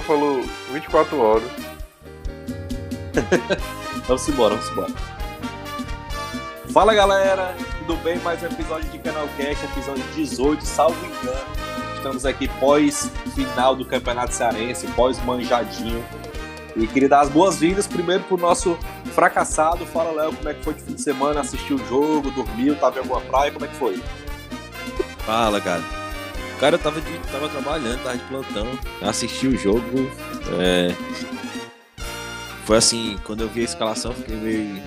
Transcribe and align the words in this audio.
falou 0.00 0.42
24 0.72 1.20
horas. 1.20 1.50
vamos 4.06 4.28
embora, 4.28 4.54
vamos 4.56 4.70
embora. 4.70 4.92
Fala 6.72 6.94
galera, 6.94 7.54
tudo 7.78 7.96
bem? 8.02 8.18
Mais 8.18 8.42
um 8.42 8.46
episódio 8.46 8.88
de 8.90 8.98
Canal 8.98 9.26
Cast, 9.36 9.64
episódio 9.64 10.04
18, 10.14 10.64
salvo 10.64 10.96
engano. 11.06 11.68
Estamos 11.96 12.24
aqui 12.24 12.46
pós 12.60 13.10
final 13.34 13.74
do 13.74 13.84
Campeonato 13.84 14.32
Cearense, 14.32 14.86
pós 14.88 15.18
manjadinho. 15.24 16.04
E 16.76 16.86
queria 16.86 17.08
dar 17.08 17.20
as 17.22 17.28
boas-vindas 17.28 17.88
primeiro 17.88 18.22
pro 18.24 18.36
nosso 18.36 18.78
fracassado. 19.12 19.84
Fala, 19.86 20.12
Léo, 20.12 20.32
como 20.32 20.48
é 20.48 20.54
que 20.54 20.62
foi 20.62 20.74
de 20.74 20.82
fim 20.82 20.94
de 20.94 21.02
semana? 21.02 21.40
Assistiu 21.40 21.76
o 21.76 21.86
jogo, 21.86 22.30
dormiu, 22.30 22.76
tava 22.76 22.96
em 22.96 23.00
alguma 23.00 23.20
praia? 23.22 23.50
Como 23.50 23.64
é 23.64 23.68
que 23.68 23.74
foi? 23.74 24.00
Fala, 25.26 25.60
cara. 25.60 25.97
Cara, 26.58 26.74
eu 26.74 26.78
tava, 26.78 27.00
de, 27.00 27.18
tava 27.30 27.48
trabalhando, 27.48 28.02
tava 28.02 28.16
de 28.16 28.24
plantão, 28.24 28.66
assisti 29.00 29.46
o 29.46 29.56
jogo. 29.56 30.10
É... 30.58 30.92
Foi 32.64 32.76
assim, 32.76 33.16
quando 33.24 33.42
eu 33.42 33.48
vi 33.48 33.60
a 33.60 33.64
escalação, 33.64 34.12
fiquei 34.12 34.36
meio. 34.36 34.82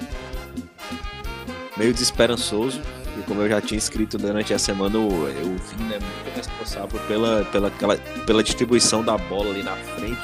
meio 1.78 1.94
desesperançoso. 1.94 2.82
E 3.18 3.24
como 3.24 3.42
eu 3.42 3.50
já 3.50 3.62
tinha 3.62 3.78
escrito 3.78 4.18
durante 4.18 4.54
a 4.54 4.60
semana, 4.60 4.98
o, 4.98 5.08
o 5.08 5.58
Vini 5.58 5.94
é 5.94 6.00
muito 6.00 6.36
responsável 6.36 7.00
pela, 7.08 7.46
pela, 7.46 7.68
aquela, 7.70 7.98
pela 7.98 8.44
distribuição 8.44 9.04
da 9.04 9.18
bola 9.18 9.50
ali 9.50 9.64
na 9.64 9.76
frente, 9.76 10.22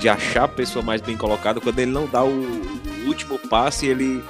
de 0.00 0.08
achar 0.08 0.44
a 0.44 0.48
pessoa 0.48 0.84
mais 0.84 1.00
bem 1.00 1.16
colocada. 1.16 1.60
Quando 1.60 1.78
ele 1.78 1.90
não 1.90 2.06
dá 2.06 2.24
o, 2.24 2.28
o 2.28 3.06
último 3.06 3.38
passe, 3.38 3.86
ele 3.86 4.22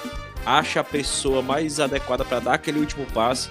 acha 0.44 0.80
a 0.80 0.84
pessoa 0.84 1.42
mais 1.42 1.78
adequada 1.78 2.24
para 2.24 2.40
dar 2.40 2.54
aquele 2.54 2.78
último 2.78 3.06
passe. 3.06 3.50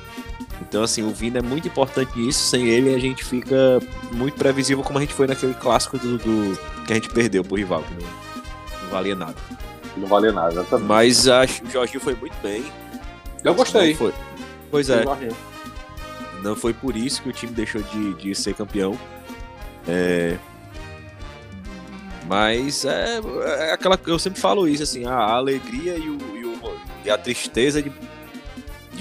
Então, 0.62 0.84
assim, 0.84 1.02
o 1.02 1.10
Vina 1.10 1.40
é 1.40 1.42
muito 1.42 1.68
importante 1.68 2.18
nisso. 2.18 2.48
Sem 2.50 2.68
ele, 2.68 2.94
a 2.94 3.00
gente 3.00 3.26
fica 3.26 3.80
muito 4.12 4.36
previsível, 4.36 4.84
como 4.84 5.00
a 5.00 5.02
gente 5.02 5.14
foi 5.14 5.28
naquele 5.28 5.54
clássico 5.56 5.98
do, 5.98 6.18
do 6.18 6.60
que 6.86 6.94
a 6.94 6.96
gente 6.96 7.10
perdeu 7.10 7.44
pro 7.44 7.56
rival, 7.56 7.84
que 7.84 7.94
não, 7.96 8.10
não 8.84 8.90
valia 8.90 9.16
nada. 9.16 9.36
Não 9.98 10.08
valia 10.08 10.32
nada, 10.32 10.54
exatamente. 10.54 10.88
Mas 10.88 11.28
acho 11.28 11.62
que 11.62 11.68
o 11.68 11.72
Jorginho 11.72 12.00
foi 12.00 12.16
muito 12.16 12.36
bem. 12.42 12.64
Eu 13.44 13.56
gostei. 13.56 13.90
Não 13.90 13.98
foi. 13.98 14.14
Pois 14.70 14.90
é. 14.90 15.04
Não 16.44 16.56
foi 16.56 16.74
por 16.74 16.96
isso 16.96 17.22
que 17.22 17.30
o 17.30 17.34
time 17.34 17.52
deixou 17.52 17.82
de, 17.82 18.14
de 18.16 18.36
ser 18.36 18.54
campeão. 18.54 18.98
É... 19.88 20.38
Mas 22.28 22.86
é, 22.86 23.20
é, 23.46 23.74
aquela 23.74 24.00
eu 24.08 24.18
sempre 24.18 24.40
falo 24.40 24.66
isso 24.66 24.84
assim, 24.84 25.06
a 25.06 25.18
alegria 25.18 25.98
e, 25.98 26.10
o, 26.10 26.18
e, 26.38 26.46
o, 26.46 26.78
e 27.04 27.10
a 27.10 27.18
tristeza 27.18 27.82
de 27.82 27.92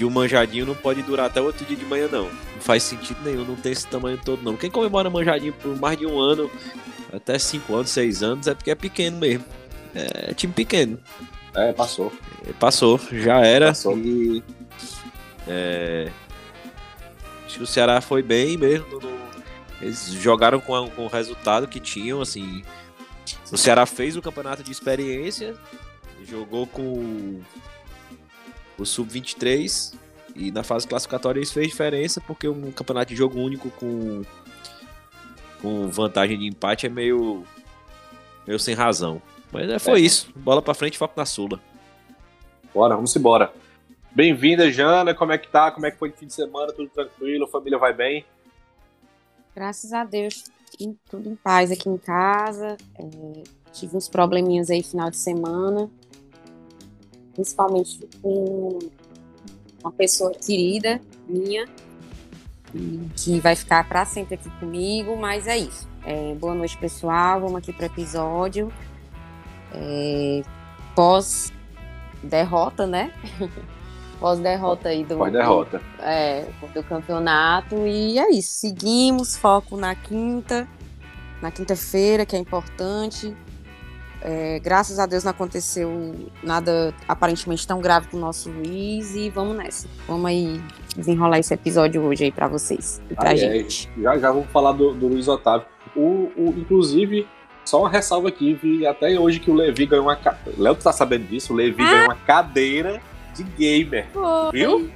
de 0.01 0.05
um 0.05 0.09
manjadinho 0.09 0.65
não 0.65 0.73
pode 0.73 1.03
durar 1.03 1.27
até 1.27 1.39
outro 1.39 1.63
dia 1.63 1.77
de 1.77 1.85
manhã, 1.85 2.07
não. 2.11 2.23
Não 2.23 2.59
faz 2.59 2.81
sentido 2.81 3.19
nenhum, 3.23 3.45
não 3.45 3.55
tem 3.55 3.71
esse 3.71 3.85
tamanho 3.85 4.17
todo, 4.17 4.41
não. 4.41 4.57
Quem 4.57 4.67
comemora 4.67 5.11
manjadinho 5.11 5.53
por 5.53 5.79
mais 5.79 5.95
de 5.95 6.07
um 6.07 6.19
ano, 6.19 6.49
até 7.13 7.37
cinco 7.37 7.75
anos, 7.75 7.91
seis 7.91 8.23
anos, 8.23 8.47
é 8.47 8.55
porque 8.55 8.71
é 8.71 8.75
pequeno 8.75 9.19
mesmo. 9.19 9.45
É 9.93 10.33
time 10.33 10.51
pequeno. 10.51 10.97
É, 11.53 11.71
passou. 11.71 12.11
É, 12.49 12.51
passou, 12.53 12.99
já 13.11 13.45
era. 13.45 13.67
Passou. 13.67 13.95
E, 13.95 14.43
é, 15.47 16.09
acho 17.45 17.57
que 17.57 17.63
o 17.63 17.67
Ceará 17.67 18.01
foi 18.01 18.23
bem 18.23 18.57
mesmo. 18.57 18.99
No, 18.99 19.19
eles 19.83 20.13
jogaram 20.13 20.59
com, 20.59 20.75
a, 20.75 20.89
com 20.89 21.05
o 21.05 21.09
resultado 21.09 21.67
que 21.67 21.79
tinham, 21.79 22.19
assim. 22.21 22.63
O 23.51 23.57
Ceará 23.57 23.85
fez 23.85 24.17
o 24.17 24.21
campeonato 24.21 24.63
de 24.63 24.71
experiência, 24.71 25.53
jogou 26.27 26.65
com 26.65 27.39
o 28.81 28.85
Sub-23 28.85 29.93
e 30.35 30.51
na 30.51 30.63
fase 30.63 30.87
classificatória 30.87 31.39
isso 31.39 31.53
fez 31.53 31.67
diferença 31.67 32.19
porque 32.21 32.47
um 32.47 32.71
campeonato 32.71 33.11
de 33.11 33.15
jogo 33.15 33.39
único 33.39 33.69
com, 33.71 34.23
com 35.61 35.87
vantagem 35.87 36.39
de 36.39 36.47
empate 36.47 36.87
é 36.87 36.89
meio, 36.89 37.43
meio 38.47 38.59
sem 38.59 38.73
razão. 38.73 39.21
Mas 39.51 39.69
é, 39.69 39.79
foi 39.79 39.99
é. 39.99 40.03
isso. 40.03 40.31
Bola 40.35 40.61
pra 40.61 40.73
frente, 40.73 40.97
foco 40.97 41.13
na 41.17 41.25
Sula. 41.25 41.59
Bora, 42.73 42.95
vamos 42.95 43.15
embora. 43.15 43.53
Bem-vinda, 44.11 44.71
Jana. 44.71 45.13
Como 45.13 45.31
é 45.31 45.37
que 45.37 45.49
tá? 45.49 45.71
Como 45.71 45.85
é 45.85 45.91
que 45.91 45.97
foi 45.97 46.09
o 46.09 46.13
fim 46.13 46.25
de 46.25 46.33
semana? 46.33 46.71
Tudo 46.71 46.89
tranquilo? 46.89 47.45
A 47.45 47.47
família 47.47 47.77
vai 47.77 47.93
bem? 47.93 48.25
Graças 49.53 49.91
a 49.91 50.05
Deus, 50.05 50.45
tudo 51.09 51.29
em 51.29 51.35
paz 51.35 51.71
aqui 51.71 51.89
em 51.89 51.97
casa. 51.97 52.77
É, 52.97 53.43
tive 53.73 53.97
uns 53.97 54.07
probleminhas 54.07 54.69
aí 54.69 54.81
final 54.81 55.09
de 55.09 55.17
semana 55.17 55.89
principalmente 57.33 58.07
com 58.21 58.79
uma 59.83 59.91
pessoa 59.91 60.31
querida 60.31 61.01
minha, 61.27 61.67
que 63.15 63.39
vai 63.39 63.55
ficar 63.55 63.87
para 63.87 64.05
sempre 64.05 64.35
aqui 64.35 64.49
comigo, 64.59 65.17
mas 65.17 65.47
é 65.47 65.57
isso. 65.57 65.87
É, 66.05 66.33
boa 66.35 66.55
noite, 66.55 66.77
pessoal. 66.77 67.41
Vamos 67.41 67.57
aqui 67.57 67.73
para 67.73 67.83
o 67.83 67.85
episódio. 67.85 68.71
É, 69.73 70.41
pós 70.95 71.51
derrota, 72.23 72.87
né? 72.87 73.13
pós 74.19 74.39
derrota 74.39 74.89
aí 74.89 75.03
do 75.03 75.17
pós 75.17 75.31
derrota. 75.31 75.79
Do, 75.79 76.03
é, 76.03 76.47
do 76.73 76.83
campeonato 76.83 77.75
e 77.87 78.17
é 78.17 78.31
isso. 78.31 78.51
Seguimos 78.51 79.35
foco 79.35 79.75
na 79.77 79.95
quinta, 79.95 80.67
na 81.41 81.51
quinta-feira, 81.51 82.25
que 82.25 82.35
é 82.35 82.39
importante. 82.39 83.35
É, 84.21 84.59
graças 84.59 84.99
a 84.99 85.05
Deus 85.05 85.23
não 85.23 85.31
aconteceu 85.31 86.15
nada 86.43 86.93
aparentemente 87.07 87.65
tão 87.65 87.81
grave 87.81 88.07
com 88.07 88.17
o 88.17 88.19
nosso 88.19 88.49
Luiz 88.49 89.15
e 89.15 89.29
vamos 89.29 89.57
nessa. 89.57 89.87
Vamos 90.07 90.25
aí 90.25 90.61
desenrolar 90.95 91.39
esse 91.39 91.53
episódio 91.53 92.01
hoje 92.03 92.25
aí 92.25 92.31
para 92.31 92.47
vocês 92.47 93.01
e 93.09 93.15
pra 93.15 93.31
ah, 93.31 93.35
gente. 93.35 93.89
É, 93.97 94.01
já 94.03 94.17
já 94.19 94.31
vamos 94.31 94.49
falar 94.51 94.73
do, 94.73 94.93
do 94.93 95.07
Luiz 95.07 95.27
Otávio. 95.27 95.65
O, 95.95 96.31
o, 96.37 96.53
inclusive, 96.55 97.27
só 97.65 97.79
uma 97.79 97.89
ressalva 97.89 98.29
aqui, 98.29 98.53
vi 98.53 98.85
até 98.85 99.19
hoje 99.19 99.39
que 99.39 99.49
o 99.49 99.53
Levi 99.55 99.85
ganhou 99.87 100.05
uma. 100.05 100.17
Léo, 100.57 100.75
tu 100.75 100.83
tá 100.83 100.93
sabendo 100.93 101.27
disso? 101.27 101.53
O 101.53 101.55
Levi 101.55 101.81
ah. 101.81 101.91
ganhou 101.91 102.05
uma 102.05 102.15
cadeira 102.15 103.01
de 103.33 103.43
gamer. 103.43 104.07
Foi. 104.13 104.51
Viu? 104.51 104.91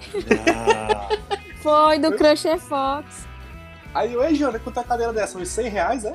Ah. 0.53 1.09
Foi, 1.61 1.97
do 1.97 2.11
Crusher 2.11 2.59
Fox. 2.59 3.25
Aí, 3.91 4.15
oi, 4.15 4.35
Jana, 4.35 4.59
quanto 4.59 4.77
é 4.77 4.81
a 4.81 4.85
cadeira 4.85 5.11
dessa? 5.11 5.39
Uns 5.39 5.47
100 5.47 5.69
reais, 5.69 6.05
é? 6.05 6.13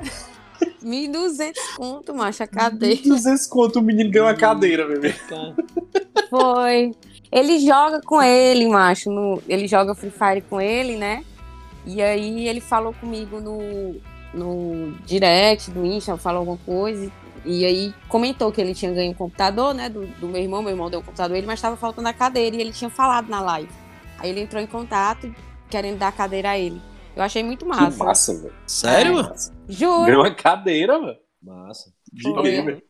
1.200 0.83 1.53
conto, 1.75 2.13
macho, 2.13 2.43
a 2.43 2.47
cadeira. 2.47 3.01
1.200 3.01 3.49
conto, 3.49 3.79
o 3.79 3.81
menino 3.81 4.11
ganhou 4.11 4.27
uma 4.27 4.35
cadeira, 4.35 4.87
bebê. 4.87 5.13
Foi. 6.29 6.91
Ele 7.31 7.59
joga 7.59 8.01
com 8.01 8.21
ele, 8.21 8.67
macho. 8.67 9.09
No, 9.09 9.41
ele 9.47 9.67
joga 9.67 9.95
Free 9.95 10.11
Fire 10.11 10.41
com 10.41 10.59
ele, 10.59 10.97
né? 10.97 11.23
E 11.85 12.01
aí 12.01 12.47
ele 12.47 12.59
falou 12.59 12.93
comigo 12.93 13.39
no, 13.39 13.95
no 14.33 14.91
direct 15.05 15.71
do 15.71 15.85
Insta, 15.85 16.17
falou 16.17 16.39
alguma 16.39 16.57
coisa. 16.57 17.11
E 17.45 17.65
aí 17.65 17.93
comentou 18.07 18.51
que 18.51 18.61
ele 18.61 18.75
tinha 18.75 18.91
ganho 18.91 19.11
um 19.11 19.15
computador, 19.15 19.73
né? 19.73 19.87
Do, 19.89 20.05
do 20.05 20.27
meu 20.27 20.41
irmão. 20.41 20.61
Meu 20.61 20.71
irmão 20.71 20.89
deu 20.89 20.99
um 20.99 21.03
computador 21.03 21.37
ele, 21.37 21.47
mas 21.47 21.59
estava 21.59 21.77
faltando 21.77 22.07
a 22.07 22.13
cadeira. 22.13 22.55
E 22.55 22.61
ele 22.61 22.71
tinha 22.71 22.89
falado 22.89 23.29
na 23.29 23.41
live. 23.41 23.71
Aí 24.19 24.29
ele 24.29 24.41
entrou 24.41 24.61
em 24.61 24.67
contato, 24.67 25.33
querendo 25.69 25.97
dar 25.97 26.09
a 26.09 26.11
cadeira 26.11 26.51
a 26.51 26.59
ele. 26.59 26.81
Eu 27.15 27.23
achei 27.23 27.43
muito 27.43 27.65
massa. 27.65 27.91
Que 27.91 27.97
massa, 27.97 28.33
velho. 28.35 28.53
Sério, 28.65 29.11
é. 29.11 29.23
mano? 29.23 29.35
Juro. 29.67 30.05
Ganhou 30.05 30.23
uma 30.23 30.33
cadeira, 30.33 30.99
mano. 30.99 31.17
Massa. 31.41 31.91
De 32.11 32.23
foi. 32.23 32.43
gamer. 32.43 32.83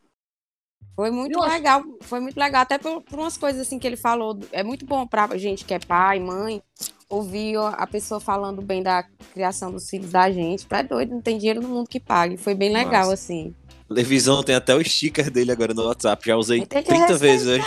Foi 0.94 1.10
muito 1.10 1.38
eu 1.38 1.48
legal, 1.48 1.80
acho... 1.80 1.98
foi 2.02 2.20
muito 2.20 2.36
legal, 2.38 2.62
até 2.62 2.76
por, 2.76 3.02
por, 3.02 3.18
umas 3.18 3.36
coisas 3.36 3.62
assim 3.62 3.78
que 3.78 3.86
ele 3.86 3.96
falou. 3.96 4.38
É 4.52 4.62
muito 4.62 4.84
bom 4.84 5.06
pra 5.06 5.26
gente 5.38 5.64
que 5.64 5.72
é 5.72 5.78
pai, 5.78 6.20
mãe, 6.20 6.62
ouvir 7.08 7.56
a 7.56 7.86
pessoa 7.86 8.20
falando 8.20 8.60
bem 8.60 8.82
da 8.82 9.02
criação 9.32 9.72
dos 9.72 9.88
filhos 9.88 10.10
da 10.10 10.30
gente. 10.30 10.66
Pra 10.66 10.82
doido, 10.82 11.12
não 11.12 11.22
tem 11.22 11.38
dinheiro 11.38 11.62
no 11.62 11.68
mundo 11.68 11.88
que 11.88 11.98
pague. 11.98 12.36
Foi 12.36 12.54
bem 12.54 12.72
legal, 12.72 13.08
Massa. 13.08 13.14
assim. 13.14 13.54
Televisão 13.88 14.42
tem 14.42 14.54
até 14.54 14.74
o 14.74 14.82
sticker 14.82 15.30
dele 15.30 15.52
agora 15.52 15.74
no 15.74 15.86
WhatsApp. 15.86 16.26
Já 16.26 16.36
usei 16.36 16.64
30 16.64 17.14
vezes 17.16 17.46
hoje. 17.46 17.64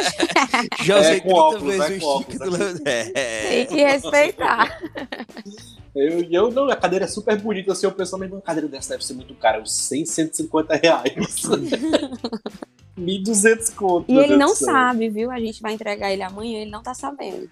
Já 0.84 1.00
usei 1.00 1.16
é, 1.16 1.20
30 1.20 1.34
óculos, 1.34 1.76
vezes 1.76 1.80
é, 1.80 1.84
o 1.84 2.20
sticker 2.20 2.42
óculos, 2.42 2.80
do 2.80 2.82
é. 2.88 3.04
Tem 3.48 3.66
que 3.66 3.84
respeitar. 3.84 4.80
Eu, 5.94 6.22
eu 6.30 6.50
não, 6.50 6.68
a 6.70 6.76
cadeira 6.76 7.04
é 7.04 7.08
super 7.08 7.36
bonita, 7.40 7.72
assim, 7.72 7.86
eu 7.86 7.92
penso, 7.92 8.16
mas 8.16 8.30
uma 8.30 8.40
cadeira 8.40 8.68
dessa 8.68 8.90
deve 8.90 9.04
ser 9.04 9.14
muito 9.14 9.34
cara, 9.34 9.60
uns 9.60 9.74
100, 9.74 10.06
150 10.06 10.76
reais. 10.76 11.12
1.200 12.98 13.74
conto. 13.74 14.12
E 14.12 14.18
ele 14.18 14.36
não 14.36 14.54
sabe, 14.54 15.08
viu? 15.08 15.30
A 15.30 15.40
gente 15.40 15.60
vai 15.62 15.72
entregar 15.72 16.12
ele 16.12 16.22
amanhã, 16.22 16.60
ele 16.60 16.70
não 16.70 16.82
tá 16.82 16.94
sabendo. 16.94 17.48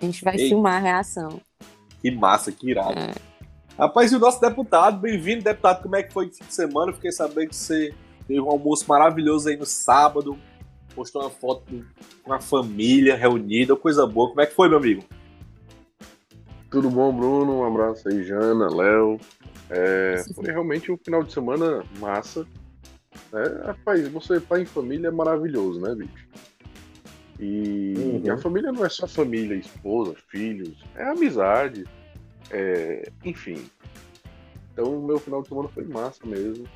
A 0.00 0.04
gente 0.04 0.22
vai 0.22 0.36
Ei. 0.36 0.48
filmar 0.48 0.76
a 0.76 0.80
reação. 0.80 1.40
Que 2.00 2.10
massa, 2.10 2.52
que 2.52 2.70
irado. 2.70 2.98
É. 2.98 3.14
Rapaz, 3.78 4.12
e 4.12 4.16
o 4.16 4.18
nosso 4.18 4.40
deputado, 4.40 5.00
bem-vindo, 5.00 5.42
deputado, 5.42 5.82
como 5.82 5.96
é 5.96 6.02
que 6.02 6.12
foi 6.12 6.26
o 6.26 6.32
fim 6.32 6.44
de 6.44 6.54
semana? 6.54 6.92
Fiquei 6.92 7.10
sabendo 7.10 7.48
que 7.48 7.56
você 7.56 7.94
teve 8.28 8.40
um 8.40 8.50
almoço 8.50 8.84
maravilhoso 8.86 9.48
aí 9.48 9.56
no 9.56 9.64
sábado, 9.64 10.38
postou 10.94 11.22
uma 11.22 11.30
foto 11.30 11.84
com 12.22 12.32
a 12.32 12.40
família 12.40 13.16
reunida, 13.16 13.74
coisa 13.74 14.06
boa. 14.06 14.28
Como 14.28 14.40
é 14.40 14.46
que 14.46 14.54
foi, 14.54 14.68
meu 14.68 14.78
amigo? 14.78 15.02
Tudo 16.72 16.88
bom, 16.88 17.14
Bruno? 17.14 17.58
Um 17.58 17.66
abraço 17.66 18.08
aí, 18.08 18.24
Jana, 18.24 18.74
Léo. 18.74 19.20
É, 19.68 20.24
foi 20.34 20.46
realmente 20.46 20.90
um 20.90 20.96
final 20.96 21.22
de 21.22 21.30
semana 21.30 21.84
massa. 22.00 22.46
É, 23.30 23.66
rapaz, 23.66 24.08
você 24.08 24.40
pai 24.40 24.62
em 24.62 24.64
família 24.64 25.08
é 25.08 25.10
maravilhoso, 25.10 25.78
né, 25.78 25.94
bicho? 25.94 26.26
E, 27.38 27.92
uhum. 27.94 28.22
e, 28.24 28.30
a 28.30 28.38
família 28.38 28.72
não 28.72 28.86
é 28.86 28.88
só 28.88 29.06
família, 29.06 29.54
esposa, 29.54 30.14
filhos, 30.30 30.82
é 30.96 31.04
amizade, 31.04 31.84
é, 32.50 33.12
enfim. 33.22 33.68
Então, 34.72 34.98
o 34.98 35.06
meu 35.06 35.18
final 35.18 35.42
de 35.42 35.48
semana 35.48 35.68
foi 35.68 35.84
massa 35.84 36.24
mesmo. 36.24 36.66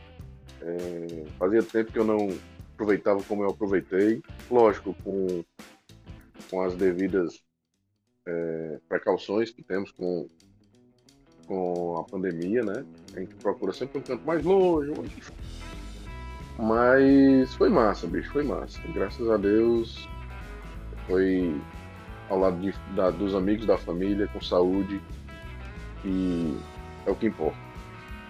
É, 0.60 1.24
fazia 1.38 1.62
tempo 1.62 1.90
que 1.90 1.98
eu 1.98 2.04
não 2.04 2.36
aproveitava 2.74 3.22
como 3.22 3.44
eu 3.44 3.48
aproveitei. 3.48 4.22
Lógico, 4.50 4.94
com, 5.02 5.42
com 6.50 6.60
as 6.60 6.74
devidas 6.74 7.45
é, 8.26 8.78
precauções 8.88 9.50
que 9.50 9.62
temos 9.62 9.90
com, 9.92 10.28
com 11.46 11.98
a 11.98 12.04
pandemia, 12.04 12.62
né? 12.62 12.84
A 13.14 13.20
gente 13.20 13.34
procura 13.36 13.72
sempre 13.72 13.98
um 13.98 14.02
canto 14.02 14.24
mais 14.26 14.44
longe. 14.44 14.92
Mas 16.58 17.54
foi 17.54 17.68
massa, 17.68 18.06
bicho, 18.06 18.32
foi 18.32 18.42
massa. 18.42 18.80
Graças 18.92 19.28
a 19.30 19.36
Deus 19.36 20.08
foi 21.06 21.54
ao 22.28 22.38
lado 22.38 22.60
de, 22.60 22.74
da, 22.94 23.10
dos 23.10 23.34
amigos, 23.34 23.66
da 23.66 23.78
família, 23.78 24.28
com 24.28 24.40
saúde. 24.40 25.00
E 26.04 26.56
é 27.06 27.10
o 27.10 27.14
que 27.14 27.26
importa. 27.26 27.56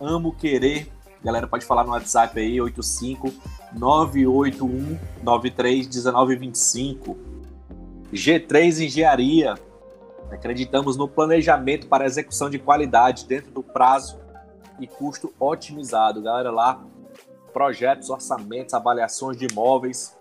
amo 0.00 0.34
querer. 0.34 0.90
Galera, 1.24 1.46
pode 1.46 1.64
falar 1.64 1.84
no 1.84 1.92
WhatsApp 1.92 2.40
aí, 2.40 2.60
85 2.60 3.32
981 3.72 4.98
93 5.22 5.86
1925. 5.86 7.16
G3 8.12 8.86
Engenharia. 8.86 9.54
Acreditamos 10.30 10.96
no 10.96 11.06
planejamento 11.06 11.86
para 11.86 12.06
execução 12.06 12.50
de 12.50 12.58
qualidade 12.58 13.24
dentro 13.26 13.52
do 13.52 13.62
prazo 13.62 14.21
e 14.82 14.86
custo 14.88 15.32
otimizado. 15.38 16.20
Galera, 16.20 16.50
lá, 16.50 16.84
projetos, 17.52 18.10
orçamentos, 18.10 18.74
avaliações 18.74 19.36
de 19.36 19.46
imóveis. 19.46 20.18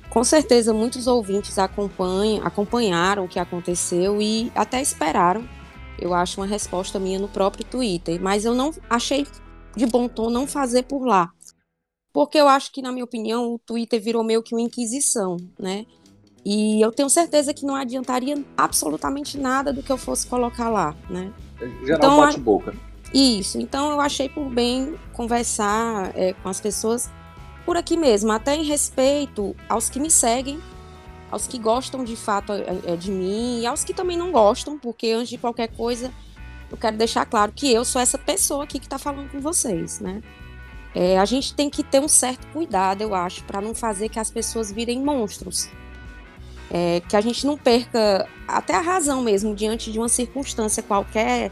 com 0.10 0.24
certeza 0.24 0.74
muitos 0.74 1.06
ouvintes 1.06 1.60
acompanham, 1.60 2.48
acompanharam 2.48 3.26
o 3.26 3.28
que 3.28 3.40
aconteceu 3.40 4.22
e 4.22 4.50
até 4.56 4.82
esperaram, 4.82 5.46
eu 6.00 6.14
acho, 6.14 6.40
uma 6.40 6.48
resposta 6.48 6.98
minha 6.98 7.20
no 7.20 7.28
próprio 7.28 7.66
Twitter, 7.66 8.22
mas 8.22 8.46
eu 8.46 8.56
não 8.56 8.74
achei 8.90 9.28
de 9.76 9.86
bom 9.86 10.08
tom 10.08 10.30
não 10.30 10.48
fazer 10.48 10.84
por 10.84 11.06
lá. 11.06 11.30
Porque 12.14 12.38
eu 12.38 12.48
acho 12.48 12.72
que, 12.72 12.82
na 12.82 12.90
minha 12.90 13.04
opinião, 13.04 13.54
o 13.54 13.60
Twitter 13.60 14.02
virou 14.02 14.24
meio 14.24 14.42
que 14.42 14.56
uma 14.56 14.62
inquisição, 14.62 15.36
né? 15.60 15.86
E 16.50 16.80
eu 16.82 16.94
tenho 16.94 17.10
certeza 17.10 17.54
que 17.54 17.66
não 17.66 17.76
adiantaria 17.76 18.42
absolutamente 18.56 19.38
nada 19.38 19.74
do 19.74 19.84
que 19.84 19.92
eu 19.92 19.98
fosse 19.98 20.26
colocar 20.26 20.70
lá, 20.70 20.96
né? 21.10 21.30
Geral 21.84 21.98
então, 21.98 22.18
bate-boca. 22.20 22.74
Isso, 23.14 23.60
então 23.60 23.92
eu 23.92 24.00
achei 24.00 24.30
por 24.30 24.50
bem 24.50 24.96
conversar 25.12 26.14
é, 26.16 26.32
com 26.32 26.48
as 26.48 26.62
pessoas 26.62 27.10
por 27.66 27.76
aqui 27.76 27.98
mesmo, 27.98 28.32
até 28.32 28.56
em 28.56 28.64
respeito 28.64 29.54
aos 29.68 29.90
que 29.90 30.00
me 30.00 30.10
seguem, 30.10 30.58
aos 31.30 31.48
que 31.48 31.60
gostam 31.60 32.06
de 32.06 32.16
fato 32.16 32.54
é, 32.54 32.96
de 32.96 33.12
mim 33.12 33.60
e 33.60 33.66
aos 33.66 33.84
que 33.84 33.94
também 33.94 34.16
não 34.16 34.32
gostam, 34.32 34.80
porque 34.80 35.12
antes 35.12 35.28
de 35.28 35.38
qualquer 35.38 35.68
coisa 35.68 36.14
eu 36.72 36.78
quero 36.78 36.96
deixar 36.96 37.26
claro 37.26 37.52
que 37.54 37.74
eu 37.74 37.84
sou 37.84 38.02
essa 38.02 38.18
pessoa 38.18 38.64
aqui 38.64 38.80
que 38.80 38.86
está 38.86 38.98
falando 38.98 39.30
com 39.30 39.42
vocês, 39.42 40.00
né? 40.00 40.22
É, 40.96 41.20
a 41.20 41.26
gente 41.26 41.54
tem 41.54 41.70
que 41.70 41.84
ter 41.84 42.00
um 42.00 42.08
certo 42.08 42.48
cuidado, 42.54 43.02
eu 43.02 43.14
acho, 43.14 43.44
para 43.44 43.60
não 43.60 43.76
fazer 43.76 44.08
que 44.08 44.18
as 44.18 44.32
pessoas 44.32 44.72
virem 44.72 45.04
monstros. 45.04 45.70
É, 46.70 47.02
que 47.08 47.16
a 47.16 47.22
gente 47.22 47.46
não 47.46 47.58
perca 47.58 48.28
até 48.48 48.76
a 48.76 48.82
razão 48.82 49.22
mesmo 49.22 49.56
diante 49.56 49.92
de 49.92 49.98
uma 49.98 50.10
circunstância 50.10 50.84
qualquer, 50.84 51.50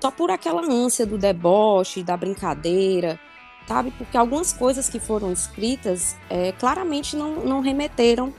só 0.00 0.10
por 0.10 0.30
aquela 0.30 0.62
ânsia 0.62 1.06
do 1.06 1.16
deboche, 1.16 2.02
da 2.02 2.16
brincadeira, 2.16 3.18
sabe? 3.66 3.92
Porque 3.92 4.16
algumas 4.16 4.52
coisas 4.52 4.88
que 4.88 4.98
foram 4.98 5.32
escritas 5.32 6.16
é, 6.28 6.52
claramente 6.52 7.16
não, 7.16 7.44
não 7.44 7.60
remeteram 7.60 8.32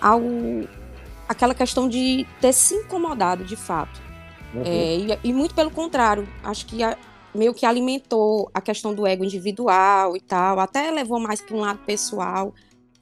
ao 0.00 0.20
aquela 1.28 1.54
questão 1.54 1.88
de 1.88 2.26
ter 2.40 2.54
se 2.54 2.74
incomodado 2.74 3.44
de 3.44 3.54
fato. 3.54 4.00
Uhum. 4.54 4.62
É, 4.64 4.96
e, 4.96 5.18
e, 5.24 5.32
muito 5.32 5.54
pelo 5.54 5.70
contrário, 5.70 6.26
acho 6.42 6.64
que 6.64 6.82
a, 6.82 6.96
meio 7.34 7.52
que 7.52 7.66
alimentou 7.66 8.50
a 8.54 8.60
questão 8.60 8.94
do 8.94 9.06
ego 9.06 9.24
individual 9.24 10.16
e 10.16 10.20
tal, 10.20 10.58
até 10.58 10.90
levou 10.90 11.20
mais 11.20 11.40
para 11.40 11.54
um 11.54 11.60
lado 11.60 11.80
pessoal 11.84 12.54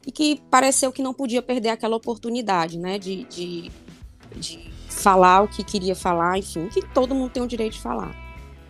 e 0.06 0.12
que 0.12 0.40
pareceu 0.48 0.92
que 0.92 1.02
não 1.02 1.12
podia 1.12 1.42
perder 1.42 1.70
aquela 1.70 1.96
oportunidade, 1.96 2.78
né, 2.78 2.96
de, 2.98 3.24
de, 3.24 3.72
de 4.36 4.70
falar 4.88 5.42
o 5.42 5.48
que 5.48 5.64
queria 5.64 5.96
falar, 5.96 6.38
enfim, 6.38 6.68
que 6.68 6.80
todo 6.94 7.14
mundo 7.14 7.30
tem 7.30 7.42
o 7.42 7.46
direito 7.46 7.72
de 7.72 7.80
falar, 7.80 8.14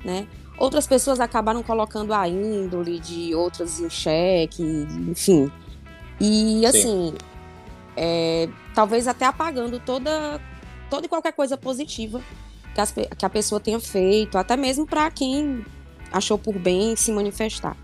né. 0.03 0.27
Outras 0.59 0.87
pessoas 0.87 1.21
acabaram 1.21 1.63
colocando 1.63 2.15
a 2.15 2.27
índole 2.27 2.99
de 2.99 3.35
outras 3.35 3.79
em 3.79 3.91
xeque, 3.91 4.63
enfim. 4.63 5.53
E 6.19 6.65
assim, 6.65 7.13
é, 7.95 8.49
talvez 8.75 9.07
até 9.07 9.27
apagando 9.27 9.79
toda, 9.79 10.41
toda 10.89 11.05
e 11.05 11.09
qualquer 11.11 11.33
coisa 11.33 11.59
positiva 11.59 12.23
que, 12.75 12.81
as, 12.81 12.91
que 12.91 13.27
a 13.27 13.29
pessoa 13.29 13.61
tenha 13.61 13.79
feito, 13.79 14.39
até 14.39 14.57
mesmo 14.57 14.87
para 14.87 15.11
quem 15.11 15.63
achou 16.11 16.39
por 16.39 16.59
bem 16.59 16.97
se 16.97 17.13
manifestar. 17.13 17.77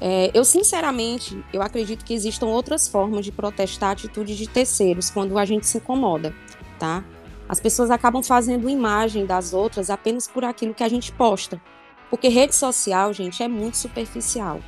É, 0.00 0.30
eu, 0.32 0.44
sinceramente, 0.44 1.44
eu 1.52 1.60
acredito 1.60 2.04
que 2.04 2.14
existam 2.14 2.46
outras 2.46 2.86
formas 2.86 3.24
de 3.24 3.32
protestar 3.32 3.90
atitudes 3.90 4.36
de 4.36 4.46
terceiros 4.46 5.10
quando 5.10 5.36
a 5.36 5.44
gente 5.44 5.66
se 5.66 5.78
incomoda, 5.78 6.34
tá? 6.78 7.04
As 7.48 7.58
pessoas 7.58 7.90
acabam 7.90 8.22
fazendo 8.22 8.68
imagem 8.68 9.26
das 9.26 9.52
outras 9.52 9.90
apenas 9.90 10.28
por 10.28 10.44
aquilo 10.44 10.74
que 10.74 10.84
a 10.84 10.88
gente 10.88 11.10
posta. 11.12 11.60
Porque 12.10 12.28
rede 12.28 12.54
social, 12.54 13.12
gente, 13.12 13.42
é 13.42 13.48
muito 13.48 13.76
superficial. 13.76 14.60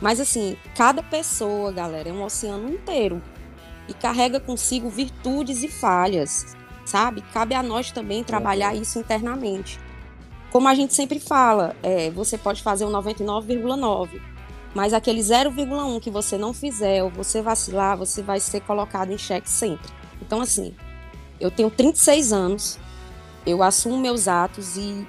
Mas 0.00 0.18
assim, 0.18 0.56
cada 0.74 1.02
pessoa, 1.02 1.70
galera, 1.70 2.08
é 2.08 2.12
um 2.12 2.24
oceano 2.24 2.68
inteiro 2.68 3.22
e 3.88 3.94
carrega 3.94 4.40
consigo 4.40 4.88
virtudes 4.88 5.62
e 5.62 5.68
falhas 5.68 6.56
sabe? 6.84 7.22
Cabe 7.32 7.54
a 7.54 7.62
nós 7.62 7.90
também 7.90 8.24
trabalhar 8.24 8.74
isso 8.74 8.98
internamente. 8.98 9.78
Como 10.50 10.68
a 10.68 10.74
gente 10.74 10.94
sempre 10.94 11.18
fala, 11.18 11.74
é, 11.82 12.10
você 12.10 12.36
pode 12.36 12.62
fazer 12.62 12.84
um 12.84 12.90
99,9, 12.90 14.20
mas 14.74 14.92
aquele 14.92 15.20
0,1 15.20 16.00
que 16.00 16.10
você 16.10 16.38
não 16.38 16.52
fizer 16.52 17.02
ou 17.02 17.10
você 17.10 17.42
vacilar, 17.42 17.96
você 17.96 18.22
vai 18.22 18.40
ser 18.40 18.60
colocado 18.60 19.12
em 19.12 19.18
xeque 19.18 19.48
sempre. 19.48 19.90
Então, 20.20 20.40
assim, 20.40 20.74
eu 21.40 21.50
tenho 21.50 21.70
36 21.70 22.32
anos, 22.32 22.78
eu 23.46 23.62
assumo 23.62 23.98
meus 23.98 24.28
atos 24.28 24.76
e 24.76 25.06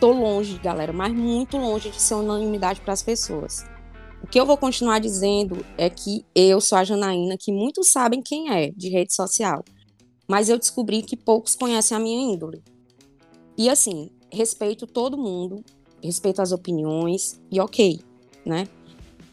tô 0.00 0.12
longe, 0.12 0.58
galera, 0.58 0.92
mas 0.92 1.12
muito 1.12 1.56
longe 1.56 1.90
de 1.90 2.00
ser 2.00 2.14
unanimidade 2.14 2.80
para 2.80 2.92
as 2.92 3.02
pessoas. 3.02 3.66
O 4.22 4.26
que 4.26 4.38
eu 4.38 4.44
vou 4.44 4.56
continuar 4.56 4.98
dizendo 4.98 5.64
é 5.76 5.88
que 5.88 6.24
eu 6.34 6.60
sou 6.60 6.76
a 6.76 6.84
Janaína, 6.84 7.36
que 7.38 7.52
muitos 7.52 7.90
sabem 7.90 8.20
quem 8.20 8.52
é 8.52 8.70
de 8.70 8.88
rede 8.88 9.14
social 9.14 9.62
mas 10.28 10.50
eu 10.50 10.58
descobri 10.58 11.02
que 11.02 11.16
poucos 11.16 11.56
conhecem 11.56 11.96
a 11.96 12.00
minha 12.00 12.34
índole. 12.34 12.62
E 13.56 13.70
assim, 13.70 14.10
respeito 14.30 14.86
todo 14.86 15.16
mundo, 15.16 15.64
respeito 16.04 16.42
as 16.42 16.52
opiniões 16.52 17.40
e 17.50 17.58
ok, 17.58 17.98
né? 18.44 18.68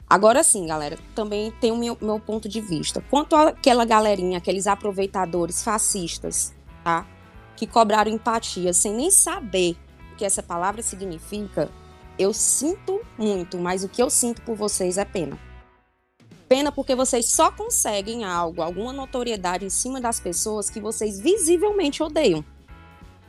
Agora 0.07 0.43
sim, 0.43 0.67
galera, 0.67 0.99
também 1.15 1.51
tem 1.59 1.71
o 1.71 1.77
meu, 1.77 1.97
meu 1.99 2.19
ponto 2.19 2.47
de 2.47 2.61
vista. 2.61 3.03
Quanto 3.09 3.35
àquela 3.35 3.85
galerinha, 3.85 4.37
aqueles 4.37 4.67
aproveitadores 4.67 5.63
fascistas, 5.63 6.53
tá? 6.83 7.07
Que 7.55 7.65
cobraram 7.65 8.11
empatia 8.11 8.71
sem 8.71 8.93
nem 8.93 9.09
saber 9.09 9.75
o 10.13 10.15
que 10.15 10.23
essa 10.23 10.43
palavra 10.43 10.83
significa, 10.83 11.71
eu 12.19 12.33
sinto 12.33 13.01
muito, 13.17 13.57
mas 13.57 13.83
o 13.83 13.89
que 13.89 14.01
eu 14.01 14.09
sinto 14.09 14.41
por 14.43 14.55
vocês 14.55 14.97
é 14.97 15.05
pena. 15.05 15.39
Pena 16.47 16.71
porque 16.71 16.93
vocês 16.93 17.25
só 17.25 17.51
conseguem 17.51 18.23
algo, 18.23 18.61
alguma 18.61 18.93
notoriedade 18.93 19.65
em 19.65 19.69
cima 19.69 19.99
das 19.99 20.19
pessoas 20.19 20.69
que 20.69 20.79
vocês 20.79 21.19
visivelmente 21.19 22.03
odeiam. 22.03 22.45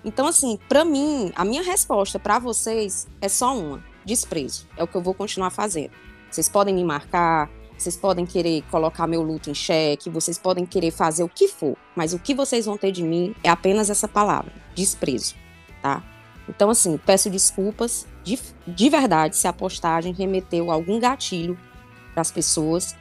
Então, 0.04 0.26
assim, 0.26 0.58
para 0.68 0.84
mim, 0.84 1.32
a 1.34 1.44
minha 1.44 1.62
resposta 1.62 2.18
para 2.18 2.38
vocês 2.38 3.08
é 3.20 3.28
só 3.28 3.56
uma: 3.56 3.82
desprezo. 4.04 4.66
É 4.76 4.84
o 4.84 4.86
que 4.86 4.94
eu 4.94 5.02
vou 5.02 5.14
continuar 5.14 5.50
fazendo. 5.50 5.90
Vocês 6.30 6.48
podem 6.48 6.74
me 6.74 6.84
marcar, 6.84 7.50
vocês 7.76 7.96
podem 7.96 8.24
querer 8.24 8.62
colocar 8.70 9.06
meu 9.06 9.22
luto 9.22 9.50
em 9.50 9.54
xeque, 9.54 10.10
vocês 10.10 10.38
podem 10.38 10.64
querer 10.64 10.90
fazer 10.90 11.22
o 11.22 11.28
que 11.28 11.48
for, 11.48 11.76
mas 11.94 12.12
o 12.12 12.18
que 12.18 12.34
vocês 12.34 12.66
vão 12.66 12.76
ter 12.76 12.90
de 12.90 13.02
mim 13.02 13.34
é 13.42 13.48
apenas 13.48 13.90
essa 13.90 14.08
palavra: 14.08 14.52
desprezo, 14.74 15.34
tá? 15.82 16.02
Então, 16.48 16.70
assim, 16.70 16.96
peço 16.96 17.28
desculpas 17.28 18.06
de, 18.22 18.38
de 18.66 18.88
verdade 18.88 19.36
se 19.36 19.48
a 19.48 19.52
postagem 19.52 20.12
remeteu 20.12 20.70
algum 20.70 20.98
gatilho 20.98 21.58
para 22.12 22.22
as 22.22 22.30
pessoas 22.30 22.94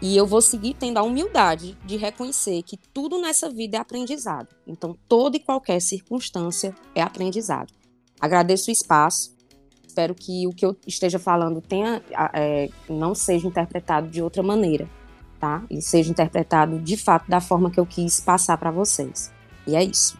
e 0.00 0.16
eu 0.16 0.26
vou 0.26 0.42
seguir 0.42 0.74
tendo 0.74 0.98
a 0.98 1.02
humildade 1.02 1.78
de 1.84 1.96
reconhecer 1.96 2.62
que 2.64 2.76
tudo 2.76 3.20
nessa 3.20 3.48
vida 3.48 3.76
é 3.76 3.80
aprendizado. 3.80 4.48
Então, 4.66 4.98
toda 5.08 5.36
e 5.36 5.40
qualquer 5.40 5.80
circunstância 5.80 6.74
é 6.94 7.00
aprendizado. 7.00 7.72
Agradeço 8.20 8.68
o 8.68 8.72
espaço. 8.72 9.32
Espero 9.92 10.14
que 10.14 10.46
o 10.46 10.54
que 10.54 10.64
eu 10.64 10.74
esteja 10.86 11.18
falando 11.18 11.60
tenha, 11.60 12.00
é, 12.32 12.70
não 12.88 13.14
seja 13.14 13.46
interpretado 13.46 14.08
de 14.08 14.22
outra 14.22 14.42
maneira, 14.42 14.88
tá? 15.38 15.62
E 15.70 15.82
seja 15.82 16.10
interpretado 16.10 16.78
de 16.78 16.96
fato 16.96 17.28
da 17.28 17.42
forma 17.42 17.70
que 17.70 17.78
eu 17.78 17.84
quis 17.84 18.18
passar 18.18 18.56
para 18.56 18.70
vocês. 18.70 19.30
E 19.66 19.76
é 19.76 19.84
isso. 19.84 20.16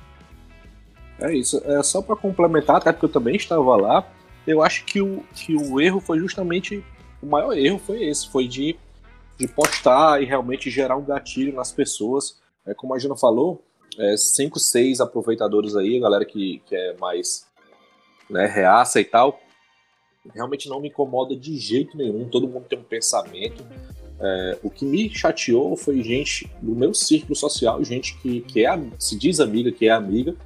É 1.18 1.34
isso. 1.34 1.62
É 1.64 1.82
só 1.82 2.02
para 2.02 2.14
complementar, 2.16 2.76
até 2.76 2.92
porque 2.92 3.06
eu 3.06 3.10
também 3.10 3.34
estava 3.34 3.74
lá. 3.76 4.06
Eu 4.46 4.62
acho 4.62 4.84
que 4.84 5.00
o, 5.00 5.24
que 5.34 5.56
o 5.56 5.80
erro 5.80 6.00
foi 6.00 6.18
justamente 6.18 6.84
o 7.22 7.26
maior 7.26 7.56
erro 7.56 7.78
foi 7.78 8.04
esse, 8.04 8.28
foi 8.28 8.46
de 8.46 8.76
de 9.38 9.48
postar 9.48 10.22
e 10.22 10.26
realmente 10.26 10.68
gerar 10.68 10.98
um 10.98 11.04
gatilho 11.04 11.54
nas 11.54 11.72
pessoas. 11.72 12.42
É, 12.66 12.74
como 12.74 12.92
a 12.92 12.98
Gina 12.98 13.16
falou, 13.16 13.64
é, 13.98 14.18
cinco, 14.18 14.60
seis 14.60 15.00
aproveitadores 15.00 15.74
aí, 15.74 15.96
a 15.96 16.02
galera 16.02 16.26
que, 16.26 16.62
que 16.66 16.76
é 16.76 16.94
mais 16.98 17.46
né, 18.28 18.44
reaça 18.44 19.00
e 19.00 19.04
tal, 19.04 19.40
realmente 20.34 20.68
não 20.68 20.80
me 20.80 20.88
incomoda 20.88 21.34
de 21.34 21.56
jeito 21.56 21.96
nenhum. 21.96 22.28
Todo 22.28 22.48
mundo 22.48 22.66
tem 22.68 22.78
um 22.78 22.84
pensamento. 22.84 23.64
É, 24.20 24.58
o 24.62 24.70
que 24.70 24.84
me 24.84 25.10
chateou 25.10 25.76
foi 25.76 26.02
gente 26.02 26.50
do 26.60 26.74
meu 26.74 26.94
círculo 26.94 27.34
social, 27.34 27.82
gente 27.82 28.16
que, 28.18 28.40
que 28.42 28.64
é, 28.64 28.80
se 28.98 29.18
diz 29.18 29.40
amiga, 29.40 29.72
que 29.72 29.88
é 29.88 29.90
amiga, 29.90 30.36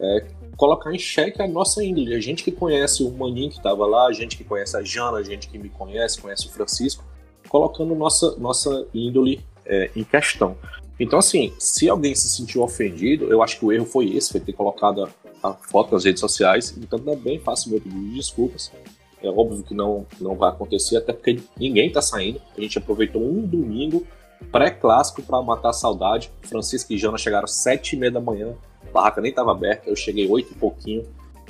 é, 0.00 0.26
colocar 0.56 0.92
em 0.94 0.98
xeque 0.98 1.42
a 1.42 1.46
nossa 1.46 1.84
índole. 1.84 2.14
A 2.14 2.20
gente 2.20 2.42
que 2.42 2.50
conhece 2.50 3.02
o 3.02 3.10
Maninho 3.10 3.50
que 3.50 3.58
estava 3.58 3.86
lá, 3.86 4.06
a 4.06 4.12
gente 4.12 4.36
que 4.36 4.44
conhece 4.44 4.76
a 4.76 4.82
Jana, 4.82 5.18
a 5.18 5.22
gente 5.22 5.48
que 5.48 5.58
me 5.58 5.68
conhece, 5.68 6.20
conhece 6.20 6.46
o 6.46 6.50
Francisco, 6.50 7.04
colocando 7.48 7.94
nossa, 7.94 8.36
nossa 8.38 8.86
índole 8.94 9.40
é, 9.66 9.90
em 9.94 10.04
questão. 10.04 10.56
Então, 10.98 11.18
assim, 11.18 11.52
se 11.58 11.88
alguém 11.88 12.14
se 12.14 12.28
sentiu 12.28 12.62
ofendido, 12.62 13.30
eu 13.30 13.42
acho 13.42 13.58
que 13.58 13.64
o 13.64 13.70
erro 13.70 13.84
foi 13.84 14.16
esse, 14.16 14.32
foi 14.32 14.40
ter 14.40 14.52
colocado 14.52 15.04
a, 15.04 15.10
a 15.50 15.54
foto 15.54 15.92
nas 15.92 16.04
redes 16.04 16.20
sociais. 16.20 16.74
Então, 16.76 16.98
também 16.98 17.38
faço 17.38 17.70
meu 17.70 17.80
pedido 17.80 18.04
de 18.08 18.14
desculpas. 18.14 18.72
É 19.22 19.28
óbvio 19.28 19.62
que 19.64 19.74
não, 19.74 20.06
não 20.20 20.36
vai 20.36 20.50
acontecer, 20.50 20.96
até 20.96 21.12
porque 21.12 21.40
ninguém 21.58 21.90
tá 21.90 22.00
saindo. 22.00 22.40
A 22.56 22.60
gente 22.60 22.78
aproveitou 22.78 23.22
um 23.22 23.42
domingo 23.42 24.06
pré-clássico 24.52 25.22
para 25.22 25.42
matar 25.42 25.70
a 25.70 25.72
saudade. 25.72 26.30
Francisco 26.42 26.92
e 26.92 26.98
Jana 26.98 27.18
chegaram 27.18 27.44
às 27.44 27.56
sete 27.56 27.96
e 27.96 27.98
meia 27.98 28.12
da 28.12 28.20
manhã, 28.20 28.54
a 28.86 28.90
barraca 28.92 29.20
nem 29.20 29.30
estava 29.30 29.50
aberta, 29.50 29.88
eu 29.88 29.96
cheguei 29.96 30.28
oito 30.28 30.52
e 30.52 30.54
pouquinho. 30.54 31.04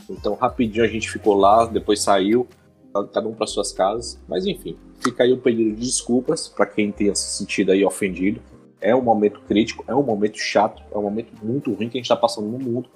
Então, 0.08 0.34
rapidinho 0.34 0.84
a 0.84 0.88
gente 0.88 1.10
ficou 1.10 1.34
lá, 1.34 1.66
depois 1.66 2.00
saiu, 2.00 2.46
cada 3.12 3.28
um 3.28 3.34
para 3.34 3.46
suas 3.46 3.72
casas. 3.72 4.18
Mas 4.26 4.46
enfim, 4.46 4.76
fica 5.00 5.24
aí 5.24 5.32
o 5.32 5.38
pedido 5.38 5.74
de 5.74 5.86
desculpas 5.86 6.48
para 6.48 6.66
quem 6.66 6.90
tenha 6.90 7.14
se 7.14 7.36
sentido 7.36 7.72
aí 7.72 7.84
ofendido. 7.84 8.40
É 8.80 8.94
um 8.94 9.02
momento 9.02 9.40
crítico, 9.40 9.84
é 9.86 9.94
um 9.94 10.02
momento 10.02 10.38
chato, 10.38 10.82
é 10.90 10.96
um 10.96 11.02
momento 11.02 11.32
muito 11.42 11.72
ruim 11.72 11.88
que 11.88 11.98
a 11.98 12.00
gente 12.00 12.04
está 12.04 12.16
passando 12.16 12.46
no 12.46 12.58
mundo. 12.58 12.88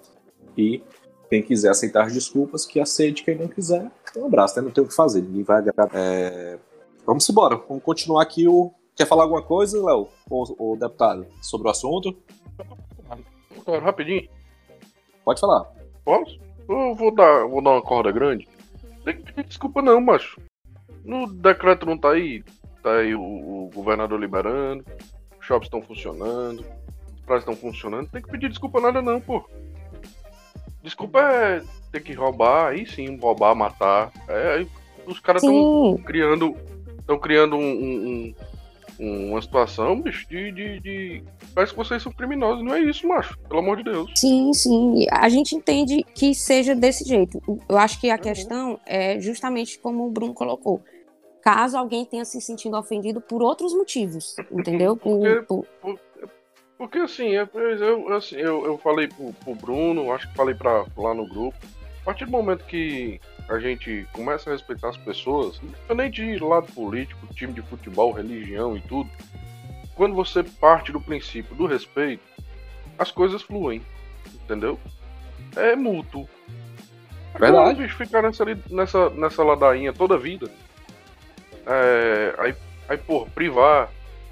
E 0.57 0.83
quem 1.29 1.43
quiser 1.43 1.71
aceitar 1.71 2.07
as 2.07 2.13
desculpas, 2.13 2.65
que 2.65 2.79
aceite. 2.81 3.25
Quem 3.25 3.37
não 3.37 3.49
quiser, 3.49 3.91
um 4.17 4.27
abraço, 4.27 4.57
né? 4.57 4.63
Não 4.63 4.71
tem 4.71 4.85
o 4.85 4.89
que 4.89 4.95
fazer, 4.95 5.23
ninguém 5.23 5.43
vai 5.43 5.59
agradar. 5.59 5.91
É... 5.95 6.59
Vamos 7.07 7.29
embora, 7.29 7.57
vamos 7.69 7.83
continuar 7.83 8.23
aqui. 8.23 8.47
O... 8.47 8.73
Quer 8.95 9.07
falar 9.07 9.23
alguma 9.25 9.43
coisa, 9.43 9.83
Léo, 9.83 10.09
o, 10.29 10.73
o 10.73 10.77
deputado, 10.77 11.27
sobre 11.41 11.69
o 11.69 11.71
assunto? 11.71 12.17
Rapidinho. 13.83 14.29
Pode 15.25 15.41
falar. 15.41 15.71
Posso? 16.05 16.39
Eu 16.69 16.95
vou 16.95 17.15
dar, 17.15 17.47
vou 17.47 17.63
dar 17.63 17.71
uma 17.71 17.83
corda 17.83 18.11
grande. 18.11 18.49
Tem 19.05 19.17
que 19.17 19.33
pedir 19.33 19.49
desculpa 19.49 19.83
não, 19.83 20.01
macho. 20.01 20.41
No 21.05 21.27
decreto 21.27 21.87
não 21.87 21.99
tá 21.99 22.11
aí. 22.11 22.45
Tá 22.83 22.97
aí 22.97 23.15
o, 23.15 23.23
o 23.23 23.71
governador 23.75 24.19
liberando, 24.19 24.85
os 25.39 25.47
shops 25.47 25.67
estão 25.67 25.81
funcionando, 25.81 26.65
os 27.15 27.21
praias 27.25 27.43
estão 27.43 27.57
funcionando. 27.57 28.11
Tem 28.11 28.21
que 28.21 28.31
pedir 28.31 28.49
desculpa 28.49 28.81
nada 28.81 29.01
não, 29.01 29.21
pô. 29.21 29.45
Desculpa 30.83 31.21
é 31.21 31.63
ter 31.93 32.01
que 32.01 32.15
roubar, 32.15 32.71
aí 32.71 32.87
sim, 32.87 33.17
roubar, 33.19 33.55
matar. 33.55 34.11
É, 34.27 34.55
aí 34.55 34.69
os 35.07 35.21
caras 35.21 35.43
estão 35.43 35.99
criando. 36.05 36.57
Estão 36.99 37.19
criando 37.19 37.57
um, 37.57 38.35
um, 39.01 39.31
uma 39.31 39.43
situação, 39.43 40.01
bicho, 40.01 40.29
de, 40.29 40.53
de, 40.53 40.81
de, 40.81 41.25
Parece 41.55 41.73
que 41.73 41.79
vocês 41.79 42.03
são 42.03 42.13
criminosos. 42.13 42.65
Não 42.65 42.75
é 42.75 42.81
isso, 42.81 43.07
macho. 43.07 43.37
Pelo 43.49 43.61
amor 43.61 43.79
de 43.79 43.85
Deus. 43.85 44.13
Sim, 44.17 44.53
sim. 44.53 45.07
A 45.11 45.29
gente 45.29 45.57
entende 45.57 46.05
que 46.15 46.35
seja 46.35 46.75
desse 46.75 47.05
jeito. 47.05 47.43
Eu 47.69 47.77
acho 47.77 48.01
que 48.01 48.09
a 48.11 48.15
uhum. 48.15 48.21
questão 48.21 48.81
é 48.87 49.19
justamente 49.21 49.79
como 49.79 50.07
o 50.07 50.11
Bruno 50.11 50.33
colocou. 50.33 50.81
Caso 51.43 51.77
alguém 51.77 52.05
tenha 52.05 52.25
se 52.25 52.41
sentido 52.41 52.77
ofendido 52.77 53.21
por 53.21 53.43
outros 53.43 53.75
motivos, 53.75 54.37
entendeu? 54.53 54.97
Por, 54.97 55.19
porque, 55.19 55.67
por... 55.81 55.99
porque 56.79 56.99
assim, 56.99 57.31
eu, 57.31 57.49
eu, 57.53 58.15
assim, 58.15 58.37
eu, 58.37 58.65
eu 58.65 58.79
falei 58.79 59.09
pro, 59.09 59.33
pro 59.33 59.55
Bruno, 59.57 60.13
acho 60.13 60.31
que 60.31 60.37
falei 60.37 60.55
pra, 60.55 60.87
lá 60.97 61.13
no 61.13 61.27
grupo. 61.27 61.59
A 62.03 62.05
partir 62.05 62.25
do 62.25 62.33
momento 62.33 62.65
que 62.65 63.21
a 63.49 63.61
gente 63.61 64.07
começa 64.13 64.51
a 64.51 64.53
respeitar 64.53 64.89
as 64.89 64.97
pessoas, 64.97 65.61
independente 65.63 66.25
de 66.25 66.43
lado 66.43 66.67
político, 66.73 67.27
time 67.33 67.53
de 67.53 67.63
futebol, 67.63 68.11
religião 68.11 68.77
e 68.77 68.81
tudo, 68.81 69.09
quando 69.95 70.15
você 70.15 70.43
parte 70.43 70.91
do 70.91 71.01
princípio 71.01 71.55
do 71.55 71.65
respeito, 71.65 72.25
as 72.99 73.13
coisas 73.13 73.41
fluem, 73.43 73.81
entendeu? 74.35 74.81
É 75.55 75.77
mútuo. 75.77 76.29
Verdade. 77.39 77.57
Agora, 77.57 77.89
ficar 77.89 78.23
nessa, 78.23 78.45
nessa, 78.69 79.11
nessa 79.11 79.45
ladainha 79.45 79.93
toda 79.93 80.17
a 80.17 80.19
vida. 80.19 80.51
É, 81.65 82.35
aí, 82.39 82.55
aí, 82.89 82.99
pô, 82.99 83.27
privar 83.27 83.89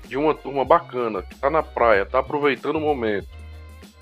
de 0.07 0.17
uma 0.17 0.35
turma 0.35 0.65
bacana, 0.65 1.23
que 1.23 1.37
tá 1.37 1.49
na 1.49 1.63
praia, 1.63 2.05
tá 2.05 2.19
aproveitando 2.19 2.77
o 2.77 2.81
momento, 2.81 3.29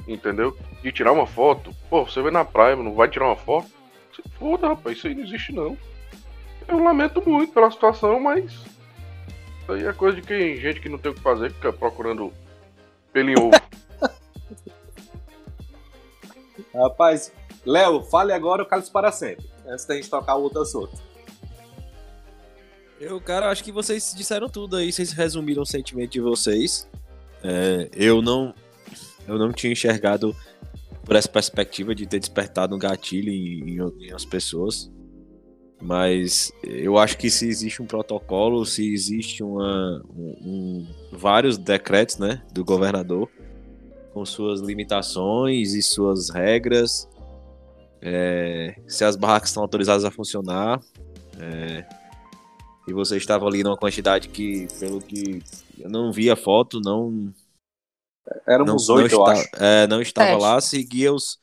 entendeu? 0.07 0.57
De 0.83 0.93
tirar 0.93 1.13
uma 1.13 1.27
foto. 1.27 1.75
Pô, 1.91 2.05
você 2.05 2.23
vê 2.23 2.31
na 2.31 2.45
praia, 2.45 2.77
não 2.77 2.95
vai 2.95 3.09
tirar 3.09 3.27
uma 3.27 3.37
foto? 3.37 3.69
Foda, 4.39 4.69
rapaz, 4.69 4.99
isso 4.99 5.07
aí 5.07 5.15
não 5.15 5.25
existe 5.25 5.53
não. 5.53 5.77
Eu 6.67 6.83
lamento 6.83 7.23
muito 7.29 7.53
pela 7.53 7.71
situação, 7.71 8.21
mas. 8.21 8.53
Isso 8.53 9.73
aí 9.73 9.87
é 9.87 9.93
coisa 9.93 10.21
de 10.21 10.27
quem 10.27 10.57
gente 10.57 10.81
que 10.81 10.89
não 10.89 10.99
tem 10.99 11.13
o 11.13 11.15
que 11.15 11.21
fazer, 11.21 11.53
fica 11.53 11.73
procurando 11.73 12.33
pelo 13.13 13.31
em 13.31 13.39
ovo. 13.39 13.51
rapaz, 16.75 17.33
Léo, 17.65 18.03
fale 18.03 18.33
agora 18.33 18.63
o 18.63 18.67
Carlos 18.67 18.89
para 18.89 19.11
sempre. 19.13 19.47
Antes 19.67 19.85
da 19.85 19.95
gente 19.95 20.09
tocar 20.09 20.37
o 20.37 20.43
outro 20.43 20.63
assunto. 20.63 21.09
Eu, 23.01 23.21
cara, 23.21 23.51
acho 23.51 23.63
que 23.63 23.71
vocês 23.71 24.13
disseram 24.17 24.49
tudo 24.49 24.77
aí, 24.77 24.93
vocês 24.93 25.13
resumiram 25.13 25.63
o 25.63 25.67
sentimento 25.67 26.11
de 26.11 26.21
vocês. 26.21 26.89
É, 27.43 27.89
eu 27.93 28.21
não. 28.21 28.55
Eu 29.27 29.39
não 29.39 29.53
tinha 29.53 29.73
enxergado 29.73 30.35
por 31.09 31.17
essa 31.17 31.29
perspectiva 31.29 31.95
de 31.95 32.07
ter 32.07 32.21
despertado 32.21 32.77
um 32.77 32.79
gatilho 32.79 33.31
em, 33.31 33.79
em, 33.79 34.07
em 34.07 34.13
as 34.13 34.27
pessoas. 34.27 34.93
Mas 35.81 36.53
eu 36.63 36.99
acho 36.99 37.17
que 37.17 37.31
se 37.31 37.49
existe 37.49 37.81
um 37.81 37.87
protocolo, 37.87 38.67
se 38.67 38.93
existe 38.93 39.43
uma, 39.43 40.03
um, 40.15 40.37
um, 40.45 40.87
vários 41.11 41.57
decretos 41.57 42.19
né, 42.19 42.43
do 42.53 42.63
governador 42.63 43.31
com 44.13 44.23
suas 44.27 44.61
limitações 44.61 45.73
e 45.73 45.83
suas 45.83 46.29
regras, 46.29 47.09
é, 48.03 48.79
se 48.87 49.03
as 49.03 49.17
barracas 49.17 49.49
estão 49.49 49.63
autorizadas 49.63 50.05
a 50.05 50.11
funcionar, 50.11 50.79
é, 51.41 51.87
e 52.87 52.93
você 52.93 53.17
estava 53.17 53.47
ali 53.47 53.63
numa 53.63 53.77
quantidade 53.79 54.29
que, 54.29 54.67
pelo 54.79 55.01
que 55.01 55.43
eu 55.79 55.89
não 55.89 56.13
vi 56.13 56.29
a 56.29 56.37
foto, 56.37 56.81
não 56.81 57.33
Éramos 58.47 58.89
oito, 58.89 59.15
eu 59.15 59.27
acho. 59.27 59.49
É, 59.57 59.87
não 59.87 60.01
estava 60.01 60.33
Sete. 60.33 60.43
lá, 60.43 60.61
seguia 60.61 61.13
os. 61.13 61.39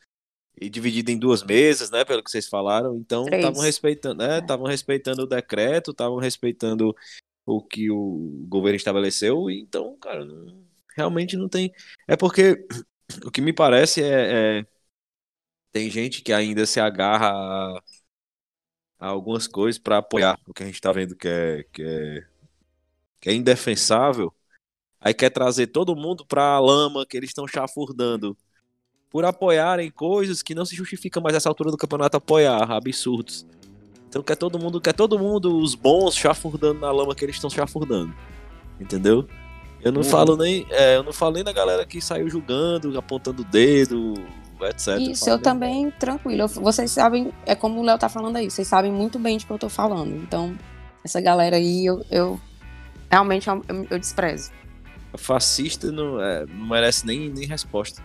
E 0.58 0.70
dividido 0.70 1.10
em 1.10 1.18
duas 1.18 1.42
mesas, 1.42 1.90
né? 1.90 2.04
Pelo 2.04 2.22
que 2.22 2.30
vocês 2.30 2.48
falaram. 2.48 2.96
Então, 2.96 3.26
estavam 3.30 3.60
respeitando, 3.60 4.22
né? 4.22 4.38
Estavam 4.38 4.66
respeitando 4.66 5.22
o 5.22 5.26
decreto, 5.26 5.90
estavam 5.90 6.16
respeitando 6.16 6.96
o 7.44 7.62
que 7.62 7.90
o 7.90 8.44
governo 8.48 8.76
estabeleceu. 8.76 9.50
Então, 9.50 9.96
cara, 9.98 10.24
não, 10.24 10.64
realmente 10.96 11.36
não 11.36 11.48
tem. 11.48 11.72
É 12.08 12.16
porque 12.16 12.66
o 13.24 13.30
que 13.30 13.42
me 13.42 13.52
parece 13.52 14.02
é, 14.02 14.60
é, 14.60 14.66
tem 15.72 15.90
gente 15.90 16.22
que 16.22 16.32
ainda 16.32 16.64
se 16.64 16.80
agarra 16.80 17.30
a, 17.30 17.82
a 18.98 19.06
algumas 19.08 19.46
coisas 19.46 19.78
para 19.78 19.98
apoiar 19.98 20.38
o 20.46 20.54
que 20.54 20.62
a 20.62 20.66
gente 20.66 20.76
está 20.76 20.90
vendo 20.90 21.14
que 21.14 21.28
é, 21.28 21.64
que 21.70 21.82
é, 21.82 22.26
que 23.20 23.28
é 23.28 23.34
indefensável 23.34 24.34
Aí 25.06 25.14
quer 25.14 25.30
trazer 25.30 25.68
todo 25.68 25.94
mundo 25.94 26.26
para 26.26 26.56
a 26.56 26.58
lama 26.58 27.06
que 27.06 27.16
eles 27.16 27.30
estão 27.30 27.46
chafurdando. 27.46 28.36
Por 29.08 29.24
apoiarem 29.24 29.88
coisas 29.88 30.42
que 30.42 30.52
não 30.52 30.64
se 30.64 30.74
justifica 30.74 31.20
mais 31.20 31.36
essa 31.36 31.48
altura 31.48 31.70
do 31.70 31.76
campeonato 31.76 32.16
apoiar, 32.16 32.72
absurdos. 32.72 33.46
Então 34.08 34.20
quer 34.20 34.34
todo 34.34 34.58
mundo, 34.58 34.80
quer 34.80 34.94
todo 34.94 35.16
mundo, 35.16 35.58
os 35.60 35.76
bons, 35.76 36.16
chafurdando 36.16 36.80
na 36.80 36.90
lama 36.90 37.14
que 37.14 37.24
eles 37.24 37.36
estão 37.36 37.48
chafurdando. 37.48 38.12
Entendeu? 38.80 39.28
Eu 39.80 39.92
não 39.92 40.00
uhum. 40.00 40.08
falo 40.08 40.36
nem. 40.36 40.66
É, 40.70 40.96
eu 40.96 41.04
não 41.04 41.12
falei 41.12 41.44
da 41.44 41.52
galera 41.52 41.86
que 41.86 42.00
saiu 42.00 42.28
julgando, 42.28 42.98
apontando 42.98 43.42
o 43.42 43.44
dedo, 43.44 44.14
etc. 44.62 44.98
Isso, 44.98 45.30
eu, 45.30 45.34
eu 45.34 45.40
também, 45.40 45.88
tranquilo. 45.92 46.48
Vocês 46.48 46.90
sabem, 46.90 47.32
é 47.46 47.54
como 47.54 47.80
o 47.80 47.84
Léo 47.84 47.96
tá 47.96 48.08
falando 48.08 48.34
aí, 48.34 48.50
vocês 48.50 48.66
sabem 48.66 48.90
muito 48.90 49.20
bem 49.20 49.38
de 49.38 49.46
que 49.46 49.52
eu 49.52 49.58
tô 49.58 49.68
falando. 49.68 50.16
Então, 50.16 50.58
essa 51.04 51.20
galera 51.20 51.54
aí, 51.54 51.86
eu, 51.86 52.04
eu 52.10 52.40
realmente 53.08 53.46
eu, 53.46 53.62
eu 53.88 54.00
desprezo 54.00 54.50
fascista 55.16 55.90
não, 55.90 56.20
é, 56.20 56.46
não 56.46 56.66
merece 56.66 57.06
nem, 57.06 57.28
nem 57.28 57.46
resposta. 57.46 58.02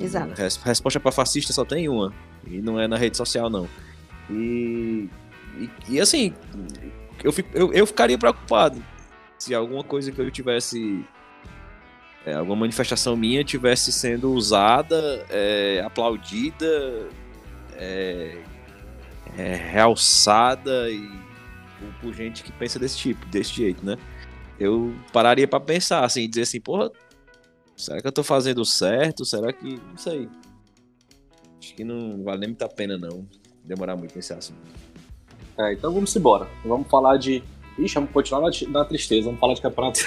Exato. 0.00 0.34
Resposta 0.64 1.00
para 1.00 1.12
fascista 1.12 1.52
só 1.52 1.64
tem 1.64 1.88
uma. 1.88 2.12
E 2.46 2.60
não 2.60 2.78
é 2.78 2.86
na 2.86 2.96
rede 2.96 3.16
social, 3.16 3.50
não. 3.50 3.68
E, 4.30 5.08
e, 5.58 5.70
e 5.88 6.00
assim, 6.00 6.32
eu, 7.22 7.32
fico, 7.32 7.50
eu, 7.54 7.72
eu 7.72 7.86
ficaria 7.86 8.16
preocupado 8.16 8.82
se 9.38 9.54
alguma 9.54 9.84
coisa 9.84 10.12
que 10.12 10.20
eu 10.20 10.30
tivesse. 10.30 11.04
É, 12.26 12.34
alguma 12.34 12.56
manifestação 12.56 13.16
minha 13.16 13.42
tivesse 13.42 13.90
sendo 13.90 14.32
usada, 14.32 15.24
é, 15.30 15.82
aplaudida, 15.86 17.08
é, 17.74 18.38
é 19.36 19.54
realçada 19.54 20.90
e 20.90 21.08
por, 21.78 21.94
por 22.00 22.14
gente 22.14 22.42
que 22.42 22.52
pensa 22.52 22.78
desse 22.78 22.98
tipo, 22.98 23.24
desse 23.26 23.54
jeito, 23.54 23.86
né? 23.86 23.96
Eu 24.58 24.94
pararia 25.12 25.46
para 25.46 25.60
pensar, 25.60 26.04
assim, 26.04 26.28
dizer 26.28 26.42
assim, 26.42 26.60
porra, 26.60 26.90
será 27.76 28.00
que 28.00 28.06
eu 28.06 28.12
tô 28.12 28.22
fazendo 28.22 28.64
certo? 28.64 29.24
Será 29.24 29.52
que. 29.52 29.76
Não 29.76 29.96
sei. 29.96 30.28
Acho 31.62 31.74
que 31.74 31.84
não 31.84 32.22
vale 32.24 32.40
nem 32.40 32.48
muito 32.50 32.62
a 32.62 32.68
pena, 32.68 32.98
não. 32.98 33.26
Demorar 33.64 33.96
muito 33.96 34.14
nesse 34.16 34.32
assunto. 34.32 34.58
É, 35.58 35.72
então 35.72 35.92
vamos 35.92 36.14
embora. 36.14 36.48
Vamos 36.64 36.88
falar 36.88 37.16
de. 37.16 37.42
Ixi, 37.78 37.94
vamos 37.94 38.10
continuar 38.10 38.40
na, 38.40 38.50
na 38.70 38.84
tristeza, 38.84 39.26
vamos 39.26 39.38
falar 39.38 39.54
de 39.54 39.62
campeonato 39.62 40.00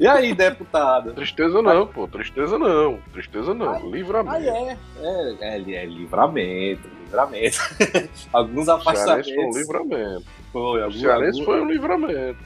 E 0.00 0.06
aí, 0.06 0.34
deputado? 0.34 1.12
Tristeza 1.12 1.60
não, 1.60 1.86
pô, 1.86 2.08
tristeza 2.08 2.58
não, 2.58 2.98
tristeza 3.12 3.52
não, 3.52 3.74
ai, 3.74 3.90
livramento. 3.90 4.36
Ai, 4.36 4.48
é, 4.48 4.78
é, 5.02 5.36
é, 5.40 5.72
é 5.74 5.84
livramento, 5.84 6.88
livramento. 7.04 7.58
alguns 8.32 8.70
afastamentos. 8.70 9.30
foi 9.30 9.44
um 9.44 9.50
livramento. 9.50 10.24
Foi, 10.50 10.82
alguns, 10.82 11.04
alguns... 11.04 11.40
foi 11.40 11.60
um 11.60 11.70
livramento. 11.70 12.38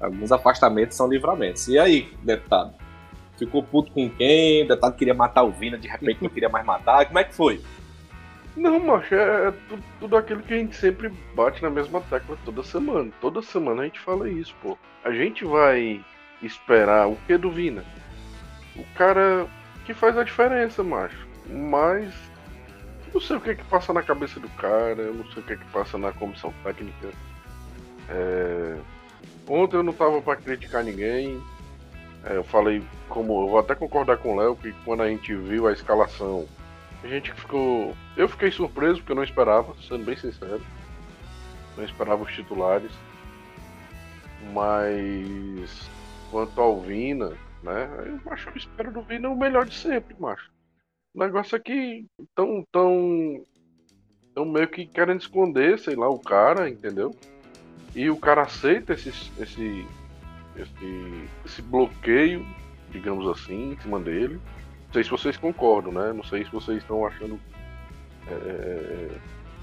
Alguns 0.00 0.32
afastamentos 0.32 0.96
são 0.96 1.08
livramentos. 1.08 1.68
E 1.68 1.78
aí, 1.78 2.12
deputado? 2.22 2.74
Ficou 3.38 3.62
puto 3.62 3.92
com 3.92 4.08
quem? 4.08 4.64
O 4.64 4.68
deputado 4.68 4.96
queria 4.96 5.14
matar 5.14 5.42
o 5.42 5.50
Vina, 5.50 5.78
de 5.78 5.88
repente 5.88 6.22
não 6.22 6.30
queria 6.30 6.48
mais 6.48 6.64
matar. 6.64 7.06
Como 7.06 7.18
é 7.18 7.24
que 7.24 7.34
foi? 7.34 7.60
Não, 8.56 8.80
macho, 8.80 9.14
é, 9.14 9.48
é 9.48 9.52
tudo, 9.68 9.82
tudo, 10.00 10.16
aquilo 10.16 10.42
que 10.42 10.52
a 10.52 10.58
gente 10.58 10.74
sempre 10.74 11.08
bate 11.34 11.62
na 11.62 11.70
mesma 11.70 12.00
tecla 12.00 12.36
toda 12.44 12.62
semana. 12.62 13.10
Toda 13.20 13.42
semana 13.42 13.82
a 13.82 13.84
gente 13.84 14.00
fala 14.00 14.28
isso, 14.28 14.54
pô. 14.62 14.76
A 15.04 15.12
gente 15.12 15.44
vai 15.44 16.04
esperar 16.42 17.06
o 17.08 17.16
que 17.26 17.36
do 17.36 17.50
Vina? 17.50 17.84
O 18.76 18.84
cara 18.94 19.46
que 19.84 19.94
faz 19.94 20.16
a 20.16 20.24
diferença, 20.24 20.82
macho. 20.82 21.26
Mas 21.46 22.12
não 23.12 23.20
sei 23.20 23.36
o 23.36 23.40
que 23.40 23.50
é 23.50 23.54
que 23.54 23.64
passa 23.64 23.92
na 23.92 24.02
cabeça 24.02 24.38
do 24.38 24.48
cara, 24.50 25.12
não 25.12 25.24
sei 25.32 25.42
o 25.42 25.46
que 25.46 25.52
é 25.52 25.56
que 25.56 25.64
passa 25.66 25.98
na 25.98 26.12
comissão 26.12 26.52
técnica. 26.62 27.08
É, 28.08 28.76
Ontem 29.48 29.76
eu 29.76 29.82
não 29.82 29.92
tava 29.92 30.20
para 30.22 30.36
criticar 30.36 30.84
ninguém. 30.84 31.42
É, 32.24 32.36
eu 32.36 32.44
falei, 32.44 32.82
como 33.08 33.44
eu 33.44 33.48
vou 33.48 33.58
até 33.58 33.74
concordar 33.74 34.18
com 34.18 34.34
o 34.34 34.36
Léo, 34.38 34.56
que 34.56 34.72
quando 34.84 35.02
a 35.02 35.08
gente 35.08 35.34
viu 35.34 35.66
a 35.66 35.72
escalação, 35.72 36.46
a 37.02 37.08
gente 37.08 37.32
ficou. 37.32 37.96
Eu 38.16 38.28
fiquei 38.28 38.50
surpreso 38.50 38.98
porque 38.98 39.12
eu 39.12 39.16
não 39.16 39.24
esperava, 39.24 39.74
sendo 39.88 40.04
bem 40.04 40.16
sincero. 40.16 40.60
Não 41.76 41.84
esperava 41.84 42.22
os 42.22 42.32
titulares. 42.32 42.92
Mas 44.52 45.90
quanto 46.30 46.60
ao 46.60 46.80
Vina, 46.80 47.36
né? 47.62 47.88
Eu 48.06 48.32
acho 48.32 48.46
que 48.46 48.52
eu 48.52 48.58
espero 48.58 48.92
do 48.92 49.02
Vina 49.02 49.28
o 49.28 49.36
melhor 49.36 49.66
de 49.66 49.74
sempre, 49.74 50.14
macho. 50.18 50.50
O 51.14 51.18
negócio 51.18 51.56
aqui 51.56 52.06
é 52.20 52.24
tão, 52.34 52.64
tão. 52.70 53.44
tão 54.34 54.44
meio 54.44 54.68
que 54.68 54.86
querendo 54.86 55.20
esconder, 55.20 55.78
sei 55.78 55.96
lá, 55.96 56.08
o 56.08 56.18
cara, 56.18 56.68
entendeu? 56.68 57.14
E 57.94 58.08
o 58.10 58.16
cara 58.16 58.42
aceita 58.42 58.92
esse, 58.92 59.08
esse, 59.08 59.86
esse, 60.56 61.28
esse 61.44 61.62
bloqueio, 61.62 62.46
digamos 62.90 63.26
assim, 63.28 63.72
em 63.72 63.80
cima 63.80 63.98
dele. 63.98 64.40
Não 64.86 64.92
sei 64.92 65.04
se 65.04 65.10
vocês 65.10 65.36
concordam, 65.36 65.92
né? 65.92 66.12
Não 66.12 66.24
sei 66.24 66.44
se 66.44 66.50
vocês 66.50 66.78
estão 66.78 67.06
achando 67.06 67.38
é, 68.26 68.32
é, 68.32 69.10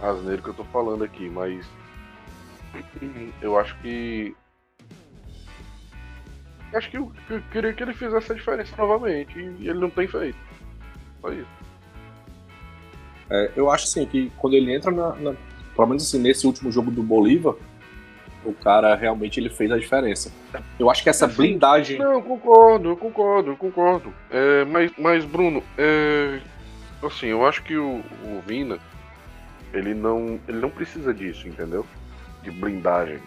é 0.02 0.06
asneiro 0.06 0.42
que 0.42 0.50
eu 0.50 0.54
tô 0.54 0.63
falando 0.66 1.04
aqui, 1.04 1.30
mas 1.30 1.66
eu 3.42 3.58
acho 3.58 3.78
que 3.80 4.36
acho 6.74 6.92
que 6.92 6.98
eu, 6.98 7.12
eu, 7.30 7.42
queria 7.52 7.74
que 7.74 7.82
ele 7.82 7.94
fizesse 7.94 8.32
a 8.32 8.36
diferença 8.36 8.76
novamente. 8.78 9.40
E 9.40 9.70
ele 9.70 9.80
não 9.80 9.90
tem 9.90 10.08
feito. 10.08 10.38
Só 11.22 11.32
isso. 11.32 11.48
É, 13.30 13.52
eu 13.56 13.70
acho 13.70 13.86
assim 13.86 14.06
que 14.06 14.32
quando 14.38 14.54
ele 14.54 14.74
entra 14.74 14.92
na, 14.92 15.16
na, 15.16 15.36
Pelo 15.76 15.88
menos 15.88 16.04
assim, 16.04 16.20
nesse 16.20 16.48
último 16.48 16.72
jogo 16.72 16.90
do 16.90 17.04
Bolívar, 17.04 17.56
o 18.48 18.54
cara 18.54 18.96
realmente 18.96 19.40
ele 19.40 19.50
fez 19.50 19.70
a 19.72 19.78
diferença. 19.78 20.32
Eu 20.80 20.90
acho 20.90 21.04
que 21.04 21.10
essa 21.10 21.28
blindagem. 21.28 22.00
Não, 22.00 22.14
eu 22.14 22.22
concordo, 22.22 22.90
eu 22.90 22.98
concordo, 22.98 23.52
eu 23.52 23.58
concordo. 23.58 24.14
É, 24.32 24.64
mas, 24.66 24.92
mas, 24.98 25.26
Bruno, 25.26 25.62
é, 25.78 26.40
assim, 27.04 27.28
eu 27.28 27.46
acho 27.46 27.62
que 27.64 27.76
o, 27.76 27.98
o 28.24 28.42
Vina, 28.46 28.80
ele 29.74 29.94
não, 29.94 30.40
ele 30.48 30.60
não 30.60 30.70
precisa 30.70 31.14
disso, 31.14 31.48
entendeu? 31.48 31.86
De 32.42 32.50
blindagem, 32.50 33.20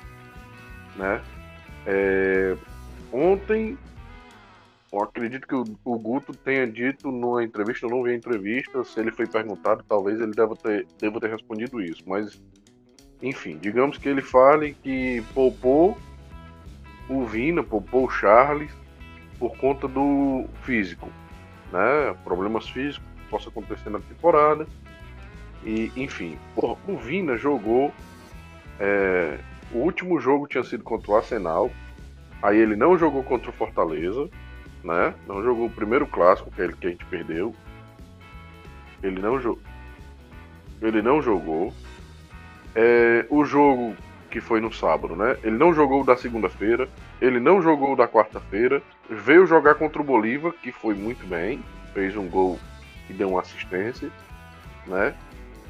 né? 0.96 1.20
É, 1.86 2.56
ontem, 3.12 3.76
eu 4.90 5.02
acredito 5.02 5.46
que 5.46 5.54
o, 5.54 5.64
o, 5.84 5.98
Guto 5.98 6.32
tenha 6.32 6.66
dito 6.66 7.10
numa 7.10 7.44
entrevista, 7.44 7.84
eu 7.84 7.90
não 7.90 8.02
vi 8.02 8.12
a 8.12 8.14
entrevista, 8.14 8.82
se 8.84 8.98
ele 8.98 9.12
foi 9.12 9.26
perguntado, 9.26 9.84
talvez 9.86 10.18
ele 10.18 10.32
deva 10.32 10.56
ter, 10.56 10.86
deva 10.98 11.20
ter 11.20 11.30
respondido 11.30 11.80
isso, 11.82 12.02
mas 12.06 12.40
enfim, 13.22 13.58
digamos 13.58 13.98
que 13.98 14.08
ele 14.08 14.22
fale 14.22 14.74
que 14.82 15.22
poupou 15.34 15.96
o 17.08 17.24
Vina, 17.24 17.62
poupou 17.62 18.06
o 18.06 18.10
Charles 18.10 18.70
por 19.38 19.56
conta 19.56 19.88
do 19.88 20.46
físico, 20.62 21.08
né? 21.72 22.14
Problemas 22.24 22.68
físicos 22.68 23.06
que 23.16 23.28
possa 23.28 23.48
acontecer 23.48 23.90
na 23.90 23.98
temporada. 23.98 24.66
E, 25.64 25.92
enfim, 25.96 26.38
o 26.56 26.96
Vina 26.96 27.36
jogou. 27.36 27.92
É, 28.78 29.38
o 29.72 29.78
último 29.78 30.18
jogo 30.18 30.46
tinha 30.46 30.64
sido 30.64 30.82
contra 30.82 31.10
o 31.10 31.16
Arsenal. 31.16 31.70
Aí 32.42 32.58
ele 32.58 32.76
não 32.76 32.96
jogou 32.96 33.22
contra 33.22 33.50
o 33.50 33.52
Fortaleza, 33.52 34.28
né? 34.82 35.14
Não 35.26 35.42
jogou 35.42 35.66
o 35.66 35.70
primeiro 35.70 36.06
clássico 36.06 36.50
que, 36.50 36.62
ele, 36.62 36.72
que 36.74 36.86
a 36.86 36.90
gente 36.90 37.04
perdeu. 37.06 37.54
Ele 39.02 39.20
não 39.20 39.40
jogou. 39.40 39.62
Ele 40.80 41.02
não 41.02 41.20
jogou. 41.20 41.74
É, 42.74 43.26
o 43.28 43.44
jogo 43.44 43.96
que 44.30 44.40
foi 44.40 44.60
no 44.60 44.72
sábado, 44.72 45.16
né? 45.16 45.36
Ele 45.42 45.56
não 45.56 45.74
jogou 45.74 46.04
da 46.04 46.16
segunda-feira, 46.16 46.88
ele 47.20 47.40
não 47.40 47.60
jogou 47.60 47.96
da 47.96 48.06
quarta-feira, 48.06 48.80
veio 49.08 49.46
jogar 49.46 49.74
contra 49.74 50.00
o 50.00 50.04
Bolívar, 50.04 50.52
que 50.62 50.70
foi 50.70 50.94
muito 50.94 51.26
bem, 51.26 51.62
fez 51.92 52.16
um 52.16 52.28
gol 52.28 52.58
e 53.08 53.12
deu 53.12 53.30
uma 53.30 53.40
assistência, 53.40 54.08
né? 54.86 55.14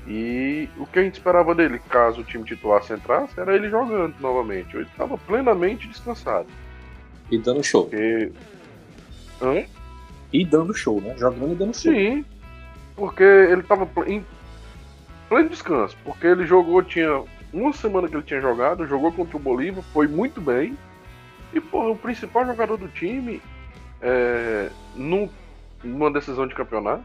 E 0.07 0.69
o 0.79 0.87
que 0.87 0.99
a 0.99 1.03
gente 1.03 1.15
esperava 1.15 1.55
dele, 1.55 1.81
caso 1.89 2.21
o 2.21 2.25
time 2.25 2.45
titular 2.45 2.83
se 2.83 2.93
entrasse, 2.93 3.39
era 3.39 3.55
ele 3.55 3.69
jogando 3.69 4.15
novamente. 4.21 4.75
Ele 4.75 4.85
estava 4.85 5.17
plenamente 5.19 5.89
descansado. 5.89 6.47
E 7.31 7.39
dando 7.39 7.63
show. 7.63 7.85
Porque... 7.85 8.33
Hã? 9.41 9.65
E 10.33 10.45
dando 10.45 10.75
show, 10.75 11.01
né? 11.01 11.17
Jogando 11.19 11.53
e 11.53 11.55
dando 11.55 11.75
show. 11.75 11.93
Sim, 11.93 12.25
porque 12.97 13.23
ele 13.23 13.61
estava 13.61 13.89
em 14.07 14.25
pleno 15.31 15.49
descanso, 15.49 15.97
porque 16.05 16.27
ele 16.27 16.45
jogou, 16.45 16.83
tinha 16.83 17.23
uma 17.53 17.73
semana 17.73 18.09
que 18.09 18.17
ele 18.17 18.25
tinha 18.25 18.41
jogado, 18.41 18.85
jogou 18.87 19.13
contra 19.13 19.37
o 19.37 19.41
Bolívar, 19.41 19.83
foi 19.93 20.09
muito 20.09 20.41
bem. 20.41 20.77
E, 21.55 21.61
pô, 21.61 21.93
o 21.93 21.97
principal 21.97 22.45
jogador 22.45 22.77
do 22.77 22.89
time, 22.89 23.41
é, 24.03 24.69
num, 24.97 25.31
numa 25.85 26.11
decisão 26.11 26.49
de 26.49 26.55
campeonato, 26.55 27.05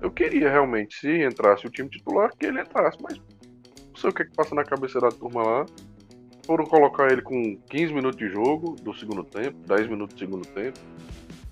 eu 0.00 0.10
queria 0.10 0.50
realmente, 0.50 0.98
se 0.98 1.22
entrasse 1.22 1.66
o 1.66 1.70
time 1.70 1.88
titular, 1.88 2.30
que 2.36 2.46
ele 2.46 2.60
entrasse, 2.60 2.96
mas 3.02 3.18
não 3.18 3.96
sei 3.96 4.10
o 4.10 4.12
que, 4.12 4.22
é 4.22 4.24
que 4.24 4.34
passa 4.34 4.54
na 4.54 4.64
cabeça 4.64 4.98
da 4.98 5.10
turma 5.10 5.42
lá. 5.42 5.66
Foram 6.46 6.64
colocar 6.64 7.10
ele 7.10 7.22
com 7.22 7.56
15 7.68 7.92
minutos 7.92 8.18
de 8.18 8.28
jogo 8.28 8.74
do 8.82 8.94
segundo 8.94 9.22
tempo, 9.22 9.56
10 9.66 9.88
minutos 9.88 10.14
do 10.14 10.18
segundo 10.18 10.46
tempo, 10.48 10.78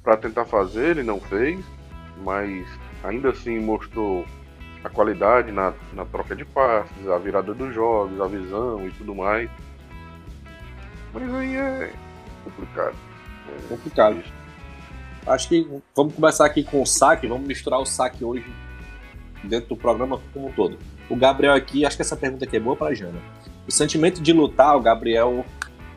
para 0.03 0.17
tentar 0.17 0.47
fazer, 0.47 0.91
ele 0.91 1.03
não 1.03 1.21
fez, 1.21 1.63
mas 2.25 2.67
ainda 3.05 3.31
assim 3.31 3.59
mostrou 3.59 4.27
a 4.85 4.89
qualidade 4.89 5.53
na, 5.53 5.73
na 5.93 6.05
troca 6.05 6.35
de 6.35 6.45
passes, 6.45 7.09
a 7.09 7.19
virada 7.19 7.55
dos 7.55 7.75
jogos, 7.75 8.21
a 8.21 8.27
visão 8.27 8.87
e 8.87 8.91
tudo 8.93 9.15
mais. 9.15 9.49
Mas 11.13 11.35
aí 11.35 11.57
é 11.57 11.93
complicado. 12.45 12.97
É 13.49 13.69
complicado. 13.69 14.19
Isso. 14.19 14.33
Acho 15.27 15.49
que 15.49 15.69
vamos 15.95 16.15
começar 16.15 16.47
aqui 16.47 16.65
com 16.65 16.83
o 16.83 16.87
saque, 16.87 17.27
vamos 17.27 17.47
misturar 17.47 17.81
o 17.81 17.87
saque 17.87 18.25
hoje 18.25 18.45
dentro 19.45 19.71
do 19.71 19.77
programa 19.77 20.21
como 20.33 20.49
um 20.49 20.53
todo. 20.53 20.79
O 21.09 21.17
Gabriel 21.17 21.55
aqui, 21.55 21.85
acho 21.85 21.97
que 21.97 22.03
essa 22.03 22.17
pergunta 22.17 22.45
aqui 22.45 22.57
é 22.57 22.61
boa 22.61 22.75
para 22.75 22.95
Jana. 22.95 23.21
O 23.67 23.71
sentimento 23.71 24.21
de 24.21 24.33
lutar, 24.33 24.77
o 24.77 24.81
Gabriel 24.81 25.45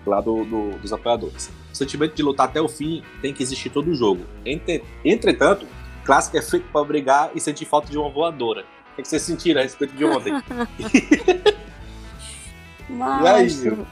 lá 0.06 0.22
do, 0.22 0.46
do, 0.46 0.78
dos 0.78 0.94
apoiadores. 0.94 1.52
O 1.74 1.76
sentimento 1.76 2.16
de 2.16 2.22
lutar 2.22 2.48
até 2.48 2.62
o 2.62 2.68
fim 2.68 3.04
tem 3.22 3.34
que 3.34 3.42
existir 3.42 3.70
todo 3.70 3.90
o 3.90 3.96
jogo. 3.96 4.24
Entretanto, 5.04 5.66
clássico 6.04 6.38
é 6.38 6.42
feito 6.42 6.68
para 6.72 6.86
brigar 6.86 7.32
e 7.34 7.40
sentir 7.40 7.66
falta 7.66 7.90
de 7.90 7.98
uma 7.98 8.10
voadora. 8.10 8.64
O 8.98 9.02
que 9.02 9.08
vocês 9.08 9.24
sentiram 9.24 9.60
a 9.60 9.64
respeito 9.64 9.94
de 9.96 10.06
ontem? 10.06 10.32
Macho, 12.88 13.88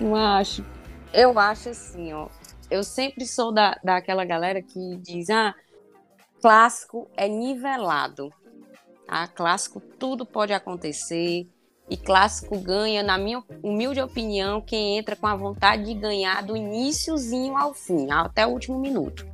macho, 0.00 0.64
eu 1.12 1.38
acho 1.38 1.70
assim, 1.70 2.12
ó. 2.12 2.28
Eu 2.70 2.84
sempre 2.84 3.26
sou 3.26 3.50
da, 3.50 3.80
daquela 3.82 4.24
galera 4.24 4.62
que 4.62 4.96
diz, 4.98 5.30
ah, 5.30 5.54
clássico 6.40 7.08
é 7.16 7.26
nivelado. 7.26 8.32
Ah, 9.08 9.26
clássico 9.26 9.80
tudo 9.80 10.24
pode 10.24 10.52
acontecer. 10.52 11.48
E 11.88 11.96
clássico 11.96 12.56
ganha, 12.56 13.02
na 13.02 13.18
minha 13.18 13.42
humilde 13.64 14.00
opinião, 14.00 14.60
quem 14.60 14.96
entra 14.96 15.16
com 15.16 15.26
a 15.26 15.34
vontade 15.34 15.86
de 15.86 15.94
ganhar 15.94 16.40
do 16.44 16.56
iníciozinho 16.56 17.56
ao 17.56 17.74
fim, 17.74 18.08
até 18.12 18.46
o 18.46 18.50
último 18.50 18.78
minuto. 18.78 19.26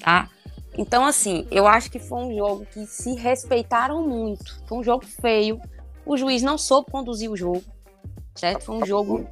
Tá? 0.00 0.30
Então, 0.76 1.04
assim, 1.04 1.46
eu 1.50 1.66
acho 1.66 1.90
que 1.90 1.98
foi 1.98 2.18
um 2.18 2.34
jogo 2.34 2.66
que 2.66 2.86
se 2.86 3.14
respeitaram 3.14 4.06
muito. 4.06 4.60
Foi 4.66 4.78
um 4.78 4.82
jogo 4.82 5.06
feio. 5.06 5.60
O 6.04 6.16
juiz 6.16 6.42
não 6.42 6.58
soube 6.58 6.90
conduzir 6.90 7.30
o 7.30 7.36
jogo, 7.36 7.62
certo? 8.34 8.64
Foi 8.64 8.76
um 8.76 8.84
jogo 8.84 9.26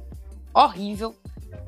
horrível. 0.53 1.13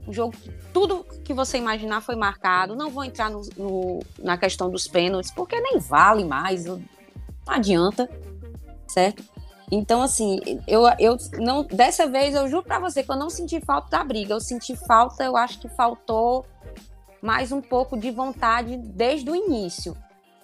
Um 0.07 0.13
jogo 0.13 0.35
que 0.37 0.49
tudo 0.71 1.03
que 1.23 1.33
você 1.33 1.57
imaginar 1.57 2.01
foi 2.01 2.15
marcado. 2.15 2.75
Não 2.75 2.89
vou 2.89 3.03
entrar 3.03 3.29
no, 3.29 3.41
no, 3.57 3.99
na 4.19 4.37
questão 4.37 4.69
dos 4.69 4.87
pênaltis, 4.87 5.31
porque 5.31 5.59
nem 5.59 5.77
vale 5.79 6.23
mais. 6.23 6.65
Não 6.65 6.81
adianta, 7.47 8.09
certo? 8.87 9.23
Então, 9.71 10.01
assim, 10.01 10.39
eu, 10.67 10.83
eu 10.99 11.17
não. 11.39 11.63
Dessa 11.63 12.07
vez, 12.07 12.35
eu 12.35 12.47
juro 12.47 12.63
pra 12.63 12.79
você 12.79 13.03
que 13.03 13.11
eu 13.11 13.17
não 13.17 13.29
senti 13.29 13.59
falta 13.59 13.89
da 13.89 14.03
briga. 14.03 14.33
Eu 14.33 14.39
senti 14.39 14.75
falta, 14.75 15.23
eu 15.23 15.35
acho 15.35 15.59
que 15.59 15.67
faltou 15.67 16.45
mais 17.21 17.51
um 17.51 17.61
pouco 17.61 17.97
de 17.97 18.11
vontade 18.11 18.77
desde 18.77 19.29
o 19.29 19.35
início. 19.35 19.95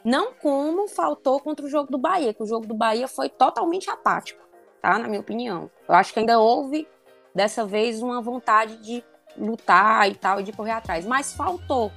Não 0.04 0.34
como 0.34 0.88
faltou 0.88 1.40
contra 1.40 1.66
o 1.66 1.70
jogo 1.70 1.92
do 1.92 1.98
Bahia, 1.98 2.34
que 2.34 2.42
o 2.42 2.46
jogo 2.46 2.66
do 2.66 2.74
Bahia 2.74 3.08
foi 3.08 3.30
totalmente 3.30 3.90
apático, 3.90 4.42
tá? 4.82 4.98
Na 4.98 5.08
minha 5.08 5.20
opinião. 5.22 5.70
Eu 5.88 5.96
acho 5.96 6.12
que 6.14 6.20
ainda 6.20 6.40
houve, 6.40 6.88
dessa 7.36 7.66
vez, 7.66 8.02
uma 8.02 8.22
vontade 8.22 8.78
de 8.78 9.04
lutar 9.38 10.10
e 10.10 10.16
tal, 10.16 10.40
e 10.40 10.44
de 10.44 10.52
correr 10.52 10.72
atrás. 10.72 11.06
Mas 11.06 11.34
faltou. 11.34 11.92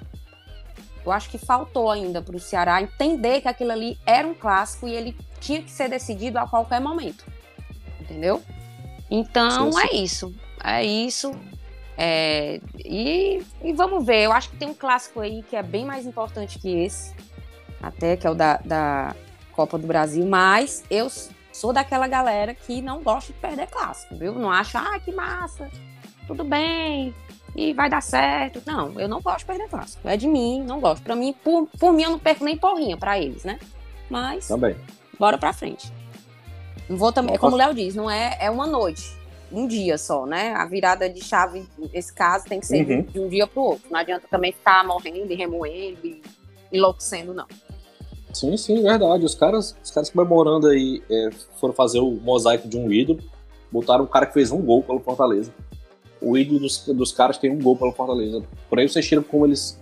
Eu 1.04 1.12
acho 1.12 1.30
que 1.30 1.38
faltou 1.38 1.90
ainda 1.90 2.22
para 2.22 2.36
o 2.36 2.40
Ceará 2.40 2.80
entender 2.80 3.40
que 3.40 3.48
aquilo 3.48 3.72
ali 3.72 3.98
era 4.06 4.26
um 4.26 4.34
clássico 4.34 4.88
e 4.88 4.94
ele 4.94 5.16
tinha 5.40 5.62
que 5.62 5.70
ser 5.70 5.88
decidido 5.88 6.38
a 6.38 6.48
qualquer 6.48 6.80
momento. 6.80 7.24
Entendeu? 8.00 8.42
Então 9.10 9.70
sim, 9.70 9.72
sim. 9.72 9.86
é 9.86 9.96
isso. 9.96 10.34
É 10.62 10.84
isso. 10.84 11.32
É, 11.96 12.60
e, 12.84 13.42
e, 13.62 13.72
vamos 13.72 14.04
ver, 14.04 14.24
eu 14.24 14.32
acho 14.32 14.50
que 14.50 14.56
tem 14.56 14.68
um 14.68 14.74
clássico 14.74 15.20
aí 15.20 15.42
que 15.44 15.54
é 15.54 15.62
bem 15.62 15.84
mais 15.84 16.06
importante 16.06 16.58
que 16.58 16.68
esse, 16.68 17.14
até 17.80 18.16
que 18.16 18.26
é 18.26 18.30
o 18.30 18.34
da, 18.34 18.56
da 18.64 19.14
Copa 19.52 19.78
do 19.78 19.86
Brasil, 19.86 20.26
mas 20.26 20.82
eu 20.90 21.08
sou 21.52 21.72
daquela 21.72 22.08
galera 22.08 22.52
que 22.52 22.82
não 22.82 23.02
gosta 23.02 23.32
de 23.32 23.38
perder 23.38 23.68
clássico, 23.68 24.16
viu? 24.16 24.32
Não 24.32 24.50
acha, 24.50 24.80
ah, 24.80 24.98
que 24.98 25.12
massa, 25.12 25.70
tudo 26.26 26.42
bem, 26.42 27.14
e 27.54 27.72
vai 27.72 27.88
dar 27.88 28.02
certo. 28.02 28.60
Não, 28.66 28.98
eu 28.98 29.08
não 29.08 29.20
gosto 29.20 29.40
de 29.40 29.44
perder 29.44 29.68
clássico. 29.68 30.08
É 30.08 30.16
de 30.16 30.26
mim, 30.26 30.64
não 30.64 30.80
gosto. 30.80 31.02
Pra 31.04 31.14
mim, 31.14 31.32
por, 31.44 31.68
por 31.78 31.92
mim, 31.92 32.02
eu 32.02 32.10
não 32.10 32.18
perco 32.18 32.44
nem 32.44 32.56
porrinha 32.56 32.96
pra 32.96 33.18
eles, 33.18 33.44
né? 33.44 33.60
Mas. 34.10 34.48
Também. 34.48 34.74
Bora 35.16 35.38
pra 35.38 35.52
frente. 35.52 35.92
Não 36.88 36.96
vou 36.96 37.12
também. 37.12 37.36
É 37.36 37.38
como 37.38 37.54
o 37.54 37.58
Léo 37.58 37.72
diz, 37.72 37.94
não 37.94 38.10
é, 38.10 38.36
é 38.40 38.50
uma 38.50 38.66
noite 38.66 39.23
um 39.54 39.66
dia 39.66 39.96
só, 39.96 40.26
né? 40.26 40.52
A 40.54 40.66
virada 40.66 41.08
de 41.08 41.22
chave, 41.22 41.64
nesse 41.92 42.12
caso, 42.12 42.46
tem 42.46 42.60
que 42.60 42.66
ser 42.66 42.86
uhum. 42.86 43.02
de 43.02 43.20
um 43.20 43.28
dia 43.28 43.46
para 43.46 43.60
o 43.60 43.64
outro. 43.64 43.84
Não 43.90 43.98
adianta 43.98 44.26
também 44.30 44.52
ficar 44.52 44.84
morrendo 44.86 45.32
e 45.32 45.34
remoendo 45.34 46.06
e 46.06 46.22
enlouquecendo, 46.72 47.32
não. 47.32 47.46
Sim, 48.32 48.56
sim, 48.56 48.82
verdade. 48.82 49.24
Os 49.24 49.34
caras, 49.34 49.76
os 49.82 49.90
caras 49.90 50.10
comemorando 50.10 50.66
aí 50.66 51.02
é, 51.10 51.30
foram 51.60 51.72
fazer 51.72 52.00
o 52.00 52.10
mosaico 52.10 52.68
de 52.68 52.76
um 52.76 52.90
ídolo, 52.92 53.20
botaram 53.70 54.04
um 54.04 54.08
cara 54.08 54.26
que 54.26 54.32
fez 54.34 54.50
um 54.50 54.60
gol 54.60 54.82
pelo 54.82 55.00
Fortaleza. 55.00 55.54
O 56.20 56.36
ídolo 56.36 56.58
dos, 56.58 56.86
dos 56.86 57.12
caras 57.12 57.38
tem 57.38 57.50
um 57.50 57.60
gol 57.60 57.76
pelo 57.76 57.92
Fortaleza. 57.92 58.42
Por 58.68 58.78
aí 58.78 58.88
vocês 58.88 59.06
tiram 59.06 59.22
como 59.22 59.46
eles 59.46 59.78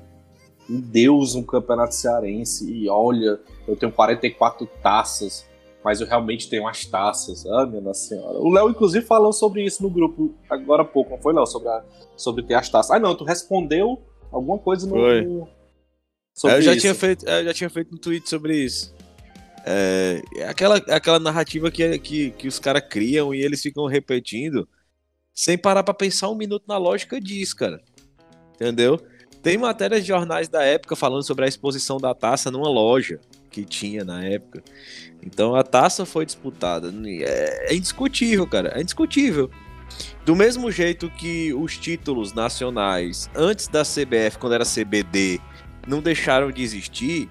Deus 0.68 1.34
um 1.34 1.42
campeonato 1.42 1.94
cearense 1.94 2.70
e 2.70 2.88
olha, 2.88 3.40
eu 3.66 3.76
tenho 3.76 3.92
44 3.92 4.66
taças 4.82 5.46
mas 5.84 6.00
eu 6.00 6.06
realmente 6.06 6.48
tenho 6.48 6.62
umas 6.62 6.84
taças. 6.86 7.44
Ah, 7.46 7.66
minha 7.66 7.92
senhora. 7.94 8.38
O 8.38 8.50
Léo, 8.50 8.70
inclusive, 8.70 9.04
falou 9.04 9.32
sobre 9.32 9.64
isso 9.64 9.82
no 9.82 9.90
grupo 9.90 10.34
agora 10.48 10.82
há 10.82 10.84
pouco, 10.84 11.10
não 11.10 11.18
foi, 11.18 11.32
Léo? 11.34 11.46
Sobre, 11.46 11.68
a, 11.68 11.82
sobre 12.16 12.42
ter 12.44 12.54
as 12.54 12.68
taças. 12.68 12.90
Ah, 12.90 12.98
não, 12.98 13.14
tu 13.14 13.24
respondeu 13.24 14.00
Alguma 14.32 14.58
coisa 14.58 14.86
no. 14.86 14.94
Foi. 14.94 15.20
no- 15.22 15.42
É, 15.44 15.48
sobre 16.34 16.56
eu 16.56 16.62
já 16.62 16.72
isso. 16.72 16.80
tinha 16.80 16.94
feito, 16.94 17.28
é, 17.28 17.40
eu 17.40 17.44
já 17.44 17.52
tinha 17.54 17.68
feito 17.68 17.94
um 17.94 17.98
tweet 17.98 18.26
sobre 18.28 18.56
isso. 18.56 18.94
É, 19.66 20.22
aquela, 20.48 20.76
aquela 20.76 21.18
narrativa 21.20 21.70
que, 21.70 21.98
que, 21.98 22.30
que 22.30 22.48
os 22.48 22.58
caras 22.58 22.82
criam 22.88 23.34
e 23.34 23.40
eles 23.42 23.60
ficam 23.60 23.84
repetindo 23.86 24.66
sem 25.34 25.56
parar 25.58 25.82
pra 25.82 25.92
pensar 25.94 26.30
um 26.30 26.34
minuto 26.34 26.64
na 26.66 26.78
lógica 26.78 27.20
disso, 27.20 27.54
cara. 27.56 27.80
Entendeu? 28.54 28.98
Tem 29.42 29.58
matérias 29.58 30.00
de 30.00 30.08
jornais 30.08 30.48
da 30.48 30.62
época 30.64 30.96
falando 30.96 31.22
sobre 31.22 31.44
a 31.44 31.48
exposição 31.48 31.98
da 31.98 32.14
taça 32.14 32.50
numa 32.50 32.68
loja 32.70 33.20
que 33.52 33.64
tinha 33.64 34.04
na 34.04 34.24
época. 34.24 34.64
Então 35.22 35.54
a 35.54 35.62
taça 35.62 36.04
foi 36.06 36.26
disputada. 36.26 36.92
É, 37.06 37.72
é 37.72 37.74
indiscutível, 37.76 38.46
cara. 38.46 38.72
É 38.74 38.80
indiscutível. 38.80 39.50
Do 40.24 40.34
mesmo 40.34 40.70
jeito 40.70 41.10
que 41.10 41.52
os 41.52 41.76
títulos 41.76 42.32
nacionais 42.32 43.28
antes 43.36 43.68
da 43.68 43.82
CBF, 43.82 44.38
quando 44.38 44.54
era 44.54 44.64
CBD, 44.64 45.38
não 45.86 46.00
deixaram 46.00 46.50
de 46.50 46.62
existir, 46.62 47.28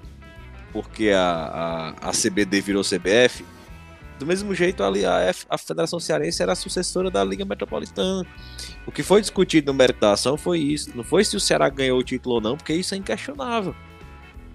porque 0.71 1.09
a, 1.09 1.95
a, 2.01 2.09
a 2.09 2.11
CBD 2.11 2.61
virou 2.61 2.83
CBF. 2.83 3.43
Do 4.19 4.25
mesmo 4.25 4.53
jeito, 4.53 4.83
ali 4.83 5.03
a, 5.03 5.33
a 5.49 5.57
Federação 5.57 5.99
Cearense 5.99 6.43
era 6.43 6.51
a 6.51 6.55
sucessora 6.55 7.09
da 7.09 7.23
Liga 7.23 7.43
Metropolitana. 7.43 8.23
O 8.85 8.91
que 8.91 9.01
foi 9.01 9.19
discutido 9.19 9.71
no 9.71 9.77
mérito 9.77 9.99
da 9.99 10.11
ação 10.11 10.37
foi 10.37 10.59
isso. 10.59 10.91
Não 10.95 11.03
foi 11.03 11.23
se 11.23 11.35
o 11.35 11.39
Ceará 11.39 11.67
ganhou 11.69 11.97
o 11.97 12.03
título 12.03 12.35
ou 12.35 12.41
não, 12.41 12.55
porque 12.55 12.73
isso 12.73 12.93
é 12.93 12.97
inquestionável. 12.97 13.73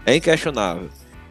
É 0.04 0.14
inquestionável. 0.14 0.88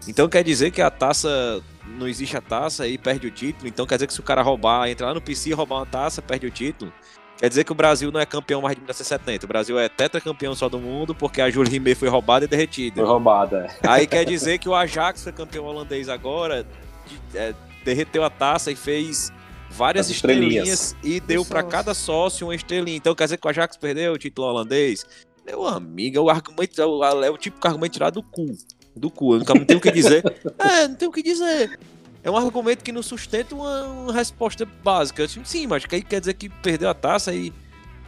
Então 0.08 0.28
quer 0.30 0.44
dizer 0.44 0.72
que 0.72 0.82
a 0.82 0.90
taça. 0.92 1.62
Não 1.88 2.08
existe 2.08 2.36
a 2.36 2.42
taça 2.42 2.88
e 2.88 2.98
perde 2.98 3.28
o 3.28 3.32
título. 3.32 3.68
Então 3.68 3.86
quer 3.86 3.96
dizer 3.96 4.08
que 4.08 4.14
se 4.14 4.20
o 4.20 4.24
cara 4.24 4.42
roubar, 4.42 4.90
entrar 4.90 5.08
lá 5.08 5.14
no 5.14 5.22
PC 5.22 5.52
e 5.52 5.54
roubar 5.54 5.78
uma 5.78 5.86
taça, 5.86 6.22
perde 6.22 6.48
o 6.48 6.52
título. 6.52 6.92
Quer 7.38 7.48
dizer 7.50 7.64
que 7.64 7.72
o 7.72 7.76
Brasil 7.76 8.12
não 8.12 8.20
é 8.20 8.26
campeão 8.26 8.62
mais 8.62 8.76
de 8.76 8.82
1970. 8.82 9.46
O 9.46 9.48
Brasil 9.48 9.78
é 9.78 9.88
tetracampeão 9.88 10.56
só 10.56 10.68
do 10.68 10.80
mundo 10.80 11.14
porque 11.14 11.42
a 11.42 11.50
Jules 11.50 11.70
Rimet 11.72 11.96
foi 11.96 12.08
roubada 12.10 12.46
e 12.46 12.48
derretida. 12.48 13.02
Foi 13.02 13.06
roubada. 13.10 13.68
é. 13.84 13.88
Aí 13.88 14.08
quer 14.08 14.26
dizer 14.26 14.58
que 14.58 14.68
o 14.68 14.74
Ajax 14.74 15.24
foi 15.24 15.32
campeão 15.32 15.66
holandês 15.66 16.10
agora, 16.10 16.66
de- 17.06 17.38
é, 17.38 17.54
derreteu 17.84 18.24
a 18.24 18.30
taça 18.30 18.72
e 18.72 18.76
fez 18.76 19.32
várias 19.70 20.08
As 20.08 20.16
estrelinhas. 20.16 20.68
estrelinhas, 20.68 20.96
e 21.04 21.20
deu 21.20 21.44
sócios. 21.44 21.72
cada 21.72 21.94
sócio 21.94 22.48
uma 22.48 22.56
estrelinha. 22.56 22.98
Então 22.98 23.14
quer 23.14 23.26
dizer 23.26 23.38
que 23.38 23.46
o 23.46 23.50
Ajax 23.50 23.78
perdeu 23.78 24.14
o 24.14 24.18
título 24.18 24.48
holandês? 24.48 25.06
Meu 25.46 25.68
amigo, 25.68 26.18
é 26.18 26.22
o 26.22 26.30
argumento 26.30 26.82
é 26.82 26.86
o, 26.86 27.04
é 27.24 27.30
o 27.30 27.38
típico 27.38 27.68
argumento 27.68 27.92
tirado 27.94 28.16
do 28.16 28.24
cu. 28.24 28.48
Do 28.96 29.10
cu, 29.12 29.36
eu 29.36 29.40
não 29.40 29.66
tenho 29.66 29.80
o 29.80 29.82
que 29.82 29.92
dizer. 29.92 30.24
É, 30.60 30.88
não 30.88 30.96
tenho 30.96 31.12
o 31.12 31.14
que 31.14 31.22
dizer. 31.22 31.78
É 32.24 32.32
um 32.32 32.38
argumento 32.38 32.84
que 32.84 32.92
não 32.92 33.04
sustenta 33.04 33.54
uma, 33.54 33.84
uma 33.88 34.14
resposta 34.14 34.66
básica. 34.84 35.22
Eu 35.24 35.28
digo, 35.28 35.46
Sim, 35.46 35.68
mas 35.68 35.86
que 35.86 35.96
aí 35.96 36.02
quer 36.02 36.20
dizer 36.20 36.34
que 36.34 36.50
perdeu 36.50 36.90
a 36.90 36.94
taça 36.94 37.34
e 37.34 37.54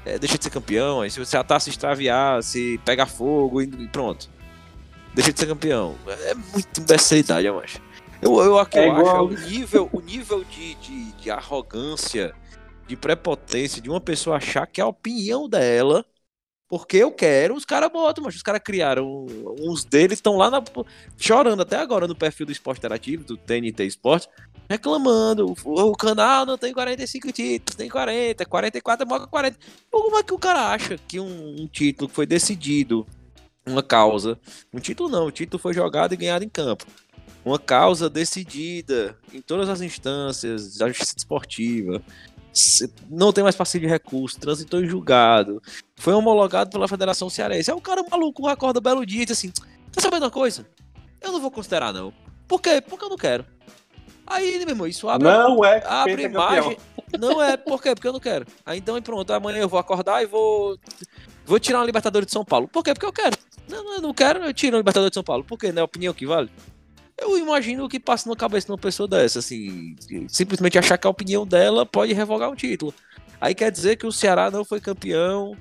é, 0.06 0.18
deixa 0.18 0.38
de 0.38 0.44
ser 0.46 0.50
campeão. 0.50 1.02
Aí 1.02 1.12
se 1.12 1.38
a 1.38 1.44
taça 1.44 1.70
extraviar, 1.70 2.42
se 2.42 2.80
pegar 2.86 3.06
fogo 3.06 3.62
e 3.62 3.68
pronto. 3.90 4.30
Deixa 5.14 5.34
de 5.34 5.40
ser 5.40 5.48
campeão. 5.48 5.96
É 6.08 6.34
muito 6.34 6.80
imbecilidade, 6.80 7.46
eu 7.46 7.60
acho. 7.60 7.80
Eu, 8.22 8.36
eu, 8.38 8.44
É 8.44 8.48
eu 8.48 8.60
acho 8.60 8.78
é 8.78 8.88
igual- 8.88 9.26
o 9.26 9.34
nível, 9.34 9.90
o 9.92 10.00
nível 10.02 10.44
de, 10.46 10.76
de, 10.76 11.12
de 11.12 11.30
arrogância, 11.30 12.34
de 12.88 12.96
prepotência 12.96 13.82
de 13.82 13.90
uma 13.90 14.02
pessoa 14.02 14.38
achar 14.38 14.66
que 14.66 14.82
a 14.82 14.88
opinião 14.88 15.48
dela, 15.50 16.06
porque 16.70 16.98
eu 16.98 17.12
quero, 17.12 17.56
os 17.56 17.64
caras 17.66 17.90
botam, 17.92 18.24
mas 18.24 18.36
os 18.36 18.42
caras 18.42 18.62
criaram. 18.64 19.26
Uns 19.60 19.84
deles 19.86 20.18
estão 20.18 20.36
lá 20.36 20.50
na- 20.52 20.62
chorando 21.18 21.62
até 21.62 21.78
agora 21.78 22.08
no 22.08 22.16
perfil 22.16 22.46
do 22.46 22.52
Esporte 22.52 22.80
Interativo, 22.80 23.24
do 23.24 23.38
TNT 23.38 23.86
Esporte, 23.86 24.28
reclamando. 24.70 25.54
O, 25.66 25.82
o 25.82 25.96
canal 25.96 26.46
não 26.46 26.58
tem 26.58 26.74
45 26.74 27.32
títulos, 27.32 27.76
tem 27.76 27.90
40, 27.90 28.46
44 28.46 29.06
é 29.06 29.10
maior 29.10 29.24
que 29.26 29.32
40. 29.32 29.58
Pô, 29.90 30.04
Como 30.04 30.18
é 30.18 30.24
que 30.24 30.34
o 30.34 30.40
cara 30.40 30.72
acha 30.74 30.98
que 31.08 31.20
um, 31.20 31.62
um 31.62 31.68
título 31.68 32.10
que 32.10 32.16
foi 32.16 32.26
decidido, 32.26 33.08
uma 33.66 33.82
causa, 33.84 34.38
um 34.74 34.80
título 34.80 35.10
não, 35.10 35.26
o 35.28 35.32
título 35.32 35.62
foi 35.62 35.74
jogado 35.74 36.14
e 36.14 36.18
ganhado 36.18 36.44
em 36.44 36.50
campo. 36.50 36.86
Uma 37.46 37.58
causa 37.60 38.10
decidida 38.10 39.18
em 39.34 39.42
todas 39.42 39.70
as 39.70 39.80
instâncias 39.80 40.76
da 40.78 40.90
justiça 40.90 41.16
esportiva, 41.18 42.02
não 43.10 43.32
tem 43.32 43.44
mais 43.44 43.56
passivo 43.56 43.86
de 43.86 43.92
recurso, 43.92 44.40
transitou 44.40 44.82
em 44.82 44.88
julgado, 44.88 45.62
foi 45.96 46.14
homologado 46.14 46.70
pela 46.70 46.88
Federação 46.88 47.30
Cearense. 47.30 47.70
Aí 47.70 47.78
o 47.78 47.82
cara 47.82 48.04
maluco 48.10 48.48
acorda 48.48 48.82
belo 48.82 49.06
dia 49.06 49.24
e 49.24 49.26
diz 49.26 49.38
assim: 49.38 49.52
Tá 49.92 50.02
sabendo 50.02 50.24
uma 50.24 50.32
coisa? 50.32 50.66
Eu 51.22 51.32
não 51.32 51.40
vou 51.40 51.52
considerar, 51.52 51.92
não. 51.94 52.14
Por 52.48 52.62
quê? 52.62 52.82
Porque 52.82 53.04
eu 53.04 53.10
não 53.10 53.18
quero. 53.18 53.46
Aí, 54.26 54.60
meu 54.60 54.70
irmão, 54.70 54.88
isso 54.88 55.08
abre, 55.08 55.28
Não 55.28 55.64
é 55.64 55.82
abre 55.86 56.24
imagem. 56.24 56.78
Não 57.18 57.42
é, 57.42 57.56
por 57.56 57.82
quê? 57.82 57.96
Porque 57.96 58.08
eu 58.08 58.14
não 58.14 58.20
quero. 58.20 58.46
Aí 58.66 58.78
então, 58.78 59.02
pronto, 59.02 59.32
amanhã 59.32 59.60
eu 59.60 59.70
vou 59.70 59.80
acordar 59.80 60.22
e 60.22 60.26
vou. 60.26 60.78
Vou 61.46 61.60
tirar 61.60 61.80
uma 61.80 61.86
Libertadores 61.86 62.28
de 62.28 62.34
São 62.34 62.44
Paulo. 62.44 62.68
Por 62.68 62.84
quê? 62.84 62.94
Porque 62.94 63.06
eu 63.06 63.14
quero. 63.14 63.38
Não, 63.70 63.84
não, 63.84 63.94
eu 63.96 64.02
não 64.02 64.14
quero, 64.14 64.44
eu 64.44 64.54
tiro 64.54 64.76
uma 64.76 64.80
Libertadores 64.80 65.12
de 65.12 65.16
São 65.16 65.24
Paulo. 65.24 65.44
Por 65.46 65.58
quê? 65.58 65.72
Não 65.72 65.80
é 65.80 65.82
a 65.82 65.86
opinião 65.86 66.14
que 66.14 66.26
vale? 66.26 66.50
Eu 67.20 67.38
imagino 67.38 67.86
o 67.86 67.90
que 67.90 68.00
passa 68.00 68.30
na 68.30 68.36
cabeça 68.36 68.68
de 68.68 68.72
uma 68.72 68.78
pessoa 68.78 69.08
dessa, 69.08 69.40
assim, 69.40 69.96
simplesmente 70.28 70.78
achar 70.78 70.98
que 70.98 71.08
a 71.08 71.10
opinião 71.10 71.46
dela 71.48 71.86
pode 71.86 72.14
revogar 72.14 72.50
um 72.50 72.56
título. 72.56 72.94
Aí 73.42 73.56
quer 73.56 73.72
dizer 73.72 73.96
que 73.96 74.06
o 74.06 74.12
Ceará 74.12 74.52
não 74.52 74.64
foi 74.64 74.80
campeão 74.80 75.56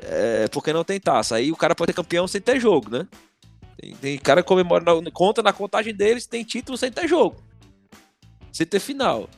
é, 0.00 0.46
porque 0.48 0.72
não 0.72 0.84
tem 0.84 1.00
taça. 1.00 1.36
Aí 1.36 1.50
o 1.50 1.56
cara 1.56 1.74
pode 1.74 1.90
ser 1.90 1.96
campeão 1.96 2.26
sem 2.28 2.40
ter 2.40 2.60
jogo, 2.60 2.88
né? 2.90 3.06
Tem, 3.76 3.94
tem 3.96 4.18
cara 4.18 4.42
que 4.42 4.48
comemora, 4.48 4.84
na, 5.00 5.10
conta 5.10 5.42
na 5.42 5.52
contagem 5.52 5.94
deles, 5.94 6.26
tem 6.26 6.44
título 6.44 6.76
sem 6.78 6.90
ter 6.92 7.08
jogo. 7.08 7.36
Sem 8.52 8.66
ter 8.66 8.78
final. 8.80 9.28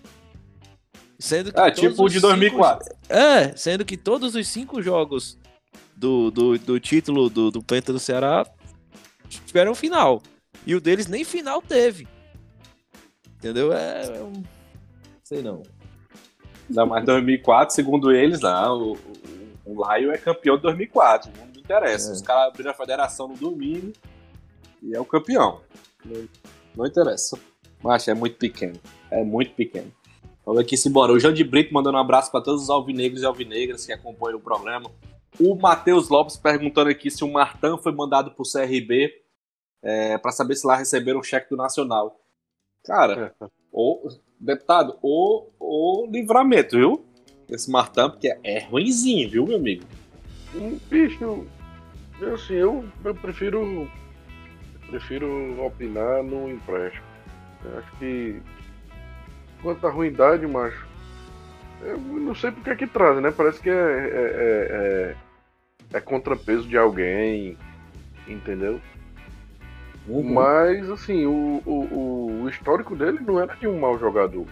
Sendo 1.18 1.52
que 1.52 1.60
É, 1.60 1.70
tipo 1.70 2.02
o 2.04 2.08
de 2.08 2.14
cinco- 2.16 2.28
2004. 2.28 2.94
é, 3.08 3.56
sendo 3.56 3.84
que 3.84 3.96
todos 3.96 4.34
os 4.34 4.46
cinco 4.48 4.82
jogos 4.82 5.38
do, 5.96 6.30
do, 6.30 6.58
do 6.58 6.80
título 6.80 7.30
do, 7.30 7.50
do 7.50 7.62
Penta 7.62 7.92
do 7.92 7.98
Ceará 7.98 8.44
tiveram 9.46 9.74
final. 9.74 10.20
E 10.66 10.74
o 10.74 10.80
deles 10.80 11.06
nem 11.06 11.24
final 11.24 11.60
teve. 11.60 12.08
Entendeu? 13.36 13.72
É, 13.72 14.06
é 14.06 14.22
um. 14.22 14.42
Sei 15.22 15.42
não. 15.42 15.62
Não, 16.68 16.86
mas 16.86 17.04
2004, 17.04 17.74
segundo 17.74 18.10
eles, 18.10 18.40
não. 18.40 18.78
O, 18.78 18.92
o, 18.92 18.98
o 19.66 19.72
Lion 19.72 20.12
é 20.12 20.18
campeão 20.18 20.56
de 20.56 20.62
2004. 20.62 21.30
Não 21.36 21.46
me 21.46 21.58
interessa. 21.58 22.10
É. 22.10 22.12
Os 22.12 22.22
caras 22.22 22.48
abriram 22.48 22.70
a 22.70 22.74
federação 22.74 23.28
no 23.28 23.36
domingo 23.36 23.92
e 24.82 24.94
é 24.94 25.00
o 25.00 25.04
campeão. 25.04 25.60
Não, 26.04 26.28
não 26.76 26.86
interessa. 26.86 27.38
Mas 27.82 28.08
é 28.08 28.14
muito 28.14 28.36
pequeno. 28.36 28.80
É 29.10 29.22
muito 29.22 29.52
pequeno. 29.54 29.92
Vamos 30.44 30.60
aqui 30.60 30.76
se 30.76 30.88
embora. 30.88 31.12
O 31.12 31.18
João 31.18 31.32
de 31.32 31.44
Brito 31.44 31.72
mandando 31.72 31.96
um 31.96 32.00
abraço 32.00 32.30
para 32.30 32.42
todos 32.42 32.62
os 32.62 32.70
alvinegros 32.70 33.22
e 33.22 33.26
alvinegras 33.26 33.84
que 33.84 33.92
acompanham 33.92 34.38
o 34.38 34.42
programa. 34.42 34.90
O 35.38 35.54
Matheus 35.54 36.08
Lopes 36.08 36.36
perguntando 36.36 36.90
aqui 36.90 37.10
se 37.10 37.24
o 37.24 37.32
Martão 37.32 37.76
foi 37.76 37.92
mandado 37.92 38.30
pro 38.30 38.44
CRB 38.44 39.23
é, 39.84 40.16
para 40.16 40.32
saber 40.32 40.56
se 40.56 40.66
lá 40.66 40.76
receberam 40.76 41.20
o 41.20 41.22
cheque 41.22 41.50
do 41.50 41.56
Nacional. 41.56 42.18
Cara, 42.84 43.34
o 43.70 44.08
deputado, 44.40 44.98
o, 45.02 45.46
o 45.60 46.06
livramento, 46.10 46.76
viu? 46.76 47.04
Esse 47.48 47.70
Martão, 47.70 48.10
porque 48.10 48.34
é 48.42 48.64
ruimzinho, 48.64 49.30
viu, 49.30 49.46
meu 49.46 49.58
amigo? 49.58 49.84
Hum, 50.54 50.78
Bicho, 50.88 51.46
eu, 52.20 52.34
assim, 52.34 52.54
eu, 52.54 52.84
eu 53.04 53.14
prefiro. 53.14 53.88
eu 54.82 54.88
prefiro 54.88 55.62
opinar 55.62 56.22
no 56.22 56.50
empréstimo. 56.50 57.04
Eu 57.64 57.78
acho 57.78 57.98
que. 57.98 58.42
Quanto 59.62 59.86
à 59.86 59.90
ruindade, 59.90 60.46
macho. 60.46 60.86
Eu 61.82 61.98
não 61.98 62.34
sei 62.34 62.50
porque 62.50 62.74
que 62.76 62.86
traz, 62.86 63.20
né? 63.20 63.30
Parece 63.30 63.60
que 63.60 63.68
é, 63.68 63.72
é, 63.72 63.76
é, 63.76 65.14
é, 65.92 65.96
é 65.96 66.00
contrapeso 66.00 66.66
de 66.66 66.78
alguém, 66.78 67.58
entendeu? 68.26 68.80
Uhum. 70.06 70.34
Mas, 70.34 70.90
assim, 70.90 71.24
o, 71.24 71.62
o, 71.64 72.42
o 72.42 72.48
histórico 72.48 72.94
dele 72.94 73.20
não 73.20 73.40
era 73.40 73.54
de 73.56 73.66
um 73.66 73.78
mau 73.78 73.98
jogador. 73.98 74.46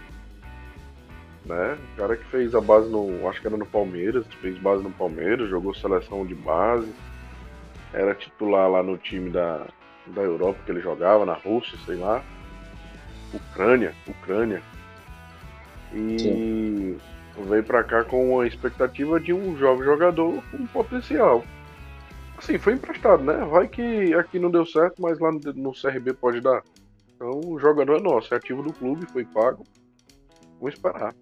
Né? 1.45 1.77
O 1.93 1.97
cara 1.97 2.15
que 2.15 2.25
fez 2.25 2.55
a 2.55 2.61
base 2.61 2.89
no. 2.89 3.27
Acho 3.27 3.41
que 3.41 3.47
era 3.47 3.57
no 3.57 3.65
Palmeiras, 3.65 4.25
fez 4.41 4.57
base 4.57 4.81
no 4.81 4.91
Palmeiras, 4.91 5.49
jogou 5.49 5.73
seleção 5.75 6.25
de 6.25 6.33
base, 6.33 6.91
era 7.93 8.15
titular 8.15 8.69
lá 8.69 8.81
no 8.81 8.97
time 8.97 9.29
da, 9.29 9.67
da 10.07 10.21
Europa 10.21 10.59
que 10.65 10.71
ele 10.71 10.81
jogava, 10.81 11.25
na 11.25 11.33
Rússia, 11.33 11.77
sei 11.85 11.97
lá. 11.97 12.23
Ucrânia, 13.33 13.93
Ucrânia. 14.07 14.61
E 15.91 16.97
veio 17.47 17.63
pra 17.63 17.83
cá 17.83 18.03
com 18.03 18.39
a 18.39 18.47
expectativa 18.47 19.19
de 19.19 19.33
um 19.33 19.57
jovem 19.57 19.83
jogador 19.83 20.41
com 20.51 20.65
potencial. 20.67 21.43
Assim, 22.37 22.57
foi 22.57 22.73
emprestado, 22.73 23.23
né? 23.23 23.45
Vai 23.45 23.67
que 23.67 24.13
aqui 24.15 24.39
não 24.39 24.51
deu 24.51 24.65
certo, 24.65 25.01
mas 25.01 25.19
lá 25.19 25.31
no, 25.31 25.71
CRB 25.71 26.13
pode 26.13 26.41
dar. 26.41 26.63
Então 27.15 27.39
o 27.45 27.59
jogador 27.59 27.99
é 27.99 28.01
nosso, 28.01 28.33
é 28.33 28.37
ativo 28.37 28.63
do 28.63 28.73
clube, 28.73 29.05
foi 29.11 29.23
pago. 29.25 29.63
Vamos 30.59 30.73
esperar. 30.73 31.13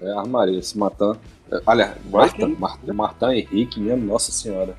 É 0.00 0.10
armaria, 0.12 0.58
esse. 0.58 0.78
É, 0.78 1.62
Olha, 1.66 1.96
Martão 2.94 3.32
Henrique 3.32 3.80
mesmo, 3.80 4.04
nossa 4.04 4.30
senhora. 4.30 4.76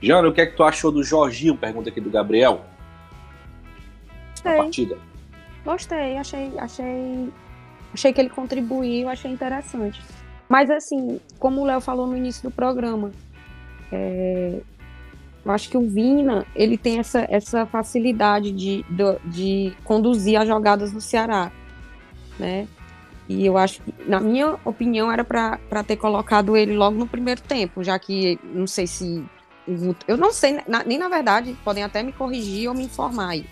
Jana, 0.00 0.28
o 0.28 0.32
que 0.32 0.40
é 0.40 0.46
que 0.46 0.56
tu 0.56 0.62
achou 0.62 0.90
do 0.90 1.02
Jorginho? 1.02 1.56
Pergunta 1.56 1.88
aqui 1.88 2.00
do 2.00 2.10
Gabriel. 2.10 2.64
Na 4.44 4.50
Gostei, 4.50 4.56
partida. 4.56 4.98
gostei, 5.64 6.18
achei, 6.18 6.58
achei, 6.58 7.32
achei 7.92 8.12
que 8.12 8.20
ele 8.20 8.28
contribuiu, 8.28 9.08
achei 9.08 9.30
interessante. 9.30 10.02
Mas 10.48 10.70
assim, 10.70 11.20
como 11.38 11.60
o 11.60 11.64
Léo 11.64 11.80
falou 11.80 12.06
no 12.06 12.16
início 12.16 12.42
do 12.42 12.50
programa, 12.50 13.10
é, 13.90 14.60
eu 15.44 15.52
acho 15.52 15.68
que 15.68 15.76
o 15.76 15.88
Vina, 15.88 16.46
ele 16.54 16.78
tem 16.78 16.98
essa, 16.98 17.26
essa 17.28 17.66
facilidade 17.66 18.50
de, 18.50 18.84
de, 18.88 19.18
de 19.24 19.76
conduzir 19.84 20.40
as 20.40 20.48
jogadas 20.48 20.92
no 20.92 21.00
Ceará, 21.00 21.52
né? 22.38 22.66
E 23.28 23.44
eu 23.46 23.56
acho 23.56 23.80
que, 23.82 23.94
na 24.06 24.20
minha 24.20 24.56
opinião, 24.64 25.10
era 25.10 25.24
para 25.24 25.84
ter 25.84 25.96
colocado 25.96 26.56
ele 26.56 26.76
logo 26.76 26.96
no 26.96 27.06
primeiro 27.06 27.40
tempo, 27.40 27.82
já 27.82 27.98
que 27.98 28.38
não 28.42 28.66
sei 28.66 28.86
se. 28.86 29.24
Eu 30.06 30.18
não 30.18 30.30
sei, 30.30 30.58
nem 30.84 30.98
na 30.98 31.08
verdade, 31.08 31.56
podem 31.64 31.82
até 31.82 32.02
me 32.02 32.12
corrigir 32.12 32.68
ou 32.68 32.74
me 32.74 32.84
informar 32.84 33.30
aí. 33.30 33.46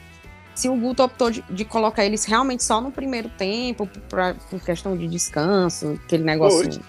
Se 0.54 0.68
o 0.68 0.76
Guto 0.76 1.02
optou 1.02 1.30
de, 1.30 1.42
de 1.48 1.64
colocar 1.64 2.04
eles 2.04 2.24
realmente 2.24 2.62
só 2.62 2.80
no 2.80 2.90
primeiro 2.92 3.28
tempo, 3.30 3.88
pra, 4.08 4.34
por 4.50 4.60
questão 4.60 4.96
de 4.96 5.06
descanso, 5.08 5.98
aquele 6.04 6.24
negócio. 6.24 6.80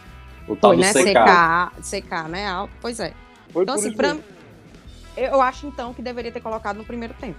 O 0.48 0.56
tal 0.56 0.72
Foi, 0.74 0.82
né? 0.82 0.92
CK, 0.92 1.82
CK, 1.82 2.28
né? 2.30 2.48
Alto, 2.48 2.74
Pois 2.82 3.00
é. 3.00 3.14
Foi 3.54 3.64
Então, 3.64 3.76
assim, 3.76 3.88
isso 3.88 3.96
pra, 3.98 4.18
eu 5.16 5.42
acho 5.42 5.66
então 5.68 5.94
que 5.94 6.02
deveria 6.02 6.32
ter 6.32 6.42
colocado 6.42 6.78
no 6.78 6.84
primeiro 6.84 7.14
tempo. 7.20 7.38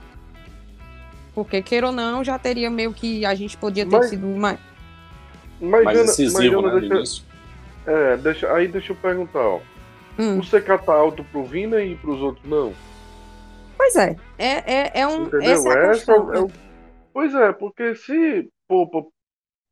Porque, 1.34 1.60
queira 1.60 1.88
ou 1.88 1.92
não, 1.92 2.22
já 2.24 2.38
teria 2.38 2.70
meio 2.70 2.92
que 2.94 3.26
a 3.26 3.34
gente 3.34 3.56
podia 3.56 3.84
ter 3.84 3.96
Mas- 3.98 4.10
sido 4.10 4.26
mais. 4.26 4.58
Mas, 5.60 5.84
Mais 5.84 5.98
Jana- 5.98 6.10
incisivo, 6.10 6.62
mas, 6.62 6.82
né? 6.82 6.88
Deixa, 6.88 7.22
é, 7.86 8.16
deixa, 8.16 8.52
aí 8.52 8.68
deixa 8.68 8.92
eu 8.92 8.96
perguntar, 8.96 9.40
ó. 9.40 9.60
Hum, 10.18 10.38
O 10.38 10.42
CK 10.42 10.78
tá 10.86 10.92
alto 10.94 11.24
pro 11.24 11.44
Vina 11.44 11.82
e 11.82 11.96
pros 11.96 12.20
outros 12.20 12.48
não? 12.48 12.72
Pois 13.84 13.96
é. 13.96 14.16
É, 14.38 14.74
é, 14.74 15.00
é 15.00 15.06
um. 15.06 15.24
Entendeu? 15.24 15.52
Essa 15.52 15.68
é 15.68 15.90
Essa 15.90 16.12
é 16.12 16.18
o- 16.18 16.46
né? 16.46 16.52
Pois 17.12 17.34
é, 17.34 17.52
porque 17.52 17.94
se 17.94 18.48
poupa, 18.66 19.04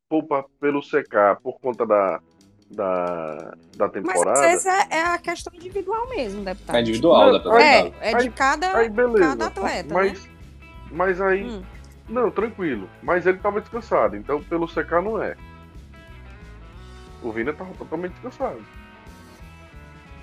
poupa 0.07 0.45
pelo 0.61 0.81
CK 0.81 1.41
por 1.41 1.59
conta 1.59 1.85
da, 1.85 2.19
da, 2.69 3.35
da 3.75 3.85
Mas 3.87 3.91
temporada, 3.91 4.31
às 4.33 4.39
vezes 4.39 4.65
é, 4.67 4.87
é 4.91 5.01
a 5.01 5.17
questão 5.17 5.53
individual 5.53 6.07
mesmo, 6.09 6.43
deputado. 6.43 6.75
É 6.75 6.81
individual, 6.81 7.25
Não, 7.25 7.33
da 7.33 7.39
pessoa. 7.39 7.63
É, 7.63 7.93
é 8.01 8.15
de 8.15 8.29
cada, 8.29 8.77
aí 8.77 8.89
cada 9.19 9.47
atleta, 9.47 9.93
mas, 9.93 10.29
mas 10.91 11.19
aí, 11.19 11.43
né? 11.43 11.57
Hum. 11.57 11.63
não, 12.07 12.31
tranquilo. 12.31 12.87
Mas 13.01 13.25
ele 13.25 13.39
tava 13.39 13.59
descansado, 13.59 14.15
então 14.15 14.41
pelo 14.43 14.67
CK 14.67 14.91
não 15.03 15.21
é. 15.21 15.35
O 17.21 17.31
Vina 17.31 17.51
tava 17.51 17.73
totalmente 17.73 18.11
descansado. 18.13 18.63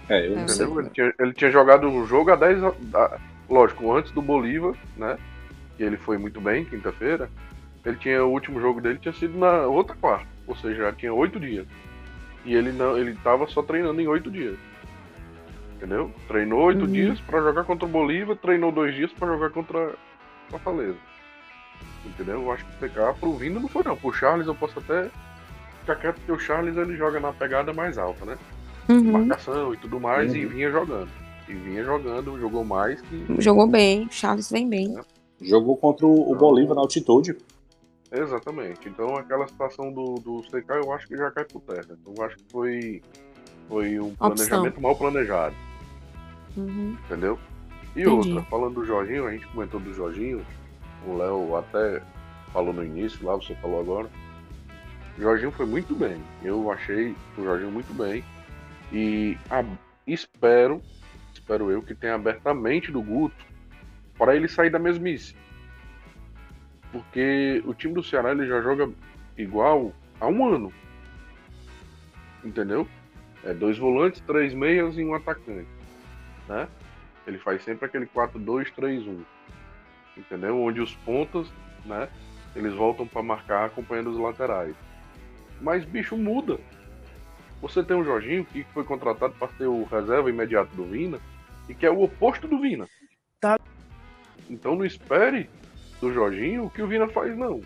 É, 0.08 0.26
eu 0.26 0.36
não 0.36 0.42
É. 0.42 0.44
Entendeu? 0.44 0.80
Ele 0.80 0.90
tinha, 0.90 1.14
ele 1.18 1.34
tinha 1.34 1.50
jogado 1.50 1.90
o 1.90 2.06
jogo 2.06 2.30
a 2.30 2.36
10. 2.36 2.60
Lógico, 3.50 3.92
antes 3.94 4.12
do 4.12 4.22
Bolívar, 4.22 4.74
né? 4.96 5.18
Que 5.76 5.82
ele 5.82 5.96
foi 5.96 6.16
muito 6.18 6.40
bem 6.40 6.64
quinta-feira. 6.64 7.28
Ele 7.84 7.96
tinha. 7.96 8.24
O 8.24 8.30
último 8.30 8.60
jogo 8.60 8.80
dele 8.80 8.98
tinha 8.98 9.12
sido 9.14 9.36
na 9.38 9.62
outra 9.66 9.96
quarta. 9.96 10.26
Ou 10.46 10.54
seja, 10.56 10.82
já 10.84 10.92
tinha 10.92 11.12
oito 11.12 11.40
dias. 11.40 11.66
E 12.44 12.54
ele 12.54 12.72
não. 12.72 12.96
Ele 12.96 13.14
tava 13.22 13.46
só 13.48 13.62
treinando 13.62 14.00
em 14.00 14.06
oito 14.08 14.30
dias. 14.30 14.58
Entendeu? 15.76 16.12
Treinou 16.28 16.60
oito 16.64 16.84
Uhum. 16.84 16.92
dias 16.92 17.18
pra 17.22 17.40
jogar 17.40 17.64
contra 17.64 17.86
o 17.86 17.90
Bolívar, 17.90 18.36
treinou 18.36 18.70
dois 18.70 18.94
dias 18.94 19.10
pra 19.12 19.28
jogar 19.28 19.48
contra 19.50 19.88
a 19.88 20.50
Fortaleza. 20.50 20.98
Entendeu? 22.04 22.42
Eu 22.42 22.52
acho 22.52 22.64
que 22.66 22.72
o 22.84 22.88
PK 22.88 23.14
pro 23.18 23.32
Vindo 23.34 23.60
não 23.60 23.68
foi 23.68 23.82
não. 23.84 23.96
Pro 23.96 24.12
Charles 24.12 24.46
eu 24.46 24.54
posso 24.54 24.78
até 24.78 25.08
ficar 25.80 25.96
quieto 25.96 26.16
porque 26.16 26.32
o 26.32 26.38
Charles 26.38 26.76
ele 26.76 26.96
joga 26.96 27.18
na 27.18 27.32
pegada 27.32 27.72
mais 27.72 27.96
alta, 27.96 28.24
né? 28.26 28.36
Uhum. 28.88 29.12
marcação 29.12 29.72
e 29.72 29.76
tudo 29.76 30.00
mais, 30.00 30.34
e 30.34 30.44
Uhum. 30.44 30.50
vinha 30.50 30.70
jogando. 30.70 31.08
E 31.50 31.54
vinha 31.54 31.82
jogando, 31.84 32.38
jogou 32.38 32.64
mais 32.64 33.00
que. 33.02 33.26
Jogou 33.40 33.66
bem, 33.66 34.06
o 34.06 34.12
Charles 34.12 34.48
vem 34.50 34.68
bem. 34.68 34.94
Jogou 35.40 35.76
contra 35.76 36.06
o 36.06 36.30
o 36.30 36.36
Bolívar 36.36 36.74
na 36.76 36.82
altitude. 36.82 37.36
Exatamente. 38.12 38.88
Então 38.88 39.16
aquela 39.16 39.46
situação 39.48 39.92
do, 39.92 40.14
do 40.16 40.42
CK 40.42 40.68
eu 40.84 40.92
acho 40.92 41.06
que 41.08 41.16
já 41.16 41.30
cai 41.30 41.44
por 41.44 41.60
terra. 41.62 41.86
Então 42.00 42.14
eu 42.16 42.24
acho 42.24 42.36
que 42.36 42.44
foi, 42.50 43.02
foi 43.68 43.98
um 44.00 44.08
Opção. 44.12 44.30
planejamento 44.30 44.80
mal 44.80 44.96
planejado, 44.96 45.54
Uhum. 46.56 46.96
entendeu? 47.06 47.38
E 47.96 48.02
Entendi. 48.02 48.08
outra, 48.08 48.42
falando 48.50 48.74
do 48.74 48.84
Jorginho, 48.84 49.26
a 49.26 49.32
gente 49.32 49.46
comentou 49.48 49.80
do 49.80 49.92
Jorginho, 49.94 50.44
o 51.06 51.16
Léo 51.16 51.56
até 51.56 52.02
falou 52.52 52.72
no 52.72 52.84
início, 52.84 53.24
lá 53.24 53.34
você 53.36 53.54
falou 53.56 53.80
agora. 53.80 54.08
O 55.18 55.20
Jorginho 55.20 55.50
foi 55.52 55.66
muito 55.66 55.94
bem. 55.94 56.20
Eu 56.42 56.70
achei 56.70 57.14
o 57.38 57.42
Jorginho 57.44 57.70
muito 57.70 57.92
bem. 57.94 58.24
E 58.92 59.36
a- 59.50 59.64
espero, 60.06 60.80
espero 61.40 61.70
eu, 61.70 61.82
que 61.82 61.94
tenha 61.94 62.14
aberto 62.14 62.46
a 62.46 62.54
mente 62.54 62.92
do 62.92 63.02
Guto 63.02 63.44
para 64.16 64.36
ele 64.36 64.46
sair 64.46 64.70
da 64.70 64.78
mesmice. 64.78 65.34
Porque 66.92 67.62
o 67.66 67.74
time 67.74 67.94
do 67.94 68.02
Ceará 68.02 68.32
ele 68.32 68.46
já 68.46 68.60
joga 68.60 68.90
igual 69.36 69.92
há 70.20 70.26
um 70.26 70.46
ano. 70.46 70.72
Entendeu? 72.44 72.86
É 73.42 73.54
dois 73.54 73.78
volantes, 73.78 74.20
três 74.20 74.52
meias 74.52 74.96
e 74.96 75.04
um 75.04 75.14
atacante. 75.14 75.68
Né? 76.48 76.68
Ele 77.26 77.38
faz 77.38 77.62
sempre 77.62 77.86
aquele 77.86 78.06
4-2-3-1. 78.06 79.24
Entendeu? 80.16 80.60
Onde 80.60 80.80
os 80.80 80.94
pontas, 80.96 81.50
né? 81.84 82.08
Eles 82.54 82.74
voltam 82.74 83.06
para 83.06 83.22
marcar 83.22 83.66
acompanhando 83.66 84.10
os 84.10 84.18
laterais. 84.18 84.74
Mas 85.60 85.84
bicho 85.84 86.16
muda. 86.16 86.58
Você 87.60 87.82
tem 87.82 87.96
o 87.96 88.04
Jorginho 88.04 88.44
que 88.44 88.64
foi 88.72 88.84
contratado 88.84 89.34
para 89.34 89.48
ser 89.48 89.66
o 89.66 89.84
reserva 89.84 90.30
imediato 90.30 90.74
do 90.74 90.84
Vina 90.84 91.18
e 91.68 91.74
que 91.74 91.84
é 91.84 91.90
o 91.90 92.02
oposto 92.02 92.48
do 92.48 92.60
Vina. 92.60 92.88
Tá. 93.40 93.58
Então 94.48 94.74
não 94.74 94.84
espere 94.84 95.48
do 96.00 96.12
Jorginho 96.12 96.64
o 96.64 96.70
que 96.70 96.82
o 96.82 96.86
Vina 96.86 97.06
faz 97.08 97.36
não. 97.36 97.60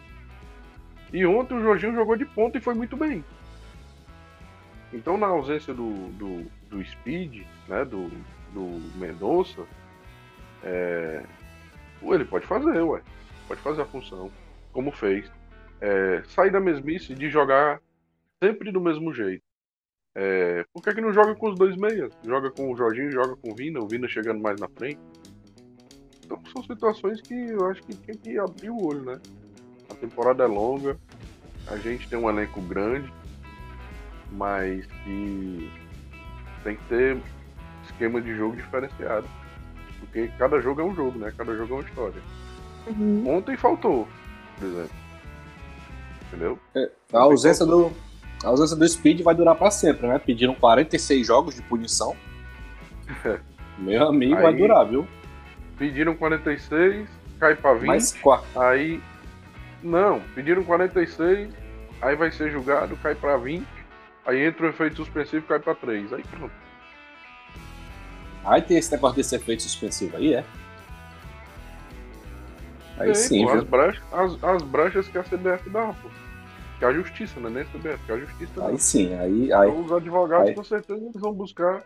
E 1.12 1.24
ontem 1.24 1.54
o 1.54 1.62
Jorginho 1.62 1.94
jogou 1.94 2.16
de 2.16 2.24
ponta 2.24 2.58
e 2.58 2.60
foi 2.60 2.74
muito 2.74 2.96
bem. 2.96 3.24
Então 4.92 5.16
na 5.16 5.26
ausência 5.26 5.72
do, 5.72 5.92
do, 6.12 6.50
do 6.68 6.84
Speed, 6.84 7.42
né, 7.68 7.84
do, 7.84 8.08
do 8.52 8.98
Mendonça, 8.98 9.64
é, 10.62 11.24
ele 12.02 12.24
pode 12.24 12.46
fazer, 12.46 12.80
ué. 12.80 13.00
Pode 13.46 13.60
fazer 13.60 13.82
a 13.82 13.86
função, 13.86 14.30
como 14.72 14.90
fez. 14.90 15.30
É, 15.80 16.22
sair 16.26 16.50
da 16.50 16.60
mesmice 16.60 17.14
de 17.14 17.28
jogar 17.28 17.80
sempre 18.42 18.72
do 18.72 18.80
mesmo 18.80 19.12
jeito. 19.12 19.43
É, 20.14 20.64
por 20.72 20.82
que, 20.82 20.94
que 20.94 21.00
não 21.00 21.12
joga 21.12 21.34
com 21.34 21.48
os 21.48 21.58
dois 21.58 21.76
meias? 21.76 22.12
Joga 22.24 22.50
com 22.50 22.72
o 22.72 22.76
Jorginho, 22.76 23.10
joga 23.10 23.34
com 23.36 23.50
o 23.50 23.54
Vina, 23.54 23.80
o 23.80 23.88
Vina 23.88 24.06
chegando 24.06 24.40
mais 24.40 24.60
na 24.60 24.68
frente. 24.68 25.00
Então 26.24 26.40
são 26.52 26.62
situações 26.62 27.20
que 27.20 27.34
eu 27.34 27.66
acho 27.66 27.82
que 27.82 27.96
tem 27.96 28.16
que 28.16 28.38
abrir 28.38 28.70
o 28.70 28.84
olho, 28.84 29.02
né? 29.02 29.20
A 29.90 29.94
temporada 29.94 30.44
é 30.44 30.46
longa, 30.46 30.96
a 31.66 31.76
gente 31.76 32.08
tem 32.08 32.18
um 32.18 32.30
elenco 32.30 32.60
grande, 32.62 33.12
mas 34.30 34.86
que 34.86 35.70
tem 36.62 36.76
que 36.76 36.84
ter 36.84 37.18
esquema 37.84 38.20
de 38.20 38.34
jogo 38.36 38.56
diferenciado. 38.56 39.28
Porque 39.98 40.28
cada 40.38 40.60
jogo 40.60 40.80
é 40.80 40.84
um 40.84 40.94
jogo, 40.94 41.18
né? 41.18 41.32
Cada 41.36 41.54
jogo 41.56 41.74
é 41.74 41.76
uma 41.78 41.88
história. 41.88 42.22
Uhum. 42.86 43.36
Ontem 43.36 43.56
faltou, 43.56 44.06
por 44.58 44.68
exemplo. 44.68 44.96
Entendeu? 46.28 46.58
A 47.12 47.20
ausência 47.20 47.66
do, 47.66 47.92
a 48.44 48.48
ausência 48.48 48.76
do 48.76 48.86
Speed 48.86 49.22
vai 49.22 49.34
durar 49.34 49.54
pra 49.56 49.70
sempre, 49.70 50.06
né? 50.06 50.18
Pediram 50.18 50.54
46 50.54 51.26
jogos 51.26 51.54
de 51.54 51.62
punição. 51.62 52.14
Meu 53.78 54.08
amigo, 54.08 54.34
vai 54.36 54.52
Aí- 54.52 54.56
durar, 54.58 54.86
viu? 54.86 55.06
Pediram 55.78 56.14
46, 56.14 57.08
cai 57.40 57.56
pra 57.56 57.74
20. 57.74 57.86
Mas 57.86 58.12
qua- 58.12 58.42
Aí. 58.54 59.00
Não, 59.82 60.20
pediram 60.34 60.62
46, 60.64 61.52
aí 62.00 62.16
vai 62.16 62.30
ser 62.30 62.50
julgado, 62.50 62.96
cai 63.02 63.14
pra 63.14 63.36
20. 63.36 63.66
Aí 64.24 64.44
entra 64.46 64.66
o 64.66 64.68
efeito 64.70 64.96
suspensivo, 64.96 65.44
cai 65.46 65.58
pra 65.58 65.74
3. 65.74 66.12
Aí 66.12 66.22
pronto. 66.22 66.52
Aí 68.44 68.62
tem 68.62 68.78
esse 68.78 68.92
negócio 68.92 69.16
desse 69.16 69.34
efeito 69.36 69.62
suspensivo 69.62 70.16
aí, 70.16 70.34
é? 70.34 70.44
Aí 72.98 73.06
Tem, 73.06 73.14
sim, 73.14 73.44
pô, 73.44 73.50
as, 73.50 73.60
viu? 73.60 73.64
brechas, 73.70 74.02
as, 74.12 74.44
as 74.44 74.62
brechas 74.62 75.08
que 75.08 75.18
a 75.18 75.22
CBF 75.24 75.68
dá, 75.68 75.86
pô. 75.88 76.08
Que 76.78 76.84
é 76.84 76.88
a 76.88 76.92
justiça, 76.92 77.38
né? 77.40 77.50
Nem 77.50 77.62
a 77.62 77.66
CBF, 77.66 78.04
que 78.04 78.12
é 78.12 78.14
a 78.14 78.18
justiça 78.18 78.52
dá. 78.56 78.66
Aí 78.68 78.78
sim, 78.78 79.14
aí, 79.14 79.52
aí 79.52 79.68
Então, 79.70 79.84
os 79.84 79.92
advogados, 79.92 80.48
aí. 80.48 80.54
com 80.54 80.64
certeza, 80.64 81.00
eles 81.00 81.20
vão 81.20 81.32
buscar. 81.32 81.82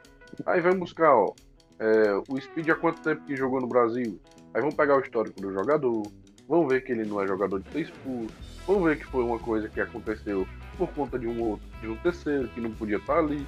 Aí 0.47 0.61
vai 0.61 0.75
buscar, 0.75 1.15
ó. 1.15 1.33
é, 1.79 2.21
o 2.29 2.41
Speed 2.41 2.69
há 2.71 2.75
quanto 2.75 3.01
tempo 3.03 3.25
que 3.25 3.37
jogou 3.37 3.61
no 3.61 3.67
Brasil? 3.69 4.19
Aí 4.55 4.61
vão 4.63 4.71
pegar 4.73 4.97
o 4.97 5.01
histórico 5.01 5.41
do 5.41 5.53
jogador. 5.53 6.03
Vão 6.49 6.67
ver 6.67 6.83
que 6.83 6.93
ele 6.93 7.05
não 7.05 7.21
é 7.23 7.27
jogador 7.27 7.61
de 7.61 7.71
ser 7.71 7.81
expulso. 7.83 8.35
Vão 8.67 8.83
ver 8.83 8.99
que 8.99 9.05
foi 9.07 9.23
uma 9.23 9.39
coisa 9.39 9.69
que 9.69 9.81
aconteceu 9.81 10.47
por 10.79 10.89
conta 10.91 11.19
de 11.19 11.27
um 11.27 11.43
outro, 11.43 11.67
de 11.81 11.89
um 11.89 11.97
terceiro, 11.97 12.49
que 12.49 12.61
não 12.61 12.71
podia 12.71 12.97
estar 12.97 13.19
ali. 13.19 13.47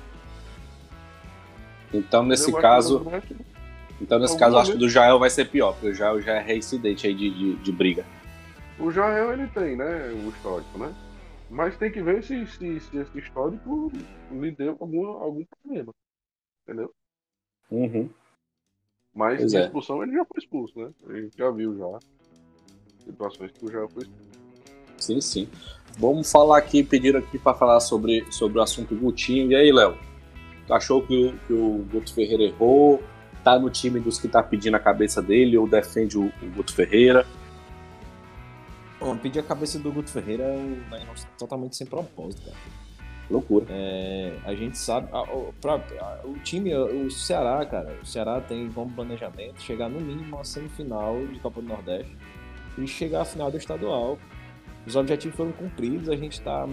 então 1.93 2.23
nesse 2.25 2.51
Eu 2.51 2.59
caso, 2.59 3.01
que 3.27 3.37
então 4.01 4.19
nesse 4.19 4.33
alguma 4.35 4.41
caso 4.41 4.57
eu 4.57 4.61
acho 4.61 4.73
que 4.73 4.79
do 4.79 4.89
Jael 4.89 5.19
vai 5.19 5.31
ser 5.31 5.47
pior, 5.47 5.73
porque 5.73 5.89
o 5.89 5.95
Jael 5.95 6.21
já 6.21 6.33
é 6.35 6.41
reincidente 6.43 7.07
aí 7.07 7.15
de, 7.15 7.31
de, 7.31 7.57
de 7.57 7.73
briga. 7.73 8.05
O 8.79 8.91
Jael 8.91 9.33
ele 9.33 9.47
tem, 9.49 9.77
né? 9.77 10.11
O 10.25 10.29
histórico, 10.31 10.79
né? 10.79 10.93
Mas 11.51 11.77
tem 11.77 11.91
que 11.91 12.01
ver 12.01 12.23
se, 12.23 12.47
se, 12.47 12.81
se 12.81 12.97
esse 12.97 13.19
histórico 13.19 13.91
lhe 14.31 14.53
deu 14.53 14.77
algum, 14.81 15.07
algum 15.07 15.45
problema. 15.45 15.93
Entendeu? 16.63 16.95
Uhum. 17.71 18.09
Mas 19.13 19.41
Pois 19.41 19.51
de 19.51 19.59
é. 19.59 19.65
expulsão 19.65 20.03
ele 20.03 20.13
já 20.13 20.25
foi 20.25 20.39
expulso, 20.39 20.79
né? 20.79 20.93
A 21.09 21.13
gente 21.21 21.37
já 21.37 21.51
viu 21.51 21.77
já 21.77 21.99
situações 23.05 23.51
que 23.51 23.65
o 23.65 23.71
Jael 23.71 23.89
foi 23.89 24.05
expulso. 24.05 24.31
Sim, 24.97 25.21
sim. 25.21 25.49
Vamos 25.99 26.31
falar 26.31 26.59
aqui, 26.59 26.85
pediram 26.85 27.19
aqui 27.19 27.39
para 27.39 27.57
falar 27.57 27.81
sobre, 27.81 28.25
sobre 28.31 28.59
o 28.59 28.63
assunto 28.63 28.95
Gutinho. 28.95 29.51
E 29.51 29.57
aí, 29.57 29.73
Léo? 29.73 29.99
achou 30.73 31.03
que 31.03 31.27
o, 31.27 31.39
que 31.47 31.53
o 31.53 31.85
Guto 31.91 32.15
Ferreira 32.15 32.45
errou? 32.45 33.03
Tá 33.43 33.59
no 33.59 33.71
time 33.71 33.99
dos 33.99 34.19
que 34.19 34.29
tá 34.29 34.43
pedindo 34.43 34.77
a 34.77 34.81
cabeça 34.81 35.21
dele 35.21 35.57
ou 35.57 35.67
defende 35.67 36.17
o, 36.19 36.27
o 36.27 36.51
Guto 36.55 36.75
Ferreira? 36.75 37.27
Bom, 39.01 39.17
pedir 39.17 39.41
a 39.41 39.43
cabeça 39.43 39.79
do 39.79 39.91
Guto 39.91 40.11
Ferreira 40.11 40.45
é 40.45 41.07
totalmente 41.39 41.75
sem 41.75 41.87
propósito, 41.87 42.43
cara. 42.43 42.57
Loucura. 43.31 43.65
É, 43.71 44.37
a 44.45 44.55
gente 44.55 44.77
sabe. 44.77 45.09
A, 45.13 45.25
pra, 45.61 45.75
a, 45.75 46.21
o 46.25 46.35
time, 46.41 46.75
o 46.75 47.11
Ceará, 47.11 47.65
cara, 47.65 47.97
o 48.03 48.07
Ceará 48.07 48.41
tem 48.41 48.71
como 48.71 48.93
planejamento 48.93 49.63
chegar 49.63 49.89
no 49.89 50.01
mínimo 50.01 50.39
a 50.39 50.45
semifinal 50.45 51.27
de 51.27 51.39
Copa 51.39 51.63
do 51.63 51.69
Nordeste 51.69 52.15
e 52.77 52.87
chegar 52.87 53.23
à 53.23 53.25
final 53.25 53.51
do 53.51 53.57
estadual. 53.57 54.19
Os 54.87 54.97
objetivos 54.97 55.37
foram 55.37 55.53
cumpridos, 55.53 56.09
a 56.09 56.17
gente 56.17 56.33
está 56.33 56.67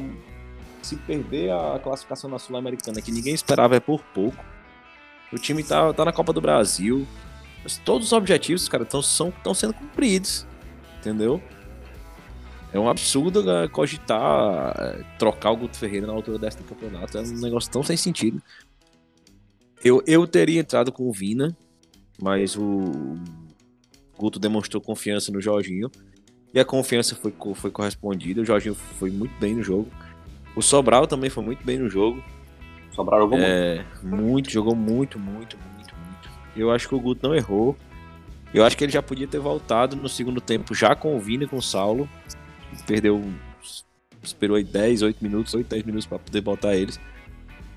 se 0.81 0.95
perder 0.95 1.51
a 1.51 1.79
classificação 1.79 2.29
na 2.29 2.39
Sul-Americana, 2.39 3.01
que 3.01 3.11
ninguém 3.11 3.33
esperava, 3.33 3.75
é 3.75 3.79
por 3.79 4.01
pouco. 4.13 4.43
O 5.31 5.37
time 5.37 5.63
tá, 5.63 5.93
tá 5.93 6.05
na 6.05 6.13
Copa 6.13 6.33
do 6.33 6.41
Brasil. 6.41 7.07
Mas 7.63 7.77
todos 7.77 8.07
os 8.07 8.13
objetivos, 8.13 8.67
cara, 8.67 8.83
estão 8.83 9.01
sendo 9.01 9.73
cumpridos. 9.73 10.45
Entendeu? 10.99 11.41
É 12.73 12.79
um 12.79 12.89
absurdo 12.89 13.43
né, 13.43 13.67
cogitar 13.69 14.75
é, 14.77 15.03
trocar 15.17 15.51
o 15.51 15.57
Guto 15.57 15.77
Ferreira 15.77 16.07
na 16.07 16.13
altura 16.13 16.37
desta 16.37 16.63
campeonato. 16.63 17.17
É 17.17 17.21
um 17.21 17.39
negócio 17.39 17.71
tão 17.71 17.81
sem 17.81 17.95
sentido. 17.95 18.41
Eu, 19.83 20.03
eu 20.05 20.27
teria 20.27 20.59
entrado 20.59 20.91
com 20.91 21.07
o 21.07 21.13
Vina, 21.13 21.55
mas 22.21 22.57
o 22.57 23.15
Guto 24.17 24.39
demonstrou 24.39 24.81
confiança 24.81 25.31
no 25.31 25.39
Jorginho. 25.39 25.89
E 26.53 26.59
a 26.59 26.65
confiança 26.65 27.15
foi, 27.15 27.33
foi 27.55 27.71
correspondida. 27.71 28.41
O 28.41 28.45
Jorginho 28.45 28.75
foi 28.75 29.11
muito 29.11 29.37
bem 29.39 29.55
no 29.55 29.63
jogo. 29.63 29.89
O 30.55 30.61
Sobral 30.61 31.05
também 31.05 31.29
foi 31.29 31.43
muito 31.43 31.63
bem 31.63 31.77
no 31.77 31.89
jogo. 31.89 32.23
O 32.91 32.95
Sobral 32.95 33.21
jogou 33.21 33.37
é, 33.39 33.85
muito. 34.01 34.23
Muito, 34.23 34.49
jogou 34.49 34.75
muito, 34.75 35.19
muito, 35.19 35.57
muito, 35.57 35.95
muito. 35.95 36.29
Eu 36.55 36.71
acho 36.71 36.89
que 36.89 36.95
o 36.95 36.99
Guto 36.99 37.27
não 37.27 37.35
errou. 37.35 37.77
Eu 38.53 38.65
acho 38.65 38.75
que 38.75 38.83
ele 38.83 38.91
já 38.91 39.03
podia 39.03 39.27
ter 39.27 39.39
voltado 39.39 39.95
no 39.95 40.09
segundo 40.09 40.41
tempo, 40.41 40.73
já 40.73 40.95
com 40.95 41.15
o 41.15 41.19
Vini 41.19 41.45
e 41.45 41.47
com 41.47 41.57
o 41.57 41.61
Saulo. 41.61 42.09
Perdeu. 42.85 43.23
Esperou 44.21 44.57
aí 44.57 44.63
10, 44.63 45.03
8 45.03 45.23
minutos, 45.23 45.53
8, 45.53 45.67
10 45.67 45.83
minutos 45.83 46.05
para 46.05 46.19
poder 46.19 46.41
botar 46.41 46.75
eles. 46.75 46.99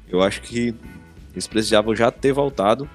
Eu 0.08 0.22
acho 0.22 0.42
que 0.42 0.74
eles 1.32 1.46
precisavam 1.46 1.94
já 1.94 2.10
ter 2.10 2.32
voltado. 2.32 2.88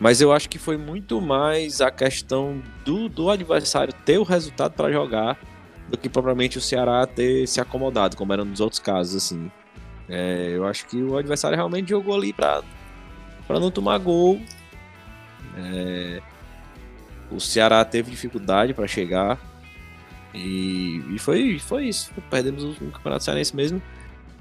Mas 0.00 0.20
eu 0.20 0.32
acho 0.32 0.48
que 0.48 0.58
foi 0.58 0.76
muito 0.76 1.20
mais 1.20 1.80
a 1.80 1.90
questão 1.90 2.62
do, 2.84 3.08
do 3.08 3.30
adversário 3.30 3.92
ter 4.04 4.18
o 4.18 4.22
resultado 4.22 4.72
para 4.72 4.90
jogar 4.90 5.38
do 5.90 5.98
que 5.98 6.08
propriamente 6.08 6.56
o 6.56 6.60
Ceará 6.60 7.06
ter 7.06 7.46
se 7.46 7.60
acomodado, 7.60 8.16
como 8.16 8.32
era 8.32 8.44
nos 8.44 8.60
outros 8.60 8.78
casos, 8.78 9.16
assim. 9.16 9.50
É, 10.08 10.52
eu 10.54 10.66
acho 10.66 10.86
que 10.86 11.02
o 11.02 11.16
adversário 11.16 11.56
realmente 11.56 11.90
jogou 11.90 12.14
ali 12.14 12.32
para 12.32 12.62
não 13.48 13.70
tomar 13.70 13.98
gol. 13.98 14.40
É, 15.56 16.22
o 17.30 17.40
Ceará 17.40 17.84
teve 17.84 18.10
dificuldade 18.10 18.72
para 18.72 18.86
chegar. 18.86 19.38
E, 20.34 21.02
e, 21.14 21.18
foi, 21.18 21.58
foi 21.58 21.86
isso. 21.86 22.12
Perdemos 22.30 22.62
o, 22.62 22.70
o 22.84 22.90
Campeonato 22.90 23.24
Cearense 23.24 23.54
mesmo. 23.54 23.82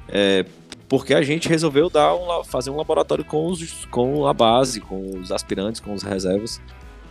É, 0.07 0.45
porque 0.87 1.13
a 1.13 1.21
gente 1.21 1.47
resolveu 1.47 1.89
dar 1.89 2.15
um, 2.15 2.43
fazer 2.43 2.69
um 2.69 2.77
laboratório 2.77 3.23
com, 3.23 3.47
os, 3.47 3.85
com 3.85 4.25
a 4.27 4.33
base, 4.33 4.81
com 4.81 5.19
os 5.19 5.31
aspirantes, 5.31 5.79
com 5.79 5.93
as 5.93 6.03
reservas. 6.03 6.61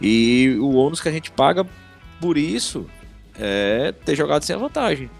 E 0.01 0.57
o 0.61 0.74
ônus 0.74 1.01
que 1.01 1.09
a 1.09 1.12
gente 1.12 1.31
paga 1.31 1.66
por 2.20 2.37
isso 2.37 2.87
é 3.39 3.93
ter 3.93 4.16
jogado 4.16 4.43
sem 4.43 4.55
a 4.55 4.59
vantagem. 4.59 5.11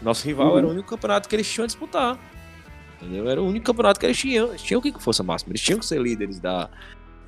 Nosso 0.00 0.26
rival 0.26 0.52
uhum. 0.52 0.58
era 0.58 0.66
o 0.66 0.70
único 0.70 0.88
campeonato 0.88 1.28
que 1.28 1.36
eles 1.36 1.50
tinham 1.50 1.64
a 1.64 1.66
disputar. 1.66 2.18
Entendeu? 3.00 3.28
Era 3.28 3.42
o 3.42 3.46
único 3.46 3.66
campeonato 3.66 4.00
que 4.00 4.06
eles 4.06 4.18
tinham. 4.18 4.48
Eles 4.48 4.62
tinham 4.62 4.80
que 4.80 4.92
força 4.98 5.22
máxima. 5.22 5.52
Eles 5.52 5.60
tinham 5.60 5.78
que 5.78 5.86
ser 5.86 6.00
líderes 6.00 6.40
da, 6.40 6.70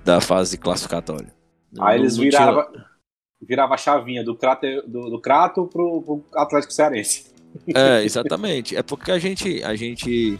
da 0.04 0.20
fase 0.20 0.56
classificatória. 0.56 1.32
Aí 1.78 1.98
eles 1.98 2.16
viravam 2.16 2.66
virava 3.40 3.74
a 3.74 3.76
chavinha 3.76 4.22
do 4.22 4.36
Crato, 4.36 4.66
do, 4.86 5.10
do 5.10 5.20
Crato 5.20 5.66
pro, 5.66 6.02
pro 6.02 6.24
Atlético 6.34 6.72
Cearense. 6.72 7.32
É, 7.74 8.04
exatamente. 8.04 8.76
É 8.76 8.82
porque 8.82 9.10
a 9.10 9.18
gente, 9.18 9.62
a 9.62 9.74
gente 9.74 10.38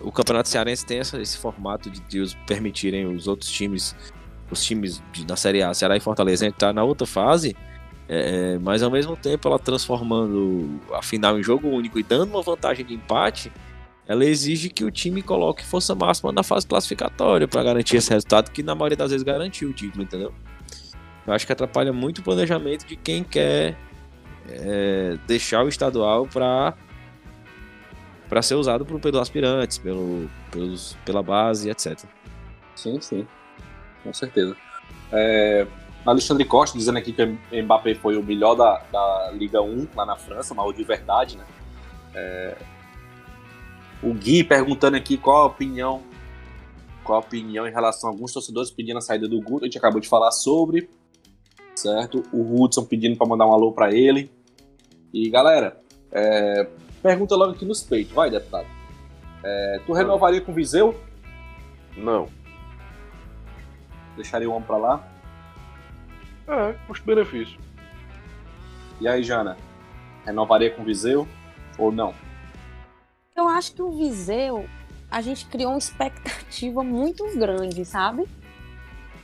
o 0.00 0.12
Campeonato 0.12 0.48
Cearense 0.48 0.84
tem 0.84 0.98
essa, 0.98 1.20
esse 1.20 1.36
formato 1.38 1.90
de, 1.90 2.00
de 2.00 2.20
os 2.20 2.34
permitirem 2.46 3.06
os 3.06 3.26
outros 3.26 3.50
times, 3.50 3.94
os 4.50 4.64
times 4.64 5.02
de, 5.12 5.24
da 5.24 5.36
Série 5.36 5.62
A, 5.62 5.74
Ceará 5.74 5.96
e 5.96 6.00
Fortaleza, 6.00 6.46
entrar 6.46 6.72
na 6.72 6.84
outra 6.84 7.06
fase, 7.06 7.56
é, 8.08 8.54
é, 8.54 8.58
mas 8.58 8.82
ao 8.82 8.90
mesmo 8.90 9.16
tempo 9.16 9.48
ela 9.48 9.58
transformando 9.58 10.80
a 10.92 11.02
final 11.02 11.38
em 11.38 11.42
jogo 11.42 11.68
único 11.68 11.98
e 11.98 12.02
dando 12.02 12.30
uma 12.30 12.42
vantagem 12.42 12.84
de 12.84 12.94
empate, 12.94 13.52
ela 14.06 14.24
exige 14.24 14.70
que 14.70 14.84
o 14.84 14.90
time 14.90 15.20
coloque 15.20 15.64
força 15.64 15.94
máxima 15.94 16.32
na 16.32 16.42
fase 16.42 16.66
classificatória 16.66 17.46
para 17.46 17.62
garantir 17.62 17.96
esse 17.96 18.10
resultado 18.10 18.50
que 18.50 18.62
na 18.62 18.74
maioria 18.74 18.96
das 18.96 19.10
vezes 19.10 19.22
garantiu 19.22 19.68
o 19.68 19.72
título, 19.72 20.02
entendeu? 20.02 20.32
Eu 21.28 21.34
acho 21.34 21.46
que 21.46 21.52
atrapalha 21.52 21.92
muito 21.92 22.20
o 22.20 22.22
planejamento 22.22 22.86
de 22.86 22.96
quem 22.96 23.22
quer 23.22 23.76
é, 24.48 25.18
deixar 25.26 25.62
o 25.62 25.68
estadual 25.68 26.26
para 26.26 26.74
para 28.30 28.40
ser 28.42 28.54
usado 28.54 28.84
por, 28.84 28.98
pelos 28.98 29.20
aspirantes, 29.20 29.76
pelo, 29.78 30.28
pelos, 30.50 30.96
pela 31.04 31.22
base, 31.22 31.68
etc. 31.70 31.98
Sim, 32.74 32.98
sim, 33.00 33.26
com 34.02 34.12
certeza. 34.12 34.56
É, 35.12 35.66
Alexandre 36.06 36.46
Costa 36.46 36.78
dizendo 36.78 36.98
aqui 36.98 37.12
que 37.12 37.62
Mbappé 37.62 37.94
foi 37.94 38.16
o 38.16 38.22
melhor 38.22 38.54
da, 38.54 38.82
da 38.90 39.30
Liga 39.32 39.60
1 39.60 39.88
lá 39.94 40.06
na 40.06 40.16
França, 40.16 40.54
mas 40.54 40.74
de 40.74 40.84
verdade, 40.84 41.36
né? 41.36 41.44
É, 42.14 42.56
o 44.02 44.14
Gui 44.14 44.42
perguntando 44.44 44.96
aqui 44.96 45.18
qual 45.18 45.42
a 45.42 45.46
opinião 45.46 46.02
qual 47.04 47.16
a 47.16 47.20
opinião 47.20 47.66
em 47.66 47.72
relação 47.72 48.08
a 48.08 48.12
alguns 48.12 48.32
torcedores 48.32 48.70
pedindo 48.70 48.96
a 48.96 49.02
saída 49.02 49.28
do 49.28 49.40
Guto, 49.40 49.64
a 49.64 49.66
gente 49.66 49.78
acabou 49.78 50.00
de 50.00 50.08
falar 50.08 50.30
sobre, 50.30 50.88
certo? 51.80 52.22
O 52.32 52.62
Hudson 52.62 52.84
pedindo 52.84 53.16
para 53.16 53.26
mandar 53.26 53.46
um 53.46 53.52
alô 53.52 53.72
para 53.72 53.92
ele. 53.94 54.30
E 55.12 55.28
galera, 55.30 55.80
é, 56.12 56.68
Pergunta 57.02 57.36
logo 57.36 57.52
aqui 57.52 57.64
nos 57.64 57.82
peitos, 57.82 58.12
vai, 58.12 58.30
deputado. 58.30 58.66
É, 59.42 59.80
tu 59.86 59.92
renovaria 59.92 60.40
com 60.40 60.50
o 60.50 60.54
Viseu? 60.54 60.98
Não. 61.96 62.28
Deixaria 64.16 64.50
o 64.50 64.52
homem 64.52 64.66
pra 64.66 64.76
lá? 64.76 65.08
É, 66.48 66.72
custo-benefício. 66.86 67.58
E 69.00 69.06
aí, 69.06 69.22
Jana? 69.22 69.56
Renovaria 70.24 70.70
com 70.70 70.82
o 70.82 70.84
Viseu 70.84 71.26
ou 71.78 71.92
não? 71.92 72.12
Eu 73.36 73.46
acho 73.46 73.72
que 73.72 73.82
o 73.82 73.92
Viseu, 73.92 74.66
a 75.08 75.20
gente 75.20 75.46
criou 75.46 75.70
uma 75.70 75.78
expectativa 75.78 76.82
muito 76.82 77.24
grande, 77.38 77.84
sabe? 77.84 78.26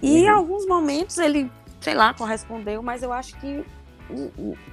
E 0.00 0.12
uhum. 0.12 0.18
em 0.18 0.28
alguns 0.28 0.64
momentos 0.66 1.18
ele, 1.18 1.50
sei 1.84 1.94
lá, 1.94 2.14
correspondeu, 2.14 2.82
mas 2.82 3.02
eu 3.02 3.12
acho 3.12 3.38
que 3.38 3.62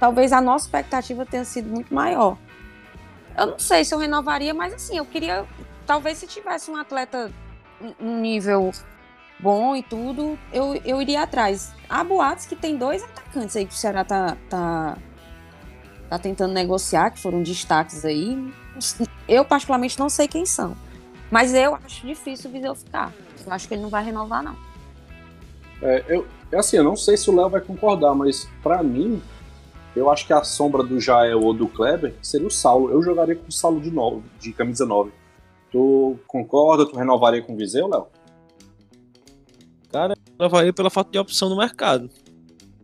talvez 0.00 0.32
a 0.32 0.40
nossa 0.40 0.64
expectativa 0.64 1.26
tenha 1.26 1.44
sido 1.44 1.68
muito 1.68 1.94
maior. 1.94 2.38
Eu 3.36 3.46
não 3.46 3.58
sei 3.58 3.84
se 3.84 3.94
eu 3.94 3.98
renovaria, 3.98 4.54
mas 4.54 4.72
assim, 4.72 4.96
eu 4.96 5.04
queria. 5.04 5.44
Talvez 5.86 6.18
se 6.18 6.26
tivesse 6.26 6.70
um 6.70 6.76
atleta 6.76 7.30
um 8.00 8.20
nível 8.20 8.70
bom 9.38 9.76
e 9.76 9.82
tudo, 9.82 10.38
eu, 10.52 10.74
eu 10.84 11.02
iria 11.02 11.22
atrás. 11.22 11.72
Há 11.88 12.02
boatos 12.02 12.46
que 12.46 12.56
tem 12.56 12.76
dois 12.78 13.02
atacantes 13.02 13.56
aí 13.56 13.66
que 13.66 13.74
o 13.74 13.76
Ceará 13.76 14.04
tá, 14.04 14.36
tá, 14.48 14.96
tá 16.08 16.18
tentando 16.18 16.54
negociar, 16.54 17.10
que 17.10 17.20
foram 17.20 17.42
destaques 17.42 18.04
aí. 18.04 18.38
Eu, 19.28 19.44
particularmente, 19.44 19.98
não 19.98 20.08
sei 20.08 20.26
quem 20.26 20.44
são. 20.44 20.76
Mas 21.30 21.54
eu 21.54 21.74
acho 21.76 22.06
difícil 22.06 22.50
o 22.50 22.52
Viseu 22.52 22.74
ficar. 22.74 23.12
Eu 23.46 23.52
acho 23.52 23.68
que 23.68 23.72
ele 23.72 23.82
não 23.82 23.88
vai 23.88 24.04
renovar, 24.04 24.42
não. 24.42 24.56
É, 25.80 26.04
eu, 26.08 26.26
é 26.52 26.58
assim, 26.58 26.76
eu 26.76 26.84
não 26.84 26.96
sei 26.96 27.16
se 27.16 27.30
o 27.30 27.34
Léo 27.34 27.48
vai 27.48 27.60
concordar, 27.60 28.14
mas 28.14 28.48
para 28.62 28.82
mim, 28.82 29.20
eu 29.96 30.10
acho 30.10 30.26
que 30.26 30.32
a 30.32 30.44
sombra 30.44 30.82
do 30.82 31.00
Jael 31.00 31.40
ou 31.40 31.54
do 31.54 31.66
Kleber 31.66 32.14
seria 32.22 32.46
o 32.46 32.50
Saulo. 32.50 32.90
Eu 32.90 33.02
jogaria 33.02 33.34
com 33.34 33.48
o 33.48 33.52
Saulo 33.52 33.80
de 33.80 33.90
novo, 33.90 34.22
de 34.38 34.52
camisa 34.52 34.84
9. 34.84 35.10
Tu 35.70 36.18
concorda? 36.26 36.86
Tu 36.86 36.96
renovaria 36.96 37.42
com 37.42 37.54
o 37.54 37.56
Viseu, 37.56 37.88
Léo? 37.88 38.06
Cara, 39.90 40.14
eu 40.14 40.32
renovaria 40.38 40.72
pela 40.72 40.90
falta 40.90 41.10
de 41.10 41.18
opção 41.18 41.48
no 41.48 41.56
mercado. 41.56 42.10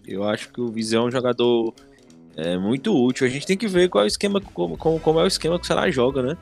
Eu 0.07 0.25
acho 0.25 0.51
que 0.51 0.61
o 0.61 0.69
Viseu 0.69 1.03
é 1.03 1.05
um 1.05 1.11
jogador 1.11 1.75
é, 2.37 2.57
muito 2.57 2.95
útil. 2.95 3.27
A 3.27 3.31
gente 3.31 3.47
tem 3.47 3.57
que 3.57 3.69
ver 3.69 3.91
qual 3.91 4.03
é 4.03 4.07
o 4.07 4.09
esquema, 4.09 4.41
como, 4.41 4.79
como 4.79 5.21
é 5.21 5.23
o 5.23 5.27
esquema 5.27 5.59
que 5.59 5.65
o 5.65 5.67
Ceará 5.67 5.91
joga, 5.91 6.23
né? 6.23 6.37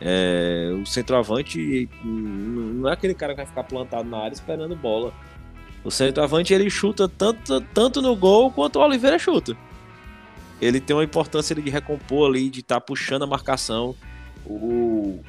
É, 0.00 0.70
o 0.80 0.86
centroavante 0.86 1.88
não 2.04 2.88
é 2.88 2.92
aquele 2.92 3.14
cara 3.14 3.32
que 3.32 3.38
vai 3.38 3.46
ficar 3.46 3.64
plantado 3.64 4.08
na 4.08 4.18
área 4.18 4.34
esperando 4.34 4.76
bola. 4.76 5.12
O 5.84 5.90
centroavante 5.90 6.52
ele 6.52 6.68
chuta 6.68 7.08
tanto, 7.08 7.60
tanto 7.72 8.02
no 8.02 8.14
gol 8.16 8.50
quanto 8.50 8.78
o 8.78 8.82
Oliveira 8.82 9.18
chuta. 9.18 9.56
Ele 10.60 10.80
tem 10.80 10.94
uma 10.94 11.04
importância 11.04 11.54
de 11.54 11.70
recompor 11.70 12.28
ali, 12.28 12.50
de 12.50 12.60
estar 12.60 12.76
tá 12.76 12.80
puxando 12.80 13.22
a 13.22 13.26
marcação. 13.26 13.94
O, 14.44 15.20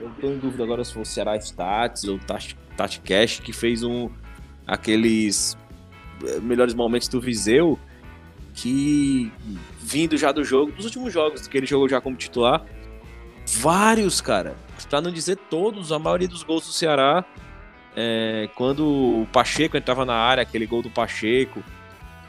eu 0.00 0.10
tô 0.20 0.28
em 0.28 0.38
dúvida 0.38 0.62
agora 0.64 0.84
se 0.84 0.92
foi 0.92 1.02
o 1.02 1.06
Ceará 1.06 1.36
Stats 1.36 2.04
ou 2.04 2.18
Tati 2.18 3.00
Cash 3.00 3.40
que 3.40 3.52
fez 3.52 3.82
um 3.82 4.10
aqueles 4.66 5.56
eh, 6.24 6.40
melhores 6.40 6.74
momentos 6.74 7.08
do 7.08 7.20
Viseu 7.20 7.78
que 8.52 9.30
vindo 9.80 10.16
já 10.16 10.32
do 10.32 10.42
jogo, 10.42 10.72
dos 10.72 10.86
últimos 10.86 11.12
jogos 11.12 11.46
que 11.46 11.56
ele 11.56 11.66
jogou 11.66 11.88
já 11.88 12.00
como 12.00 12.16
titular, 12.16 12.64
vários, 13.46 14.20
cara. 14.20 14.56
Pra 14.88 15.00
não 15.00 15.10
dizer 15.10 15.36
todos, 15.50 15.92
a 15.92 15.98
maioria 15.98 16.28
dos 16.28 16.42
gols 16.42 16.66
do 16.66 16.72
Ceará, 16.72 17.24
é, 17.96 18.48
quando 18.54 18.86
o 19.22 19.26
Pacheco 19.32 19.76
entrava 19.76 20.04
na 20.04 20.14
área, 20.14 20.42
aquele 20.42 20.66
gol 20.66 20.82
do 20.82 20.90
Pacheco, 20.90 21.64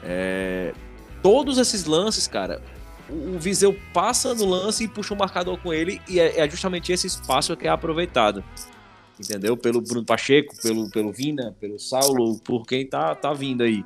é, 0.02 0.72
todos 1.22 1.58
esses 1.58 1.84
lances, 1.84 2.26
cara, 2.26 2.62
o, 3.08 3.36
o 3.36 3.38
Viseu 3.38 3.76
passa 3.92 4.34
no 4.34 4.46
lance 4.46 4.84
e 4.84 4.88
puxa 4.88 5.12
o 5.12 5.18
marcador 5.18 5.58
com 5.58 5.72
ele, 5.72 6.00
e 6.08 6.18
é, 6.18 6.40
é 6.40 6.50
justamente 6.50 6.90
esse 6.90 7.06
espaço 7.06 7.54
que 7.54 7.66
é 7.66 7.70
aproveitado. 7.70 8.42
Entendeu? 9.20 9.56
Pelo 9.56 9.82
Bruno 9.82 10.04
Pacheco, 10.04 10.54
pelo, 10.62 10.88
pelo 10.90 11.12
Vina, 11.12 11.54
pelo 11.60 11.78
Saulo, 11.78 12.38
por 12.38 12.64
quem 12.66 12.86
tá, 12.86 13.14
tá 13.14 13.32
vindo 13.34 13.62
aí. 13.62 13.84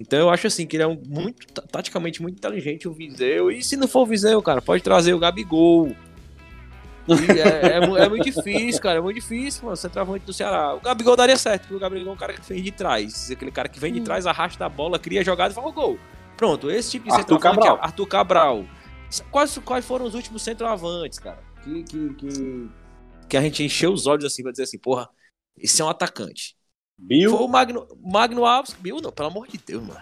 Então 0.00 0.18
eu 0.18 0.30
acho 0.30 0.46
assim 0.46 0.66
que 0.66 0.76
ele 0.76 0.82
é 0.82 0.86
um 0.86 1.00
muito 1.06 1.46
taticamente 1.62 2.22
muito 2.22 2.36
inteligente 2.36 2.86
o 2.86 2.92
Viseu. 2.92 3.50
E 3.50 3.62
se 3.62 3.76
não 3.76 3.88
for 3.88 4.02
o 4.02 4.06
Viseu, 4.06 4.40
cara, 4.42 4.60
pode 4.60 4.82
trazer 4.82 5.14
o 5.14 5.18
Gabigol. 5.18 5.94
É, 7.08 7.68
é, 7.68 8.04
é, 8.04 8.08
muito 8.08 8.24
difícil, 8.24 8.80
cara. 8.80 8.98
É 8.98 9.00
muito 9.00 9.16
difícil, 9.16 9.64
mano. 9.64 9.76
Centroavante 9.76 10.24
do 10.24 10.32
Ceará. 10.32 10.74
O 10.74 10.80
Gabigol 10.80 11.16
daria 11.16 11.36
certo, 11.36 11.62
porque 11.62 11.74
o 11.74 11.78
Gabigol 11.78 12.12
é 12.12 12.14
um 12.14 12.18
cara 12.18 12.34
que 12.34 12.40
vem 12.46 12.62
de 12.62 12.70
trás. 12.70 13.30
Aquele 13.30 13.50
cara 13.50 13.68
que 13.68 13.80
vem 13.80 13.92
de 13.92 14.00
hum. 14.00 14.04
trás, 14.04 14.26
arrasta 14.26 14.66
a 14.66 14.68
bola, 14.68 14.98
cria 14.98 15.20
a 15.20 15.24
jogada 15.24 15.52
e 15.52 15.54
faz 15.54 15.66
o 15.66 15.72
gol. 15.72 15.98
Pronto, 16.36 16.70
esse 16.70 16.92
tipo 16.92 17.06
de 17.06 17.12
Arthur 17.12 17.34
centroavante 17.34 17.64
Cabral. 17.64 17.76
é 17.76 17.86
Arthur 17.86 18.06
Cabral. 18.06 18.64
Quais, 19.30 19.58
quais 19.64 19.84
foram 19.84 20.04
os 20.04 20.14
últimos 20.14 20.42
centroavantes, 20.42 21.18
cara? 21.18 21.42
Que, 21.64 21.82
que, 21.82 22.14
que, 22.14 22.70
que 23.28 23.36
a 23.36 23.40
gente 23.40 23.64
encheu 23.64 23.92
os 23.92 24.06
olhos 24.06 24.24
assim 24.24 24.42
pra 24.42 24.52
dizer 24.52 24.64
assim, 24.64 24.78
porra, 24.78 25.08
esse 25.56 25.80
é 25.80 25.84
um 25.84 25.88
atacante. 25.88 26.56
Bill. 26.96 27.30
Foi 27.30 27.46
o 27.46 27.48
Magno, 27.48 27.86
Magno 28.00 28.44
Alves. 28.44 28.74
Bill, 28.78 29.00
não, 29.00 29.12
pelo 29.12 29.28
amor 29.28 29.46
de 29.48 29.58
Deus, 29.58 29.82
mano. 29.82 30.00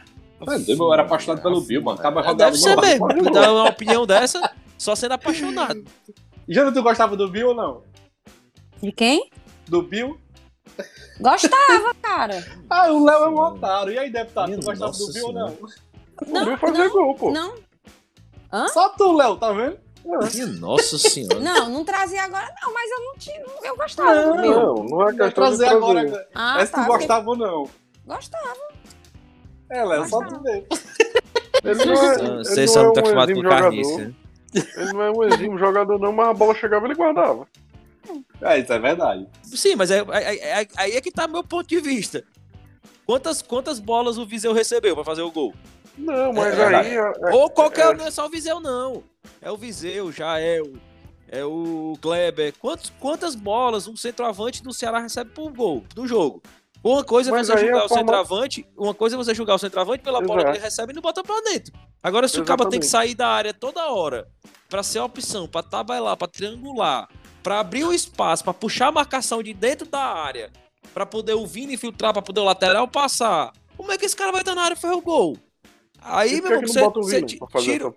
eu 0.69 0.93
era 0.93 1.03
apaixonado 1.03 1.43
pelo 1.43 1.61
Bill, 1.61 1.83
mano. 1.83 1.99
Acaba 1.99 2.21
é, 2.29 2.35
Deve 2.35 2.57
ser 2.57 2.77
mesmo. 2.77 3.31
Dar 3.31 3.53
uma 3.53 3.69
opinião 3.69 4.07
dessa, 4.07 4.51
só 4.77 4.95
sendo 4.95 5.13
apaixonado. 5.13 5.85
Já 6.49 6.71
tu 6.71 6.83
gostava 6.83 7.17
do 7.17 7.29
Bill 7.29 7.49
ou 7.49 7.55
não? 7.55 7.83
De 8.81 8.93
quem? 8.93 9.31
Do 9.69 9.83
Bill? 9.83 10.19
Gostava, 11.21 11.95
cara. 12.01 12.45
ah, 12.71 12.93
o 12.93 13.05
Léo 13.05 13.25
é 13.25 13.29
um 13.29 13.39
otário. 13.39 13.93
E 13.93 13.99
aí, 13.99 14.11
deputado, 14.11 14.59
tu 14.59 14.65
gostava 14.65 14.93
do 14.93 15.13
Bill 15.13 15.27
ou 15.27 15.33
não? 15.33 15.59
Não, 16.27 16.43
o 16.43 16.45
Bill 16.45 16.59
fazia 16.59 16.89
gol, 16.89 17.15
pô. 17.15 17.31
Não. 17.31 17.55
Hã? 18.53 18.69
Só 18.69 18.91
tu, 18.91 19.13
Léo, 19.13 19.37
tá 19.37 19.53
vendo? 19.53 19.79
Nossa 20.61 20.99
senhora. 20.99 21.41
Não, 21.41 21.69
não 21.69 21.85
trazia 21.85 22.23
agora, 22.23 22.49
não, 22.63 22.73
mas 22.73 22.89
eu 22.93 23.01
não 23.01 23.15
tinha. 23.17 23.45
Eu 23.65 23.77
gostava 23.77 24.15
não, 24.15 24.37
do 24.37 24.43
Bill. 24.43 24.53
Não, 24.53 24.75
não 24.85 25.03
é 25.03 25.07
questão 25.07 25.31
trazer, 25.33 25.65
trazer 25.65 25.77
agora. 25.77 26.29
Ah, 26.33 26.61
é 26.61 26.67
se 26.67 26.73
tá, 26.73 26.85
tu 26.85 26.87
gostava 26.87 27.31
ou 27.31 27.37
não. 27.37 27.69
Gostava. 28.07 28.57
É, 29.69 29.85
Léo, 29.85 30.09
só 30.09 30.25
tu 30.25 30.41
mesmo. 30.43 30.67
Ele 31.65 31.85
não 31.85 32.05
é, 32.05 32.45
Vocês 32.45 32.71
são 32.71 32.85
muito 32.85 32.99
acostumados 33.01 33.35
com 33.35 33.49
carniça. 33.49 34.15
Ele 34.55 34.93
não 34.93 35.03
é 35.03 35.11
um 35.11 35.25
exímio 35.25 35.59
jogador, 35.59 35.99
não, 35.99 36.13
mas 36.13 36.29
a 36.29 36.35
bola 36.35 36.55
chegava 36.55 36.87
e 36.87 36.89
ele 36.89 36.95
guardava. 36.95 37.47
É, 38.41 38.59
isso 38.59 38.73
é 38.73 38.79
verdade. 38.79 39.27
Sim, 39.43 39.77
mas 39.77 39.91
é, 39.91 39.99
é, 40.13 40.61
é, 40.63 40.69
aí 40.77 40.93
é 40.93 41.01
que 41.01 41.11
tá 41.11 41.27
meu 41.27 41.43
ponto 41.43 41.67
de 41.67 41.81
vista. 41.81 42.25
Quantas, 43.05 43.43
quantas 43.43 43.79
bolas 43.79 44.19
o 44.19 44.27
Viseu 44.27 44.53
recebeu 44.53 44.95
pra 44.95 45.05
fazer 45.05 45.23
o 45.23 45.31
gol? 45.31 45.55
Não, 45.97 46.33
mas 46.33 46.59
é, 46.59 46.75
aí. 46.75 46.97
É, 46.97 47.35
Ou 47.35 47.49
qualquer. 47.49 47.97
Não 47.97 48.07
é 48.07 48.11
só 48.11 48.27
o 48.27 48.31
Viseu, 48.31 48.61
não. 48.61 49.03
É 49.41 49.51
o 49.51 49.57
Viseu, 49.57 50.13
já 50.13 50.39
é 50.39 50.61
o. 50.61 50.75
É 51.29 51.45
o 51.45 51.99
Kleber. 52.01 52.55
Quantos, 52.61 52.93
quantas 53.01 53.35
bolas 53.35 53.89
um 53.89 53.97
centroavante 53.97 54.63
do 54.63 54.73
Ceará 54.73 55.01
recebe 55.01 55.31
por 55.31 55.51
gol 55.53 55.83
do 55.93 56.07
jogo? 56.07 56.41
Uma 56.83 57.03
coisa 57.03 57.31
é 57.31 57.45
você 57.45 57.57
julgar 57.59 57.85
o 57.85 57.89
forma... 57.89 57.97
centroavante, 57.99 58.67
uma 58.77 58.95
coisa 58.95 59.17
é 59.17 59.19
você 59.19 59.35
julgar 59.35 59.55
o 59.55 59.59
centroavante 59.59 60.03
pela 60.03 60.19
Exato. 60.19 60.29
bola 60.29 60.45
que 60.45 60.51
ele 60.51 60.59
recebe 60.65 60.93
e 60.93 60.95
não 60.95 61.03
bota 61.03 61.23
pra 61.23 61.41
dentro. 61.41 61.73
Agora, 62.03 62.29
se 62.29 62.37
Exatamente. 62.37 62.55
o 62.55 62.59
cara 62.59 62.71
tem 62.71 62.81
que 62.81 62.87
sair 62.87 63.15
da 63.15 63.29
área 63.29 63.53
toda 63.53 63.87
hora 63.89 64.29
para 64.69 64.83
ser 64.83 65.01
a 65.01 65.05
opção, 65.05 65.49
para 65.49 65.63
tabelar, 65.63 66.17
para 66.17 66.29
triangular, 66.29 67.09
para 67.43 67.61
abrir 67.61 67.85
o 67.85 67.93
espaço, 67.93 68.45
para 68.45 68.55
puxar 68.55 68.89
a 68.89 68.93
marcação 68.93 69.43
de 69.43 69.53
dentro 69.53 69.87
da 69.89 70.01
área, 70.01 70.53
para 70.95 71.05
poder 71.05 71.35
o 71.35 71.47
Vini 71.47 71.77
filtrar, 71.77 72.13
para 72.13 72.23
poder 72.23 72.41
o 72.41 72.45
lateral 72.45 72.87
passar, 72.87 73.53
como 73.77 73.93
é 73.93 73.99
que 73.99 74.07
esse 74.07 74.17
cara 74.17 74.33
vai 74.33 74.41
estar 74.41 74.55
na 74.55 74.63
área 74.63 74.75
e 74.75 74.79
fazer 74.79 74.95
o 74.95 75.01
gol? 75.01 75.37
Aí, 76.01 76.41
meu 76.41 76.53
irmão, 76.53 76.69
você, 76.69 76.81
bota 76.81 77.01
o 77.01 77.03
Vina 77.03 77.27
pra 77.39 77.49
fazer 77.49 77.73
tira... 77.73 77.93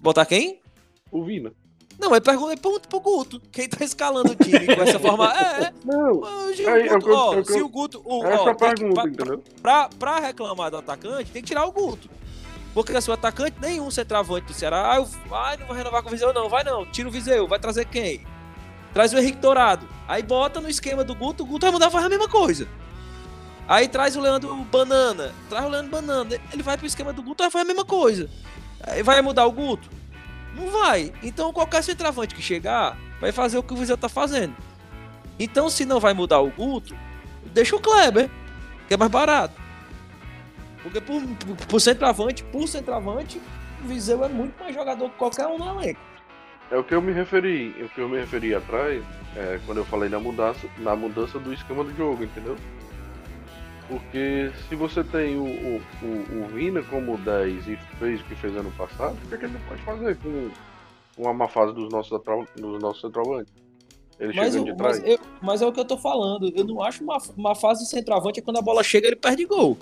Botar 0.00 0.26
quem? 0.26 0.60
O 1.10 1.24
Vina. 1.24 1.52
Não, 1.98 2.14
é 2.14 2.20
pergunta, 2.20 2.56
pergunta 2.56 2.88
pro 2.88 3.00
Guto. 3.00 3.42
Quem 3.50 3.68
tá 3.68 3.84
escalando 3.84 4.32
o 4.32 4.36
time 4.36 4.66
com 4.66 4.82
essa 4.82 5.00
forma. 5.00 5.32
É. 5.34 5.72
Não. 5.84 6.22
É, 6.58 6.88
Guto, 6.88 7.12
ó, 7.12 7.34
eu, 7.34 7.44
se 7.44 7.60
o 7.60 7.68
Guto. 7.68 8.00
O, 8.04 8.24
essa 8.24 8.42
ó, 8.42 8.54
pergunta, 8.54 9.02
que, 9.02 9.08
entendeu? 9.08 9.42
Pra, 9.60 9.88
pra, 9.88 10.20
reclamar 10.20 10.70
do 10.70 10.76
atacante, 10.76 11.30
tem 11.32 11.42
que 11.42 11.48
tirar 11.48 11.64
o 11.64 11.72
Guto. 11.72 12.08
Porque 12.72 13.00
se 13.00 13.10
o 13.10 13.12
atacante, 13.12 13.56
nenhum 13.60 13.90
centroavante 13.90 14.46
do 14.46 14.52
Ceará. 14.52 14.92
Ah, 14.92 14.96
eu, 14.98 15.08
ah, 15.34 15.56
não 15.58 15.66
vou 15.66 15.74
renovar 15.74 16.02
com 16.02 16.08
o 16.08 16.12
Viseu, 16.12 16.32
não. 16.32 16.48
Vai 16.48 16.62
não. 16.62 16.86
Tira 16.86 17.08
o 17.08 17.10
Viseu. 17.10 17.48
Vai 17.48 17.58
trazer 17.58 17.84
quem? 17.86 18.24
Traz 18.94 19.12
o 19.12 19.18
Henrique 19.18 19.38
Dourado. 19.38 19.88
Aí 20.06 20.22
bota 20.22 20.60
no 20.60 20.68
esquema 20.68 21.02
do 21.02 21.14
Guto, 21.14 21.42
o 21.42 21.46
Guto 21.46 21.66
vai 21.66 21.72
mudar, 21.72 21.90
faz 21.90 22.04
a 22.04 22.08
mesma 22.08 22.28
coisa. 22.28 22.68
Aí 23.66 23.86
traz 23.88 24.16
o 24.16 24.20
Leandro 24.20 24.54
Banana. 24.64 25.34
Traz 25.48 25.66
o 25.66 25.68
Leandro 25.68 25.90
Banana. 25.90 26.40
Ele 26.52 26.62
vai 26.62 26.78
pro 26.78 26.86
esquema 26.86 27.12
do 27.12 27.22
Guto, 27.22 27.42
vai 27.42 27.50
fazer 27.50 27.64
a 27.64 27.66
mesma 27.66 27.84
coisa. 27.84 28.30
Aí 28.80 29.02
vai 29.02 29.20
mudar 29.20 29.44
o 29.44 29.52
Guto? 29.52 29.90
Não 30.58 30.70
vai. 30.70 31.12
Então 31.22 31.52
qualquer 31.52 31.82
centroavante 31.82 32.34
que 32.34 32.42
chegar 32.42 32.96
vai 33.20 33.32
fazer 33.32 33.58
o 33.58 33.62
que 33.62 33.72
o 33.72 33.76
Viseu 33.76 33.96
tá 33.96 34.08
fazendo. 34.08 34.54
Então 35.38 35.70
se 35.70 35.84
não 35.84 36.00
vai 36.00 36.12
mudar 36.12 36.40
o 36.40 36.50
Guto, 36.50 36.96
deixa 37.52 37.76
o 37.76 37.80
Kleber, 37.80 38.28
que 38.86 38.94
é 38.94 38.96
mais 38.96 39.10
barato. 39.10 39.54
Porque 40.82 41.00
por, 41.00 41.22
por, 41.22 41.66
por 41.66 41.80
centroavante, 41.80 42.42
por 42.44 42.66
centroavante, 42.66 43.40
o 43.84 43.88
Viseu 43.88 44.24
é 44.24 44.28
muito 44.28 44.58
mais 44.58 44.74
jogador 44.74 45.08
que 45.10 45.16
qualquer 45.16 45.46
um 45.46 45.58
no 45.58 45.80
elenco. 45.80 46.00
É 46.70 46.76
o 46.76 46.84
que 46.84 46.94
eu 46.94 47.00
me 47.00 47.12
referi, 47.12 47.74
o 47.82 47.88
que 47.88 48.00
eu 48.00 48.08
me 48.08 48.18
referi 48.18 48.54
atrás, 48.54 49.02
é, 49.34 49.58
quando 49.64 49.78
eu 49.78 49.84
falei 49.84 50.08
na 50.08 50.18
mudança, 50.18 50.66
na 50.78 50.94
mudança 50.94 51.38
do 51.38 51.52
esquema 51.52 51.82
do 51.82 51.94
jogo, 51.96 52.24
entendeu? 52.24 52.56
Porque 53.88 54.52
se 54.68 54.74
você 54.74 55.02
tem 55.02 55.36
o, 55.36 55.44
o, 55.44 55.82
o, 56.02 56.44
o 56.44 56.48
Vina 56.48 56.82
como 56.82 57.16
10 57.16 57.68
e 57.68 57.76
fez 57.98 58.20
o 58.20 58.24
que 58.24 58.34
fez 58.34 58.54
ano 58.54 58.70
passado, 58.72 59.16
o 59.24 59.28
que, 59.28 59.34
é 59.34 59.38
que 59.38 59.44
ele 59.46 59.54
não 59.54 59.60
pode 59.62 59.82
fazer 59.82 60.16
com 60.18 60.50
uma 61.16 61.32
má 61.32 61.48
fase 61.48 61.72
dos 61.72 61.90
nossos, 61.90 62.20
dos 62.54 62.82
nossos 62.82 63.00
centroavantes? 63.00 63.52
Ele 64.20 64.34
mas, 64.34 64.52
de 64.52 64.76
trás. 64.76 65.00
Mas, 65.00 65.08
eu, 65.08 65.18
mas, 65.40 65.62
é 65.62 65.66
o 65.66 65.72
que 65.72 65.80
eu 65.80 65.84
tô 65.84 65.96
falando. 65.96 66.52
Eu 66.54 66.64
não 66.64 66.82
acho 66.82 67.02
uma, 67.02 67.18
uma 67.36 67.54
fase 67.54 67.84
de 67.84 67.90
centroavante 67.90 68.40
é 68.40 68.42
quando 68.42 68.58
a 68.58 68.62
bola 68.62 68.82
chega 68.82 69.06
ele 69.06 69.16
perde 69.16 69.46
gol. 69.46 69.78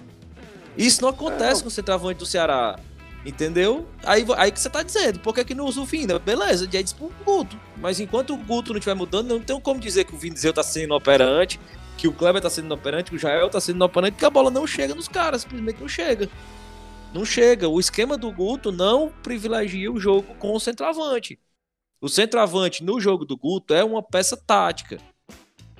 Isso 0.76 1.02
não 1.02 1.08
acontece 1.08 1.60
é, 1.60 1.62
com 1.62 1.68
o 1.68 1.72
centroavante 1.72 2.18
do 2.18 2.26
Ceará. 2.26 2.78
Entendeu? 3.24 3.84
Aí, 4.04 4.24
aí 4.36 4.52
que 4.52 4.60
você 4.60 4.70
tá 4.70 4.84
dizendo, 4.84 5.18
por 5.18 5.34
que, 5.34 5.44
que 5.44 5.54
não 5.54 5.64
usa 5.64 5.80
o 5.80 5.84
Vina? 5.84 6.16
Beleza, 6.16 6.68
já 6.70 6.80
disse 6.80 6.94
pro 6.94 7.10
Guto. 7.24 7.58
Mas 7.78 7.98
enquanto 7.98 8.34
o 8.34 8.36
Guto 8.36 8.72
não 8.72 8.78
estiver 8.78 8.94
mudando, 8.94 9.26
não 9.26 9.40
tem 9.40 9.58
como 9.60 9.80
dizer 9.80 10.04
que 10.04 10.14
o 10.14 10.18
Vinizeu 10.18 10.52
tá 10.52 10.62
sendo 10.62 10.94
operante, 10.94 11.58
que 11.96 12.06
o 12.06 12.12
Kleber 12.12 12.42
tá 12.42 12.50
sendo 12.50 12.66
inoperante, 12.66 13.10
que 13.10 13.16
o 13.16 13.18
Jael 13.18 13.48
tá 13.48 13.60
sendo 13.60 13.76
inoperante, 13.76 14.16
que 14.16 14.24
a 14.24 14.30
bola 14.30 14.50
não 14.50 14.66
chega 14.66 14.94
nos 14.94 15.08
caras, 15.08 15.42
simplesmente 15.42 15.80
não 15.80 15.88
chega. 15.88 16.28
Não 17.12 17.24
chega. 17.24 17.68
O 17.68 17.80
esquema 17.80 18.18
do 18.18 18.30
Guto 18.30 18.70
não 18.70 19.10
privilegia 19.22 19.90
o 19.90 19.98
jogo 19.98 20.34
com 20.34 20.54
o 20.54 20.60
centroavante. 20.60 21.38
O 22.00 22.08
centroavante 22.08 22.84
no 22.84 23.00
jogo 23.00 23.24
do 23.24 23.36
Guto 23.36 23.72
é 23.72 23.82
uma 23.82 24.02
peça 24.02 24.36
tática. 24.36 24.98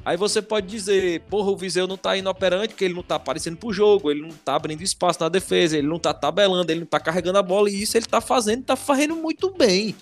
Aí 0.07 0.17
você 0.17 0.41
pode 0.41 0.69
dizer, 0.69 1.23
porra, 1.23 1.51
o 1.51 1.57
Viseu 1.57 1.87
não 1.87 1.97
tá 1.97 2.17
inoperante 2.17 2.69
porque 2.69 2.85
ele 2.85 2.95
não 2.95 3.03
tá 3.03 3.17
aparecendo 3.17 3.57
pro 3.57 3.73
jogo, 3.73 4.09
ele 4.09 4.23
não 4.23 4.31
tá 4.31 4.55
abrindo 4.55 4.81
espaço 4.81 5.21
na 5.21 5.29
defesa, 5.29 5.77
ele 5.77 5.89
não 5.89 5.99
tá 5.99 6.15
tabelando, 6.15 6.71
ele 6.71 6.81
não 6.81 6.87
tá 6.87 7.01
carregando 7.01 7.39
a 7.39 7.43
bola, 7.43 7.69
e 7.69 7.83
isso 7.83 7.97
ele 7.97 8.07
tá 8.07 8.21
fazendo, 8.21 8.63
tá 8.63 8.77
fazendo 8.77 9.17
muito 9.17 9.51
bem. 9.51 9.97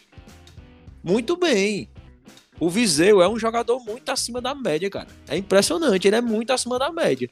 Muito 1.02 1.38
bem. 1.38 1.88
O 2.58 2.70
Viseu 2.70 3.20
é 3.20 3.28
um 3.28 3.38
jogador 3.38 3.80
muito 3.80 4.10
acima 4.10 4.40
da 4.40 4.54
média, 4.54 4.88
cara. 4.88 5.08
É 5.28 5.36
impressionante, 5.36 6.06
ele 6.06 6.16
é 6.16 6.20
muito 6.20 6.52
acima 6.52 6.78
da 6.78 6.92
média. 6.92 7.28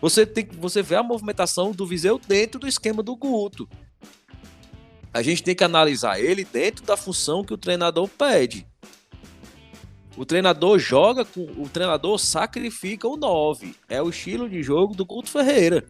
Você 0.00 0.24
tem 0.24 0.46
você 0.46 0.82
vê 0.82 0.96
a 0.96 1.02
movimentação 1.02 1.72
do 1.72 1.86
Viseu 1.86 2.18
dentro 2.18 2.60
do 2.60 2.68
esquema 2.68 3.02
do 3.02 3.14
Guto. 3.16 3.68
A 5.12 5.22
gente 5.22 5.42
tem 5.42 5.54
que 5.54 5.64
analisar 5.64 6.20
ele 6.20 6.44
dentro 6.44 6.84
da 6.84 6.96
função 6.96 7.44
que 7.44 7.52
o 7.52 7.58
treinador 7.58 8.08
pede. 8.08 8.66
O 10.16 10.24
treinador 10.24 10.78
joga 10.78 11.24
com. 11.24 11.40
O 11.56 11.68
treinador 11.68 12.18
sacrifica 12.18 13.08
o 13.08 13.16
9. 13.16 13.74
É 13.88 14.02
o 14.02 14.10
estilo 14.10 14.48
de 14.48 14.62
jogo 14.62 14.94
do 14.94 15.04
Guto 15.04 15.30
Ferreira. 15.30 15.84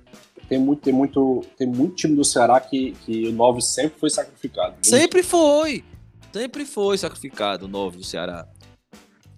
Tem 0.48 0.58
muito, 0.58 0.82
tem 0.82 0.92
muito, 0.92 1.44
tem 1.56 1.66
muito 1.66 1.94
time 1.96 2.16
do 2.16 2.24
Ceará 2.24 2.60
que, 2.60 2.92
que 3.04 3.28
o 3.28 3.32
9 3.32 3.60
sempre 3.60 3.98
foi 3.98 4.10
sacrificado. 4.10 4.74
Sempre 4.82 5.22
foi. 5.22 5.84
Sempre 6.32 6.64
foi 6.64 6.98
sacrificado 6.98 7.66
o 7.66 7.68
9 7.68 7.98
do 7.98 8.04
Ceará. 8.04 8.48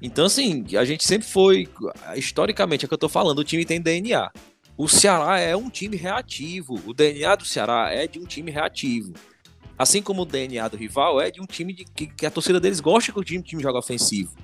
Então, 0.03 0.25
assim, 0.25 0.65
a 0.77 0.85
gente 0.85 1.05
sempre 1.05 1.29
foi. 1.29 1.69
Historicamente, 2.17 2.85
é 2.85 2.87
o 2.87 2.89
que 2.89 2.95
eu 2.95 2.99
tô 2.99 3.09
falando, 3.09 3.39
o 3.39 3.45
time 3.45 3.65
tem 3.65 3.81
DNA. 3.81 4.31
O 4.77 4.89
Ceará 4.89 5.39
é 5.39 5.55
um 5.55 5.71
time 5.71 5.97
reativo. 5.97 6.81
O 6.85 6.93
DNA 6.93 7.37
do 7.37 7.45
Ceará 7.45 7.89
é 7.91 8.09
de 8.09 8.19
um 8.19 8.25
time 8.25 8.51
reativo. 8.51 9.13
Assim 9.79 10.03
como 10.03 10.23
o 10.23 10.27
DNA 10.27 10.67
do 10.69 10.77
rival 10.77 11.21
é 11.21 11.31
de 11.31 11.41
um 11.41 11.47
time 11.47 11.73
de, 11.73 11.85
que, 11.85 12.07
que 12.09 12.27
a 12.27 12.31
torcida 12.31 12.59
deles 12.59 12.81
gosta 12.81 13.13
que 13.13 13.19
o 13.19 13.25
time, 13.25 13.43
time 13.43 13.63
joga 13.63 13.79
ofensivo. 13.79 14.35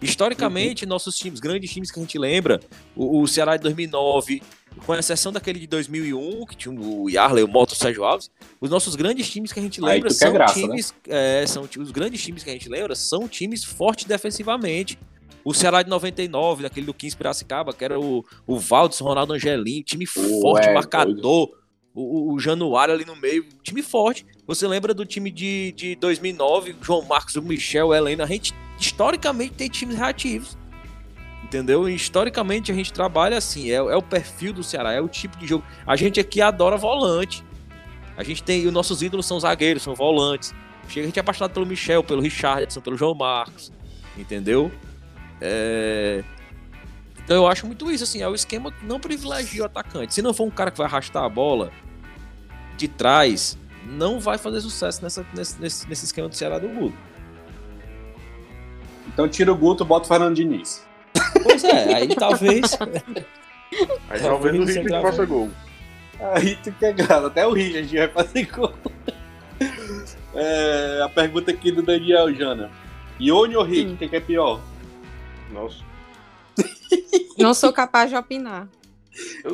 Historicamente, 0.00 0.84
uhum. 0.84 0.90
nossos 0.90 1.16
times, 1.16 1.40
grandes 1.40 1.72
times 1.72 1.90
que 1.90 1.98
a 1.98 2.02
gente 2.02 2.18
lembra, 2.18 2.60
o, 2.94 3.20
o, 3.20 3.26
Ceará 3.26 3.56
de 3.56 3.62
2009, 3.62 4.42
com 4.86 4.94
exceção 4.94 5.32
daquele 5.32 5.58
de 5.58 5.66
2001, 5.66 6.46
que 6.46 6.56
tinha 6.56 6.74
o 6.74 7.08
Yarley, 7.08 7.42
o 7.42 7.48
Moto, 7.48 7.72
o 7.72 7.74
Sérgio 7.74 8.04
Alves, 8.04 8.30
os 8.60 8.70
nossos 8.70 8.94
grandes 8.94 9.30
times 9.30 9.52
que 9.52 9.58
a 9.58 9.62
gente 9.62 9.80
lembra 9.80 10.10
são 10.10 10.32
graça, 10.32 10.58
né? 10.60 10.66
times. 10.66 10.94
Né? 11.06 11.42
É, 11.42 11.46
são 11.46 11.68
os 11.78 11.90
grandes 11.90 12.22
times 12.22 12.42
que 12.42 12.50
a 12.50 12.52
gente 12.52 12.68
lembra 12.68 12.94
são 12.94 13.26
times 13.26 13.64
fortes 13.64 14.04
defensivamente. 14.04 14.98
O 15.44 15.52
Ceará 15.52 15.82
de 15.82 15.90
99, 15.90 16.62
daquele 16.62 16.86
do 16.86 16.94
15 16.94 17.16
Piracicaba, 17.16 17.72
que 17.74 17.84
era 17.84 18.00
o, 18.00 18.24
o 18.46 18.58
Valdes, 18.58 18.98
Ronaldo 18.98 19.34
Angelim, 19.34 19.82
time 19.82 20.06
forte, 20.06 20.66
Ué, 20.66 20.74
marcador. 20.74 21.50
O, 21.96 22.32
o, 22.32 22.40
Januário 22.40 22.92
ali 22.92 23.04
no 23.04 23.14
meio, 23.14 23.46
time 23.62 23.80
forte. 23.80 24.26
Você 24.48 24.66
lembra 24.66 24.92
do 24.92 25.06
time 25.06 25.30
de, 25.30 25.70
de 25.72 25.94
2009, 25.96 26.74
João 26.82 27.02
Marcos, 27.02 27.36
o 27.36 27.42
Michel, 27.42 27.88
o 27.88 27.94
Helena? 27.94 28.24
A 28.24 28.26
gente, 28.26 28.52
historicamente, 28.80 29.54
tem 29.54 29.68
times 29.68 29.96
reativos. 29.96 30.58
Entendeu? 31.44 31.86
Historicamente, 31.86 32.72
a 32.72 32.74
gente 32.74 32.90
trabalha 32.90 33.36
assim. 33.36 33.70
É, 33.70 33.74
é 33.74 33.96
o 33.96 34.02
perfil 34.02 34.52
do 34.52 34.64
Ceará, 34.64 34.92
é 34.92 35.00
o 35.00 35.08
tipo 35.08 35.36
de 35.36 35.46
jogo. 35.46 35.62
A 35.86 35.94
gente 35.94 36.18
aqui 36.18 36.40
adora 36.40 36.76
volante. 36.76 37.44
A 38.16 38.24
gente 38.24 38.42
tem. 38.42 38.66
Os 38.66 38.72
nossos 38.72 39.02
ídolos 39.02 39.26
são 39.26 39.38
zagueiros, 39.38 39.82
são 39.82 39.94
volantes. 39.94 40.54
Chega 40.88 41.04
a 41.04 41.06
gente 41.06 41.18
é 41.18 41.20
apaixonado 41.20 41.52
pelo 41.52 41.66
Michel, 41.66 42.02
pelo 42.02 42.22
Richardson, 42.22 42.80
pelo 42.80 42.96
João 42.96 43.14
Marcos. 43.14 43.70
Entendeu? 44.16 44.72
É... 45.40 46.24
Então 47.22 47.36
eu 47.36 47.46
acho 47.46 47.66
muito 47.66 47.90
isso, 47.90 48.04
assim, 48.04 48.22
é 48.22 48.28
o 48.28 48.34
esquema 48.34 48.72
que 48.72 48.84
não 48.84 48.98
privilegia 48.98 49.62
o 49.62 49.66
atacante. 49.66 50.14
Se 50.14 50.22
não 50.22 50.32
for 50.32 50.44
um 50.44 50.50
cara 50.50 50.70
que 50.70 50.78
vai 50.78 50.86
arrastar 50.86 51.24
a 51.24 51.28
bola 51.28 51.70
de 52.76 52.88
trás, 52.88 53.58
não 53.86 54.18
vai 54.18 54.38
fazer 54.38 54.60
sucesso 54.60 55.02
nessa, 55.02 55.26
nesse, 55.34 55.60
nesse, 55.60 55.88
nesse 55.88 56.04
esquema 56.06 56.28
do 56.28 56.36
Ceará 56.36 56.58
do 56.58 56.68
Guto. 56.68 56.96
Então 59.08 59.28
tira 59.28 59.52
o 59.52 59.56
Guto, 59.56 59.84
bota 59.84 60.04
o 60.04 60.08
Fernando 60.08 60.34
Diniz. 60.34 60.84
Pois 61.42 61.64
é, 61.64 61.94
aí 61.94 62.14
talvez. 62.14 62.78
aí 64.10 64.20
talvez 64.20 64.58
o 64.58 64.64
Richard 64.64 65.02
faça 65.02 65.24
gol. 65.24 65.50
Aí 66.20 66.56
tu 66.56 66.72
quer 66.72 66.94
graça, 66.94 67.26
até 67.26 67.46
o 67.46 67.52
Richard 67.52 67.96
vai 67.96 68.08
fazer 68.08 68.46
gol. 68.46 68.72
É, 70.34 71.00
a 71.02 71.08
pergunta 71.08 71.50
aqui 71.50 71.70
do 71.70 71.82
Daniel 71.82 72.32
Jana. 72.34 72.70
Ione 73.20 73.56
ou 73.56 73.62
Rick, 73.62 73.96
quem 73.96 74.08
que 74.08 74.16
é 74.16 74.20
pior? 74.20 74.60
Nossa. 75.52 75.78
Não 77.38 77.54
sou 77.54 77.72
capaz 77.72 78.10
de 78.10 78.16
opinar. 78.16 78.68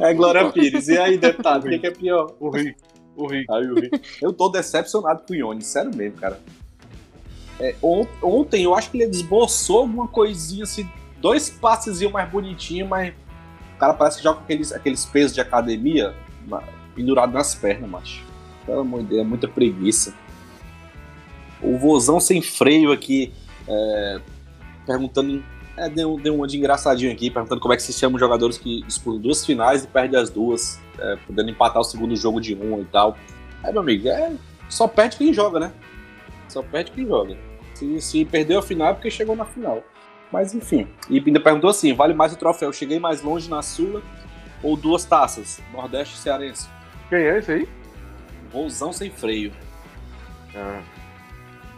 É 0.01 0.15
Glória 0.15 0.51
Pires. 0.51 0.89
E 0.89 0.97
aí, 0.97 1.19
deputado, 1.19 1.69
quem 1.69 1.79
que 1.79 1.87
é 1.87 1.91
pior? 1.91 2.35
O 2.41 2.49
Rick. 2.49 2.77
O 3.15 3.27
Rick. 3.27 3.53
Aí, 3.53 3.67
o 3.67 3.75
Rick. 3.75 4.01
Eu 4.23 4.33
tô 4.33 4.49
decepcionado 4.49 5.23
com 5.27 5.35
o 5.35 5.37
Ione, 5.37 5.63
sério 5.63 5.95
mesmo, 5.95 6.17
cara. 6.17 6.41
É, 7.59 7.75
ontem 7.83 8.65
eu 8.65 8.75
acho 8.75 8.91
que 8.91 8.97
ele 8.97 9.11
desboçou 9.11 9.81
alguma 9.81 10.09
coisinha 10.09 10.65
assim, 10.65 10.89
dois 11.21 11.51
passes 11.51 12.01
mais 12.11 12.31
bonitinho, 12.31 12.87
mas 12.89 13.13
o 13.77 13.79
cara 13.79 13.95
parece 13.95 14.19
que 14.19 14.25
joga 14.25 14.41
aqueles, 14.41 14.73
aqueles 14.73 15.05
pesos 15.05 15.35
de 15.35 15.41
academia 15.41 16.15
pendurado 16.95 17.33
nas 17.33 17.55
pernas, 17.55 17.89
macho. 17.89 18.25
Pelo 18.67 18.81
amor 18.81 19.03
de 19.03 19.09
Deus, 19.09 19.21
é 19.21 19.25
muita 19.25 19.49
preguiça. 19.49 20.15
O 21.63 21.79
vozão 21.79 22.21
sem 22.21 22.41
freio 22.41 22.93
aqui, 22.93 23.33
é, 23.69 24.21
perguntando 24.87 25.43
é, 25.77 25.89
deu, 25.89 26.19
deu 26.19 26.35
uma 26.35 26.47
de 26.47 26.59
engraçadinho 26.59 27.11
aqui, 27.11 27.31
perguntando 27.31 27.61
como 27.61 27.73
é 27.73 27.77
que 27.77 27.83
se 27.83 27.93
chama 27.93 28.17
os 28.17 28.21
jogadores 28.21 28.59
que 28.59 28.83
disputam 28.83 29.21
duas 29.21 29.45
finais 29.47 29.85
e 29.85 29.87
perdem 29.87 30.21
as 30.21 30.29
duas, 30.29 30.79
é, 30.99 31.17
podendo 31.27 31.51
empatar 31.51 31.81
o 31.81 31.85
segundo 31.85 32.15
jogo 32.15 32.39
de 32.39 32.55
um 32.55 32.81
e 32.81 32.85
tal. 32.85 33.17
É, 33.65 33.73
meu 33.73 33.81
amigo, 33.81 34.09
é, 34.09 34.33
só 34.69 34.87
perde 34.87 35.17
quem 35.17 35.33
joga, 35.33 35.59
né? 35.59 35.73
Só 36.49 36.63
perde 36.63 36.91
quem 36.93 37.07
joga. 37.07 37.37
Se, 37.75 38.01
se 38.01 38.25
perdeu 38.27 38.59
a 38.59 38.63
final 38.63 38.89
é 38.89 38.93
porque 38.93 39.11
chegou 39.11 39.35
na 39.35 39.47
final. 39.47 39.83
Mas 40.33 40.55
enfim. 40.55 40.87
E 41.09 41.23
ainda 41.25 41.41
perguntou 41.41 41.71
assim: 41.71 41.93
vale 41.93 42.15
mais 42.15 42.33
o 42.33 42.37
troféu? 42.37 42.73
Cheguei 42.73 42.99
mais 42.99 43.23
longe 43.23 43.49
na 43.51 43.63
Sula 43.63 44.03
ou 44.63 44.77
duas 44.77 45.05
taças? 45.05 45.61
Nordeste 45.73 46.17
Cearense. 46.17 46.69
Quem 47.09 47.19
é 47.19 47.39
esse 47.39 47.53
aí? 47.53 47.69
Vozão 48.53 48.93
sem 48.93 49.11
freio. 49.11 49.53
Ah. 50.55 50.83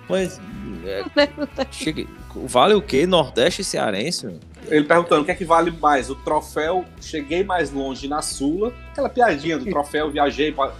Pois. 0.07 0.41
É, 0.85 1.05
cheguei, 1.71 2.07
Vale 2.35 2.75
o 2.75 2.83
quê? 2.83 3.07
Nordeste 3.07 3.63
cearense? 3.63 4.39
Ele 4.69 4.85
perguntando 4.85 5.23
o 5.23 5.25
que 5.25 5.31
é 5.31 5.35
que 5.35 5.45
vale 5.45 5.71
mais, 5.71 6.09
o 6.09 6.15
troféu 6.15 6.85
Cheguei 7.01 7.45
Mais 7.45 7.71
Longe 7.71 8.09
na 8.09 8.23
Sula, 8.23 8.73
aquela 8.91 9.09
piadinha 9.09 9.59
do 9.59 9.65
troféu 9.67 10.11
Viajei 10.11 10.53
para 10.53 10.73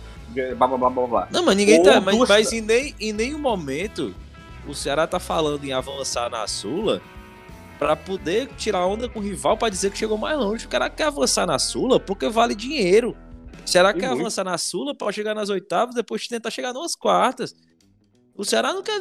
blá 0.57 0.67
blá 0.67 0.79
blá 0.79 0.91
blá 0.91 1.07
blá. 1.07 1.29
Não, 1.31 1.45
mas 1.45 1.57
ninguém 1.57 1.83
tá. 1.83 2.01
Mas, 2.01 2.17
mas 2.17 2.53
em, 2.53 2.61
nem, 2.61 2.95
em 2.99 3.13
nenhum 3.13 3.39
momento 3.39 4.15
o 4.67 4.75
Ceará 4.75 5.07
tá 5.07 5.19
falando 5.19 5.65
em 5.65 5.73
avançar 5.73 6.31
na 6.31 6.47
Sula 6.47 7.03
para 7.79 7.97
poder 7.97 8.49
tirar 8.57 8.87
onda 8.87 9.09
com 9.09 9.19
o 9.19 9.23
rival 9.23 9.57
para 9.57 9.69
dizer 9.69 9.91
que 9.91 9.99
chegou 9.99 10.17
mais 10.17 10.39
longe. 10.39 10.67
O 10.67 10.69
cara 10.69 10.89
quer 10.89 11.05
avançar 11.05 11.47
na 11.47 11.59
Sula 11.59 11.99
porque 11.99 12.29
vale 12.29 12.55
dinheiro. 12.55 13.17
Será 13.65 13.93
que 13.93 14.01
quer 14.01 14.07
avançar 14.07 14.45
na 14.45 14.59
Sula 14.59 14.95
para 14.95 15.13
chegar 15.13 15.35
nas 15.35 15.49
oitavas 15.49 15.95
depois 15.95 16.27
tentar 16.27 16.51
chegar 16.51 16.73
nas 16.73 16.95
quartas? 16.95 17.55
O 18.35 18.45
Ceará 18.45 18.73
não 18.73 18.83
quer. 18.83 19.01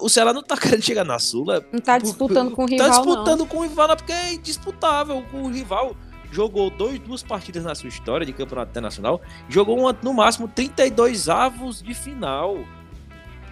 O 0.00 0.08
Ceará 0.08 0.32
não 0.32 0.42
tá 0.42 0.56
querendo 0.58 0.82
chegar 0.82 1.04
na 1.04 1.18
Sula. 1.18 1.64
Não 1.72 1.80
tá 1.80 1.98
disputando 1.98 2.50
por, 2.50 2.56
com 2.56 2.64
o 2.64 2.66
rival. 2.66 2.88
Tá 2.88 2.96
disputando 2.96 3.38
não. 3.40 3.46
com 3.46 3.58
o 3.58 3.62
rival, 3.62 3.88
não, 3.88 3.96
porque 3.96 4.12
é 4.12 4.34
indisputável. 4.34 5.24
O 5.32 5.48
rival 5.48 5.96
jogou 6.30 6.68
dois, 6.68 6.98
duas 6.98 7.22
partidas 7.22 7.62
na 7.62 7.74
sua 7.74 7.88
história 7.88 8.26
de 8.26 8.32
campeonato 8.32 8.70
internacional. 8.70 9.20
Jogou 9.48 9.78
uma, 9.78 9.96
no 10.02 10.12
máximo 10.12 10.48
32 10.48 11.28
avos 11.28 11.80
de 11.80 11.94
final. 11.94 12.56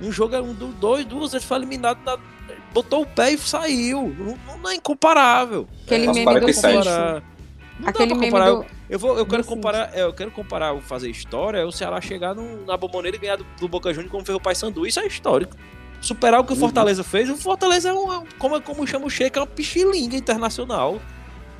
Um 0.00 0.10
jogo, 0.10 0.36
um, 0.38 0.52
dois, 0.52 1.04
duas 1.04 1.32
vezes 1.32 1.46
foi 1.46 1.58
eliminado, 1.58 1.98
na, 2.04 2.18
botou 2.73 3.03
o 3.03 3.07
pé 3.07 3.33
e 3.33 3.39
saiu. 3.39 4.14
Não, 4.18 4.59
não 4.59 4.70
é 4.70 4.75
incomparável. 4.75 5.68
Aquele 5.85 6.07
é, 6.07 6.12
meme 6.12 6.41
do 6.41 6.53
comparar. 6.53 7.23
Não 7.79 7.89
Aquele 7.89 8.14
meme 8.14 8.31
do... 8.31 8.66
Eu, 8.89 8.99
vou, 8.99 9.18
eu 9.18 9.25
quero 9.27 9.45
comparar, 9.45 9.91
é, 9.95 10.03
eu 10.03 10.12
quero 10.12 10.31
comparar 10.31 10.77
fazer 10.83 11.09
história, 11.11 11.59
é 11.59 11.64
o 11.64 11.73
Ceará 11.73 12.01
chegar 12.01 12.35
no, 12.35 12.66
na 12.66 12.77
Bomboneira 12.77 13.16
e 13.16 13.20
ganhar 13.20 13.37
do, 13.37 13.47
do 13.59 13.68
Boca 13.68 13.93
Juniors 13.93 14.11
como 14.11 14.25
fez 14.25 14.37
o 14.37 14.41
Paysandu. 14.41 14.87
Isso 14.87 15.01
é 15.01 15.07
histórico. 15.07 15.57
Superar 16.01 16.41
o 16.41 16.45
que 16.45 16.53
o 16.53 16.55
uhum. 16.55 16.61
Fortaleza 16.61 17.03
fez, 17.03 17.31
o 17.31 17.37
Fortaleza 17.37 17.89
é 17.89 17.93
um, 17.93 18.27
como, 18.39 18.61
como 18.61 18.87
chama 18.87 19.07
o 19.07 19.11
Sheik, 19.11 19.39
é 19.39 19.41
uma 19.41 19.47
pichilinga 19.47 20.16
internacional. 20.16 21.01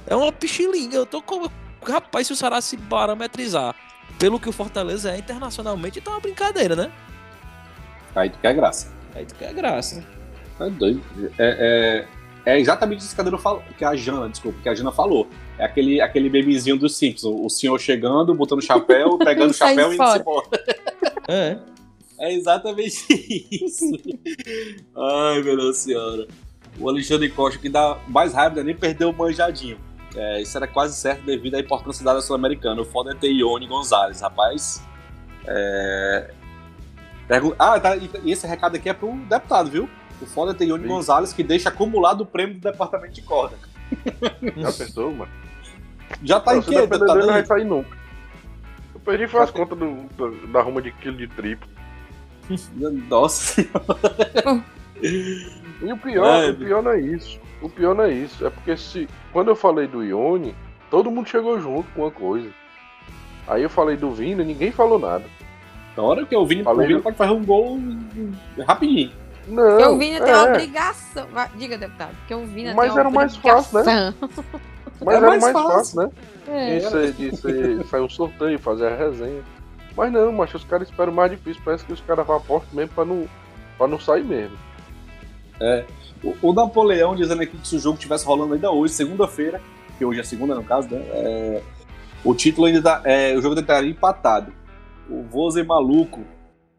É 0.07 0.15
uma 0.17 0.33
pichilinga. 0.33 0.97
Eu 0.97 1.07
tô 1.07 1.23
com. 1.23 1.49
Rapaz, 1.83 2.27
se 2.27 2.33
o 2.33 2.37
Ceará 2.37 2.61
se 2.61 2.77
parametrizar 2.77 3.75
pelo 4.19 4.39
que 4.39 4.49
o 4.49 4.53
Fortaleza 4.53 5.13
é 5.13 5.19
internacionalmente, 5.19 6.01
então 6.01 6.13
é 6.13 6.17
uma 6.17 6.23
brincadeira, 6.23 6.77
né? 6.77 6.93
Aí 8.15 8.31
tu 8.31 8.39
quer 8.39 8.55
graça. 8.55 8.93
Aí 9.15 9.25
tu 9.25 9.35
quer 9.35 9.55
graça. 9.55 10.05
É 10.67 10.71
doido. 10.71 11.03
É, 11.39 12.07
é 12.09 12.23
é 12.45 12.59
exatamente 12.59 13.01
isso 13.01 13.15
que 13.15 13.21
a, 13.21 13.39
falou, 13.39 13.63
que 13.79 13.85
a 13.85 13.95
Jana, 13.95 14.29
desculpa, 14.29 14.59
que 14.63 14.69
a 14.69 14.75
Jana 14.75 14.91
falou. 14.91 15.29
É 15.59 15.65
aquele, 15.65 16.01
aquele 16.01 16.29
bebezinho 16.29 16.77
dos 16.77 16.97
Simpsons. 16.97 17.41
O, 17.41 17.49
senhor 17.49 17.79
chegando, 17.79 18.35
botando 18.35 18.59
o 18.59 18.63
chapéu, 18.63 19.17
pegando 19.19 19.51
o 19.51 19.55
chapéu 19.55 19.93
e 19.93 19.95
indo 19.95 20.17
embora. 20.17 20.45
É. 21.29 21.59
É 22.19 22.33
exatamente 22.35 23.07
isso. 23.51 23.85
Ai, 24.97 25.43
meu 25.43 25.57
Deus 25.57 25.79
senhora. 25.79 26.27
O 26.79 26.89
Alexandre 26.89 27.29
Costa, 27.29 27.61
que 27.61 27.69
dá 27.69 27.99
mais 28.09 28.33
raiva, 28.33 28.61
é 28.61 28.65
nem 28.65 28.75
perdeu 28.75 29.11
o 29.11 29.13
manjadinho. 29.17 29.79
É, 30.15 30.41
isso 30.43 30.57
era 30.57 30.67
quase 30.67 30.97
certo 30.97 31.25
devido 31.25 31.55
à 31.55 31.61
importância 31.61 32.05
da 32.05 32.21
Sul-Americana. 32.21 32.81
O 32.83 32.85
foda 32.85 33.13
é 33.13 33.15
ter 33.15 33.31
Ione 33.31 33.67
Gonzalez, 33.67 34.21
rapaz. 34.21 34.83
É... 35.47 36.31
Ah, 37.59 37.81
tá, 37.81 37.97
e 37.97 38.31
esse 38.31 38.47
recado 38.47 38.77
aqui 38.77 38.89
é 38.89 38.93
pro 38.93 39.15
deputado, 39.29 39.71
viu? 39.71 39.89
O 40.23 40.27
foda 40.27 40.53
é 40.53 40.55
ter 40.55 40.67
Ione 40.67 40.87
Gonzalez 40.87 41.33
que 41.33 41.43
deixa 41.43 41.69
acumulado 41.69 42.21
o 42.23 42.27
prêmio 42.27 42.55
do 42.55 42.61
departamento 42.61 43.13
de 43.13 43.23
corda. 43.23 43.57
Já 44.57 44.73
pensou, 44.73 45.13
mano? 45.13 45.31
Já 46.23 46.41
tá 46.41 46.57
em 46.57 46.63
quê? 46.63 46.87
Tá 46.87 46.99
não 46.99 47.27
vai 47.27 47.45
sair 47.45 47.65
nunca. 47.65 47.97
Eu 48.95 49.01
perdi 49.01 49.27
foi 49.27 49.41
as 49.41 49.51
contas 49.51 49.79
do, 49.79 49.95
do, 50.17 50.47
da 50.49 50.63
ruma 50.63 50.81
de 50.81 50.93
quilo 50.93 51.17
de 51.17 51.27
triplo. 51.27 51.69
Nossa 53.09 53.63
E 55.03 55.93
o 55.93 55.97
pior, 55.97 56.45
é, 56.45 56.51
o 56.51 56.57
pior 56.57 56.83
não 56.83 56.93
é 56.93 57.01
isso. 57.01 57.41
O 57.61 57.69
pior 57.69 57.95
não 57.95 58.05
é 58.05 58.13
isso. 58.13 58.47
É 58.47 58.51
porque 58.51 58.77
se. 58.77 59.09
Quando 59.33 59.49
eu 59.49 59.57
falei 59.57 59.89
do 59.89 60.05
Ione, 60.05 60.55
todo 60.91 61.11
mundo 61.11 61.29
chegou 61.29 61.61
junto 61.61 61.91
com 61.93 62.03
uma 62.03 62.11
coisa. 62.11 62.51
Aí 63.49 63.63
eu 63.63 63.71
falei 63.71 63.97
do 63.97 64.13
Vina, 64.13 64.45
ninguém 64.45 64.71
falou 64.71 64.99
nada. 64.99 65.25
Na 65.97 66.03
hora 66.03 66.25
que 66.25 66.37
o 66.37 66.47
Vini, 66.47 66.63
falei 66.63 66.87
o 66.87 66.89
Vini 66.89 67.03
pode 67.03 67.17
fazer 67.17 67.33
um 67.33 67.45
gol 67.45 67.79
rapidinho. 68.67 69.11
Não, 69.47 69.77
porque 69.77 69.85
o 69.85 69.99
Vini 69.99 70.17
é. 70.17 70.31
a 70.31 70.45
obrigação. 70.45 71.27
Diga, 71.57 71.79
deputado, 71.79 72.15
porque 72.19 72.35
o 72.35 72.47
Vini 72.47 72.75
Mas 72.75 72.97
era 72.97 73.11
mais 73.11 73.37
fácil, 73.37 73.83
né? 73.83 74.15
Mas 75.05 75.17
era, 75.17 75.27
mais, 75.27 75.43
fácil, 75.43 75.69
fácil 75.69 76.01
né? 76.01 76.11
É. 76.49 76.79
De, 76.79 76.89
ser, 76.89 77.13
de 77.13 77.89
sair 77.89 78.01
um 78.01 78.09
sorteio, 78.09 78.59
fazer 78.59 78.87
a 78.87 78.97
resenha. 78.97 79.43
Mas 79.97 80.13
não, 80.13 80.33
mas 80.33 80.55
os 80.55 80.65
caras 80.65 80.89
esperam 80.89 81.13
mais 81.13 81.31
difícil. 81.31 81.61
Parece 81.65 81.85
que 81.85 81.93
os 81.93 82.01
caras 82.01 82.27
vão 82.27 82.37
apostar 82.37 82.75
mesmo 82.75 82.95
pra 82.95 83.05
não, 83.05 83.29
pra 83.77 83.89
não 83.89 83.99
sair 83.99 84.25
mesmo. 84.25 84.57
É. 85.61 85.85
O, 86.23 86.51
o, 86.51 86.53
Napoleão 86.53 87.17
dizendo 87.17 87.43
aqui 87.43 87.57
que 87.57 87.67
se 87.67 87.77
o 87.77 87.81
jogo 87.81 87.97
estivesse 87.97 88.25
rolando 88.25 88.55
ainda 88.55 88.71
hoje, 88.71 88.95
segunda-feira, 88.95 89.61
que 89.99 90.05
hoje 90.05 90.21
é 90.21 90.23
segunda 90.23 90.55
no 90.55 90.63
caso, 90.63 90.89
né? 90.89 91.01
É, 91.11 91.63
o 92.25 92.35
título 92.35 92.69
ainda 92.69 92.81
tá, 92.81 93.03
é, 93.05 93.37
o 93.37 93.43
jogo 93.43 93.59
estaria 93.59 93.91
empatado. 93.91 94.53
O 95.11 95.25
Voze 95.25 95.63
Maluco 95.65 96.21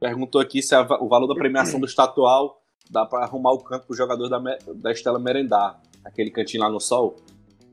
perguntou 0.04 0.42
aqui 0.42 0.62
se 0.62 0.76
a, 0.76 0.82
o 1.00 1.08
valor 1.08 1.28
da 1.28 1.34
premiação 1.34 1.80
do 1.80 1.86
estatual 1.86 2.62
dá 2.92 3.06
para 3.06 3.24
arrumar 3.24 3.54
o 3.54 3.60
canto 3.60 3.88
pro 3.88 3.96
jogador 3.96 4.28
da, 4.28 4.38
da 4.76 4.92
Estela 4.92 5.18
merendar. 5.18 5.80
Aquele 6.04 6.30
cantinho 6.30 6.62
lá 6.62 6.70
no 6.70 6.82
sol. 6.82 7.16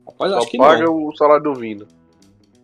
Rapaz, 0.07 0.31
Só 0.31 0.39
acho 0.39 0.49
que 0.49 0.57
paga 0.57 0.85
não. 0.85 1.07
o 1.07 1.17
salário 1.17 1.43
do 1.43 1.55
Vino. 1.55 1.89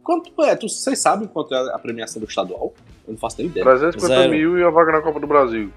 quanto 0.05 0.31
é? 0.45 0.55
Tu, 0.55 0.69
vocês 0.69 1.01
sabem 1.01 1.27
quanto 1.27 1.53
é 1.53 1.75
a 1.75 1.79
premiação 1.81 2.23
do 2.23 2.29
estadual? 2.29 2.73
Eu 3.05 3.13
não 3.13 3.19
faço 3.19 3.39
nem 3.39 3.49
ideia. 3.49 3.65
350 3.65 4.07
Zero. 4.07 4.31
mil 4.31 4.57
e 4.57 4.63
a 4.63 4.71
vaga 4.71 4.93
na 4.93 5.03
Copa 5.03 5.19
do 5.19 5.27
Brasil. 5.27 5.73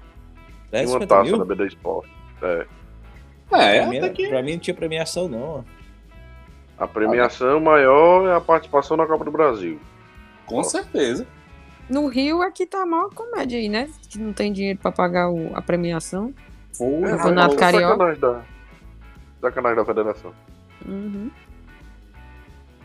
E 0.68 0.70
10, 0.70 0.90
uma 0.90 1.00
50 1.00 1.06
taça 1.08 1.24
mil? 1.24 1.38
da 1.38 1.44
BD 1.44 1.66
Sport. 1.66 2.08
É. 2.42 2.66
É, 3.52 3.80
pra, 3.80 3.86
mim, 3.88 3.98
até 3.98 4.08
que... 4.10 4.28
pra 4.28 4.42
mim 4.44 4.52
não 4.52 4.60
tinha 4.60 4.74
premiação, 4.74 5.28
não. 5.28 5.64
A 6.78 6.86
premiação 6.86 7.58
maior 7.58 8.28
é 8.28 8.36
a 8.36 8.40
participação 8.40 8.96
na 8.96 9.04
Copa 9.04 9.24
do 9.24 9.32
Brasil. 9.32 9.80
Com 10.46 10.62
certeza. 10.62 11.26
No 11.90 12.06
Rio 12.06 12.40
aqui 12.42 12.64
tá 12.66 12.82
a 12.82 12.86
maior 12.86 13.10
comédia 13.12 13.58
aí, 13.58 13.68
né? 13.68 13.88
Que 14.08 14.18
não 14.18 14.32
tem 14.32 14.52
dinheiro 14.52 14.78
pra 14.78 14.92
pagar 14.92 15.28
o- 15.30 15.50
a 15.54 15.60
premiação. 15.60 16.32
Foi. 16.72 16.86
É, 17.02 17.16
Campeonato 17.16 17.56
Carioca. 17.56 17.88
Sacanagem 17.88 18.20
da, 18.20 18.42
sacanagem 19.40 19.76
da 19.78 19.84
federação. 19.84 20.32
Uhum. 20.86 21.30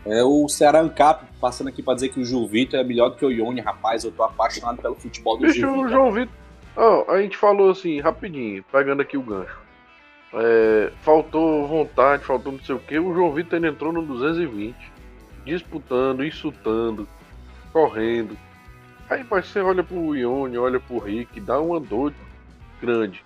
É 0.04 0.22
o 0.22 0.48
Ceará 0.48 0.80
Ancap 0.80 1.24
passando 1.40 1.68
aqui 1.68 1.82
pra 1.82 1.94
dizer 1.94 2.08
que 2.10 2.20
o 2.20 2.24
Gil 2.24 2.46
Vitor 2.46 2.78
é 2.78 2.84
melhor 2.84 3.10
do 3.10 3.16
que 3.16 3.24
o 3.24 3.30
Ione, 3.30 3.60
rapaz. 3.60 4.04
Eu 4.04 4.12
tô 4.12 4.22
apaixonado 4.22 4.80
pelo 4.80 4.94
futebol 4.94 5.36
do 5.36 5.42
Bicho, 5.46 5.54
Gil 5.60 5.68
o 5.70 5.74
Vitor. 5.74 5.88
João 5.90 6.12
Vitor. 6.12 6.34
Ó, 6.76 7.10
a 7.12 7.22
gente 7.22 7.36
falou 7.36 7.70
assim, 7.70 8.00
rapidinho, 8.00 8.62
pegando 8.70 9.02
aqui 9.02 9.16
o 9.16 9.22
gancho. 9.22 9.58
É, 10.34 10.92
faltou 11.02 11.66
vontade, 11.66 12.24
faltou 12.24 12.52
não 12.52 12.60
sei 12.60 12.74
o 12.74 12.78
que. 12.78 12.98
O 12.98 13.14
João 13.14 13.32
Vitor 13.32 13.56
ele 13.58 13.68
entrou 13.68 13.92
no 13.92 14.02
220, 14.02 14.76
disputando, 15.44 16.24
insultando, 16.24 17.08
correndo. 17.72 18.36
Aí 19.08 19.24
mas 19.30 19.46
você 19.46 19.60
olha 19.60 19.84
pro 19.84 20.14
Ione, 20.16 20.58
olha 20.58 20.80
pro 20.80 20.98
Rick, 20.98 21.40
dá 21.40 21.60
uma 21.60 21.78
dor 21.80 22.12
grande. 22.80 23.24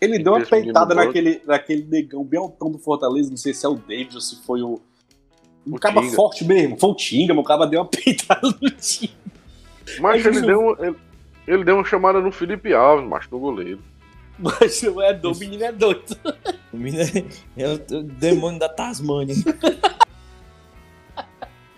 Ele 0.00 0.18
deu 0.18 0.32
uma 0.34 0.44
peitada 0.46 0.94
naquele, 0.94 1.42
naquele 1.46 1.82
negão 1.84 2.24
bem 2.24 2.40
altão 2.40 2.70
do 2.70 2.78
Fortaleza. 2.78 3.28
Não 3.28 3.36
sei 3.36 3.52
se 3.52 3.66
é 3.66 3.68
o 3.68 3.74
David 3.74 4.14
ou 4.14 4.20
se 4.20 4.42
foi 4.44 4.62
o. 4.62 4.80
Um 5.66 5.74
O 5.74 5.78
caba 5.78 6.00
Tinga. 6.00 6.16
forte 6.16 6.42
mesmo. 6.44 6.78
Foi 6.80 6.88
o 6.90 6.94
Tinga, 6.94 7.34
meu 7.34 7.42
caba 7.42 7.66
deu 7.66 7.80
uma 7.80 7.86
peitada 7.90 8.48
no 8.48 8.70
Tinga. 8.70 9.12
Mas 10.00 10.24
ele 10.24 10.38
o- 10.38 10.42
deu, 10.46 10.60
uma, 10.60 10.86
ele, 10.86 10.96
ele 11.46 11.64
deu 11.64 11.74
uma 11.74 11.84
chamada 11.84 12.18
no 12.20 12.32
Felipe 12.32 12.72
Alves, 12.72 13.06
macho, 13.06 13.28
no 13.30 13.38
goleiro. 13.38 13.80
Mas 14.38 14.80
não 14.80 15.02
é 15.02 15.12
doido, 15.12 15.36
o 15.36 15.38
menino 15.38 15.64
é 15.64 15.70
doido. 15.72 16.16
O 16.72 16.76
menino 16.78 17.02
é, 17.02 17.62
é 17.62 17.68
o, 17.68 17.74
o 17.74 18.02
demônio 18.02 18.58
da 18.58 18.70
Tasmânia. 18.70 19.34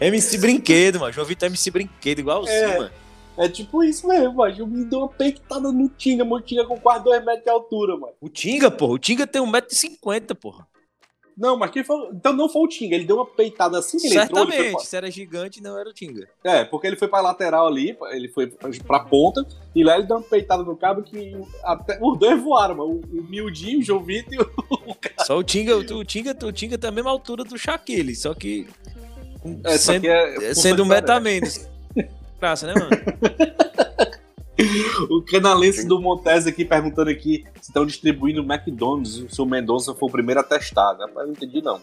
MC 0.01 0.39
Brinquedo, 0.39 1.01
mano. 1.01 1.13
João 1.13 1.27
Vitor 1.27 1.47
é 1.47 1.51
MC 1.51 1.71
Brinquedo, 1.71 2.21
igualzinho, 2.21 2.55
É. 2.57 2.79
mano. 2.79 2.91
É 3.37 3.49
tipo 3.49 3.83
isso 3.83 4.07
mesmo, 4.07 4.35
mas 4.35 4.59
o 4.59 4.67
menino 4.67 4.91
deu 4.91 4.99
uma 5.01 5.09
peitada 5.09 5.73
no 5.73 5.89
Tinga, 5.89 6.25
mano. 6.25 6.37
O 6.37 6.41
Tinga 6.41 6.67
com 6.67 6.79
quase 6.79 7.05
2 7.05 7.25
metros 7.25 7.45
de 7.45 7.51
altura, 7.51 7.97
mano. 7.97 8.13
O 8.21 8.29
Tinga, 8.29 8.71
porra. 8.71 8.93
O 8.93 8.99
Tinga 8.99 9.27
tem 9.27 9.43
1,50m, 9.43 10.35
porra. 10.35 10.67
Não, 11.37 11.57
mas 11.57 11.71
quem 11.71 11.83
foi. 11.83 12.09
Então 12.13 12.33
não 12.33 12.49
foi 12.49 12.63
o 12.63 12.69
Tinga, 12.69 12.95
ele 12.95 13.05
deu 13.05 13.17
uma 13.17 13.27
peitada 13.27 13.79
assim 13.79 13.99
que 13.99 14.07
ele 14.07 14.19
entrou. 14.19 14.43
Ele 14.43 14.51
Certamente. 14.53 14.75
foi 14.75 14.85
Se 14.85 14.97
era 14.97 15.11
gigante, 15.11 15.63
não 15.63 15.79
era 15.79 15.89
o 15.89 15.93
Tinga. 15.93 16.29
pra... 16.43 16.53
É, 16.53 16.65
porque 16.65 16.87
ele 16.87 16.97
foi 16.97 17.09
pra 17.09 17.21
lateral 17.21 17.67
ali, 17.67 17.97
ele 18.11 18.29
foi 18.29 18.49
pra 18.87 19.01
ponta, 19.01 19.47
e 19.75 19.83
lá 19.83 19.97
ele 19.97 20.07
deu 20.07 20.19
uma 20.19 20.23
peitada 20.23 20.63
no 20.63 20.77
cabo 20.77 21.03
que 21.03 21.35
até... 21.65 21.99
os 22.03 22.19
dois 22.19 22.41
voaram, 22.43 22.77
mano. 22.77 23.01
O, 23.13 23.19
o 23.19 23.23
Miudinho, 23.25 23.81
o 23.81 23.83
João 23.83 24.05
Vitor 24.05 24.35
e 24.35 24.39
o. 24.39 24.97
Só 25.25 25.39
o 25.39 25.43
Tinga, 25.43 25.77
o 25.77 26.05
Tinga, 26.05 26.37
o 26.45 26.53
Tinga 26.53 26.77
tem 26.77 26.89
a 26.89 26.93
mesma 26.93 27.11
altura 27.11 27.45
do 27.45 27.57
Shaquille, 27.57 28.15
só 28.15 28.35
que. 28.35 28.67
É, 29.65 29.73
só 29.79 29.93
sendo, 29.93 30.03
que 30.03 30.09
é, 30.09 30.55
sendo 30.55 30.83
um 30.83 30.87
meta 30.87 31.19
diferente. 31.19 31.41
menos. 31.41 31.72
Graça, 32.43 32.67
né, 32.67 32.75
mano? 32.75 32.91
O 35.11 35.23
canalense 35.23 35.87
do 35.87 36.01
Montes 36.01 36.47
aqui 36.47 36.65
perguntando 36.65 37.11
aqui 37.11 37.45
se 37.61 37.71
estão 37.71 37.85
distribuindo 37.87 38.43
McDonald's, 38.43 39.25
se 39.29 39.41
o 39.43 39.47
Mendonça 39.47 39.95
foi 39.95 40.09
o 40.09 40.13
primeiro 40.13 40.41
a 40.41 40.43
testar. 40.45 40.93
Rapaz, 40.93 41.17
eu 41.17 41.27
não 41.27 41.33
entendi, 41.33 41.61
não. 41.63 41.81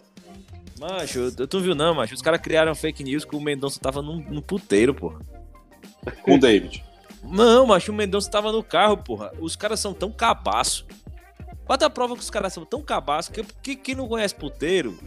Macho, 0.79 1.19
eu- 1.19 1.47
tu 1.47 1.57
não 1.57 1.63
viu 1.63 1.75
não, 1.75 1.93
macho? 1.93 2.13
Os 2.13 2.21
caras 2.21 2.39
criaram 2.39 2.73
fake 2.75 3.03
news 3.03 3.25
que 3.25 3.35
o 3.35 3.41
Mendonça 3.41 3.79
tava 3.81 4.01
num, 4.01 4.17
num 4.29 4.41
puteiro, 4.41 4.93
porra. 4.93 5.19
Com 6.23 6.35
o 6.35 6.39
David. 6.39 6.83
Não, 7.23 7.65
macho, 7.65 7.91
o 7.91 7.95
Mendonça 7.95 8.29
tava 8.29 8.51
no 8.51 8.63
carro, 8.63 8.97
porra. 8.97 9.31
Os 9.39 9.55
caras 9.57 9.79
são 9.79 9.93
tão 9.93 10.11
cabaço. 10.11 10.85
Bota 11.67 11.85
a 11.85 11.89
prova 11.89 12.15
que 12.15 12.21
os 12.21 12.29
caras 12.29 12.53
são 12.53 12.63
tão 12.65 12.81
cabaço 12.81 13.31
que, 13.31 13.43
que 13.61 13.75
quem 13.75 13.95
não 13.95 14.07
conhece 14.07 14.35
puteiro, 14.35 14.97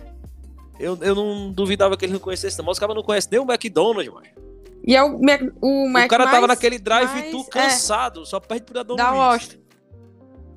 eu, 0.79 0.99
eu 1.01 1.15
não 1.15 1.51
duvidava 1.53 1.97
que 1.97 2.05
eles 2.05 2.13
não 2.13 2.21
conhecessem, 2.21 2.59
não. 2.59 2.67
Mas 2.67 2.77
os 2.77 2.81
caras 2.81 2.95
não 2.97 3.03
conhecem 3.03 3.31
nem 3.33 3.41
o 3.41 3.51
McDonald's, 3.51 4.13
macho. 4.13 4.42
E 4.87 4.97
é 4.97 5.03
o 5.03 5.21
Mac, 5.23 5.41
o 5.61 5.89
Mac 5.89 6.07
o 6.07 6.09
cara 6.09 6.25
tava 6.25 6.39
mais- 6.41 6.49
naquele 6.49 6.79
drive 6.79 7.09
mais- 7.11 7.31
tu 7.31 7.41
é, 7.41 7.45
cansado, 7.51 8.27
só 8.27 8.41
perde 8.41 8.65
pro 8.65 8.75
Dadon 8.75 8.97
Da. 8.97 9.13
Washington. 9.13 9.63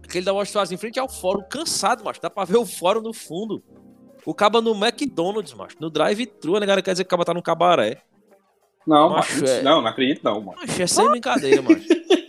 Aquele 0.04 0.26
da 0.26 0.34
Washington 0.34 0.74
em 0.74 0.78
frente 0.78 1.00
ao 1.00 1.10
fórum, 1.10 1.44
cansado, 1.50 2.04
macho. 2.04 2.22
Dá 2.22 2.30
pra 2.30 2.44
ver 2.46 2.58
o 2.58 2.66
fórum 2.66 3.02
no 3.02 3.14
fundo. 3.14 3.64
O 4.26 4.34
caba 4.34 4.62
no 4.62 4.72
McDonald's, 4.76 5.54
macho. 5.54 5.76
No 5.80 5.90
drive-thru, 5.90 6.56
a 6.56 6.60
negada 6.60 6.82
quer 6.82 6.92
dizer 6.92 7.04
que 7.04 7.08
o 7.08 7.12
caba 7.12 7.26
tá 7.26 7.34
no 7.34 7.42
cabaré. 7.44 8.02
Não, 8.88 9.10
Macho, 9.10 9.42
mas- 9.42 9.50
é. 9.50 9.62
não, 9.64 9.82
não 9.82 9.88
acredito, 9.88 10.24
não, 10.24 10.42
mano. 10.42 10.60
Macho, 10.60 10.82
é 10.82 10.88
sem 10.88 11.10
brincadeira, 11.10 11.62
macho. 11.62 11.86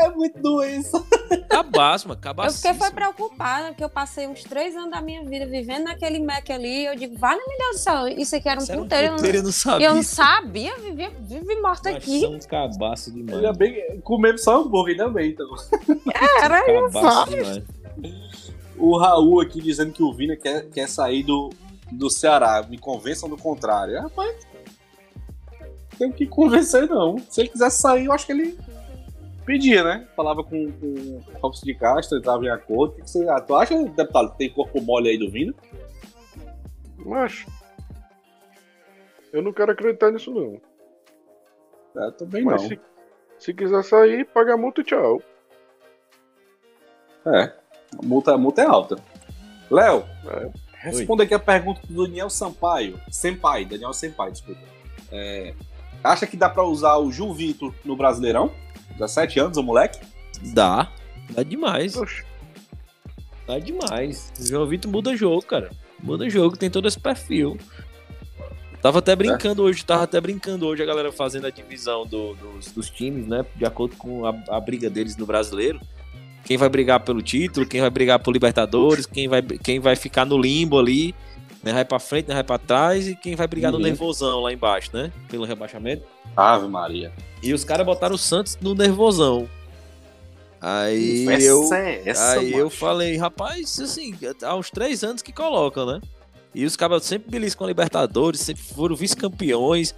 É 0.00 0.08
muito 0.10 0.40
doença. 0.40 1.02
Cabaço, 1.48 2.08
mano. 2.08 2.20
Eu 2.44 2.50
fiquei 2.52 2.74
foi 2.74 2.90
preocupada, 2.90 3.68
porque 3.68 3.84
eu 3.84 3.90
passei 3.90 4.26
uns 4.26 4.42
três 4.42 4.74
anos 4.74 4.90
da 4.90 5.02
minha 5.02 5.22
vida 5.24 5.46
vivendo 5.46 5.84
naquele 5.84 6.18
Mac 6.18 6.48
ali. 6.50 6.86
Eu 6.86 6.96
digo, 6.96 7.16
vale 7.18 7.40
me 7.46 7.56
Deus 7.58 7.76
do 7.76 7.78
céu, 7.78 8.08
isso 8.08 8.34
aqui 8.34 8.48
era 8.48 8.60
um 8.60 8.64
Era 8.64 8.78
um 8.78 8.82
puteiro. 8.82 9.04
eu 9.06 9.10
não- 9.10 9.16
puteiro, 9.16 9.38
eu 9.38 9.42
não 9.42 9.52
sabia. 9.52 9.86
eu 9.88 9.94
não 9.94 10.02
sabia, 10.02 10.76
vivia, 10.78 11.10
vive 11.20 11.60
morta 11.60 11.92
Macho, 11.92 12.02
aqui. 12.02 12.20
são 12.20 12.38
cabaço 12.48 13.12
demais. 13.12 13.36
Ainda 13.36 13.52
bem, 13.52 14.00
comendo 14.02 14.38
só 14.38 14.60
hambúrguer 14.62 14.92
ainda 14.98 15.08
bem, 15.10 15.30
então. 15.30 15.46
Era 16.42 16.64
Cabaço 16.64 17.30
demais. 17.30 17.62
O 18.78 18.96
Raul 18.96 19.40
aqui 19.40 19.60
dizendo 19.60 19.92
que 19.92 20.02
o 20.02 20.12
Vina 20.12 20.34
quer, 20.36 20.68
quer 20.70 20.88
sair 20.88 21.22
do, 21.22 21.50
do 21.92 22.08
Ceará. 22.08 22.64
Me 22.68 22.78
convençam 22.78 23.28
do 23.28 23.36
contrário. 23.36 24.00
Rapaz, 24.00 24.34
tem 25.98 26.10
que 26.10 26.26
convencer, 26.26 26.88
não. 26.88 27.18
Se 27.28 27.42
ele 27.42 27.50
quisesse 27.50 27.82
sair, 27.82 28.06
eu 28.06 28.12
acho 28.12 28.24
que 28.24 28.32
ele 28.32 28.58
pedia, 29.50 29.82
né? 29.82 30.06
Falava 30.14 30.44
com, 30.44 30.70
com 30.70 30.86
o 30.86 31.24
Robson 31.40 31.66
de 31.66 31.74
Castro, 31.74 32.16
ele 32.18 32.24
tava 32.24 32.44
em 32.44 32.50
acordo. 32.50 32.92
O 32.92 32.96
que 33.02 33.10
você, 33.10 33.28
ah, 33.28 33.40
tu 33.40 33.56
acha, 33.56 33.74
deputado, 33.82 34.30
que 34.30 34.38
tem 34.38 34.50
corpo 34.52 34.80
mole 34.80 35.08
aí 35.10 35.18
do 35.18 35.28
Vina? 35.28 35.52
Mas. 36.98 37.44
Eu 39.32 39.42
não 39.42 39.52
quero 39.52 39.72
acreditar 39.72 40.12
nisso, 40.12 40.32
não. 40.32 40.60
É, 42.00 42.10
também 42.12 42.44
Mas 42.44 42.62
não. 42.62 42.68
se, 42.68 42.80
se 43.38 43.52
quiser 43.54 43.82
sair, 43.82 44.24
paga 44.26 44.54
a 44.54 44.56
multa 44.56 44.82
e 44.82 44.84
tchau. 44.84 45.20
É, 47.26 47.52
a 47.98 48.04
multa, 48.06 48.32
a 48.34 48.38
multa 48.38 48.62
é 48.62 48.66
alta. 48.66 48.96
Léo, 49.68 50.04
É. 50.28 50.50
responda 50.88 51.24
aqui 51.24 51.34
a 51.34 51.38
pergunta 51.40 51.80
do 51.88 52.04
Daniel 52.06 52.30
Sampaio. 52.30 53.00
Senpai, 53.10 53.64
Daniel 53.64 53.92
Senpai, 53.92 54.30
desculpa. 54.30 54.60
É, 55.10 55.54
acha 56.04 56.24
que 56.26 56.36
dá 56.36 56.48
pra 56.48 56.62
usar 56.62 56.96
o 56.98 57.10
Gil 57.10 57.32
Vitor 57.34 57.74
no 57.84 57.96
Brasileirão? 57.96 58.52
17 59.00 59.40
anos, 59.40 59.56
o 59.56 59.62
moleque? 59.62 59.98
Dá. 60.52 60.90
Dá 61.30 61.42
demais. 61.42 61.96
Oxe, 61.96 62.24
Dá 63.46 63.58
demais. 63.58 64.32
O 64.38 64.46
João 64.46 64.66
Vitor 64.66 64.90
muda 64.90 65.16
jogo, 65.16 65.42
cara. 65.42 65.70
Muda 66.02 66.28
jogo, 66.30 66.56
tem 66.56 66.70
todo 66.70 66.86
esse 66.86 66.98
perfil. 67.00 67.56
Tava 68.80 69.00
até 69.00 69.14
brincando 69.14 69.62
hoje, 69.62 69.84
tava 69.84 70.04
até 70.04 70.18
brincando 70.20 70.66
hoje 70.66 70.82
a 70.82 70.86
galera 70.86 71.12
fazendo 71.12 71.46
a 71.46 71.50
divisão 71.50 72.06
do- 72.06 72.34
dos, 72.34 72.72
dos 72.72 72.88
times, 72.88 73.26
né? 73.26 73.44
De 73.56 73.64
acordo 73.66 73.96
com 73.96 74.24
a, 74.24 74.34
a 74.48 74.60
briga 74.60 74.88
deles 74.88 75.16
no 75.16 75.26
brasileiro. 75.26 75.78
Quem 76.44 76.56
vai 76.56 76.68
brigar 76.70 77.00
pelo 77.00 77.20
título, 77.20 77.66
quem 77.66 77.80
vai 77.82 77.90
brigar 77.90 78.18
por 78.18 78.32
Libertadores, 78.32 79.04
quem 79.04 79.28
vai, 79.28 79.42
quem 79.42 79.78
vai 79.78 79.94
ficar 79.96 80.24
no 80.24 80.38
limbo 80.38 80.78
ali, 80.78 81.14
né? 81.62 81.72
Vai 81.72 81.84
pra 81.84 81.98
frente, 81.98 82.28
né? 82.28 82.34
Vai 82.34 82.44
pra 82.44 82.58
trás, 82.58 83.06
e 83.08 83.14
quem 83.16 83.34
vai 83.36 83.46
brigar 83.46 83.72
Uhum. 83.72 83.78
no 83.78 83.84
nervosão 83.84 84.40
lá 84.40 84.52
embaixo, 84.52 84.90
né? 84.92 85.12
Pelo 85.28 85.44
rebaixamento. 85.44 86.02
Ave 86.36 86.66
Maria. 86.68 87.12
E 87.42 87.52
os 87.52 87.64
caras 87.64 87.84
botaram 87.86 88.14
o 88.14 88.18
Santos 88.18 88.56
no 88.60 88.74
nervosão. 88.74 89.48
Aí 90.60 91.26
Essa 91.28 91.42
eu. 91.44 91.74
é 91.74 92.02
essa, 92.04 92.32
Aí 92.32 92.52
eu 92.52 92.66
macho. 92.66 92.76
falei, 92.76 93.16
rapaz, 93.16 93.78
assim, 93.80 94.14
há 94.42 94.54
uns 94.54 94.70
três 94.70 95.02
anos 95.02 95.22
que 95.22 95.32
colocam, 95.32 95.86
né? 95.86 96.00
E 96.54 96.66
os 96.66 96.76
caras 96.76 97.04
sempre 97.04 97.30
beliscam 97.30 97.64
a 97.64 97.68
Libertadores, 97.68 98.40
sempre 98.40 98.62
foram 98.62 98.94
vice-campeões. 98.94 99.94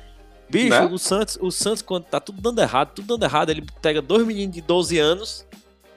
Bicho, 0.49 0.69
Né? 0.69 0.85
o 0.85 0.99
Santos, 0.99 1.39
o 1.41 1.51
Santos, 1.51 1.83
quando 1.83 2.05
tá 2.05 2.21
tudo 2.21 2.41
dando 2.41 2.61
errado, 2.61 2.93
tudo 2.95 3.09
dando 3.09 3.25
errado, 3.25 3.51
ele 3.51 3.65
pega 3.81 4.01
dois 4.03 4.25
meninos 4.27 4.55
de 4.55 4.61
12 4.61 4.99
anos 4.99 5.47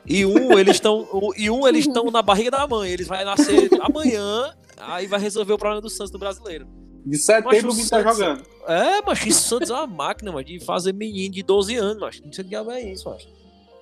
e 0.06 0.26
um 0.26 0.58
eles 0.58 0.78
estão 0.78 1.06
e 1.36 1.50
um 1.50 1.68
eles 1.68 1.86
estão 1.86 2.06
na 2.10 2.22
barriga 2.22 2.50
da 2.52 2.66
mãe. 2.66 2.90
Eles 2.90 3.06
vão 3.08 3.24
nascer 3.26 3.70
amanhã, 3.84 4.54
aí 4.78 5.08
vai 5.08 5.20
resolver 5.20 5.54
o 5.54 5.58
problema 5.58 5.82
do 5.82 5.90
Santos 5.90 6.12
do 6.12 6.20
brasileiro. 6.20 6.68
De 7.06 7.18
setembro 7.18 7.72
o 7.72 7.80
o 7.80 7.90
tá 7.90 8.02
jogando. 8.02 8.44
É, 8.68 9.02
mas 9.02 9.24
isso 9.26 9.48
Santos 9.48 9.70
é 9.70 9.74
uma 9.74 9.86
máquina, 9.86 10.32
mas 10.32 10.46
de 10.46 10.60
fazer 10.60 10.92
menino 10.94 11.34
de 11.36 11.44
12 11.44 11.76
anos, 11.76 12.00
mas 12.02 12.22
não 12.22 12.34
sei 12.34 12.44
que 12.44 12.50
diabo 12.50 12.72
é 12.72 12.82
isso, 12.82 13.08
mas. 13.10 13.28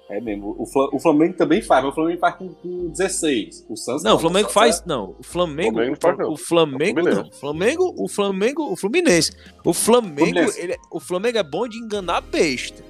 É 0.10 0.20
mesmo. 0.20 0.54
O, 0.60 0.66
Fla- 0.66 0.90
o 0.92 1.00
Flamengo 1.00 1.36
também 1.38 1.62
faz, 1.62 1.82
mas 1.84 1.94
o 1.94 1.96
Flamengo 1.96 2.20
faz 2.20 2.36
com, 2.36 2.50
com 2.50 2.90
16. 2.90 3.66
O 3.70 3.78
Santos 3.78 4.04
Não, 4.04 4.16
o 4.16 4.20
Flamengo 4.20 4.50
faz. 4.50 4.84
Não, 4.86 5.16
o 5.18 5.24
Flamengo. 5.24 5.72
Flamengo 5.78 5.96
o, 5.96 6.02
faz 6.02 6.18
não. 6.18 6.32
o 6.32 6.38
Flamengo 6.38 7.00
É 7.00 7.02
o 7.02 7.06
não. 7.16 7.28
O 7.28 7.32
Flamengo, 7.32 7.96
o 7.98 8.08
Flamengo, 8.10 8.72
o 8.74 8.76
Fluminense. 8.76 9.32
O 9.64 9.74
Flamengo, 9.74 10.18
Fluminense. 10.20 10.60
ele, 10.60 10.78
o 10.92 11.00
Flamengo 11.00 11.38
é 11.38 11.44
bom 11.44 11.68
de 11.68 11.78
enganar 11.78 12.20
besta. 12.20 12.84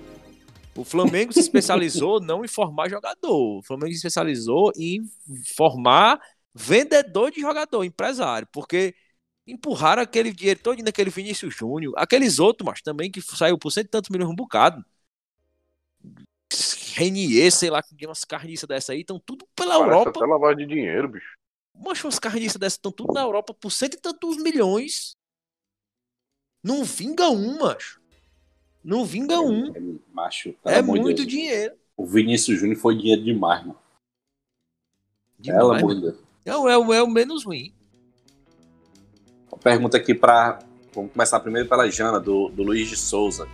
O 0.76 0.84
Flamengo 0.84 1.32
se 1.32 1.40
especializou 1.40 2.20
não 2.26 2.44
em 2.44 2.48
formar 2.48 2.90
jogador. 2.90 3.60
O 3.60 3.62
Flamengo 3.62 3.92
se 3.92 3.98
especializou 3.98 4.72
em 4.76 5.04
formar 5.56 6.20
vendedor 6.54 7.32
de 7.32 7.42
jogador, 7.42 7.84
empresário. 7.84 8.48
Porque 8.52 8.96
empurraram 9.46 10.02
aquele 10.02 10.32
dinheiro 10.32 10.60
todo 10.62 10.82
naquele 10.84 11.10
Vinícius 11.10 11.56
Júnior. 11.56 11.94
Aqueles 11.98 12.40
outros, 12.40 12.66
mas 12.66 12.82
também 12.82 13.12
que 13.12 13.22
saiu 13.22 13.58
por 13.58 13.72
cento 13.72 13.88
e 13.88 13.90
tantos 13.90 14.10
milhões 14.10 14.30
um 14.30 14.36
bocado. 14.36 14.84
Renier, 16.96 17.52
sei 17.52 17.70
lá, 17.72 17.82
que 17.82 18.06
umas 18.06 18.24
carniças 18.24 18.68
dessa 18.68 18.94
aí, 18.94 19.02
estão 19.02 19.20
tudo 19.20 19.48
pela 19.56 19.80
Parece 19.80 19.90
Europa. 19.90 20.20
até 20.20 20.26
lavagem 20.30 20.68
de 20.68 20.76
dinheiro, 20.76 21.10
bicho. 21.10 21.36
Mas 21.74 22.04
umas 22.04 22.20
carniças 22.20 22.58
dessas 22.58 22.78
estão 22.78 22.92
tudo 22.92 23.14
na 23.14 23.22
Europa 23.22 23.54
por 23.54 23.72
cento 23.72 23.96
e 23.96 24.00
tantos 24.00 24.38
milhões. 24.38 25.18
Não 26.64 26.84
vinga 26.84 27.30
um, 27.30 27.58
macho. 27.60 28.00
Não 28.84 29.04
vinga 29.04 29.40
um. 29.42 29.76
É, 29.76 29.82
macho, 30.14 30.54
pelo 30.64 30.76
É 30.76 30.82
muito 30.82 31.18
Deus. 31.18 31.28
dinheiro. 31.28 31.76
O 31.98 32.06
Vinícius 32.06 32.60
Júnior 32.60 32.78
foi 32.78 32.96
dinheiro 32.96 33.24
demais, 33.24 33.62
mano. 33.66 33.80
Pelo 35.44 35.74
Demais, 35.74 35.84
amor 35.84 35.96
de 35.96 36.02
mano. 36.02 36.12
Deus. 36.12 36.23
Não, 36.46 36.68
é, 36.70 36.78
o- 36.78 36.94
é 36.94 37.02
o 37.02 37.08
menos 37.08 37.46
ruim. 37.46 37.74
Uma 39.52 39.58
pergunta 39.58 39.98
aqui 39.98 40.14
pra. 40.14 40.60
Vamos 40.94 41.12
começar 41.12 41.40
primeiro 41.40 41.68
pela 41.68 41.90
Jana, 41.90 42.20
do, 42.20 42.50
do 42.50 42.64
Luiz 42.64 42.88
de 42.90 42.98
Souza. 42.98 43.48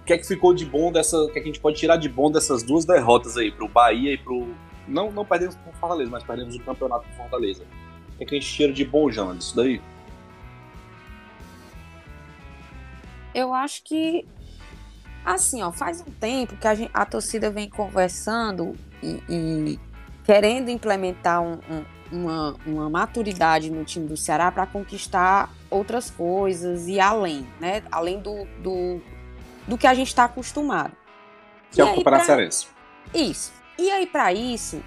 O 0.00 0.04
que 0.04 0.12
é 0.14 0.18
que 0.18 0.26
ficou 0.26 0.54
de 0.54 0.64
bom 0.64 0.90
dessa. 0.92 1.16
O 1.18 1.26
que 1.26 1.38
é 1.38 1.42
que 1.42 1.48
a 1.48 1.52
gente 1.52 1.60
pode 1.60 1.78
tirar 1.78 1.96
de 1.96 2.08
bom 2.08 2.30
dessas 2.30 2.62
duas 2.62 2.84
derrotas 2.84 3.36
aí, 3.36 3.50
pro 3.50 3.68
Bahia 3.68 4.12
e 4.14 4.18
pro. 4.18 4.54
Não, 4.88 5.10
não 5.12 5.24
perdemos 5.24 5.54
pro 5.56 5.72
Fortaleza, 5.74 6.10
mas 6.10 6.24
perdemos 6.24 6.56
o 6.56 6.60
campeonato 6.60 7.06
pro 7.06 7.16
Fortaleza. 7.16 7.62
O 8.14 8.16
que 8.18 8.24
é 8.24 8.26
que 8.26 8.36
a 8.36 8.40
gente 8.40 8.52
tira 8.52 8.72
de 8.72 8.84
bom, 8.84 9.10
Jana, 9.10 9.34
disso 9.34 9.54
daí? 9.54 9.80
Eu 13.34 13.54
acho 13.54 13.82
que, 13.84 14.26
assim, 15.24 15.62
ó, 15.62 15.72
faz 15.72 16.00
um 16.00 16.10
tempo 16.10 16.56
que 16.56 16.66
a, 16.66 16.74
gente- 16.74 16.90
a 16.92 17.06
torcida 17.06 17.50
vem 17.50 17.68
conversando 17.68 18.74
e, 19.02 19.22
e 19.28 19.80
querendo 20.24 20.68
implementar 20.68 21.40
um- 21.42 21.58
um- 21.70 21.84
uma, 22.12 22.54
uma 22.66 22.90
maturidade 22.90 23.70
no 23.70 23.84
time 23.84 24.06
do 24.06 24.16
Ceará 24.16 24.52
para 24.52 24.66
conquistar 24.66 25.50
outras 25.70 26.10
coisas 26.10 26.86
e 26.86 27.00
além, 27.00 27.46
né? 27.58 27.82
Além 27.90 28.20
do, 28.20 28.44
do, 28.62 29.00
do 29.66 29.78
que 29.78 29.86
a 29.86 29.94
gente 29.94 30.08
está 30.08 30.24
acostumado. 30.24 30.92
Que 31.70 31.80
é 31.80 31.84
E 31.84 31.86
o 31.86 31.90
aí, 31.90 31.96
Campeonato 31.96 32.26
Cearense. 32.26 32.68
Isso. 33.14 33.52
E 33.78 33.90
aí, 33.90 34.06
para 34.06 34.32
isso, 34.32 34.82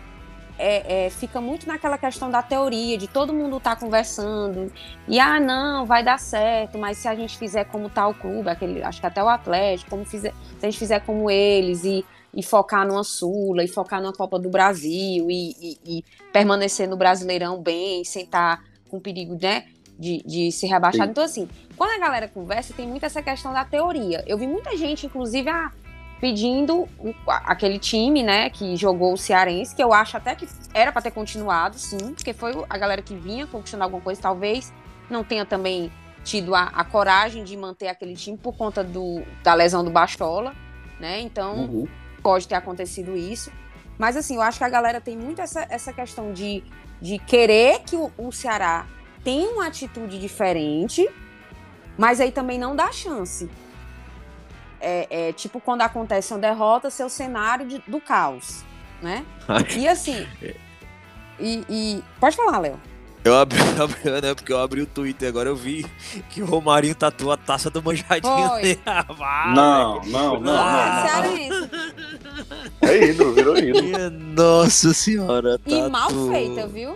é, 0.57 1.05
é, 1.05 1.09
fica 1.09 1.41
muito 1.41 1.67
naquela 1.67 1.97
questão 1.97 2.29
da 2.29 2.41
teoria, 2.41 2.97
de 2.97 3.07
todo 3.07 3.33
mundo 3.33 3.57
estar 3.57 3.75
conversando. 3.75 4.71
E, 5.07 5.19
ah, 5.19 5.39
não, 5.39 5.85
vai 5.85 6.03
dar 6.03 6.19
certo, 6.19 6.77
mas 6.77 6.97
se 6.97 7.07
a 7.07 7.15
gente 7.15 7.37
fizer 7.37 7.65
como 7.65 7.89
tal 7.89 8.13
clube, 8.13 8.49
aquele, 8.49 8.83
acho 8.83 9.01
que 9.01 9.07
até 9.07 9.23
o 9.23 9.27
Atlético, 9.27 9.89
como 9.89 10.05
fizer, 10.05 10.33
se 10.59 10.65
a 10.65 10.69
gente 10.69 10.79
fizer 10.79 10.99
como 11.01 11.29
eles 11.29 11.83
e, 11.83 12.05
e 12.35 12.43
focar 12.43 12.85
numa 12.85 13.03
Sula, 13.03 13.63
e 13.63 13.67
focar 13.67 14.01
numa 14.01 14.13
Copa 14.13 14.37
do 14.37 14.49
Brasil, 14.49 15.27
e, 15.29 15.51
e- 15.61 15.79
e 15.85 16.03
permanecer 16.33 16.87
no 16.87 16.97
Brasileirão 16.97 17.61
bem, 17.61 18.03
sem 18.03 18.23
estar 18.23 18.61
com 18.89 18.99
perigo, 18.99 19.37
né? 19.41 19.65
De, 19.97 20.21
de 20.25 20.51
ser 20.51 20.67
rebaixado. 20.67 21.05
Sim. 21.05 21.11
Então, 21.11 21.23
assim, 21.23 21.47
quando 21.77 21.91
a 21.91 21.99
galera 22.05 22.27
conversa, 22.27 22.73
tem 22.73 22.85
muito 22.85 23.05
essa 23.05 23.23
questão 23.23 23.53
da 23.53 23.63
teoria. 23.63 24.23
Eu 24.27 24.37
vi 24.37 24.45
muita 24.45 24.75
gente, 24.75 25.05
inclusive, 25.05 25.49
ah, 25.49 25.71
pedindo 26.19 26.87
aquele 27.27 27.77
time, 27.79 28.23
né, 28.23 28.49
que 28.49 28.75
jogou 28.75 29.13
o 29.13 29.17
Cearense, 29.17 29.75
que 29.75 29.83
eu 29.83 29.93
acho 29.93 30.17
até 30.17 30.33
que 30.35 30.47
era 30.73 30.91
para 30.91 31.01
ter 31.01 31.11
continuado, 31.11 31.77
sim, 31.77 32.13
porque 32.13 32.33
foi 32.33 32.53
a 32.69 32.77
galera 32.77 33.01
que 33.01 33.15
vinha 33.15 33.45
conquistando 33.47 33.83
alguma 33.83 34.01
coisa, 34.01 34.21
talvez 34.21 34.73
não 35.09 35.23
tenha 35.23 35.45
também 35.45 35.91
tido 36.23 36.55
a, 36.55 36.63
a 36.73 36.83
coragem 36.83 37.43
de 37.43 37.55
manter 37.55 37.87
aquele 37.87 38.15
time 38.15 38.37
por 38.37 38.55
conta 38.57 38.83
do, 38.83 39.21
da 39.43 39.53
lesão 39.53 39.83
do 39.83 39.91
Bastola, 39.91 40.53
né? 40.99 41.19
Então, 41.21 41.55
Uhum. 41.65 41.87
Pode 42.25 42.47
ter 42.47 42.55
acontecido 42.55 43.15
isso. 43.15 43.51
Mas 43.99 44.17
assim, 44.17 44.35
eu 44.35 44.41
acho 44.41 44.57
que 44.57 44.63
a 44.63 44.69
galera 44.69 44.99
tem 44.99 45.15
muito 45.15 45.39
essa, 45.41 45.63
essa 45.69 45.93
questão 45.93 46.33
de, 46.33 46.63
de 46.99 47.19
querer 47.19 47.81
que 47.83 47.95
o, 47.95 48.11
o 48.17 48.31
Ceará 48.31 48.87
tenha 49.23 49.47
uma 49.51 49.67
atitude 49.67 50.19
diferente, 50.19 51.07
mas 51.95 52.19
aí 52.19 52.31
também 52.31 52.57
não 52.57 52.75
dá 52.75 52.91
chance. 52.91 53.47
É, 54.81 55.27
é 55.29 55.33
tipo 55.33 55.59
quando 55.61 55.81
acontece 55.83 56.33
uma 56.33 56.39
derrota, 56.39 56.89
seu 56.89 57.09
cenário 57.09 57.67
de- 57.67 57.83
do 57.87 58.01
caos, 58.01 58.63
né? 59.03 59.23
E 59.77 59.87
assim. 59.87 60.27
E, 61.39 61.63
e- 61.69 62.03
Pode 62.19 62.35
falar, 62.35 62.57
Léo. 62.57 62.79
Eu 63.25 63.35
abri, 63.35 63.57
abri 63.81 64.21
né, 64.21 64.35
porque 64.35 64.53
eu 64.53 64.59
abri 64.59 64.81
o 64.83 64.85
Twitter 64.85 65.27
agora, 65.27 65.49
eu 65.49 65.55
vi 65.55 65.83
que 66.29 66.43
o 66.43 66.45
Romarinho 66.45 66.93
tatuou 66.93 67.31
a 67.31 67.37
taça 67.37 67.71
do 67.71 67.81
manjadinho. 67.81 68.35
Ah, 68.85 69.53
Não, 69.55 70.01
não, 70.03 70.33
não, 70.33 70.39
não. 70.41 70.53
Ah, 70.55 71.03
não. 71.23 71.23
Cearense. 71.23 71.69
É 72.81 73.05
ídolo, 73.09 73.33
virou 73.33 73.57
ídolo. 73.57 74.09
Nossa 74.35 74.93
senhora, 74.93 75.59
E 75.65 75.89
mal 75.89 76.09
feita, 76.29 76.67
viu? 76.67 76.95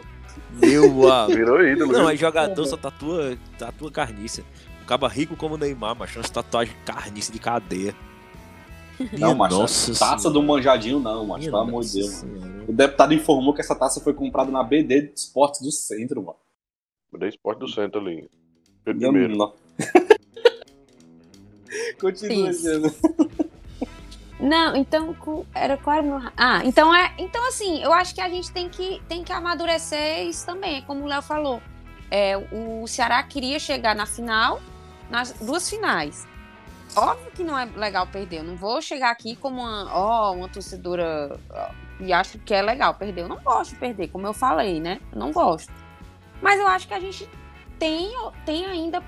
Meu 0.52 1.12
amigo. 1.12 1.36
Virou 1.36 1.64
ídolo. 1.66 1.92
Não, 1.94 2.10
é 2.10 2.16
jogador, 2.16 2.64
só 2.66 2.78
tatua, 2.78 3.36
tatua 3.58 3.92
carniça. 3.92 4.44
Um 4.84 4.86
caba 4.86 5.08
rico 5.08 5.36
como 5.36 5.56
o 5.56 5.58
Neymar, 5.58 5.96
mas 5.98 6.16
umas 6.16 6.30
tatuagens 6.30 6.78
carniça 6.86 7.32
de 7.32 7.40
cadeia. 7.40 7.96
Não, 9.18 9.36
macho. 9.36 9.58
nossa 9.58 9.94
taça 9.94 10.18
senhora. 10.24 10.34
do 10.34 10.44
manjadinho, 10.44 11.00
não, 11.00 11.26
macho. 11.26 11.46
Pelo 11.46 11.58
amor 11.58 11.84
de 11.84 11.94
Deus. 11.94 12.24
O 12.68 12.74
deputado 12.74 13.14
informou 13.14 13.54
que 13.54 13.62
essa 13.62 13.76
taça 13.76 14.00
foi 14.02 14.14
comprada 14.14 14.52
na 14.52 14.64
BD 14.64 15.02
de 15.02 15.20
Esportes 15.20 15.62
do 15.62 15.72
Centro, 15.72 16.22
mano. 16.22 16.38
Da 17.18 17.28
Esporte 17.28 17.60
do 17.60 17.68
Centro 17.68 18.00
ali. 18.02 18.30
Foi 18.84 18.94
Não, 18.94 19.12
primeiro. 19.12 19.38
não. 19.38 19.54
Continua. 22.00 22.52
Jana. 22.54 22.94
Não, 24.40 24.76
então 24.76 25.16
era 25.54 25.76
qual 25.78 25.98
era 25.98 26.06
o 26.06 26.20
meu... 26.20 26.32
Ah, 26.38 26.62
então 26.64 26.96
é, 26.96 27.14
então 27.18 27.46
assim, 27.48 27.82
eu 27.84 27.92
acho 27.92 28.16
que 28.16 28.22
a 28.22 28.30
gente 28.30 28.52
tem 28.52 28.70
que 28.70 29.02
tem 29.08 29.24
que 29.24 29.34
amadurecer 29.34 30.26
isso 30.28 30.46
também, 30.46 30.82
como 30.84 31.04
o 31.04 31.08
Léo 31.08 31.22
falou. 31.22 31.62
É, 32.10 32.38
o 32.38 32.88
Ceará 32.88 33.22
queria 33.22 33.60
chegar 33.60 33.94
na 33.94 34.06
final, 34.06 34.62
nas 35.10 35.34
duas 35.34 35.70
finais. 35.70 36.26
Óbvio 36.96 37.32
que 37.32 37.44
não 37.44 37.58
é 37.58 37.66
legal 37.66 38.08
perder. 38.08 38.40
Eu 38.40 38.44
não 38.44 38.56
vou 38.56 38.82
chegar 38.82 39.12
aqui 39.12 39.36
como 39.36 39.62
uma, 39.62 39.94
ó, 39.94 40.34
uma 40.34 40.50
torcedora 40.50 41.40
e 42.00 42.14
acho 42.14 42.40
que 42.40 42.54
é 42.54 42.62
legal 42.62 42.94
perder. 42.94 43.22
Eu 43.22 43.28
não 43.28 43.42
gosto 43.42 43.72
de 43.72 43.80
perder, 43.80 44.08
como 44.08 44.26
eu 44.26 44.34
falei, 44.34 44.80
né? 44.80 45.00
Eu 45.12 45.20
não 45.20 45.32
gosto. 45.32 45.72
Mas 46.42 46.60
eu 46.60 46.68
acho 46.68 46.88
que 46.88 46.94
a 46.94 47.00
gente 47.00 47.30
tem, 47.78 48.12
tem 48.46 48.66
ainda 48.66 49.04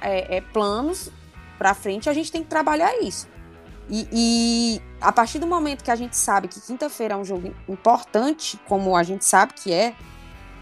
é, 0.00 0.36
é, 0.36 0.40
planos 0.40 1.10
para 1.56 1.74
frente. 1.74 2.10
A 2.10 2.12
gente 2.12 2.30
tem 2.30 2.42
que 2.42 2.48
trabalhar 2.48 3.00
isso. 3.00 3.28
E, 3.88 4.08
e 4.10 4.82
a 5.00 5.12
partir 5.12 5.38
do 5.38 5.46
momento 5.46 5.84
que 5.84 5.90
a 5.90 5.96
gente 5.96 6.16
sabe 6.16 6.48
que 6.48 6.60
quinta-feira 6.60 7.14
é 7.14 7.16
um 7.16 7.24
jogo 7.24 7.54
importante, 7.68 8.58
como 8.66 8.96
a 8.96 9.02
gente 9.02 9.24
sabe 9.24 9.52
que 9.52 9.72
é, 9.72 9.94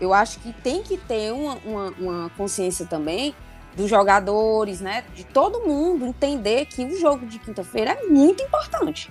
eu 0.00 0.12
acho 0.12 0.40
que 0.40 0.52
tem 0.52 0.82
que 0.82 0.96
ter 0.96 1.32
uma, 1.32 1.54
uma, 1.64 1.90
uma 1.98 2.30
consciência 2.30 2.84
também 2.84 3.34
dos 3.76 3.88
jogadores, 3.88 4.80
né? 4.80 5.04
De 5.14 5.24
todo 5.24 5.60
mundo 5.60 6.06
entender 6.06 6.66
que 6.66 6.84
o 6.84 6.98
jogo 6.98 7.26
de 7.26 7.38
quinta-feira 7.38 7.92
é 7.92 8.06
muito 8.06 8.42
importante. 8.42 9.10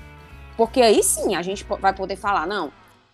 Porque 0.56 0.82
aí 0.82 1.02
sim 1.04 1.36
a 1.36 1.42
gente 1.42 1.66
vai 1.80 1.94
poder 1.94 2.16
falar, 2.16 2.46
não, 2.46 2.72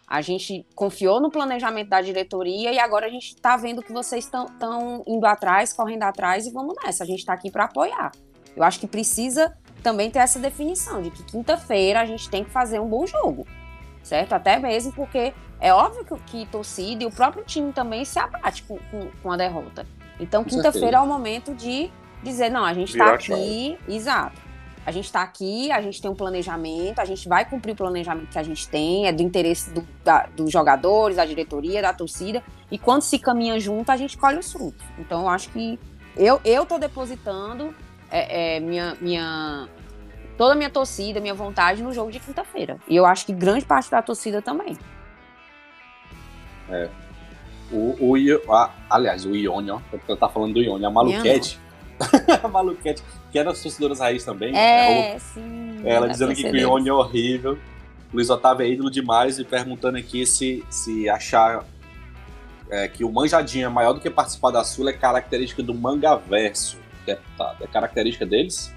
a 0.08 0.22
gente 0.22 0.66
confiou 0.74 1.20
no 1.20 1.30
planejamento 1.30 1.90
da 1.90 2.02
diretoria 2.02 2.72
e 2.72 2.80
agora 2.80 3.08
a 3.08 3.10
gente 3.10 3.36
está 3.36 3.58
vendo 3.58 3.84
que 3.84 3.92
vocês 3.92 4.24
estão 4.24 5.04
indo 5.06 5.26
atrás, 5.26 5.74
correndo 5.74 6.04
atrás 6.04 6.46
e 6.46 6.52
vamos 6.52 6.76
nessa. 6.84 7.04
A 7.04 7.08
gente 7.08 7.20
está 7.20 7.34
aqui 7.34 7.52
para 7.52 7.66
apoiar. 7.66 8.12
Eu 8.56 8.64
acho 8.64 8.80
que 8.80 8.88
precisa 8.88 9.56
também 9.84 10.10
ter 10.10 10.20
essa 10.20 10.40
definição 10.40 11.02
de 11.02 11.12
que 11.12 11.24
quinta-feira 11.24 12.02
a 12.02 12.06
gente 12.06 12.30
tem 12.30 12.44
que 12.44 12.50
fazer 12.50 12.80
um 12.80 12.88
bom 12.88 13.06
jogo, 13.06 13.46
certo? 14.02 14.34
Até 14.34 14.58
mesmo 14.58 14.94
porque 14.94 15.34
é 15.60 15.74
óbvio 15.74 16.06
que, 16.06 16.16
que 16.24 16.46
torcida 16.52 17.04
e 17.04 17.06
o 17.06 17.12
próprio 17.12 17.44
time 17.44 17.72
também 17.72 18.04
se 18.04 18.18
abate 18.18 18.64
com, 18.64 18.78
com, 18.90 19.12
com 19.22 19.32
a 19.32 19.38
derrota. 19.38 19.86
Então, 20.20 20.44
quinta-feira 20.44 20.98
é 20.98 21.00
o 21.02 21.08
momento 21.08 21.54
de 21.54 21.90
dizer, 22.24 22.50
não, 22.50 22.66
a 22.66 22.74
gente 22.74 22.90
está 22.92 23.06
aqui, 23.36 23.78
exato. 23.88 24.42
A 24.86 24.92
gente 24.92 25.06
está 25.06 25.22
aqui, 25.22 25.70
a 25.72 25.82
gente 25.82 26.02
tem 26.02 26.10
um 26.10 26.16
planejamento, 26.16 27.00
a 27.00 27.06
gente 27.06 27.28
vai 27.28 27.44
cumprir 27.44 27.74
o 27.74 27.76
planejamento 27.76 28.30
que 28.30 28.40
a 28.40 28.44
gente 28.44 28.68
tem, 28.70 29.06
é 29.06 29.12
do 29.12 29.22
interesse 29.22 29.70
do- 29.70 29.86
da- 30.04 30.28
dos 30.36 30.50
jogadores, 30.50 31.18
da 31.18 31.26
diretoria, 31.26 31.82
da 31.82 31.94
torcida, 31.94 32.42
e 32.72 32.78
quando 32.80 33.02
se 33.02 33.20
caminha 33.20 33.60
junto, 33.60 33.92
a 33.92 33.98
gente 33.98 34.18
colhe 34.18 34.38
os 34.40 34.52
frutos. 34.52 34.86
Então, 34.98 35.24
eu 35.24 35.30
acho 35.30 35.50
que 35.50 35.78
eu, 36.16 36.40
eu 36.46 36.66
tô 36.66 36.80
depositando 36.80 37.76
é, 38.10 38.56
é, 38.56 38.60
minha, 38.62 38.96
minha, 39.02 39.68
toda 40.38 40.54
a 40.54 40.56
minha 40.56 40.70
torcida, 40.70 41.20
minha 41.20 41.34
vontade 41.34 41.84
no 41.84 41.92
jogo 41.94 42.10
de 42.10 42.20
quinta-feira. 42.22 42.78
E 42.88 42.96
eu 42.96 43.06
acho 43.06 43.26
que 43.26 43.34
grande 43.34 43.66
parte 43.66 43.92
da 43.92 44.02
torcida 44.02 44.42
também. 44.42 44.78
O, 47.72 47.96
o, 48.00 48.54
a- 48.54 48.72
aliás, 48.90 49.26
o 49.26 49.36
Ione, 49.36 49.72
ó. 49.72 49.80
Eu 50.08 50.16
tá 50.18 50.30
falando 50.30 50.54
do 50.54 50.62
Ione. 50.62 50.86
A 50.86 50.90
Maluquete. 50.90 51.60
a 52.44 52.48
Maluquete, 52.48 53.04
que 53.32 53.40
é 53.40 53.44
das 53.44 53.62
torcedoras 53.62 54.00
raiz 54.00 54.24
também. 54.24 54.52
né? 54.54 55.16
É, 55.16 55.20
sim. 55.20 55.82
Ela 55.84 56.08
da 56.08 56.14
dizendo 56.14 56.34
que 56.34 56.42
o 56.42 56.44
torcedora. 56.44 56.62
Ione 56.62 56.90
é 56.90 56.94
horrível. 56.94 57.58
Luiz 58.14 58.30
Otávio 58.30 58.66
é 58.66 58.70
ídolo 58.70 58.90
demais 58.90 59.38
e 59.38 59.44
perguntando 59.44 59.98
aqui 59.98 60.26
se, 60.26 60.64
se 60.70 61.10
achar 61.10 61.66
é, 62.70 62.88
que 62.88 63.04
o 63.04 63.12
manjadinho 63.12 63.66
é 63.66 63.70
maior 63.70 63.92
do 63.94 64.00
que 64.00 64.10
participar 64.10 64.52
da 64.52 64.64
Sula 64.64 64.92
é 64.92 64.94
característica 64.94 65.62
do 65.62 65.74
mangaverso. 65.74 66.78
Deputado. 67.06 67.64
É 67.64 67.68
característica 67.68 68.26
deles? 68.26 68.74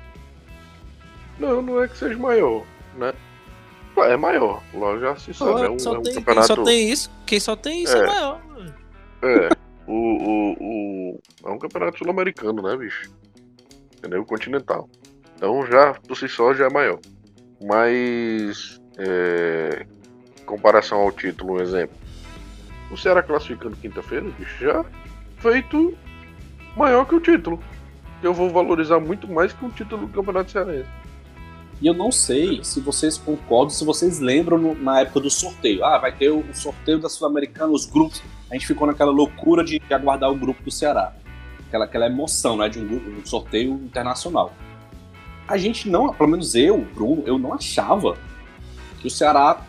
Não, 1.38 1.62
não 1.62 1.82
é 1.82 1.88
que 1.88 1.97
seja 1.97 2.18
maior, 2.18 2.64
né? 2.97 3.12
É 3.99 4.16
maior, 4.16 4.62
logo 4.72 4.99
já 5.01 5.16
se 5.16 5.34
sabe. 5.34 5.62
É 5.64 5.70
um, 5.70 5.78
só, 5.78 5.95
é 5.95 5.99
um 5.99 6.03
tem, 6.03 6.12
quem 6.14 6.22
campeonato. 6.22 6.47
só 6.47 6.62
tem 6.64 6.91
isso, 6.91 7.11
quem 7.26 7.41
só 7.41 7.57
tem 7.57 7.82
isso 7.82 7.97
é, 7.97 8.01
É. 8.01 8.07
maior. 8.07 8.41
mano. 8.47 8.74
É. 9.23 9.49
O, 9.87 9.93
o, 9.93 10.53
o, 10.61 11.21
É 11.45 11.51
um 11.51 11.59
campeonato 11.59 11.99
sul-americano, 11.99 12.62
né, 12.62 12.77
bicho? 12.77 13.11
Entendeu? 13.97 14.25
Continental. 14.25 14.89
Então 15.37 15.66
já, 15.66 15.95
por 15.95 16.16
si 16.16 16.29
só, 16.29 16.55
já 16.55 16.66
é 16.66 16.71
maior. 16.71 16.99
Mas, 17.62 18.81
é, 18.99 19.87
em 20.41 20.45
comparação 20.45 21.01
ao 21.01 21.12
título, 21.12 21.55
um 21.55 21.61
exemplo. 21.61 21.97
O 22.91 22.97
Ceará 22.97 23.23
classificando 23.23 23.77
quinta-feira, 23.77 24.27
bicho, 24.39 24.64
já 24.64 24.85
feito 25.39 25.97
maior 26.77 27.05
que 27.07 27.14
o 27.14 27.21
título. 27.21 27.62
Eu 28.23 28.35
vou 28.35 28.51
valorizar 28.51 29.01
muito 29.01 29.27
mais 29.27 29.53
que 29.53 29.64
um 29.64 29.71
título 29.71 30.07
do 30.07 30.12
Campeonato 30.12 30.51
Cearense. 30.51 30.89
E 31.81 31.87
eu 31.87 31.95
não 31.95 32.12
sei 32.12 32.62
se 32.62 32.78
vocês 32.81 33.16
concordam, 33.16 33.70
se 33.70 33.85
vocês 33.85 34.18
lembram 34.18 34.59
no, 34.59 34.74
na 34.74 35.01
época 35.01 35.20
do 35.20 35.31
sorteio. 35.31 35.83
Ah, 35.83 35.99
vai 35.99 36.12
ter 36.12 36.28
o, 36.31 36.41
o 36.41 36.55
sorteio 36.55 36.99
da 36.99 37.09
Sul-Americana, 37.09 37.72
os 37.72 37.87
grupos. 37.87 38.22
A 38.51 38.55
gente 38.55 38.66
ficou 38.66 38.87
naquela 38.87 39.11
loucura 39.11 39.64
de, 39.64 39.78
de, 39.78 39.95
aguardar 39.95 40.31
o 40.31 40.35
grupo 40.35 40.62
do 40.62 40.70
Ceará. 40.70 41.14
Aquela, 41.66 41.87
aquela 41.87 42.07
emoção, 42.07 42.59
né, 42.59 42.68
de 42.68 42.81
um, 42.81 43.20
um, 43.20 43.24
sorteio 43.24 43.72
internacional. 43.72 44.53
A 45.49 45.57
gente 45.57 45.89
não, 45.89 46.12
pelo 46.12 46.28
menos 46.28 46.55
eu, 46.55 46.78
Bruno, 46.95 47.22
eu 47.24 47.39
não 47.39 47.55
achava 47.55 48.18
que 49.01 49.07
o 49.07 49.11
Ceará 49.11 49.64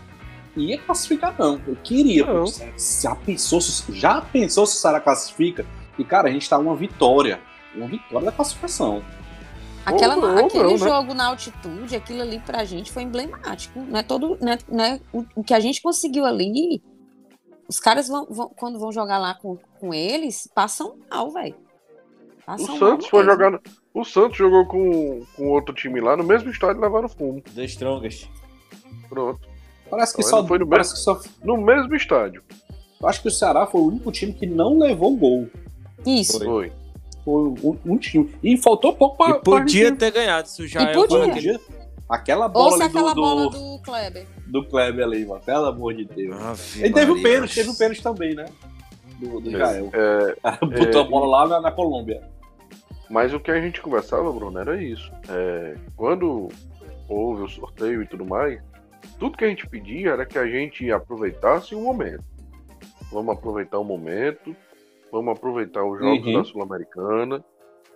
ia 0.58 0.78
classificar, 0.80 1.34
não. 1.40 1.62
Eu 1.66 1.78
queria. 1.82 2.26
Não. 2.26 2.46
Já 2.46 3.16
pensou, 3.16 3.60
já 3.94 4.20
pensou 4.20 4.66
se 4.66 4.76
o 4.76 4.80
Ceará 4.80 5.00
classifica? 5.00 5.66
E, 5.98 6.04
cara, 6.04 6.28
a 6.28 6.32
gente 6.32 6.50
tá 6.50 6.58
uma 6.58 6.76
vitória. 6.76 7.40
Uma 7.74 7.88
vitória 7.88 8.26
da 8.26 8.32
classificação. 8.34 9.02
Aquela, 9.86 10.16
não, 10.16 10.46
aquele 10.46 10.64
não, 10.64 10.72
né? 10.72 10.78
jogo 10.78 11.08
né? 11.10 11.14
na 11.16 11.28
altitude, 11.28 11.96
aquilo 11.96 12.22
ali 12.22 12.40
pra 12.40 12.64
gente 12.64 12.92
foi 12.92 13.04
emblemático. 13.04 13.80
Né? 13.80 14.04
Todo, 14.04 14.38
né, 14.40 14.58
né, 14.68 15.00
o, 15.12 15.26
o 15.36 15.44
que 15.44 15.54
a 15.54 15.60
gente 15.60 15.82
conseguiu 15.82 16.26
ali, 16.26 16.82
os 17.68 17.80
caras 17.80 18.08
vão, 18.08 18.28
vão, 18.30 18.50
quando 18.50 18.78
vão 18.78 18.92
jogar 18.92 19.18
lá 19.18 19.34
com, 19.34 19.58
com 19.80 19.94
eles, 19.94 20.48
passam 20.54 20.98
mal, 21.10 21.32
velho. 21.32 21.56
O 22.48 22.78
Santos 22.78 23.08
foi 23.08 23.24
jogar. 23.24 23.60
O 23.94 24.04
Santos 24.04 24.38
jogou 24.38 24.66
com, 24.66 25.26
com 25.36 25.50
outro 25.50 25.74
time 25.74 26.02
lá 26.02 26.18
no 26.18 26.24
mesmo 26.24 26.50
estádio 26.50 26.80
e 26.80 26.82
levaram 26.82 27.08
fumo. 27.08 27.42
The 27.42 27.64
Strongest. 27.66 28.30
Pronto. 29.08 29.40
Parece 29.90 30.16
que, 30.16 30.22
então, 30.22 30.42
só, 30.42 30.48
foi 30.48 30.60
no, 30.60 30.68
parece 30.68 30.92
mesmo, 30.94 31.16
que 31.16 31.24
só. 31.24 31.30
No 31.44 31.58
mesmo 31.58 31.96
estádio. 31.96 32.44
Eu 33.00 33.08
acho 33.08 33.22
que 33.22 33.28
o 33.28 33.32
Ceará 33.32 33.66
foi 33.66 33.82
o 33.82 33.88
único 33.88 34.12
time 34.12 34.34
que 34.34 34.46
não 34.46 34.78
levou 34.78 35.16
gol. 35.16 35.50
Isso. 36.06 36.44
Foi. 36.44 36.72
Foi 37.32 37.70
um, 37.72 37.80
um 37.86 37.98
time. 37.98 38.30
E 38.44 38.58
faltou 38.58 38.94
pouco 38.94 39.18
para. 39.18 39.38
E 39.38 39.42
podia 39.42 39.88
pra 39.88 39.96
ter 39.96 40.12
ganhado, 40.12 40.48
isso 40.48 40.68
já 40.68 40.82
e 40.82 40.86
é 40.88 40.94
podia. 40.94 41.60
Aquela 42.10 42.50
bola 42.50 42.68
Ou 42.68 42.74
ali 42.74 42.84
aquela 42.84 43.14
do, 43.14 43.22
bola 43.22 43.50
do 43.50 43.80
Kleber. 43.82 44.28
Do 44.48 44.66
Kleber 44.68 45.06
ali, 45.06 45.26
mano. 45.26 45.42
Pelo 45.42 45.66
amor 45.68 45.94
de 45.94 46.04
Deus. 46.04 46.36
Ave 46.36 46.84
Ele 46.84 46.94
teve 46.94 47.12
o 47.12 47.24
pênalti, 47.24 47.56
teve 47.56 47.70
o 47.70 47.78
pênalti 47.78 48.04
também, 48.04 48.36
né? 48.36 48.46
Do, 49.18 49.40
do 49.40 49.50
Jael. 49.50 49.90
É, 49.94 50.36
Botou 50.60 51.02
é, 51.02 51.06
a 51.06 51.08
bola 51.08 51.26
lá 51.26 51.48
na, 51.48 51.62
na, 51.62 51.72
Colômbia. 51.72 52.22
Mas 53.10 53.34
o 53.34 53.40
que 53.40 53.50
a 53.50 53.62
gente 53.62 53.82
conversava, 53.82 54.30
Bruno, 54.34 54.60
era 54.60 54.82
isso. 54.84 55.10
É, 55.30 55.76
quando 55.96 56.50
houve 57.08 57.44
o 57.44 57.48
sorteio 57.48 58.04
e 58.04 58.08
tudo 58.08 58.26
mais, 58.26 58.62
tudo 59.18 59.38
que 59.38 59.46
a 59.46 59.48
gente 59.48 59.66
pedia 59.68 60.12
era 60.12 60.26
que 60.26 60.38
a 60.38 60.46
gente 60.46 60.92
aproveitasse 60.92 61.74
o 61.76 61.80
momento. 61.80 62.26
Vamos 63.10 63.34
aproveitar 63.34 63.80
o 63.80 63.86
momento, 63.86 64.54
vamos 65.12 65.36
aproveitar 65.36 65.84
os 65.84 66.00
jogos 66.00 66.26
uhum. 66.26 66.34
da 66.34 66.44
Sul-Americana, 66.44 67.44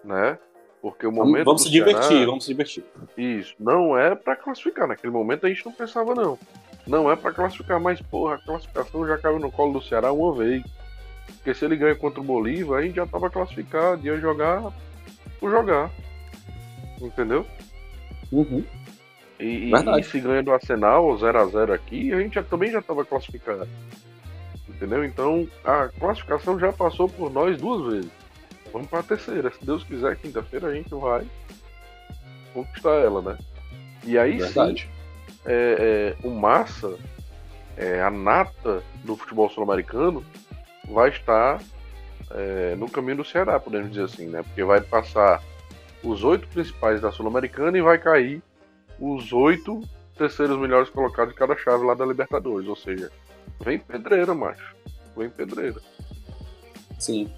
né? 0.03 0.37
Porque 0.81 1.07
o 1.07 1.11
momento. 1.11 1.45
Vamos 1.45 1.63
se 1.63 1.71
divertir, 1.71 2.03
Ceará, 2.03 2.25
vamos 2.25 2.43
se 2.43 2.51
divertir. 2.51 2.83
Isso. 3.17 3.55
Não 3.59 3.97
é 3.97 4.13
para 4.13 4.35
classificar. 4.35 4.87
Naquele 4.87 5.11
momento 5.11 5.45
a 5.45 5.49
gente 5.49 5.65
não 5.65 5.71
pensava, 5.71 6.13
não. 6.13 6.37
Não 6.85 7.11
é 7.11 7.15
para 7.15 7.33
classificar, 7.33 7.79
mas, 7.79 7.99
porra, 8.01 8.35
a 8.35 8.45
classificação 8.45 9.07
já 9.07 9.17
caiu 9.17 9.39
no 9.39 9.51
colo 9.51 9.73
do 9.73 9.81
Ceará 9.81 10.11
uma 10.11 10.35
vez. 10.35 10.63
Porque 11.37 11.55
se 11.55 11.65
ele 11.65 11.75
ganha 11.75 11.95
contra 11.95 12.21
o 12.21 12.23
Bolívar, 12.23 12.79
a 12.79 12.83
gente 12.83 12.95
já 12.95 13.07
tava 13.07 13.31
classificado, 13.31 14.05
ia 14.05 14.17
jogar 14.17 14.71
por 15.39 15.49
jogar. 15.49 15.89
Entendeu? 17.01 17.45
Uhum. 18.31 18.63
E, 19.39 19.71
e, 19.71 20.03
se 20.03 20.19
ganha 20.19 20.43
do 20.43 20.51
Arsenal 20.53 21.07
0x0 21.17 21.73
aqui, 21.73 22.13
a 22.13 22.19
gente 22.19 22.35
já, 22.35 22.43
também 22.43 22.71
já 22.71 22.79
estava 22.79 23.03
classificado. 23.03 23.67
Entendeu? 24.75 25.05
Então 25.05 25.47
a 25.63 25.87
classificação 25.87 26.59
já 26.59 26.71
passou 26.73 27.07
por 27.07 27.31
nós 27.31 27.57
duas 27.57 27.93
vezes. 27.93 28.11
Vamos 28.73 28.89
para 28.89 28.99
a 28.99 29.03
terceira. 29.03 29.49
Se 29.51 29.65
Deus 29.65 29.83
quiser, 29.85 30.17
quinta-feira 30.17 30.67
a 30.67 30.73
gente 30.73 30.93
vai 30.93 31.25
conquistar 32.53 32.95
ela, 32.95 33.21
né? 33.21 33.37
E 34.03 34.17
aí 34.17 34.37
Verdade. 34.37 34.81
sim, 34.81 34.87
é, 35.45 36.15
é, 36.21 36.27
o 36.27 36.29
Massa, 36.29 36.97
é, 37.77 38.01
a 38.01 38.11
nata 38.11 38.83
do 39.03 39.15
futebol 39.15 39.49
sul-americano, 39.49 40.23
vai 40.89 41.09
estar 41.09 41.61
é, 42.31 42.75
no 42.75 42.89
caminho 42.89 43.17
do 43.17 43.25
Ceará, 43.25 43.57
podemos 43.59 43.89
dizer 43.89 44.03
assim, 44.03 44.27
né? 44.27 44.43
Porque 44.43 44.63
vai 44.63 44.81
passar 44.81 45.41
os 46.03 46.23
oito 46.23 46.47
principais 46.49 46.99
da 46.99 47.11
Sul-Americana 47.11 47.77
e 47.77 47.81
vai 47.81 47.97
cair 47.97 48.41
os 48.99 49.31
oito 49.31 49.81
terceiros 50.17 50.57
melhores 50.57 50.89
colocados 50.89 51.33
de 51.33 51.39
cada 51.39 51.55
chave 51.57 51.85
lá 51.85 51.93
da 51.93 52.05
Libertadores. 52.05 52.67
Ou 52.67 52.75
seja, 52.75 53.11
vem 53.63 53.79
pedreira, 53.79 54.33
macho. 54.33 54.75
Vem 55.15 55.29
pedreira. 55.29 55.81
Sim. 56.99 57.29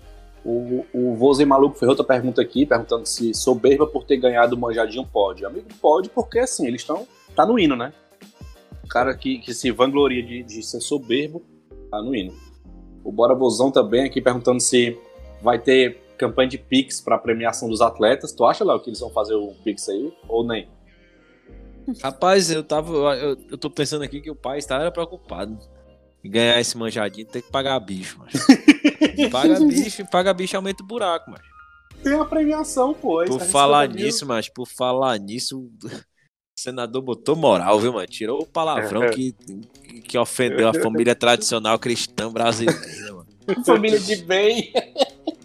O, 0.44 0.86
o 0.94 1.16
Voze 1.16 1.44
Maluco 1.46 1.78
Ferrota 1.78 2.04
pergunta 2.04 2.42
aqui, 2.42 2.66
perguntando 2.66 3.06
se 3.06 3.34
soberba 3.34 3.86
por 3.86 4.06
ter 4.06 4.18
ganhado 4.18 4.56
o 4.56 4.60
manjadinho 4.60 5.06
pode. 5.06 5.46
Amigo, 5.46 5.68
pode 5.82 6.10
porque 6.10 6.40
assim, 6.40 6.66
eles 6.66 6.82
estão. 6.82 7.08
Tá 7.36 7.46
no 7.46 7.60
hino, 7.60 7.76
né? 7.76 7.94
O 8.84 8.88
cara 8.88 9.16
que, 9.16 9.40
que 9.40 9.54
se 9.54 9.70
vangloria 9.72 10.24
de, 10.24 10.44
de 10.44 10.64
ser 10.64 10.80
soberbo, 10.80 11.44
tá 11.92 12.02
no 12.02 12.16
hino. 12.16 12.34
O 13.04 13.12
Bora 13.12 13.36
Vozão 13.36 13.70
também 13.70 14.06
aqui 14.06 14.22
perguntando 14.22 14.62
se 14.62 14.98
vai 15.42 15.60
ter 15.60 16.02
campanha 16.18 16.50
de 16.50 16.58
Pix 16.58 17.02
para 17.02 17.18
premiação 17.18 17.70
dos 17.70 17.82
atletas. 17.82 18.32
Tu 18.32 18.44
acha, 18.46 18.64
Léo, 18.64 18.80
que 18.80 18.90
eles 18.90 19.00
vão 19.00 19.10
fazer 19.10 19.36
o 19.36 19.54
Pix 19.64 19.90
aí? 19.90 20.12
Ou 20.28 20.46
nem? 20.46 20.70
Rapaz, 22.02 22.50
eu 22.50 22.64
tava. 22.64 22.92
Eu, 23.18 23.38
eu 23.52 23.58
tô 23.58 23.70
pensando 23.70 24.04
aqui 24.04 24.20
que 24.20 24.32
o 24.32 24.36
pai 24.36 24.58
estava 24.58 24.92
preocupado 24.92 25.58
em 26.28 26.32
ganhar 26.32 26.60
esse 26.60 26.78
manjadinho, 26.78 27.26
tem 27.26 27.42
que 27.42 27.50
pagar 27.50 27.80
bicho, 27.80 28.20
mas. 28.20 28.34
paga 29.32 29.60
bicho, 29.62 30.06
paga 30.12 30.34
bicho, 30.34 30.56
aumenta 30.56 30.84
o 30.84 30.86
buraco, 30.86 31.32
mas. 31.32 31.42
Tem 32.04 32.14
uma 32.14 32.26
premiação, 32.26 32.94
pô. 32.94 33.24
Por 33.26 33.40
falar 33.40 33.88
nisso, 33.88 34.26
mas 34.26 34.50
por 34.50 34.68
falar 34.68 35.18
nisso, 35.18 35.60
o 35.60 35.90
senador 36.56 37.02
botou 37.02 37.36
moral, 37.36 37.80
viu, 37.80 37.94
mano? 37.94 38.06
Tirou 38.08 38.42
o 38.42 38.46
palavrão 38.46 39.04
é. 39.04 39.10
que, 39.10 39.34
que 40.04 40.18
ofendeu 40.18 40.68
a 40.68 40.74
família 40.74 41.16
tradicional 41.16 41.80
cristã 41.80 42.32
brasileira, 42.32 43.14
mano. 43.16 43.66
Família 43.66 44.00
de 44.00 44.18
bem. 44.18 44.74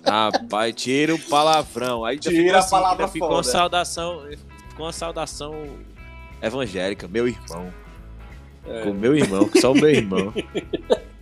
Rapaz, 0.04 0.74
tira 0.74 1.14
o 1.14 1.18
palavrão. 1.18 2.04
Aí 2.04 2.18
tira 2.18 2.58
assim, 2.58 2.66
a 2.66 2.70
palavra 2.70 3.08
ficou 3.08 3.30
uma 3.30 3.44
saudação, 3.44 4.24
ficou 4.68 4.86
uma 4.86 4.92
saudação 4.92 5.54
evangélica, 6.42 7.06
meu 7.06 7.28
irmão. 7.28 7.72
É. 8.66 8.82
Com 8.82 8.92
meu 8.92 9.16
irmão, 9.16 9.50
só 9.60 9.72
o 9.72 9.74
meu 9.74 9.90
irmão. 9.90 10.32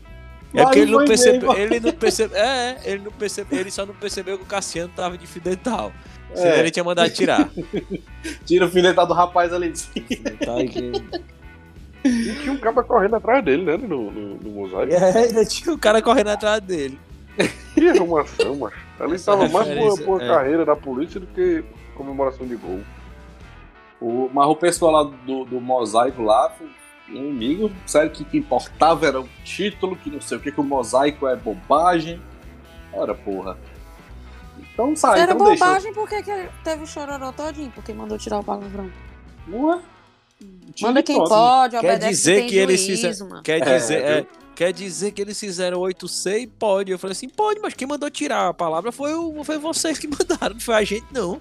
É 0.52 0.64
porque 0.64 0.80
ele 0.80 0.90
não 0.90 1.04
percebeu. 1.04 1.52
Ele 1.52 1.78
não 1.78 1.92
percebeu. 1.92 2.36
É, 2.36 2.80
ele 2.84 3.04
não 3.04 3.12
percebeu. 3.12 3.60
Ele 3.60 3.70
só 3.70 3.86
não 3.86 3.94
percebeu 3.94 4.36
que 4.36 4.42
o 4.42 4.46
Cassiano 4.46 4.92
tava 4.96 5.16
de 5.16 5.24
fio 5.24 5.40
dental. 5.40 5.92
Senão 6.34 6.50
é. 6.50 6.58
ele 6.58 6.70
tinha 6.72 6.84
mandado 6.84 7.08
tirar. 7.10 7.48
Tira 8.44 8.66
o 8.66 8.68
fio 8.68 8.82
dental 8.82 9.06
do 9.06 9.14
rapaz 9.14 9.52
ali. 9.52 9.72
Tá 10.44 10.60
aqui. 10.60 10.92
E 12.04 12.34
tinha 12.40 12.52
um 12.52 12.58
cara 12.58 12.82
correndo 12.82 13.16
atrás 13.16 13.44
dele, 13.44 13.62
né? 13.62 13.76
No, 13.76 14.10
no, 14.10 14.34
no 14.36 14.50
mosaico. 14.50 14.92
É, 14.92 15.18
ainda 15.24 15.44
tinha 15.44 15.74
um 15.74 15.78
cara 15.78 16.02
correndo 16.02 16.28
atrás 16.30 16.60
dele. 16.60 16.98
Que 17.74 17.88
arrumação, 17.88 18.56
macho. 18.56 18.76
Ali 18.98 19.18
tava 19.18 19.48
mais 19.48 19.68
por, 19.68 20.00
por 20.02 20.22
é. 20.22 20.26
carreira 20.26 20.64
da 20.64 20.76
polícia 20.76 21.20
do 21.20 21.26
que 21.28 21.64
comemoração 21.94 22.46
de 22.46 22.56
gol. 22.56 22.80
O, 24.00 24.30
mas 24.32 24.46
o 24.46 24.56
pessoal 24.56 24.92
lá 24.92 25.02
do, 25.04 25.44
do 25.44 25.60
mosaico 25.60 26.22
lá, 26.22 26.52
meu 27.10 27.30
amigo, 27.30 27.72
sério 27.86 28.10
que 28.10 28.22
o 28.22 28.26
que 28.26 28.38
importava 28.38 29.06
era 29.06 29.20
o 29.20 29.28
título, 29.44 29.96
que 29.96 30.10
não 30.10 30.20
sei 30.20 30.38
o 30.38 30.40
que, 30.40 30.52
que 30.52 30.60
o 30.60 30.64
mosaico 30.64 31.26
é 31.26 31.36
bobagem. 31.36 32.20
Ora, 32.92 33.14
porra. 33.14 33.58
Então 34.72 34.94
sai, 34.96 35.16
Se 35.16 35.22
era 35.22 35.32
então 35.32 35.46
bobagem, 35.46 35.92
deixa. 35.92 36.00
por 36.00 36.08
que, 36.08 36.22
que 36.22 36.48
teve 36.64 36.84
o 36.84 36.86
chororô 36.86 37.32
todinho? 37.32 37.70
Porque 37.70 37.92
mandou 37.92 38.18
tirar 38.18 38.38
o 38.38 38.44
palavrão. 38.44 38.90
Ué? 39.52 39.80
Manda 40.80 41.02
quem 41.02 41.16
pode, 41.16 41.78
quer 41.78 41.98
dizer 41.98 42.46
que 42.46 42.56
eles 42.56 42.86
fizeram, 42.86 43.42
quer 43.42 43.60
é, 43.60 43.76
dizer, 43.76 44.02
é, 44.02 44.26
quer 44.54 44.72
dizer 44.72 45.12
que 45.12 45.20
eles 45.20 45.38
fizeram 45.38 45.80
8C 45.80 46.42
e 46.42 46.46
pode. 46.46 46.90
Eu 46.90 46.98
falei 46.98 47.12
assim, 47.12 47.28
pode, 47.28 47.60
mas 47.60 47.74
quem 47.74 47.86
mandou 47.86 48.08
tirar 48.10 48.48
a 48.48 48.54
palavra 48.54 48.90
foi, 48.90 49.12
o, 49.12 49.44
foi 49.44 49.58
vocês 49.58 49.98
que 49.98 50.08
mandaram, 50.08 50.54
não 50.54 50.60
foi 50.60 50.74
a 50.76 50.84
gente 50.84 51.06
não. 51.12 51.40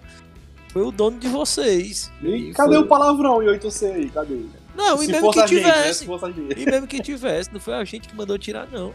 Foi 0.73 0.81
o 0.81 0.91
dono 0.91 1.17
de 1.17 1.27
vocês. 1.29 2.11
E, 2.21 2.49
e 2.49 2.53
cadê 2.53 2.75
foi... 2.75 2.83
o 2.83 2.87
palavrão 2.87 3.41
em 3.41 3.47
8C 3.47 3.93
aí? 3.93 4.09
Cadê? 4.09 4.45
Não, 4.75 4.97
Se 4.97 5.05
e 5.05 5.07
mesmo 5.11 5.31
que 5.31 5.45
tivesse. 5.45 6.05
Gente, 6.05 6.39
né? 6.41 6.55
E 6.57 6.65
mesmo 6.65 6.87
que 6.87 7.01
tivesse, 7.01 7.51
não 7.51 7.59
foi 7.59 7.73
a 7.73 7.83
gente 7.83 8.07
que 8.07 8.15
mandou 8.15 8.37
tirar, 8.37 8.67
não. 8.71 8.93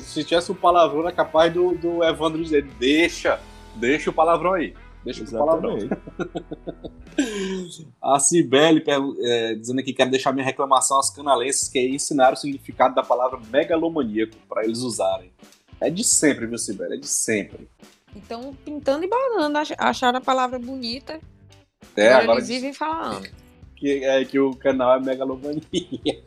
Se 0.00 0.22
tivesse 0.24 0.52
um 0.52 0.54
palavrão, 0.54 1.00
era 1.00 1.12
capaz 1.12 1.52
do, 1.52 1.74
do 1.76 2.04
Evandro 2.04 2.42
dizer: 2.42 2.64
deixa, 2.78 3.40
deixa 3.76 4.10
o 4.10 4.12
palavrão 4.12 4.54
aí. 4.54 4.74
Deixa 5.04 5.22
Exatamente. 5.22 5.86
o 5.86 5.88
palavrão. 5.88 6.94
a 8.02 8.18
Cibele 8.18 8.82
é, 9.22 9.54
dizendo 9.54 9.80
aqui 9.80 9.92
que 9.92 9.98
quer 9.98 10.08
deixar 10.08 10.32
minha 10.32 10.44
reclamação 10.44 10.96
aos 10.96 11.10
canalenses 11.10 11.68
que 11.68 11.80
ensinaram 11.80 12.34
o 12.34 12.36
significado 12.36 12.94
da 12.94 13.02
palavra 13.02 13.40
megalomaníaco 13.50 14.34
para 14.48 14.64
eles 14.64 14.80
usarem. 14.80 15.32
É 15.80 15.90
de 15.90 16.04
sempre, 16.04 16.46
viu, 16.46 16.58
Sibeli? 16.58 16.94
É 16.94 16.98
de 16.98 17.06
sempre. 17.06 17.68
Então, 18.14 18.54
pintando 18.64 19.04
e 19.04 19.10
ach- 19.56 19.74
acharam 19.78 20.18
a 20.18 20.22
palavra 20.22 20.58
bonita. 20.58 21.20
É, 21.96 22.08
agora, 22.08 22.22
agora 22.22 22.38
eles 22.38 22.48
vivem 22.48 22.72
falando. 22.72 23.28
Que, 23.76 24.04
é, 24.04 24.24
que 24.24 24.38
o 24.38 24.54
canal 24.54 24.96
é 24.96 25.00
megalomania. 25.00 25.62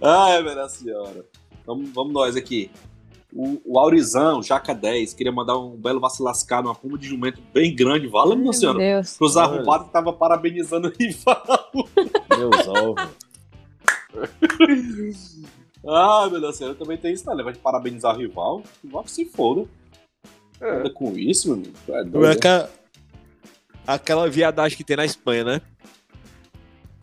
Ai, 0.00 0.42
minha 0.42 0.68
senhora. 0.68 1.24
Vamos, 1.64 1.90
vamos 1.90 2.12
nós 2.12 2.36
aqui. 2.36 2.70
O, 3.32 3.60
o 3.64 3.78
Aurizão, 3.78 4.42
Jaca 4.42 4.74
10, 4.74 5.12
queria 5.12 5.32
mandar 5.32 5.58
um 5.58 5.76
belo 5.76 6.00
vacilascado, 6.00 6.68
uma 6.68 6.74
puma 6.74 6.96
de 6.96 7.08
jumento 7.08 7.42
bem 7.52 7.74
grande. 7.74 8.06
Vala, 8.06 8.34
minha 8.34 8.44
Meu 8.44 8.52
senhora. 8.52 8.78
Deus. 8.78 9.16
Pros 9.16 9.36
arrombados 9.36 9.88
que 9.88 9.92
tava 9.92 10.12
parabenizando 10.12 10.88
o 10.88 10.92
rival. 10.98 11.68
Meus 12.36 12.68
ovos. 12.68 13.08
Ah, 15.88 16.26
meu 16.28 16.40
Deus 16.40 16.54
do 16.54 16.58
céu, 16.58 16.74
também 16.74 16.98
tenho 16.98 17.14
isso, 17.14 17.32
né? 17.32 17.44
Vai 17.44 17.52
de 17.52 17.60
parabenizar 17.60 18.12
o 18.12 18.18
rival. 18.18 18.56
O 18.56 18.86
rival 18.86 19.04
que 19.04 19.10
se 19.12 19.24
foda. 19.24 19.68
É, 20.60 20.88
com 20.90 21.16
isso, 21.16 21.48
meu 21.48 21.58
amigo. 21.58 21.76
É 21.88 21.98
Como 21.98 22.10
doido, 22.10 22.26
é 22.26 22.62
né? 22.62 22.68
Aquela 23.86 24.28
viadagem 24.28 24.76
que 24.76 24.84
tem 24.84 24.96
na 24.96 25.04
Espanha, 25.04 25.44
né? 25.44 25.60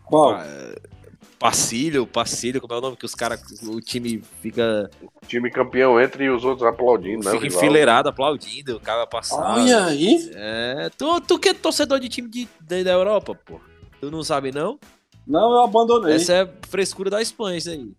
Qual? 0.04 0.38
Passilho, 1.38 2.06
passilho, 2.06 2.60
como 2.60 2.72
é 2.72 2.78
o 2.78 2.80
nome? 2.80 2.96
Que 2.96 3.04
os 3.04 3.14
caras, 3.14 3.42
o 3.62 3.80
time 3.80 4.22
fica, 4.40 4.90
o 5.02 5.26
time 5.26 5.50
campeão 5.50 6.00
entra 6.00 6.22
e 6.24 6.30
os 6.30 6.44
outros 6.44 6.66
aplaudindo, 6.66 7.24
né? 7.24 7.32
fica 7.32 7.46
enfileirado, 7.46 8.08
aplaudindo, 8.08 8.76
o 8.76 8.80
cara 8.80 9.06
passar. 9.06 9.56
Olha 9.56 9.84
aí. 9.86 10.30
É, 10.34 10.90
tu, 10.96 11.20
tu 11.20 11.38
que 11.38 11.50
é 11.50 11.54
torcedor 11.54 12.00
de 12.00 12.08
time 12.08 12.28
de, 12.30 12.48
de- 12.60 12.84
da 12.84 12.92
Europa, 12.92 13.34
pô. 13.34 13.60
Tu 14.00 14.10
não 14.10 14.22
sabe, 14.22 14.52
não? 14.52 14.78
Não, 15.26 15.52
eu 15.52 15.62
abandonei. 15.64 16.14
Essa 16.14 16.32
é 16.34 16.48
frescura 16.68 17.10
da 17.10 17.20
Espanha, 17.20 17.58
isso 17.58 17.70
aí. 17.70 17.90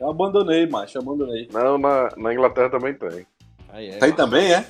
Eu 0.00 0.10
abandonei, 0.10 0.66
macho, 0.66 0.98
eu 0.98 1.02
abandonei. 1.02 1.48
Não, 1.52 1.78
na, 1.78 2.10
na 2.16 2.34
Inglaterra 2.34 2.68
também 2.70 2.92
tem. 2.92 3.26
Aí 3.68 3.88
é. 3.88 3.98
Tem 3.98 4.12
também, 4.12 4.52
é? 4.52 4.66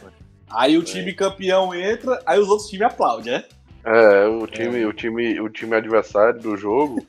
Aí 0.54 0.76
o 0.76 0.82
time 0.82 1.12
campeão 1.12 1.74
entra, 1.74 2.20
aí 2.26 2.38
os 2.38 2.48
outros 2.48 2.68
times 2.68 2.86
aplaudem, 2.86 3.34
é? 3.34 3.44
É, 3.84 4.26
o 4.26 4.46
time, 4.46 4.84
o 4.84 4.92
time, 4.92 5.40
o 5.40 5.48
time 5.48 5.74
adversário 5.74 6.40
do 6.40 6.56
jogo 6.56 7.04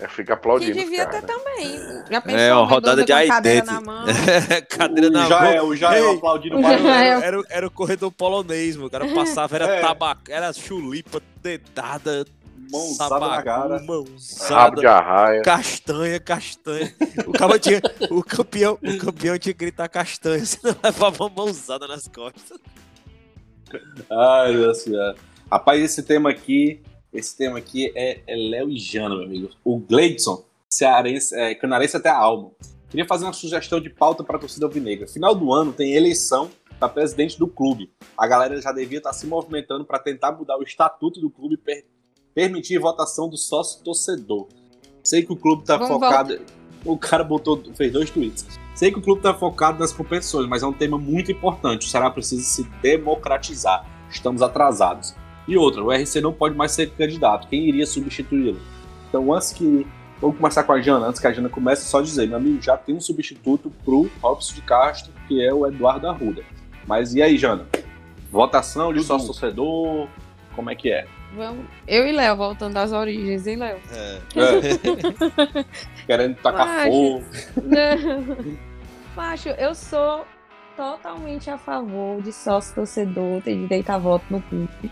é, 0.00 0.08
fica 0.08 0.24
Que 0.26 0.32
aplaudindo. 0.32 0.72
os 0.72 0.76
devia 0.76 1.06
ter 1.06 1.22
também. 1.22 1.78
Já 2.10 2.20
pensou, 2.20 2.40
É, 2.40 2.52
uma 2.54 2.66
rodada 2.66 3.04
de 3.04 3.12
cadeira 3.28 3.64
na 3.64 3.80
mão? 3.80 4.04
Cadeira 4.70 5.08
o 5.08 5.12
na 5.12 5.26
já 5.28 5.40
mão. 5.40 5.48
é, 5.52 5.62
o 5.62 5.74
é 5.74 6.00
Ei, 6.00 6.16
aplaudindo 6.16 6.56
o. 6.58 6.62
Jael. 6.62 6.88
Era, 6.88 7.26
era, 7.26 7.42
era 7.48 7.66
o 7.66 7.70
corredor 7.70 8.10
polonês, 8.10 8.74
mano. 8.76 8.88
O 8.88 8.90
cara 8.90 9.06
passava, 9.14 9.54
era 9.56 9.66
É. 9.66 9.80
tabaco, 9.80 10.22
era 10.28 10.52
chulipa, 10.52 11.20
dedada, 11.42 12.24
Mãozada 12.70 13.18
na 13.20 13.42
cara. 13.42 13.62
Rabo 13.76 13.78
de 13.80 13.86
mãozada, 13.86 14.90
arraia. 14.90 15.42
castanha, 15.42 16.20
castanha. 16.20 16.94
O 17.26 17.32
cara 17.32 17.58
tinha, 17.58 17.80
o 18.10 18.22
campeão, 18.22 18.78
o 18.82 18.98
campeão 18.98 19.38
tinha 19.38 19.52
que 19.54 19.58
gritar 19.64 19.88
castanha, 19.88 20.44
senão 20.46 20.76
levava 20.82 21.24
uma 21.24 21.30
mãozada 21.30 21.86
nas 21.86 22.06
costas. 22.08 22.58
Ai, 24.10 24.52
meu 24.56 24.74
senhor. 24.74 25.14
Rapaz, 25.50 25.82
esse 25.82 26.02
tema 26.02 26.30
aqui, 26.30 26.82
esse 27.12 27.36
tema 27.36 27.58
aqui 27.58 27.92
é, 27.94 28.20
é 28.26 28.36
Léo 28.36 28.70
e 28.70 28.78
Jana, 28.78 29.16
meu 29.16 29.24
amigo. 29.24 29.50
O 29.64 29.78
Gleidson, 29.78 30.44
cearense, 30.68 31.34
é, 31.34 31.54
canarense 31.54 31.96
até 31.96 32.08
a 32.08 32.16
alma. 32.16 32.50
Queria 32.90 33.06
fazer 33.06 33.24
uma 33.24 33.32
sugestão 33.32 33.80
de 33.80 33.90
pauta 33.90 34.24
para 34.24 34.36
a 34.36 34.40
torcida 34.40 34.64
alvinegra. 34.66 35.06
Final 35.06 35.34
do 35.34 35.52
ano 35.52 35.72
tem 35.72 35.92
eleição 35.94 36.50
para 36.78 36.88
presidente 36.88 37.38
do 37.38 37.46
clube. 37.46 37.90
A 38.16 38.26
galera 38.26 38.58
já 38.60 38.72
devia 38.72 38.98
estar 38.98 39.12
se 39.12 39.26
movimentando 39.26 39.84
para 39.84 39.98
tentar 39.98 40.32
mudar 40.32 40.56
o 40.56 40.62
estatuto 40.62 41.20
do 41.20 41.28
clube 41.28 41.54
e 41.54 41.58
per- 41.58 41.84
permitir 42.38 42.78
votação 42.78 43.28
do 43.28 43.36
sócio 43.36 43.82
torcedor. 43.82 44.46
Sei 45.02 45.24
que 45.24 45.32
o 45.32 45.36
clube 45.36 45.64
tá 45.64 45.76
Vamos 45.76 45.94
focado. 45.94 46.40
O 46.84 46.96
cara 46.96 47.24
botou, 47.24 47.60
fez 47.74 47.92
dois 47.92 48.10
tweets. 48.10 48.46
Sei 48.76 48.92
que 48.92 48.98
o 49.00 49.02
clube 49.02 49.20
tá 49.20 49.34
focado 49.34 49.80
nas 49.80 49.92
competições, 49.92 50.46
mas 50.46 50.62
é 50.62 50.66
um 50.68 50.72
tema 50.72 50.96
muito 50.96 51.32
importante. 51.32 51.88
O 51.88 51.90
Ceará 51.90 52.08
precisa 52.08 52.44
se 52.44 52.62
democratizar. 52.80 53.84
Estamos 54.08 54.40
atrasados. 54.40 55.16
E 55.48 55.56
outra, 55.56 55.82
o 55.82 55.90
RC 55.90 56.20
não 56.20 56.32
pode 56.32 56.54
mais 56.54 56.70
ser 56.70 56.88
candidato. 56.90 57.48
Quem 57.48 57.66
iria 57.66 57.84
substituí-lo? 57.84 58.60
Então, 59.08 59.34
antes 59.34 59.52
que. 59.52 59.84
Vamos 60.20 60.36
começar 60.36 60.62
com 60.62 60.72
a 60.72 60.80
Jana. 60.80 61.06
Antes 61.06 61.20
que 61.20 61.26
a 61.26 61.32
Jana 61.32 61.48
comece, 61.48 61.88
só 61.88 62.00
dizer, 62.00 62.28
meu 62.28 62.36
amigo, 62.36 62.62
já 62.62 62.76
tem 62.76 62.94
um 62.94 63.00
substituto 63.00 63.68
pro 63.84 64.08
Robson 64.22 64.54
de 64.54 64.62
Castro, 64.62 65.12
que 65.26 65.44
é 65.44 65.52
o 65.52 65.66
Eduardo 65.66 66.06
Arruda. 66.06 66.44
Mas 66.86 67.16
e 67.16 67.20
aí, 67.22 67.36
Jana? 67.36 67.66
Votação 68.30 68.92
de 68.92 69.02
sócio 69.02 69.26
torcedor? 69.26 70.06
Como 70.54 70.70
é 70.70 70.76
que 70.76 70.92
é? 70.92 71.17
Vamos. 71.34 71.66
Eu 71.86 72.06
e 72.06 72.12
Léo 72.12 72.36
voltando 72.36 72.76
às 72.78 72.90
origens, 72.92 73.46
hein, 73.46 73.56
Léo? 73.56 73.78
É. 73.92 74.18
Querendo 76.06 76.36
tacar 76.36 76.66
Macho. 76.66 76.90
fogo. 76.90 77.24
Não. 77.64 78.58
Macho, 79.16 79.48
eu 79.50 79.74
sou 79.74 80.24
totalmente 80.76 81.50
a 81.50 81.58
favor 81.58 82.22
de 82.22 82.32
sócio 82.32 82.74
torcedor 82.74 83.42
ter 83.42 83.56
direito 83.56 83.90
a 83.90 83.98
voto 83.98 84.24
no 84.30 84.40
clube. 84.42 84.90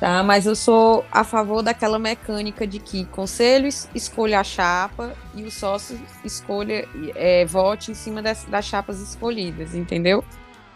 Tá? 0.00 0.22
Mas 0.22 0.46
eu 0.46 0.54
sou 0.54 1.04
a 1.10 1.24
favor 1.24 1.60
daquela 1.60 1.98
mecânica 1.98 2.64
de 2.66 2.78
que 2.78 3.04
conselho 3.06 3.66
es- 3.66 3.90
escolha 3.94 4.38
a 4.38 4.44
chapa 4.44 5.12
e 5.34 5.42
o 5.42 5.50
sócio 5.50 6.00
escolha, 6.24 6.88
é, 7.16 7.44
vote 7.44 7.90
em 7.90 7.94
cima 7.94 8.22
das, 8.22 8.44
das 8.44 8.64
chapas 8.64 9.00
escolhidas, 9.00 9.74
entendeu? 9.74 10.24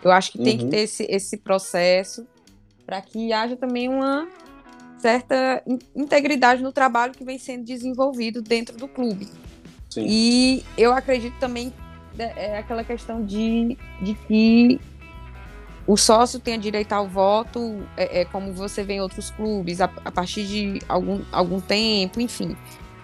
Eu 0.02 0.10
acho 0.10 0.32
que 0.32 0.38
tem 0.38 0.58
que 0.58 0.64
Uhum. 0.64 0.70
ter 0.70 0.78
esse, 0.80 1.04
esse 1.08 1.36
processo 1.36 2.26
para 2.84 3.00
que 3.00 3.32
haja 3.32 3.54
também 3.56 3.88
uma 3.88 4.26
certa 5.02 5.62
in- 5.66 5.78
integridade 5.94 6.62
no 6.62 6.72
trabalho 6.72 7.12
que 7.12 7.24
vem 7.24 7.38
sendo 7.38 7.64
desenvolvido 7.64 8.40
dentro 8.40 8.76
do 8.76 8.88
clube. 8.88 9.28
Sim. 9.90 10.06
E 10.08 10.64
eu 10.78 10.92
acredito 10.94 11.36
também 11.38 11.72
né, 12.14 12.32
é 12.36 12.58
aquela 12.58 12.84
questão 12.84 13.24
de, 13.24 13.76
de 14.00 14.14
que 14.14 14.80
o 15.86 15.96
sócio 15.96 16.38
tenha 16.38 16.56
direito 16.56 16.92
ao 16.92 17.08
voto, 17.08 17.82
é, 17.96 18.20
é 18.20 18.24
como 18.24 18.52
você 18.52 18.84
vê 18.84 18.94
em 18.94 19.00
outros 19.00 19.30
clubes, 19.30 19.80
a, 19.80 19.90
a 20.04 20.12
partir 20.12 20.46
de 20.46 20.78
algum, 20.88 21.22
algum 21.32 21.60
tempo, 21.60 22.20
enfim. 22.20 22.56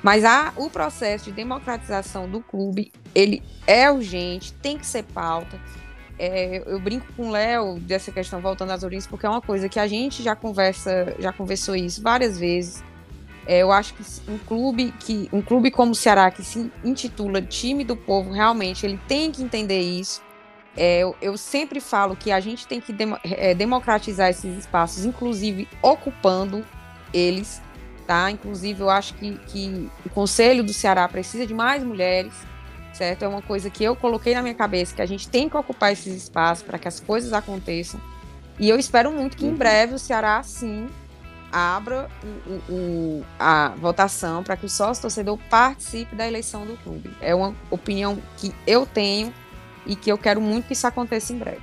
Mas 0.03 0.25
há, 0.25 0.53
o 0.57 0.71
processo 0.71 1.27
de 1.27 1.33
democratização 1.33 2.29
do 2.29 2.41
clube, 2.41 2.93
ele 3.15 3.43
é 3.67 3.91
urgente, 3.91 4.53
tem 4.55 4.79
que 4.79 4.87
ser 4.87 5.03
pauta. 5.03 5.61
É, 6.19 6.63
eu 6.67 6.81
brinco 6.81 7.07
com 7.17 7.29
o 7.29 7.31
Léo 7.31 7.79
dessa 7.79 8.11
questão, 8.11 8.41
voltando 8.41 8.73
às 8.73 8.83
origens, 8.83 9.07
porque 9.07 9.25
é 9.25 9.29
uma 9.29 9.41
coisa 9.41 9.69
que 9.69 9.79
a 9.79 9.87
gente 9.87 10.23
já 10.23 10.35
conversa, 10.35 11.15
já 11.19 11.33
conversou 11.33 11.77
isso 11.77 12.03
várias 12.03 12.39
vezes. 12.39 12.83
É, 13.47 13.61
eu 13.63 13.73
acho 13.73 13.95
que 13.95 14.03
um 14.31 14.37
clube 14.37 14.93
que 15.01 15.29
um 15.33 15.41
clube 15.41 15.71
como 15.71 15.93
o 15.93 15.95
Ceará 15.95 16.31
que 16.31 16.45
se 16.45 16.71
intitula 16.85 17.41
time 17.41 17.83
do 17.83 17.97
povo 17.97 18.31
realmente 18.31 18.85
ele 18.85 19.01
tem 19.09 19.31
que 19.31 19.43
entender 19.43 19.81
isso. 19.81 20.21
É, 20.77 21.01
eu, 21.01 21.17
eu 21.23 21.37
sempre 21.39 21.81
falo 21.81 22.15
que 22.15 22.31
a 22.31 22.41
gente 22.41 22.67
tem 22.67 22.81
que 22.81 22.93
demo- 22.93 23.19
é, 23.25 23.55
democratizar 23.55 24.29
esses 24.29 24.59
espaços, 24.59 25.05
inclusive 25.05 25.67
ocupando 25.81 26.65
eles, 27.13 27.63
tá? 28.07 28.31
Inclusive 28.31 28.81
eu 28.83 28.91
acho 28.91 29.15
que, 29.15 29.39
que 29.47 29.89
o 30.05 30.11
Conselho 30.11 30.63
do 30.63 30.75
Ceará 30.75 31.09
precisa 31.09 31.47
de 31.47 31.55
mais 31.55 31.83
mulheres, 31.83 32.33
certo? 32.99 33.23
É 33.23 33.29
uma 33.29 33.41
coisa 33.41 33.71
que 33.71 33.83
eu 33.85 33.95
coloquei 33.97 34.35
na 34.35 34.43
minha 34.43 34.55
cabeça 34.55 34.95
que 34.95 35.01
a 35.01 35.07
gente 35.07 35.29
tem 35.29 35.49
que 35.49 35.57
ocupar 35.57 35.93
esses 35.93 36.15
espaços 36.15 36.65
para 36.65 36.79
que 36.79 36.89
as 36.89 36.99
coisas 37.01 37.33
aconteçam. 37.33 38.01
E 38.59 38.69
eu 38.69 38.77
espero 38.79 39.13
muito 39.13 39.37
que 39.37 39.47
em 39.47 39.55
breve 39.55 39.95
o 39.95 39.99
Ceará 39.99 40.43
sim 40.43 40.89
abra 41.51 42.11
o- 42.23 42.51
o- 42.53 42.75
o- 43.21 43.25
a 43.39 43.69
votação 43.79 44.43
para 44.43 44.57
que 44.57 44.67
o 44.67 44.69
sócio 44.69 45.01
torcedor 45.01 45.39
participe 45.49 46.15
da 46.15 46.27
eleição 46.27 46.67
do 46.67 46.77
clube. 46.83 47.11
É 47.21 47.35
uma 47.35 47.55
opinião 47.71 48.19
que 48.37 48.53
eu 48.67 48.85
tenho 48.85 49.33
e 49.87 49.95
que 49.97 50.11
eu 50.11 50.19
quero 50.19 50.41
muito 50.41 50.67
que 50.67 50.73
isso 50.75 50.87
aconteça 50.87 51.33
em 51.33 51.39
breve. 51.39 51.63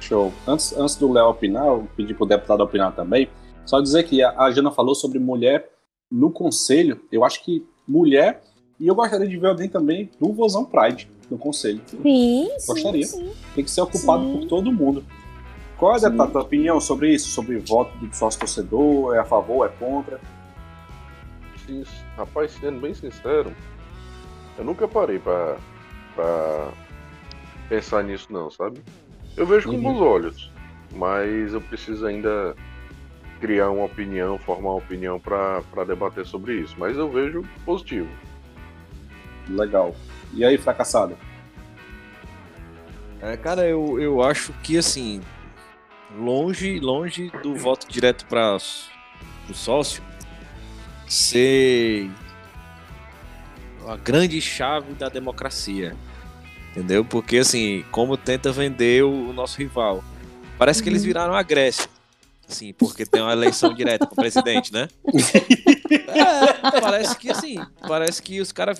Show. 0.00 0.32
Antes, 0.46 0.76
antes 0.76 0.94
do 0.96 1.10
Léo 1.10 1.26
opinar, 1.30 1.66
eu 1.66 1.88
pedi 1.96 2.14
pro 2.14 2.26
deputado 2.26 2.60
opinar 2.60 2.92
também. 2.94 3.28
Só 3.66 3.80
dizer 3.80 4.04
que 4.04 4.22
a, 4.22 4.38
a 4.38 4.50
Jana 4.50 4.70
falou 4.70 4.94
sobre 4.94 5.18
mulher 5.18 5.68
no 6.10 6.30
conselho. 6.30 7.00
Eu 7.10 7.24
acho 7.24 7.42
que 7.44 7.66
mulher, 7.86 8.42
e 8.80 8.86
eu 8.86 8.94
gostaria 8.94 9.26
de 9.28 9.36
ver 9.36 9.48
alguém 9.48 9.68
também 9.68 10.10
no 10.20 10.32
Vozão 10.32 10.64
Pride 10.64 11.08
no 11.30 11.36
conselho. 11.36 11.80
Sim, 11.86 12.48
Gostaria. 12.66 13.04
sim, 13.06 13.18
sim. 13.26 13.32
Tem 13.54 13.64
que 13.64 13.70
ser 13.70 13.80
ocupado 13.82 14.24
Sim. 14.24 14.32
por 14.32 14.46
todo 14.46 14.72
mundo. 14.72 15.04
Qual 15.76 15.94
é 15.96 16.06
a 16.06 16.10
tua 16.10 16.42
opinião 16.42 16.80
sobre 16.80 17.12
isso? 17.12 17.28
Sobre 17.28 17.58
voto 17.58 17.96
do 17.98 18.14
sócio 18.14 18.40
torcedor? 18.40 19.14
É 19.14 19.18
a 19.18 19.24
favor, 19.24 19.66
é 19.66 19.68
contra? 19.68 20.20
Sim, 21.66 21.84
rapaz, 22.16 22.52
sendo 22.52 22.80
bem 22.80 22.94
sincero, 22.94 23.52
eu 24.56 24.64
nunca 24.64 24.88
parei 24.88 25.18
pra, 25.18 25.58
pra 26.14 26.70
pensar 27.68 28.02
nisso 28.02 28.26
não, 28.30 28.50
sabe? 28.50 28.80
Eu 29.36 29.46
vejo 29.46 29.68
com 29.68 29.76
Uhum. 29.76 29.82
bons 29.82 30.00
olhos, 30.00 30.50
mas 30.96 31.52
eu 31.52 31.60
preciso 31.60 32.06
ainda 32.06 32.56
criar 33.38 33.70
uma 33.70 33.84
opinião, 33.84 34.38
formar 34.38 34.70
uma 34.70 34.78
opinião 34.78 35.20
pra 35.20 35.62
debater 35.86 36.24
sobre 36.26 36.54
isso. 36.60 36.74
Mas 36.78 36.96
eu 36.96 37.08
vejo 37.10 37.42
positivo. 37.64 38.08
Legal. 39.48 39.94
E 40.34 40.44
aí, 40.44 40.58
fracassado? 40.58 41.16
É, 43.20 43.36
cara, 43.36 43.66
eu, 43.66 43.98
eu 44.00 44.22
acho 44.22 44.52
que 44.62 44.78
assim, 44.78 45.20
longe, 46.16 46.78
longe 46.78 47.30
do 47.42 47.54
voto 47.56 47.88
direto 47.88 48.24
para 48.26 48.56
o 49.48 49.54
sócio 49.54 50.02
ser 51.08 52.10
a 53.86 53.96
grande 53.96 54.40
chave 54.40 54.92
da 54.94 55.08
democracia. 55.08 55.96
Entendeu? 56.70 57.04
Porque 57.04 57.38
assim, 57.38 57.84
como 57.90 58.16
tenta 58.16 58.52
vender 58.52 59.02
o, 59.02 59.30
o 59.30 59.32
nosso 59.32 59.58
rival. 59.58 60.04
Parece 60.58 60.82
que 60.82 60.88
eles 60.88 61.00
Uhum. 61.02 61.06
viraram 61.06 61.34
a 61.34 61.42
Grécia. 61.42 61.88
Assim, 62.48 62.72
porque 62.72 63.04
tem 63.04 63.20
uma 63.20 63.32
eleição 63.32 63.74
direta 63.74 64.06
com 64.06 64.14
o 64.14 64.16
presidente, 64.16 64.72
né? 64.72 64.88
É, 66.08 66.80
parece 66.80 67.16
que 67.16 67.30
assim, 67.30 67.56
parece 67.86 68.22
que 68.22 68.40
os 68.40 68.52
caras. 68.52 68.78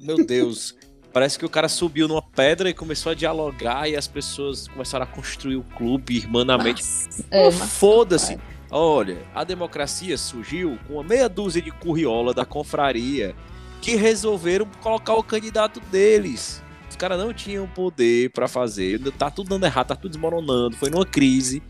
Meu 0.00 0.24
Deus. 0.24 0.76
Parece 1.10 1.38
que 1.38 1.46
o 1.46 1.48
cara 1.48 1.68
subiu 1.68 2.06
numa 2.06 2.20
pedra 2.20 2.68
e 2.68 2.74
começou 2.74 3.12
a 3.12 3.14
dialogar 3.14 3.88
e 3.88 3.96
as 3.96 4.06
pessoas 4.06 4.68
começaram 4.68 5.04
a 5.04 5.06
construir 5.06 5.56
o 5.56 5.62
clube 5.62 6.16
irmanamente. 6.16 6.84
É, 7.30 7.50
Foda-se. 7.50 8.38
Olha, 8.70 9.16
a 9.34 9.42
democracia 9.42 10.18
surgiu 10.18 10.78
com 10.86 10.94
uma 10.94 11.02
meia 11.02 11.28
dúzia 11.28 11.62
de 11.62 11.70
curriola 11.70 12.34
da 12.34 12.44
confraria 12.44 13.34
que 13.80 13.96
resolveram 13.96 14.68
colocar 14.82 15.14
o 15.14 15.22
candidato 15.22 15.80
deles. 15.90 16.62
Os 16.90 16.96
caras 16.96 17.18
não 17.18 17.32
tinham 17.32 17.66
poder 17.66 18.30
pra 18.30 18.46
fazer, 18.46 19.00
tá 19.12 19.30
tudo 19.30 19.48
dando 19.48 19.64
errado, 19.64 19.88
tá 19.88 19.96
tudo 19.96 20.10
desmoronando, 20.10 20.76
foi 20.76 20.90
numa 20.90 21.06
crise. 21.06 21.62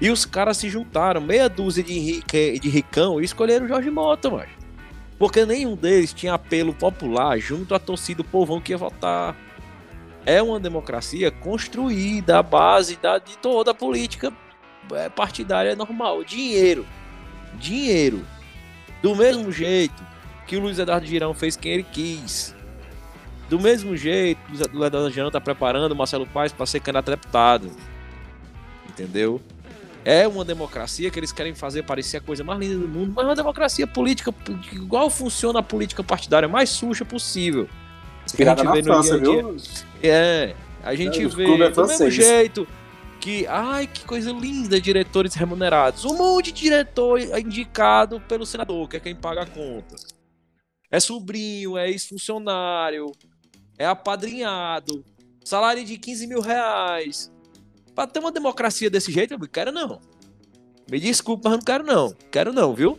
E 0.00 0.10
os 0.10 0.24
caras 0.24 0.56
se 0.56 0.68
juntaram, 0.68 1.20
meia 1.20 1.48
dúzia 1.48 1.82
de, 1.82 1.98
rique- 1.98 2.58
de 2.58 2.68
ricão, 2.68 3.20
e 3.20 3.24
escolheram 3.24 3.66
o 3.66 3.68
Jorge 3.68 3.90
Mota, 3.90 4.28
mano. 4.28 4.48
Porque 5.18 5.46
nenhum 5.46 5.76
deles 5.76 6.12
tinha 6.12 6.34
apelo 6.34 6.74
popular 6.74 7.38
junto 7.38 7.74
à 7.74 7.78
torcida 7.78 8.22
do 8.22 8.28
povão 8.28 8.60
que 8.60 8.72
ia 8.72 8.78
votar. 8.78 9.36
É 10.26 10.42
uma 10.42 10.58
democracia 10.58 11.30
construída 11.30 12.38
à 12.38 12.42
base 12.42 12.96
da, 12.96 13.18
de 13.18 13.38
toda 13.38 13.70
a 13.70 13.74
política 13.74 14.32
é, 14.92 15.08
partidária 15.08 15.76
normal. 15.76 16.24
Dinheiro. 16.24 16.84
Dinheiro. 17.54 18.26
Do 19.02 19.14
mesmo 19.14 19.52
jeito 19.52 20.02
que 20.46 20.56
o 20.56 20.60
Luiz 20.60 20.78
Eduardo 20.78 21.06
Girão 21.06 21.32
fez 21.32 21.56
quem 21.56 21.72
ele 21.72 21.82
quis. 21.84 22.54
Do 23.48 23.60
mesmo 23.60 23.96
jeito 23.96 24.40
o 24.48 24.50
Luiz 24.50 24.60
Eduardo 24.62 25.10
Girão 25.10 25.30
tá 25.30 25.40
preparando 25.40 25.92
o 25.92 25.96
Marcelo 25.96 26.26
Paes 26.26 26.52
para 26.52 26.66
ser 26.66 26.80
candidato 26.80 27.08
a 27.08 27.14
deputado. 27.14 27.70
Entendeu? 28.88 29.40
É 30.04 30.28
uma 30.28 30.44
democracia 30.44 31.10
que 31.10 31.18
eles 31.18 31.32
querem 31.32 31.54
fazer 31.54 31.82
parecer 31.82 32.18
a 32.18 32.20
coisa 32.20 32.44
mais 32.44 32.60
linda 32.60 32.78
do 32.78 32.88
mundo, 32.88 33.12
mas 33.16 33.24
é 33.24 33.28
uma 33.28 33.34
democracia 33.36 33.86
política, 33.86 34.34
igual 34.72 35.08
funciona 35.08 35.60
a 35.60 35.62
política 35.62 36.04
partidária, 36.04 36.46
mais 36.48 36.68
suja 36.70 37.04
possível. 37.04 37.68
Inspirada 38.26 38.62
A 38.62 38.64
gente 38.64 38.68
na 38.68 38.72
vê 38.74 38.82
no 38.82 38.86
França, 38.86 39.18
viu? 39.18 39.56
É, 40.02 40.54
a 40.82 40.94
gente 40.94 41.22
É, 41.22 41.28
vê 41.28 41.44
é 41.44 41.46
do 41.46 41.58
mesmo 41.58 41.74
francês. 41.74 42.14
jeito 42.14 42.68
que, 43.18 43.46
ai, 43.46 43.86
que 43.86 44.04
coisa 44.04 44.30
linda, 44.30 44.78
diretores 44.78 45.34
remunerados. 45.34 46.04
Um 46.04 46.16
monte 46.18 46.52
de 46.52 46.62
diretor 46.64 47.18
indicado 47.38 48.20
pelo 48.20 48.44
senador, 48.44 48.86
que 48.88 48.98
é 48.98 49.00
quem 49.00 49.14
paga 49.16 49.42
a 49.42 49.46
conta. 49.46 49.96
É 50.90 51.00
sobrinho, 51.00 51.78
é 51.78 51.88
ex-funcionário, 51.90 53.10
é 53.78 53.86
apadrinhado, 53.86 55.02
salário 55.42 55.84
de 55.84 55.96
15 55.96 56.26
mil 56.26 56.40
reais. 56.40 57.32
Pra 57.94 58.06
ter 58.06 58.18
uma 58.18 58.32
democracia 58.32 58.90
desse 58.90 59.12
jeito, 59.12 59.34
eu 59.34 59.48
quero 59.48 59.70
não. 59.72 60.00
Me 60.90 60.98
desculpa, 61.00 61.48
mas 61.48 61.58
não 61.58 61.64
quero 61.64 61.84
não. 61.84 62.14
Quero 62.30 62.52
não, 62.52 62.74
viu? 62.74 62.98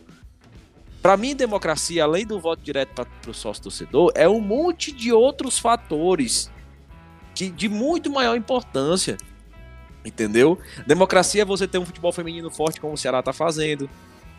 Pra 1.02 1.16
mim, 1.16 1.36
democracia, 1.36 2.02
além 2.02 2.26
do 2.26 2.40
voto 2.40 2.62
direto 2.62 2.94
para 2.94 3.30
o 3.30 3.34
sócio 3.34 3.62
torcedor, 3.62 4.10
é 4.14 4.28
um 4.28 4.40
monte 4.40 4.90
de 4.90 5.12
outros 5.12 5.58
fatores 5.58 6.50
que, 7.34 7.48
de 7.50 7.68
muito 7.68 8.10
maior 8.10 8.36
importância. 8.36 9.16
Entendeu? 10.04 10.58
Democracia 10.86 11.42
é 11.42 11.44
você 11.44 11.68
ter 11.68 11.78
um 11.78 11.86
futebol 11.86 12.12
feminino 12.12 12.50
forte, 12.50 12.80
como 12.80 12.94
o 12.94 12.98
Ceará 12.98 13.22
tá 13.22 13.32
fazendo. 13.32 13.88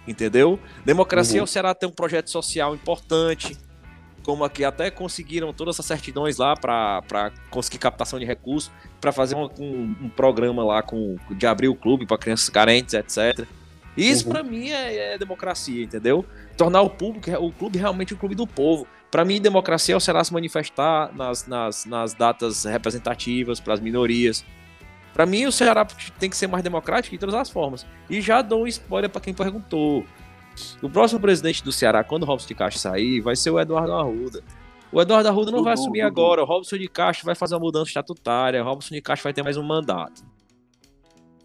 Entendeu? 0.08 0.60
Democracia 0.86 1.36
Uhum. 1.36 1.42
é 1.42 1.44
o 1.44 1.48
Ceará 1.48 1.76
ter 1.76 1.86
um 1.86 1.92
projeto 1.92 2.30
social 2.30 2.74
importante. 2.74 3.58
Como 4.28 4.44
aqui 4.44 4.66
até 4.66 4.92
conseguiram 4.92 5.54
todas 5.54 5.76
essas 5.76 5.86
certidões 5.86 6.36
lá 6.36 6.54
para 6.54 7.32
conseguir 7.50 7.78
captação 7.78 8.20
de 8.20 8.26
recursos, 8.26 8.70
para 9.00 9.14
fazer 9.14 9.36
um, 9.36 9.46
um- 9.58 9.96
um 10.02 10.10
programa 10.10 10.66
lá 10.66 10.82
com, 10.84 11.16
de 11.32 11.48
abrir 11.48 11.70
o 11.70 11.76
clube 11.76 12.06
para 12.06 12.18
crianças 12.18 12.50
carentes, 12.50 12.94
etc. 12.94 13.48
Isso 13.96 14.26
Uhum. 14.28 14.34
pra 14.34 14.44
mim 14.44 14.70
é, 14.70 15.14
é 15.14 15.18
democracia, 15.18 15.82
entendeu? 15.82 16.26
Tornar 16.58 16.82
o 16.82 16.90
público, 16.90 17.32
o 17.42 17.54
clube 17.54 17.78
realmente 17.80 18.14
o 18.14 18.18
clube 18.18 18.36
do 18.36 18.46
povo. 18.46 18.86
Pra 19.10 19.24
mim, 19.24 19.40
democracia 19.40 19.94
é 19.94 19.98
o 19.98 20.00
Ceará 20.02 20.22
se 20.26 20.34
manifestar 20.34 21.10
nas, 21.16 21.48
nas, 21.48 21.86
nas 21.86 22.14
datas 22.14 22.66
representativas 22.66 23.62
para 23.62 23.76
as 23.76 23.80
minorias. 23.80 24.44
Pra 25.14 25.26
mim, 25.26 25.46
o 25.46 25.52
Ceará 25.54 25.86
tem 26.20 26.30
que 26.30 26.36
ser 26.36 26.48
mais 26.48 26.62
democrático 26.66 27.16
de 27.16 27.20
todas 27.20 27.34
as 27.34 27.50
formas. 27.50 27.86
E 28.10 28.20
já 28.20 28.42
dou 28.42 28.64
um 28.64 28.68
spoiler 28.68 29.10
pra 29.10 29.22
quem 29.22 29.34
perguntou. 29.34 30.06
O 30.82 30.90
próximo 30.90 31.20
presidente 31.20 31.64
do 31.64 31.72
Ceará, 31.72 32.04
quando 32.04 32.24
o 32.24 32.26
Robson 32.26 32.48
de 32.48 32.56
Castro 32.56 32.82
sair, 32.82 33.22
vai 33.22 33.36
ser 33.36 33.50
o 33.52 33.60
Eduardo 33.60 33.94
Arruda. 33.94 34.44
O 34.92 35.02
Eduardo 35.02 35.28
Arruda 35.30 35.52
não 35.52 35.64
vai 35.64 35.74
assumir 35.74 36.02
agora. 36.02 36.42
O 36.42 36.46
Robson 36.46 36.78
de 36.78 36.88
Castro 36.88 37.26
vai 37.26 37.36
fazer 37.36 37.56
uma 37.56 37.62
mudança 37.62 37.90
estatutária. 37.90 38.62
O 38.62 38.66
Robson 38.66 38.96
de 38.96 39.02
Castro 39.02 39.24
vai 39.26 39.34
ter 39.34 39.44
mais 39.44 39.58
um 39.58 39.64
mandato. 39.64 40.24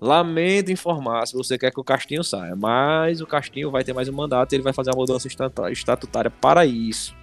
Lamento 0.00 0.70
informar 0.72 1.26
se 1.26 1.34
você 1.34 1.56
quer 1.56 1.70
que 1.70 1.78
o 1.78 1.84
Castinho 1.84 2.24
saia, 2.24 2.56
mas 2.56 3.20
o 3.20 3.26
Castinho 3.26 3.70
vai 3.70 3.84
ter 3.84 3.92
mais 3.92 4.08
um 4.08 4.12
mandato 4.12 4.52
e 4.52 4.56
ele 4.56 4.62
vai 4.62 4.72
fazer 4.72 4.90
uma 4.90 4.96
mudança 4.96 5.28
estatu- 5.28 5.68
estatutária 5.68 6.30
para 6.30 6.66
isso. 6.66 7.14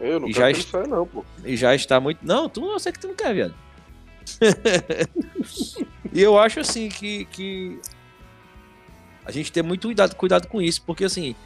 Eu 0.00 0.18
não 0.20 0.28
E 0.28 0.32
quero 0.32 0.46
já 0.46 0.46
que 0.46 0.52
ele 0.54 0.58
est- 0.60 0.70
saia, 0.70 0.86
não, 0.86 1.06
pô. 1.06 1.24
E 1.44 1.56
já 1.56 1.74
está 1.74 2.00
muito. 2.00 2.18
Não, 2.22 2.48
tu 2.48 2.64
eu 2.70 2.78
sei 2.80 2.90
que 2.92 2.98
tu 2.98 3.08
não 3.08 3.14
quer, 3.14 3.34
viado. 3.34 3.54
e 6.12 6.20
eu 6.20 6.38
acho 6.38 6.60
assim 6.60 6.88
que, 6.88 7.24
que 7.26 7.80
a 9.28 9.30
gente 9.30 9.52
tem 9.52 9.62
muito 9.62 9.86
cuidado, 9.86 10.16
cuidado 10.16 10.48
com 10.48 10.60
isso, 10.60 10.82
porque 10.86 11.04
assim, 11.04 11.36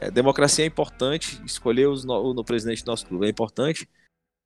é, 0.00 0.10
democracia 0.10 0.64
é 0.64 0.66
importante, 0.66 1.40
escolher 1.46 1.86
os 1.86 2.04
no, 2.04 2.32
o 2.32 2.44
presidente 2.44 2.82
do 2.82 2.88
nosso 2.88 3.06
clube 3.06 3.26
é 3.26 3.28
importante, 3.28 3.88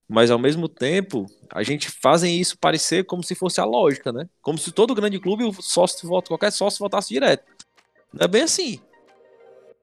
mas 0.07 0.31
ao 0.31 0.39
mesmo 0.39 0.69
tempo 0.69 1.25
a 1.51 1.63
gente 1.63 1.89
fazem 1.89 2.39
isso 2.39 2.59
parecer 2.59 3.07
como 3.07 3.23
se 3.23 3.35
fosse 3.35 3.63
a 3.63 3.65
lógica, 3.65 4.13
né? 4.13 4.29
Como 4.43 4.59
se 4.59 4.71
todo 4.73 4.95
grande 4.95 5.19
clube, 5.19 5.45
o 5.45 5.55
sócio 5.55 6.07
vota, 6.07 6.29
qualquer 6.29 6.53
sócio 6.53 6.79
votasse 6.81 7.09
direto. 7.09 7.51
Não 8.13 8.27
é 8.27 8.29
bem 8.29 8.43
assim. 8.43 8.79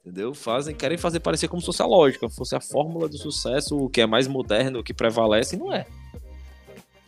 Entendeu? 0.05 0.35
Fazem, 0.35 0.75
querem 0.75 0.97
fazer 0.97 1.19
parecer 1.19 1.47
como 1.47 1.63
se 1.63 1.65
fosse 1.65 1.81
a 1.81 1.87
lógica, 1.87 2.29
fosse 2.29 2.55
a 2.55 2.61
fórmula 2.61 3.09
do 3.09 3.17
sucesso, 3.17 3.75
o 3.75 3.89
que 3.89 4.01
é 4.01 4.05
mais 4.05 4.27
moderno, 4.27 4.79
o 4.79 4.83
que 4.83 4.93
prevalece, 4.93 5.57
não 5.57 5.73
é. 5.73 5.87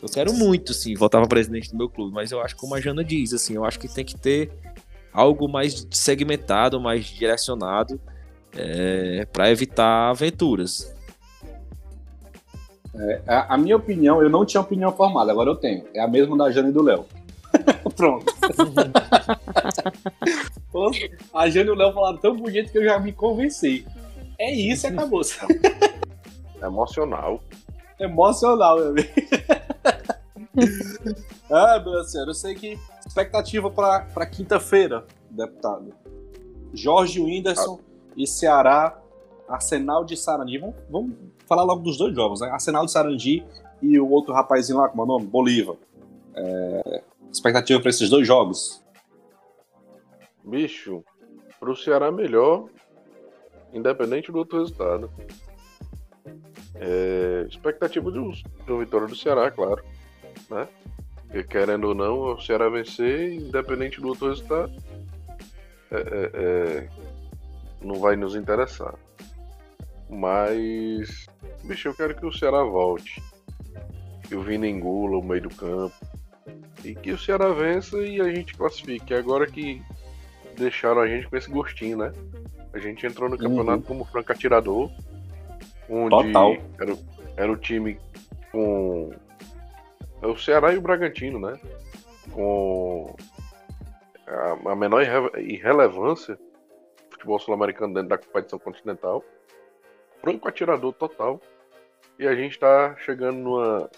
Eu 0.01 0.09
quero 0.09 0.33
muito, 0.33 0.73
sim, 0.73 0.95
votar 0.95 1.21
para 1.21 1.29
presidente 1.29 1.69
do 1.69 1.77
meu 1.77 1.89
clube, 1.89 2.11
mas 2.11 2.31
eu 2.31 2.41
acho, 2.41 2.55
como 2.55 2.73
a 2.73 2.81
Jana 2.81 3.03
diz, 3.03 3.33
assim, 3.33 3.53
eu 3.53 3.63
acho 3.63 3.79
que 3.79 3.87
tem 3.87 4.03
que 4.03 4.17
ter 4.17 4.51
algo 5.15 5.47
mais 5.47 5.87
segmentado, 5.91 6.79
mais 6.79 7.05
direcionado, 7.05 7.99
para 9.31 9.49
evitar 9.49 10.09
aventuras. 10.09 10.93
A, 13.27 13.55
a 13.55 13.57
minha 13.57 13.75
opinião, 13.75 14.21
eu 14.21 14.29
não 14.29 14.45
tinha 14.45 14.61
opinião 14.61 14.91
formada, 14.91 15.31
agora 15.31 15.49
eu 15.49 15.55
tenho. 15.55 15.85
É 15.93 16.01
a 16.01 16.07
mesma 16.07 16.37
da 16.37 16.51
Jane 16.51 16.69
e 16.69 16.71
do 16.71 16.81
Léo. 16.81 17.05
Pronto. 17.95 18.25
A 21.33 21.49
Jane 21.49 21.69
e 21.69 21.71
o 21.71 21.75
Léo 21.75 21.93
falaram 21.93 22.17
tão 22.17 22.35
bonito 22.35 22.71
que 22.71 22.77
eu 22.77 22.83
já 22.83 22.99
me 22.99 23.11
convenci. 23.11 23.85
É 24.37 24.53
isso 24.53 24.85
e 24.85 24.89
acabou. 24.89 25.21
É 26.61 26.65
emocional. 26.65 27.41
Emocional, 27.99 28.77
meu 28.77 28.89
amigo. 28.89 29.09
ah, 31.51 31.79
meu 31.79 32.03
senhor, 32.03 32.27
eu 32.27 32.33
sei 32.33 32.55
que 32.55 32.77
expectativa 33.05 33.69
para 33.69 34.25
quinta-feira, 34.25 35.05
deputado. 35.29 35.93
Jorge 36.73 37.19
Whindersson 37.21 37.79
e 38.15 38.25
Ceará, 38.27 38.99
Arsenal 39.47 40.03
de 40.03 40.17
Sarandi. 40.17 40.57
Vamos, 40.57 40.75
vamos 40.89 41.15
falar 41.45 41.63
logo 41.63 41.81
dos 41.81 41.97
dois 41.97 42.13
jogos, 42.15 42.41
né? 42.41 42.49
Arsenal 42.49 42.85
de 42.85 42.91
Sarandi 42.91 43.45
e 43.81 43.99
o 43.99 44.09
outro 44.09 44.33
rapazinho 44.33 44.79
lá, 44.79 44.89
como 44.89 45.01
é 45.01 45.05
o 45.05 45.07
nome? 45.07 45.25
Bolívar. 45.27 45.75
É, 46.35 47.03
expectativa 47.31 47.79
para 47.79 47.89
esses 47.89 48.09
dois 48.09 48.25
jogos. 48.27 48.83
Bicho, 50.43 51.03
pro 51.59 51.75
Ceará 51.75 52.11
melhor, 52.11 52.67
independente 53.73 54.31
do 54.31 54.37
outro 54.37 54.59
resultado. 54.59 55.09
É, 56.75 57.45
expectativa 57.49 58.11
de, 58.11 58.19
um- 58.19 58.31
de 58.31 58.71
uma 58.71 58.79
vitória 58.79 59.07
do 59.07 59.15
Ceará, 59.15 59.49
claro. 59.49 59.83
Né? 60.49 60.67
Porque 61.23 61.43
querendo 61.43 61.89
ou 61.89 61.95
não, 61.95 62.33
o 62.33 62.41
Ceará 62.41 62.69
vencer, 62.69 63.33
independente 63.33 63.99
do 63.99 64.09
outro 64.09 64.29
resultado, 64.29 64.71
é, 65.91 65.97
é, 65.97 66.31
é, 66.33 66.89
não 67.81 67.95
vai 67.95 68.15
nos 68.15 68.35
interessar. 68.35 68.95
Mas, 70.09 71.25
bicho, 71.63 71.87
eu 71.87 71.95
quero 71.95 72.15
que 72.15 72.25
o 72.25 72.31
Ceará 72.31 72.63
volte. 72.63 73.21
Que 74.27 74.35
o 74.35 74.41
Vina 74.41 74.67
engula 74.67 75.17
o 75.17 75.23
meio 75.23 75.43
do 75.43 75.49
campo. 75.49 75.95
E 76.83 76.93
que 76.95 77.11
o 77.11 77.17
Ceará 77.17 77.49
vença 77.49 77.97
e 77.97 78.21
a 78.21 78.33
gente 78.33 78.55
classifique. 78.55 79.13
Agora 79.13 79.47
que 79.47 79.81
deixaram 80.55 81.01
a 81.01 81.07
gente 81.07 81.27
com 81.27 81.35
esse 81.35 81.49
gostinho, 81.49 81.97
né? 81.97 82.11
A 82.73 82.79
gente 82.79 83.05
entrou 83.05 83.29
no 83.29 83.37
campeonato 83.37 83.83
como 83.83 84.05
franco 84.05 84.31
atirador, 84.31 84.91
onde 85.89 86.09
Total. 86.09 86.57
Era, 86.79 86.97
era 87.37 87.51
o 87.51 87.57
time 87.57 87.97
com 88.51 89.11
é 90.25 90.31
o 90.31 90.37
Ceará 90.37 90.73
e 90.73 90.77
o 90.77 90.81
Bragantino, 90.81 91.39
né? 91.39 91.59
Com 92.31 93.15
a, 94.67 94.75
menor 94.75 95.01
irre- 95.01 95.41
irrelevância 95.53 96.35
do 96.35 97.11
futebol 97.11 97.39
sul-americano 97.39 97.93
dentro 97.93 98.09
da 98.09 98.17
competição 98.17 98.59
continental. 98.59 99.23
Franco 100.21 100.47
atirador 100.47 100.93
total. 100.93 101.39
E 102.17 102.27
a 102.27 102.33
gente 102.35 102.57
tá 102.57 102.95
chegando 103.03 103.37
numa, 103.37 103.89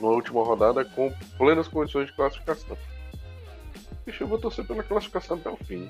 na 0.00 0.08
última 0.08 0.42
rodada 0.44 0.84
com 0.84 1.12
plenas 1.38 1.68
condições 1.68 2.08
de 2.08 2.16
classificação. 2.16 2.76
Bicho, 4.04 4.24
eu 4.24 4.28
vou 4.28 4.38
torcer 4.38 4.66
pela 4.66 4.82
classificação 4.82 5.36
até 5.38 5.48
o 5.48 5.56
fim. 5.56 5.88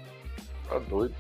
Tá 0.69 0.79
doido. 0.79 1.15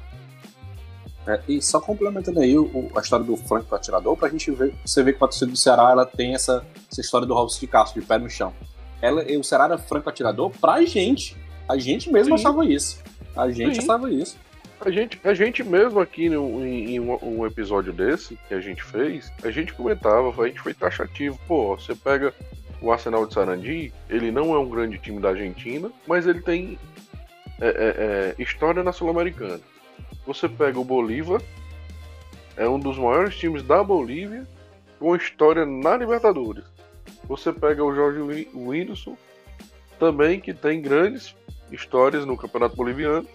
É, 1.26 1.40
e 1.48 1.62
só 1.62 1.80
complementando 1.80 2.40
aí 2.40 2.56
o, 2.56 2.90
a 2.94 3.00
história 3.00 3.24
do 3.24 3.36
Franco 3.36 3.74
atirador, 3.74 4.16
pra 4.16 4.28
gente 4.28 4.50
ver, 4.50 4.74
você 4.84 5.02
ver 5.02 5.12
que 5.12 5.24
a 5.24 5.26
torcida 5.26 5.50
do 5.50 5.56
Ceará 5.56 5.90
ela 5.90 6.04
tem 6.04 6.34
essa, 6.34 6.64
essa 6.90 7.00
história 7.00 7.26
do 7.26 7.34
Robson 7.34 7.60
de 7.60 7.66
Castro, 7.66 8.00
de 8.00 8.06
pé 8.06 8.18
no 8.18 8.28
chão. 8.28 8.52
Ela, 9.00 9.22
o 9.38 9.44
Ceará 9.44 9.64
era 9.64 9.78
franco 9.78 10.08
atirador 10.08 10.50
pra 10.50 10.82
gente. 10.82 11.36
A 11.68 11.78
gente 11.78 12.12
mesmo 12.12 12.36
Sim. 12.36 12.44
achava 12.46 12.64
isso. 12.64 13.02
A 13.36 13.50
gente 13.50 13.76
Sim. 13.76 13.82
achava 13.82 14.10
isso. 14.10 14.36
A 14.80 14.90
gente, 14.90 15.18
a 15.24 15.32
gente 15.32 15.64
mesmo 15.64 15.98
aqui 16.00 16.28
no, 16.28 16.64
em, 16.64 16.96
em 16.96 17.00
um, 17.00 17.18
um, 17.22 17.46
episódio 17.46 17.92
desse 17.92 18.38
que 18.48 18.52
a 18.52 18.60
gente 18.60 18.82
fez, 18.82 19.32
a 19.42 19.50
gente 19.50 19.72
comentava, 19.72 20.28
a 20.42 20.46
gente 20.46 20.60
foi 20.60 20.74
taxativo. 20.74 21.38
Pô, 21.46 21.74
você 21.76 21.94
pega 21.94 22.34
o 22.82 22.92
Arsenal 22.92 23.26
de 23.26 23.32
Sarandi, 23.32 23.92
ele 24.10 24.30
não 24.30 24.54
é 24.54 24.58
um 24.58 24.68
grande 24.68 24.98
time 24.98 25.20
da 25.20 25.30
Argentina, 25.30 25.90
mas 26.06 26.26
ele 26.26 26.42
tem 26.42 26.78
é, 27.60 27.68
é, 27.68 28.34
é, 28.38 28.42
história 28.42 28.82
na 28.82 28.92
Sul-Americana. 28.92 29.60
Você 30.26 30.48
pega 30.48 30.78
o 30.78 30.84
Bolívar, 30.84 31.42
é 32.56 32.68
um 32.68 32.78
dos 32.78 32.96
maiores 32.96 33.36
times 33.36 33.62
da 33.62 33.82
Bolívia, 33.82 34.46
com 34.98 35.14
história 35.16 35.66
na 35.66 35.96
Libertadores. 35.96 36.64
Você 37.24 37.52
pega 37.52 37.84
o 37.84 37.94
Jorge 37.94 38.48
Whindersson, 38.54 39.16
também 39.98 40.40
que 40.40 40.54
tem 40.54 40.80
grandes 40.80 41.34
histórias 41.70 42.24
no 42.24 42.36
Campeonato 42.36 42.76
Boliviano 42.76 43.26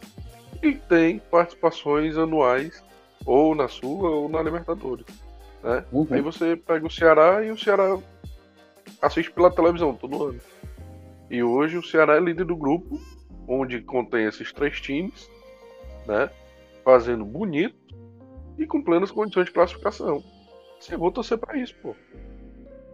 e 0.61 0.73
tem 0.73 1.19
participações 1.19 2.17
anuais 2.17 2.83
ou 3.25 3.55
na 3.55 3.67
Sula 3.67 4.09
ou 4.09 4.29
na 4.29 4.41
Libertadores. 4.41 5.05
Né? 5.63 5.83
Uhum. 5.91 6.07
Aí 6.11 6.21
você 6.21 6.55
pega 6.55 6.85
o 6.85 6.91
Ceará 6.91 7.43
e 7.43 7.51
o 7.51 7.57
Ceará 7.57 7.97
assiste 9.01 9.31
pela 9.31 9.51
televisão 9.51 9.93
todo 9.93 10.23
ano. 10.23 10.39
E 11.29 11.43
hoje 11.43 11.77
o 11.77 11.83
Ceará 11.83 12.15
é 12.15 12.19
líder 12.19 12.45
do 12.45 12.55
grupo, 12.55 12.99
onde 13.47 13.81
contém 13.81 14.25
esses 14.25 14.51
três 14.51 14.79
times, 14.81 15.29
né? 16.07 16.29
Fazendo 16.83 17.25
bonito 17.25 17.75
e 18.57 18.65
com 18.65 18.83
plenas 18.83 19.11
condições 19.11 19.45
de 19.45 19.51
classificação. 19.51 20.23
Você 20.79 20.95
vou 20.97 21.11
torcer 21.11 21.37
para 21.37 21.57
isso, 21.57 21.75
pô. 21.81 21.95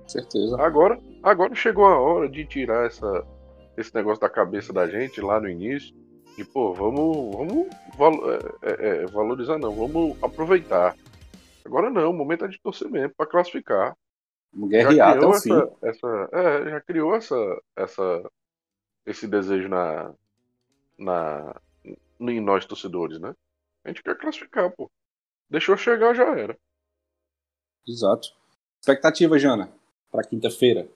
Certeza. 0.07 0.61
Agora, 0.61 0.99
agora 1.23 1.53
chegou 1.55 1.85
a 1.85 1.99
hora 1.99 2.29
de 2.29 2.45
tirar 2.45 2.85
essa, 2.85 3.25
esse 3.77 3.93
negócio 3.93 4.21
da 4.21 4.29
cabeça 4.29 4.71
da 4.71 4.87
gente 4.87 5.21
lá 5.21 5.39
no 5.39 5.49
início. 5.49 5.95
E, 6.37 6.43
pô, 6.43 6.73
vamos, 6.73 7.73
vamos 7.97 8.25
é, 8.61 8.69
é, 8.69 8.87
é, 8.87 9.05
valorizar, 9.05 9.57
não, 9.57 9.73
vamos 9.73 10.21
aproveitar. 10.21 10.95
Agora 11.63 11.89
não, 11.89 12.11
o 12.11 12.13
momento 12.13 12.45
é 12.45 12.47
de 12.47 12.59
torcer 12.59 12.89
mesmo, 12.89 13.13
para 13.15 13.25
classificar. 13.25 13.95
Guerrear 14.53 15.17
até 15.17 15.25
o 15.25 15.33
fim. 15.33 15.51
Essa, 15.81 16.29
é, 16.31 16.69
já 16.69 16.81
criou 16.81 17.15
essa, 17.15 17.61
essa, 17.75 18.31
esse 19.05 19.27
desejo 19.27 19.67
na, 19.67 20.13
na, 20.97 21.55
em 22.19 22.39
nós 22.39 22.65
torcedores, 22.65 23.19
né? 23.19 23.33
A 23.85 23.89
gente 23.89 24.01
quer 24.01 24.17
classificar, 24.17 24.75
pô. 24.75 24.91
Deixou 25.49 25.77
chegar, 25.77 26.15
já 26.15 26.25
era. 26.35 26.57
Exato. 27.87 28.29
Expectativa, 28.81 29.37
Jana, 29.37 29.71
para 30.11 30.27
quinta-feira? 30.27 30.89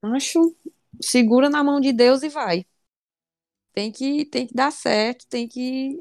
Acho 0.00 0.56
segura 1.00 1.50
na 1.50 1.62
mão 1.64 1.80
de 1.80 1.92
Deus 1.92 2.22
e 2.22 2.28
vai. 2.28 2.64
Tem 3.72 3.90
que, 3.90 4.24
tem 4.26 4.46
que 4.46 4.54
dar 4.54 4.70
certo, 4.70 5.26
tem 5.28 5.48
que. 5.48 6.00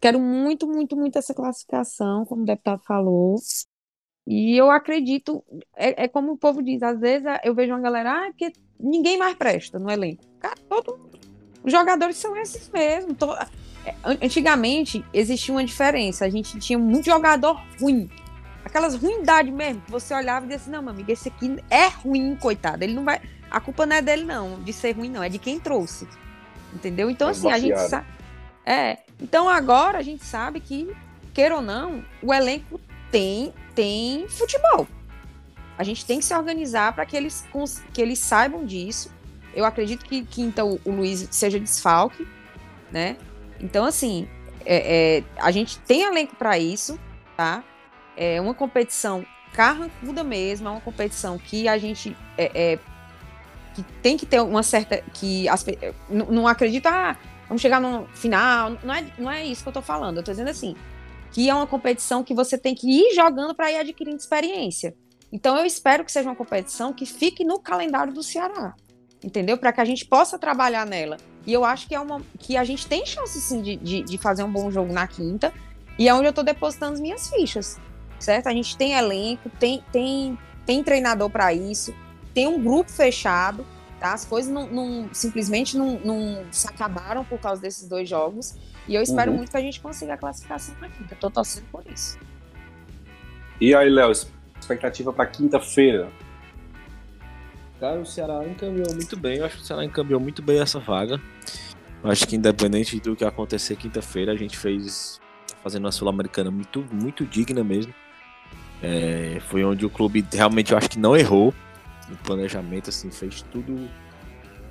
Quero 0.00 0.20
muito, 0.20 0.66
muito, 0.66 0.96
muito 0.96 1.18
essa 1.18 1.34
classificação, 1.34 2.24
como 2.24 2.42
o 2.42 2.46
deputado 2.46 2.82
falou. 2.84 3.36
E 4.26 4.56
eu 4.56 4.70
acredito, 4.70 5.44
é, 5.76 6.04
é 6.04 6.08
como 6.08 6.32
o 6.32 6.38
povo 6.38 6.62
diz, 6.62 6.80
às 6.82 6.98
vezes 7.00 7.26
eu 7.42 7.54
vejo 7.54 7.72
uma 7.72 7.80
galera, 7.80 8.12
ah, 8.12 8.30
porque 8.30 8.52
ninguém 8.78 9.18
mais 9.18 9.36
presta 9.36 9.80
no 9.80 9.90
elenco. 9.90 10.24
Cara, 10.38 10.56
todo, 10.68 11.10
os 11.62 11.72
jogadores 11.72 12.16
são 12.16 12.36
esses 12.36 12.68
mesmo. 12.68 13.14
To, 13.14 13.32
é, 13.32 13.48
antigamente 14.04 15.04
existia 15.12 15.54
uma 15.54 15.64
diferença, 15.64 16.24
a 16.24 16.30
gente 16.30 16.58
tinha 16.58 16.78
muito 16.78 17.06
jogador 17.06 17.60
ruim. 17.80 18.08
Aquelas 18.64 18.94
ruindades 18.94 19.52
mesmo, 19.52 19.82
você 19.88 20.14
olhava 20.14 20.46
e 20.46 20.48
dizia 20.48 20.62
assim, 20.62 20.70
não, 20.70 20.82
meu 20.82 20.92
amigo, 20.92 21.10
esse 21.10 21.28
aqui 21.28 21.56
é 21.68 21.88
ruim, 21.88 22.36
coitado. 22.36 22.84
Ele 22.84 22.94
não 22.94 23.04
vai. 23.04 23.20
A 23.50 23.60
culpa 23.60 23.84
não 23.84 23.96
é 23.96 24.02
dele, 24.02 24.24
não, 24.24 24.60
de 24.62 24.72
ser 24.72 24.92
ruim, 24.92 25.10
não, 25.10 25.22
é 25.22 25.28
de 25.28 25.38
quem 25.38 25.58
trouxe. 25.58 26.06
Entendeu? 26.72 27.10
Então, 27.10 27.28
é 27.28 27.30
assim, 27.32 27.50
a 27.50 27.58
gente 27.58 27.78
sabe. 27.80 28.06
É. 28.64 28.98
Então 29.20 29.48
agora 29.48 29.98
a 29.98 30.02
gente 30.02 30.24
sabe 30.24 30.60
que, 30.60 30.94
queira 31.34 31.56
ou 31.56 31.62
não, 31.62 32.04
o 32.22 32.32
elenco 32.32 32.80
tem, 33.10 33.52
tem 33.74 34.26
futebol. 34.28 34.86
A 35.76 35.84
gente 35.84 36.04
tem 36.04 36.18
que 36.18 36.24
se 36.24 36.34
organizar 36.34 36.92
para 36.92 37.04
que 37.04 37.16
eles, 37.16 37.44
que 37.92 38.00
eles 38.00 38.18
saibam 38.18 38.64
disso. 38.64 39.10
Eu 39.54 39.64
acredito 39.64 40.04
que, 40.04 40.24
que 40.24 40.42
então 40.42 40.78
o 40.84 40.90
Luiz 40.90 41.28
seja 41.30 41.58
desfalque, 41.58 42.26
né? 42.90 43.16
Então, 43.62 43.84
assim, 43.84 44.28
é, 44.64 45.18
é, 45.18 45.24
a 45.38 45.50
gente 45.50 45.78
tem 45.80 46.02
elenco 46.02 46.36
para 46.36 46.58
isso, 46.58 46.98
tá? 47.36 47.62
É 48.16 48.40
uma 48.40 48.54
competição 48.54 49.24
carrancuda 49.52 50.24
mesmo, 50.24 50.68
é 50.68 50.70
uma 50.70 50.80
competição 50.80 51.38
que 51.38 51.68
a 51.68 51.78
gente 51.78 52.16
é, 52.36 52.72
é 52.72 52.78
que 53.74 53.82
tem 54.02 54.16
que 54.16 54.26
ter 54.26 54.40
uma 54.40 54.62
certa. 54.62 55.02
que 55.14 55.48
as, 55.48 55.64
não, 56.08 56.26
não 56.26 56.48
ah, 56.48 57.16
vamos 57.48 57.62
chegar 57.62 57.80
no 57.80 58.06
final. 58.08 58.76
Não 58.82 58.94
é, 58.94 59.06
não 59.18 59.30
é 59.30 59.44
isso 59.44 59.62
que 59.62 59.68
eu 59.68 59.72
tô 59.72 59.82
falando. 59.82 60.18
Eu 60.18 60.22
tô 60.22 60.30
dizendo 60.30 60.50
assim, 60.50 60.76
que 61.30 61.48
é 61.48 61.54
uma 61.54 61.66
competição 61.66 62.22
que 62.22 62.34
você 62.34 62.58
tem 62.58 62.74
que 62.74 62.86
ir 62.86 63.14
jogando 63.14 63.54
para 63.54 63.70
ir 63.70 63.76
adquirindo 63.76 64.16
experiência. 64.16 64.94
Então 65.32 65.56
eu 65.56 65.64
espero 65.64 66.04
que 66.04 66.12
seja 66.12 66.28
uma 66.28 66.36
competição 66.36 66.92
que 66.92 67.06
fique 67.06 67.44
no 67.44 67.58
calendário 67.58 68.12
do 68.12 68.22
Ceará. 68.22 68.74
Entendeu? 69.24 69.56
Para 69.56 69.72
que 69.72 69.80
a 69.80 69.84
gente 69.84 70.04
possa 70.04 70.38
trabalhar 70.38 70.84
nela. 70.84 71.16
E 71.46 71.52
eu 71.52 71.64
acho 71.64 71.88
que 71.88 71.94
é 71.94 72.00
uma 72.00 72.20
que 72.38 72.56
a 72.56 72.64
gente 72.64 72.86
tem 72.86 73.04
chance 73.04 73.40
sim 73.40 73.62
de, 73.62 73.76
de, 73.76 74.02
de 74.02 74.18
fazer 74.18 74.44
um 74.44 74.52
bom 74.52 74.70
jogo 74.70 74.92
na 74.92 75.06
quinta. 75.06 75.52
E 75.98 76.08
é 76.08 76.14
onde 76.14 76.26
eu 76.26 76.30
estou 76.30 76.44
depositando 76.44 76.94
as 76.94 77.00
minhas 77.00 77.28
fichas. 77.28 77.78
Certo? 78.18 78.46
A 78.46 78.52
gente 78.52 78.76
tem 78.76 78.92
elenco, 78.92 79.50
tem, 79.58 79.82
tem, 79.90 80.38
tem 80.64 80.82
treinador 80.82 81.28
para 81.28 81.52
isso, 81.52 81.92
tem 82.32 82.46
um 82.46 82.62
grupo 82.62 82.90
fechado. 82.90 83.66
Tá? 83.98 84.14
As 84.14 84.24
coisas 84.24 84.50
não, 84.50 84.66
não 84.66 85.08
simplesmente 85.12 85.76
não, 85.76 85.98
não, 86.00 86.44
se 86.50 86.66
acabaram 86.66 87.24
por 87.24 87.38
causa 87.38 87.62
desses 87.62 87.88
dois 87.88 88.08
jogos. 88.08 88.54
E 88.88 88.94
eu 88.94 89.02
espero 89.02 89.30
uhum. 89.30 89.38
muito 89.38 89.50
que 89.50 89.56
a 89.56 89.60
gente 89.60 89.80
consiga 89.80 90.14
a 90.14 90.16
classificação 90.16 90.74
na 90.80 90.88
quinta. 90.88 91.14
Estou 91.14 91.30
torcendo 91.30 91.66
por 91.70 91.84
isso. 91.86 92.18
E 93.60 93.74
aí, 93.76 93.88
Léo, 93.88 94.10
expectativa 94.60 95.12
para 95.12 95.26
quinta-feira? 95.26 96.10
Cara, 97.82 97.98
o 97.98 98.06
Ceará 98.06 98.46
encaminhou 98.46 98.94
muito 98.94 99.16
bem. 99.16 99.38
Eu 99.38 99.44
acho 99.44 99.56
que 99.56 99.62
o 99.64 99.66
Ceará 99.66 99.84
encaminhou 99.84 100.20
muito 100.20 100.40
bem 100.40 100.60
essa 100.60 100.78
vaga. 100.78 101.20
Eu 102.00 102.08
acho 102.12 102.28
que 102.28 102.36
independente 102.36 103.00
do 103.00 103.16
que 103.16 103.24
acontecer 103.24 103.74
quinta-feira, 103.74 104.30
a 104.30 104.36
gente 104.36 104.56
fez 104.56 105.20
tá 105.48 105.56
fazendo 105.64 105.86
uma 105.86 105.90
sul-americana 105.90 106.48
muito, 106.48 106.86
muito 106.92 107.26
digna 107.26 107.64
mesmo. 107.64 107.92
É, 108.80 109.40
foi 109.48 109.64
onde 109.64 109.84
o 109.84 109.90
clube 109.90 110.24
realmente 110.32 110.70
eu 110.70 110.78
acho 110.78 110.88
que 110.90 110.96
não 110.96 111.16
errou 111.16 111.52
no 112.08 112.16
planejamento, 112.18 112.88
assim, 112.88 113.10
fez 113.10 113.42
tudo 113.50 113.88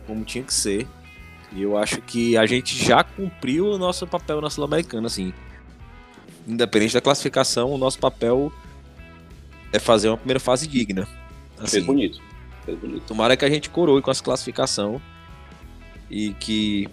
como 0.07 0.23
tinha 0.23 0.45
que 0.45 0.53
ser. 0.53 0.87
E 1.51 1.63
eu 1.63 1.77
acho 1.77 2.01
que 2.01 2.37
a 2.37 2.45
gente 2.45 2.81
já 2.81 3.03
cumpriu 3.03 3.65
o 3.65 3.77
nosso 3.77 4.07
papel 4.07 4.39
na 4.39 4.49
Sul-Americana, 4.49 5.07
assim. 5.07 5.33
Independente 6.47 6.93
da 6.93 7.01
classificação, 7.01 7.71
o 7.71 7.77
nosso 7.77 7.99
papel 7.99 8.53
é 9.73 9.79
fazer 9.79 10.07
uma 10.07 10.17
primeira 10.17 10.39
fase 10.39 10.65
digna. 10.65 11.05
Assim, 11.57 11.71
Fez 11.71 11.85
bonito. 11.85 12.30
Fez 12.65 12.77
bonito. 12.77 13.03
Tomara 13.05 13.35
que 13.35 13.45
a 13.45 13.49
gente 13.49 13.69
coroe 13.69 14.01
com 14.01 14.11
essa 14.11 14.23
classificação 14.23 15.01
e 16.09 16.33
que 16.33 16.87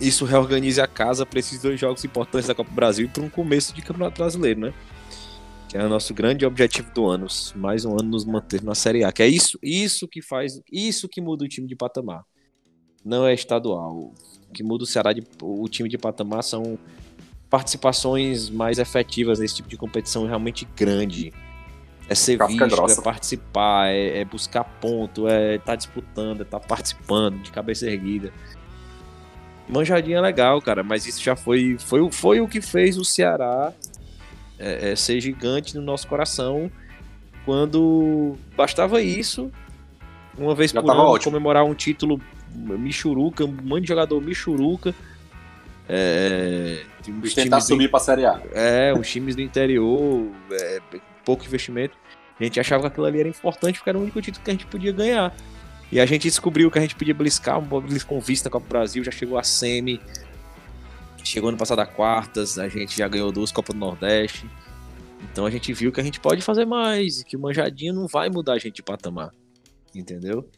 isso 0.00 0.24
reorganize 0.24 0.80
a 0.80 0.86
casa 0.86 1.24
para 1.24 1.38
esses 1.38 1.60
dois 1.60 1.78
jogos 1.78 2.04
importantes 2.04 2.48
da 2.48 2.54
Copa 2.54 2.70
do 2.70 2.76
Brasil 2.76 3.06
e 3.06 3.08
para 3.08 3.22
um 3.22 3.30
começo 3.30 3.74
de 3.74 3.82
Campeonato 3.82 4.18
Brasileiro, 4.18 4.60
né? 4.60 4.74
Que 5.68 5.76
é 5.76 5.84
o 5.84 5.88
nosso 5.88 6.14
grande 6.14 6.44
objetivo 6.44 6.92
do 6.92 7.06
ano, 7.06 7.26
mais 7.54 7.84
um 7.84 7.92
ano 7.92 8.10
nos 8.10 8.24
manter 8.24 8.62
na 8.62 8.74
Série 8.74 9.04
A, 9.04 9.12
que 9.12 9.22
é 9.22 9.26
isso, 9.26 9.58
isso 9.62 10.06
que 10.06 10.22
faz, 10.22 10.60
isso 10.70 11.08
que 11.08 11.20
muda 11.20 11.44
o 11.44 11.48
time 11.48 11.66
de 11.66 11.74
patamar 11.74 12.24
não 13.06 13.24
é 13.24 13.32
estadual. 13.32 14.12
O 14.50 14.52
que 14.52 14.64
muda 14.64 14.82
o 14.82 14.86
Ceará, 14.86 15.12
de, 15.12 15.22
o 15.40 15.68
time 15.68 15.88
de 15.88 15.96
patamar, 15.96 16.42
são 16.42 16.76
participações 17.48 18.50
mais 18.50 18.78
efetivas 18.78 19.38
nesse 19.38 19.54
tipo 19.54 19.68
de 19.68 19.76
competição 19.76 20.26
realmente 20.26 20.66
grande. 20.76 21.32
É 22.08 22.14
ser 22.14 22.38
visto, 22.46 22.62
é 22.64 23.02
participar, 23.02 23.88
é, 23.88 24.20
é, 24.20 24.24
buscar 24.24 24.62
ponto, 24.64 25.26
é 25.26 25.56
estar 25.56 25.72
tá 25.72 25.76
disputando, 25.76 26.40
é 26.40 26.42
estar 26.42 26.60
tá 26.60 26.66
participando 26.66 27.42
de 27.42 27.50
cabeça 27.50 27.86
erguida. 27.86 28.32
Manjadinha 29.68 30.18
é 30.18 30.20
legal, 30.20 30.62
cara, 30.62 30.84
mas 30.84 31.06
isso 31.06 31.20
já 31.20 31.34
foi, 31.34 31.76
foi, 31.80 32.08
foi 32.12 32.40
o 32.40 32.46
que 32.46 32.60
fez 32.60 32.96
o 32.96 33.04
Ceará 33.04 33.72
é, 34.58 34.92
é, 34.92 34.96
ser 34.96 35.20
gigante 35.20 35.74
no 35.74 35.82
nosso 35.82 36.06
coração 36.06 36.70
quando 37.44 38.36
bastava 38.56 39.00
isso, 39.00 39.50
uma 40.36 40.54
vez 40.54 40.72
já 40.72 40.82
por 40.82 40.90
ano, 40.90 41.00
ótimo. 41.02 41.32
comemorar 41.32 41.64
um 41.64 41.74
título 41.74 42.20
Michuruca, 42.52 43.44
um 43.44 43.56
monte 43.62 43.82
de 43.82 43.88
jogador 43.88 44.20
Michuruca. 44.20 44.94
É, 45.88 46.82
tentar 47.34 47.60
subir 47.60 47.88
para 47.88 47.98
a 47.98 48.02
Série 48.02 48.26
A. 48.26 48.42
É, 48.52 48.92
os 48.92 49.08
times 49.08 49.36
do 49.36 49.42
interior, 49.42 50.26
é, 50.50 50.80
pouco 51.26 51.44
investimento. 51.44 51.98
A 52.38 52.44
gente 52.44 52.60
achava 52.60 52.82
que 52.82 52.86
aquilo 52.88 53.06
ali 53.06 53.20
era 53.20 53.28
importante 53.28 53.78
porque 53.78 53.90
era 53.90 53.98
o 53.98 54.02
único 54.02 54.22
título 54.22 54.44
que 54.44 54.50
a 54.50 54.54
gente 54.54 54.66
podia 54.66 54.92
ganhar. 54.92 55.34
E 55.90 55.98
a 55.98 56.06
gente 56.06 56.22
descobriu 56.22 56.70
que 56.70 56.78
a 56.78 56.82
gente 56.82 56.94
podia 56.94 57.14
bliscar, 57.14 57.58
um 57.58 57.80
bliscar 57.80 58.08
com 58.08 58.20
vista 58.20 58.48
na 58.48 58.52
Copa 58.52 58.66
do 58.66 58.68
Brasil, 58.68 59.04
já 59.04 59.10
chegou 59.10 59.38
a 59.38 59.42
semi, 59.42 60.00
chegou 61.22 61.48
ano 61.48 61.58
passado 61.58 61.80
a 61.80 61.86
quartas, 61.86 62.58
a 62.58 62.68
gente 62.68 62.96
já 62.96 63.08
ganhou 63.08 63.32
duas 63.32 63.50
Copas 63.50 63.74
do 63.74 63.78
Nordeste. 63.78 64.48
Então 65.32 65.46
a 65.46 65.50
gente 65.50 65.72
viu 65.72 65.90
que 65.90 66.00
a 66.00 66.04
gente 66.04 66.20
pode 66.20 66.42
fazer 66.42 66.64
mais, 66.64 67.22
que 67.22 67.36
o 67.36 67.40
manjadinho 67.40 67.94
não 67.94 68.06
vai 68.06 68.28
mudar 68.28 68.54
a 68.54 68.58
gente 68.58 68.76
de 68.76 68.82
patamar. 68.82 69.30
Entendeu? 69.94 70.48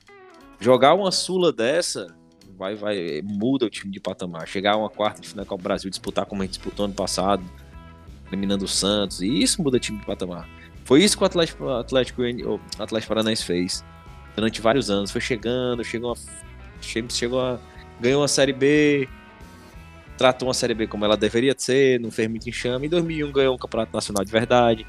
Jogar 0.60 0.94
uma 0.94 1.12
Sula 1.12 1.52
dessa 1.52 2.06
vai, 2.56 2.74
vai, 2.74 3.22
muda 3.22 3.66
o 3.66 3.70
time 3.70 3.92
de 3.92 4.00
patamar. 4.00 4.48
Chegar 4.48 4.72
a 4.72 4.76
uma 4.76 4.90
quarta 4.90 5.20
de 5.20 5.28
final 5.28 5.44
da 5.44 5.48
Copa 5.48 5.62
do 5.62 5.64
Brasil, 5.64 5.90
disputar 5.90 6.26
como 6.26 6.42
a 6.42 6.44
gente 6.44 6.54
disputou 6.54 6.86
ano 6.86 6.94
passado, 6.94 7.44
eliminando 8.26 8.64
o 8.64 8.68
Santos, 8.68 9.20
e 9.20 9.28
isso 9.42 9.62
muda 9.62 9.76
o 9.76 9.80
time 9.80 9.98
de 9.98 10.06
patamar. 10.06 10.48
Foi 10.88 11.04
isso 11.04 11.18
que 11.18 11.22
o 11.22 11.26
Atlético, 11.26 11.68
Atlético, 11.68 12.22
o 12.22 12.58
Atlético 12.78 13.08
Paranaense 13.10 13.44
fez 13.44 13.84
durante 14.34 14.58
vários 14.62 14.88
anos. 14.88 15.10
Foi 15.10 15.20
chegando, 15.20 15.84
chegou 15.84 16.14
a, 16.14 16.16
chegou 17.10 17.42
a, 17.42 17.60
ganhou 18.00 18.22
uma 18.22 18.26
Série 18.26 18.54
B, 18.54 19.06
tratou 20.16 20.48
uma 20.48 20.54
Série 20.54 20.72
B 20.72 20.86
como 20.86 21.04
ela 21.04 21.14
deveria 21.14 21.54
ser, 21.58 22.00
não 22.00 22.10
fez 22.10 22.26
muito 22.26 22.48
enxame. 22.48 22.86
Em 22.86 22.88
2001 22.88 23.30
ganhou 23.30 23.54
um 23.54 23.58
Campeonato 23.58 23.92
Nacional 23.92 24.24
de 24.24 24.32
verdade. 24.32 24.86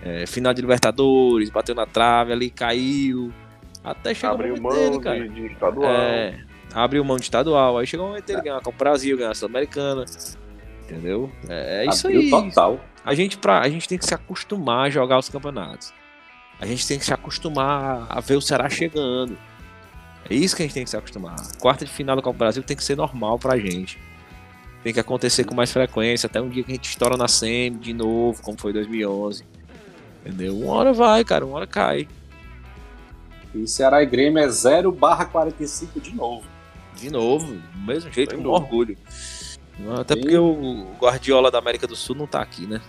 É, 0.00 0.28
final 0.28 0.54
de 0.54 0.60
Libertadores, 0.60 1.50
bateu 1.50 1.74
na 1.74 1.86
trave 1.86 2.32
ali, 2.32 2.48
caiu. 2.48 3.32
Até 3.82 4.14
chegar 4.14 4.34
Abriu 4.34 4.54
o 4.54 4.62
mão 4.62 4.72
momento 4.72 4.90
dele, 4.90 5.02
cara. 5.02 5.28
de, 5.28 5.34
de 5.34 5.46
estadual. 5.52 5.90
É, 5.90 6.40
abriu 6.72 7.04
mão 7.04 7.16
de 7.16 7.24
estadual. 7.24 7.78
Aí 7.78 7.86
chegou 7.88 8.06
o 8.06 8.08
momento 8.10 8.26
dele 8.26 8.42
ganhar 8.42 8.58
a 8.58 8.60
Copa 8.60 8.78
Brasil, 8.78 9.16
ganhar 9.16 9.32
a 9.32 9.34
Sul-Americana. 9.34 10.04
Entendeu? 10.84 11.32
É, 11.48 11.84
é 11.84 11.88
isso 11.88 12.06
aí. 12.06 12.30
total. 12.30 12.78
A 13.04 13.14
gente, 13.14 13.38
pra, 13.38 13.60
a 13.60 13.68
gente 13.68 13.88
tem 13.88 13.98
que 13.98 14.04
se 14.06 14.14
acostumar 14.14 14.86
a 14.86 14.90
jogar 14.90 15.18
os 15.18 15.28
campeonatos. 15.28 15.92
A 16.60 16.66
gente 16.66 16.86
tem 16.86 16.98
que 16.98 17.04
se 17.04 17.14
acostumar 17.14 18.06
a 18.08 18.20
ver 18.20 18.36
o 18.36 18.40
Ceará 18.40 18.68
chegando. 18.68 19.36
É 20.28 20.34
isso 20.34 20.54
que 20.54 20.62
a 20.62 20.66
gente 20.66 20.74
tem 20.74 20.84
que 20.84 20.90
se 20.90 20.96
acostumar. 20.96 21.36
Quarta 21.58 21.84
de 21.84 21.90
final 21.90 22.14
da 22.14 22.22
Copa 22.22 22.36
do 22.36 22.38
Brasil 22.38 22.62
tem 22.62 22.76
que 22.76 22.84
ser 22.84 22.96
normal 22.96 23.38
pra 23.38 23.58
gente. 23.58 23.98
Tem 24.82 24.92
que 24.92 25.00
acontecer 25.00 25.44
com 25.44 25.54
mais 25.54 25.72
frequência, 25.72 26.26
até 26.26 26.40
um 26.40 26.48
dia 26.48 26.62
que 26.62 26.72
a 26.72 26.74
gente 26.74 26.88
estoura 26.88 27.16
na 27.16 27.28
SEMI 27.28 27.78
de 27.78 27.92
novo, 27.94 28.42
como 28.42 28.58
foi 28.58 28.70
em 28.70 28.74
2011. 28.74 29.44
Entendeu? 30.24 30.56
Uma 30.58 30.74
hora 30.74 30.92
vai, 30.92 31.24
cara, 31.24 31.44
uma 31.46 31.56
hora 31.56 31.66
cai. 31.66 32.06
E 33.54 33.66
Ceará 33.66 34.02
e 34.02 34.06
Grêmio 34.06 34.38
é 34.42 34.48
0 34.48 34.92
barra 34.92 35.24
45 35.24 36.00
de 36.00 36.14
novo. 36.14 36.46
De 36.94 37.10
novo, 37.10 37.46
do 37.54 37.78
mesmo 37.78 38.12
jeito, 38.12 38.30
Sem 38.30 38.38
com 38.38 38.44
dúvida. 38.44 38.64
orgulho. 38.64 38.98
Até 39.98 40.16
porque 40.16 40.36
o 40.36 40.86
Guardiola 40.98 41.50
da 41.50 41.58
América 41.58 41.86
do 41.86 41.96
Sul 41.96 42.16
não 42.16 42.26
tá 42.26 42.40
aqui, 42.40 42.66
né? 42.66 42.80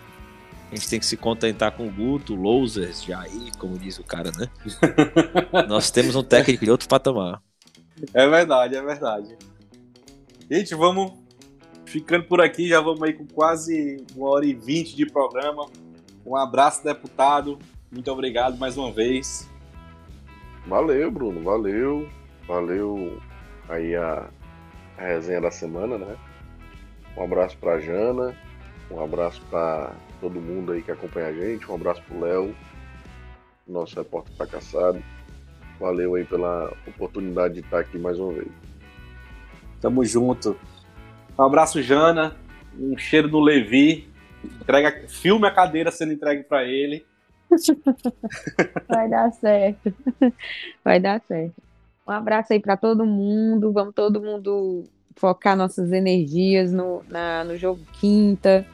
A 0.72 0.76
gente 0.76 0.90
tem 0.90 1.00
que 1.00 1.06
se 1.06 1.18
contentar 1.18 1.74
com 1.74 1.86
o 1.86 1.92
Guto, 1.92 2.34
Lousers, 2.34 3.04
Jair, 3.04 3.56
como 3.58 3.78
diz 3.78 4.00
o 4.00 4.04
cara, 4.04 4.32
né? 4.32 4.48
Nós 5.68 5.92
temos 5.92 6.16
um 6.16 6.24
técnico 6.24 6.64
de 6.64 6.72
outro 6.72 6.88
patamar. 6.88 7.42
É 8.14 8.28
verdade, 8.28 8.76
é 8.76 8.82
verdade. 8.82 9.36
Gente, 10.50 10.74
vamos 10.74 11.12
ficando 11.86 12.26
por 12.26 12.40
aqui, 12.40 12.70
já 12.70 12.80
vamos 12.80 13.04
aí 13.04 13.14
com 13.14 13.28
quase 13.28 14.06
uma 14.16 14.30
hora 14.30 14.46
e 14.46 14.54
vinte 14.54 14.96
de 14.96 15.06
programa. 15.06 15.66
Um 16.26 16.38
abraço, 16.38 16.84
deputado. 16.84 17.60
Muito 17.92 18.10
obrigado 18.10 18.58
mais 18.58 18.78
uma 18.78 18.92
vez. 18.92 19.50
Valeu, 20.66 21.12
Bruno, 21.12 21.44
valeu. 21.44 22.08
Valeu 22.48 23.20
aí 23.68 23.94
a, 23.96 24.30
a 24.98 25.02
resenha 25.02 25.42
da 25.42 25.52
semana, 25.52 25.98
né? 25.98 26.16
Um 27.18 27.24
abraço 27.24 27.58
pra 27.58 27.80
Jana, 27.80 28.36
um 28.90 29.04
abraço 29.04 29.42
pra 29.50 29.94
todo 30.20 30.40
mundo 30.40 30.72
aí 30.72 30.82
que 30.82 30.92
acompanha 30.92 31.28
a 31.28 31.34
gente, 31.34 31.70
um 31.70 31.76
abraço 31.76 32.02
pro 32.04 32.20
Léo, 32.20 32.56
nosso 33.68 33.96
repórter 33.96 34.36
fracassado. 34.36 35.02
Valeu 35.80 36.16
aí 36.16 36.24
pela 36.24 36.72
oportunidade 36.88 37.56
de 37.56 37.60
estar 37.62 37.80
aqui 37.80 37.98
mais 37.98 38.20
uma 38.20 38.34
vez. 38.34 38.52
Tamo 39.80 40.06
junto. 40.06 40.56
Um 41.38 41.44
abraço, 41.44 41.82
Jana. 41.82 42.36
Um 42.80 42.96
cheiro 42.96 43.28
do 43.28 43.40
Levi. 43.40 44.08
Entrega, 44.44 45.08
filme 45.08 45.48
a 45.48 45.52
cadeira 45.52 45.90
sendo 45.90 46.14
entregue 46.14 46.44
pra 46.44 46.64
ele. 46.64 47.04
Vai 48.88 49.10
dar 49.10 49.32
certo. 49.32 49.94
Vai 50.84 51.00
dar 51.00 51.20
certo. 51.28 51.56
Um 52.08 52.12
abraço 52.12 52.54
aí 52.54 52.60
para 52.60 52.78
todo 52.78 53.06
mundo. 53.06 53.72
Vamos 53.72 53.96
todo 53.96 54.22
mundo 54.22 54.84
focar 55.16 55.56
nossas 55.56 55.92
energias 55.92 56.72
no, 56.72 57.04
na- 57.10 57.44
no 57.44 57.58
jogo 57.58 57.82
quinta. 58.00 58.66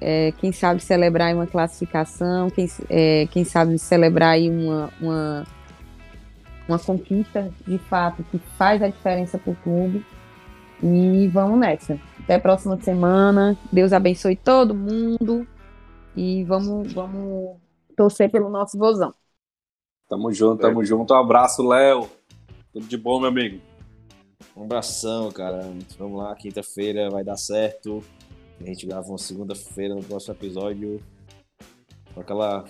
É, 0.00 0.32
quem 0.40 0.50
sabe 0.52 0.80
celebrar 0.80 1.32
uma 1.34 1.46
classificação, 1.46 2.50
quem, 2.50 2.66
é, 2.90 3.26
quem 3.30 3.44
sabe 3.44 3.78
celebrar 3.78 4.30
aí 4.30 4.50
uma, 4.50 4.90
uma, 5.00 5.46
uma 6.68 6.78
conquista 6.78 7.52
de 7.66 7.78
fato 7.78 8.24
que 8.24 8.38
faz 8.58 8.82
a 8.82 8.88
diferença 8.88 9.38
para 9.38 9.52
o 9.52 9.56
clube. 9.56 10.04
E 10.82 11.28
vamos 11.28 11.58
nessa. 11.58 11.98
Até 12.24 12.34
a 12.34 12.40
próxima 12.40 12.76
semana. 12.80 13.56
Deus 13.70 13.92
abençoe 13.92 14.34
todo 14.34 14.74
mundo. 14.74 15.46
E 16.16 16.44
vamos, 16.44 16.92
vamos 16.92 17.56
torcer 17.96 18.30
pelo 18.30 18.48
nosso 18.50 18.76
vozão. 18.76 19.14
Tamo 20.08 20.32
junto, 20.32 20.60
tamo 20.60 20.84
junto. 20.84 21.14
Um 21.14 21.16
abraço, 21.16 21.66
Léo. 21.66 22.08
Tudo 22.72 22.86
de 22.86 22.96
bom, 22.96 23.20
meu 23.20 23.28
amigo. 23.28 23.71
Um 24.56 24.64
abração, 24.64 25.30
cara. 25.30 25.72
Vamos 25.98 26.22
lá, 26.22 26.34
quinta-feira 26.34 27.10
vai 27.10 27.24
dar 27.24 27.36
certo. 27.36 28.02
A 28.60 28.64
gente 28.64 28.86
grava 28.86 29.08
uma 29.08 29.18
segunda-feira 29.18 29.94
no 29.94 30.02
próximo 30.02 30.34
episódio. 30.34 31.02
Com 32.14 32.20
aquela. 32.20 32.64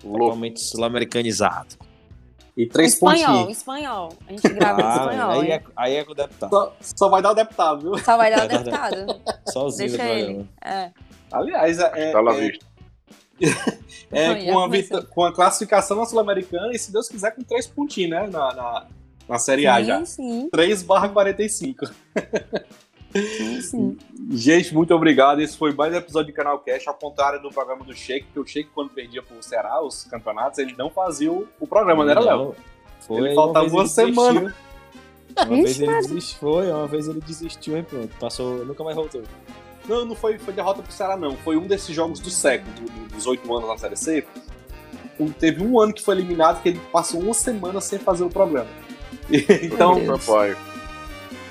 Totalmente 0.00 0.60
sul-americanizado. 0.60 1.76
E 2.56 2.66
três 2.66 2.94
espanhol, 2.94 3.26
pontinhos. 3.38 3.58
espanhol. 3.58 4.12
A 4.26 4.32
gente 4.32 4.48
grava 4.48 4.82
em 4.82 4.88
espanhol. 4.88 5.30
aí, 5.30 5.50
é, 5.50 5.62
aí 5.74 5.94
é 5.94 6.04
com 6.04 6.12
o 6.12 6.14
deputado. 6.14 6.50
Só, 6.50 6.76
só 6.80 7.08
vai 7.08 7.22
dar 7.22 7.30
o 7.30 7.34
deputado, 7.34 7.80
viu? 7.80 7.98
Só 7.98 8.16
vai 8.16 8.30
dar 8.30 8.44
o 8.44 8.48
dar- 8.48 8.58
deputado. 8.58 9.20
Sozinho 9.50 9.90
Deixa 9.90 10.08
ele. 10.08 10.48
É. 10.62 10.90
Aliás, 11.30 11.78
é, 11.78 12.12
Tá 12.12 12.20
lá 12.20 12.34
é, 12.36 12.52
é 14.12 14.40
já 14.46 14.52
com, 14.52 14.58
a 14.60 15.02
com 15.06 15.24
a 15.24 15.32
classificação 15.32 15.96
na 15.96 16.04
Sul-Americana 16.04 16.72
e, 16.74 16.78
se 16.78 16.92
Deus 16.92 17.08
quiser, 17.08 17.34
com 17.34 17.42
três 17.42 17.66
pontinhos, 17.66 18.10
né? 18.10 18.26
Na, 18.30 18.52
na, 18.52 18.86
na 19.32 19.38
Série 19.38 19.66
A 19.66 19.82
já. 19.82 20.04
Sim, 20.04 20.42
sim, 20.42 20.48
3 20.50 20.82
barra 20.82 21.08
45. 21.08 21.86
sim, 23.14 23.60
sim. 23.62 23.98
Gente, 24.30 24.74
muito 24.74 24.94
obrigado. 24.94 25.40
Esse 25.40 25.56
foi 25.56 25.72
mais 25.72 25.92
um 25.92 25.96
episódio 25.96 26.32
do 26.32 26.36
Canal 26.36 26.58
Cash, 26.60 26.86
ao 26.86 26.94
contrário 26.94 27.40
do 27.42 27.50
programa 27.50 27.84
do 27.84 27.94
Sheik, 27.94 28.26
porque 28.26 28.40
o 28.40 28.46
Sheik, 28.46 28.70
quando 28.74 28.90
perdia 28.90 29.22
pro 29.22 29.42
Ceará, 29.42 29.82
os 29.82 30.04
campeonatos, 30.04 30.58
ele 30.58 30.74
não 30.76 30.90
fazia 30.90 31.30
o, 31.32 31.46
o 31.60 31.66
programa, 31.66 32.04
né, 32.04 32.14
Léo? 32.14 32.24
Não, 32.38 32.54
Foi, 33.00 33.18
Ele 33.20 33.34
faltava 33.34 33.66
uma 33.66 33.80
ele 33.80 33.88
semana. 33.88 34.40
desistiu. 34.40 34.62
Uma 35.34 35.46
vez 35.46 35.80
ele 35.80 35.96
desistiu, 36.02 36.38
foi, 36.38 36.70
uma 36.70 36.86
vez 36.86 37.08
ele 37.08 37.20
desistiu 37.20 37.78
e 37.78 37.82
pronto. 37.82 38.14
Passou, 38.20 38.64
nunca 38.66 38.84
mais 38.84 38.94
voltou. 38.96 39.22
Não, 39.88 40.04
não 40.04 40.14
foi, 40.14 40.38
foi 40.38 40.52
derrota 40.54 40.82
pro 40.82 40.92
Ceará, 40.92 41.16
não. 41.16 41.36
Foi 41.38 41.56
um 41.56 41.66
desses 41.66 41.94
jogos 41.94 42.20
do 42.20 42.30
século, 42.30 42.70
do- 42.74 42.82
do- 42.84 43.14
dos 43.16 43.26
oito 43.26 43.52
anos 43.56 43.68
na 43.68 43.78
Série 43.78 43.96
C. 43.96 44.26
Teve 45.38 45.62
um 45.64 45.78
ano 45.80 45.92
que 45.92 46.02
foi 46.02 46.14
eliminado 46.16 46.62
que 46.62 46.68
ele 46.70 46.80
passou 46.92 47.20
uma 47.20 47.34
semana 47.34 47.80
sem 47.80 47.98
fazer 47.98 48.24
o 48.24 48.28
programa. 48.30 48.68
Então. 49.62 50.04
Papai, 50.06 50.56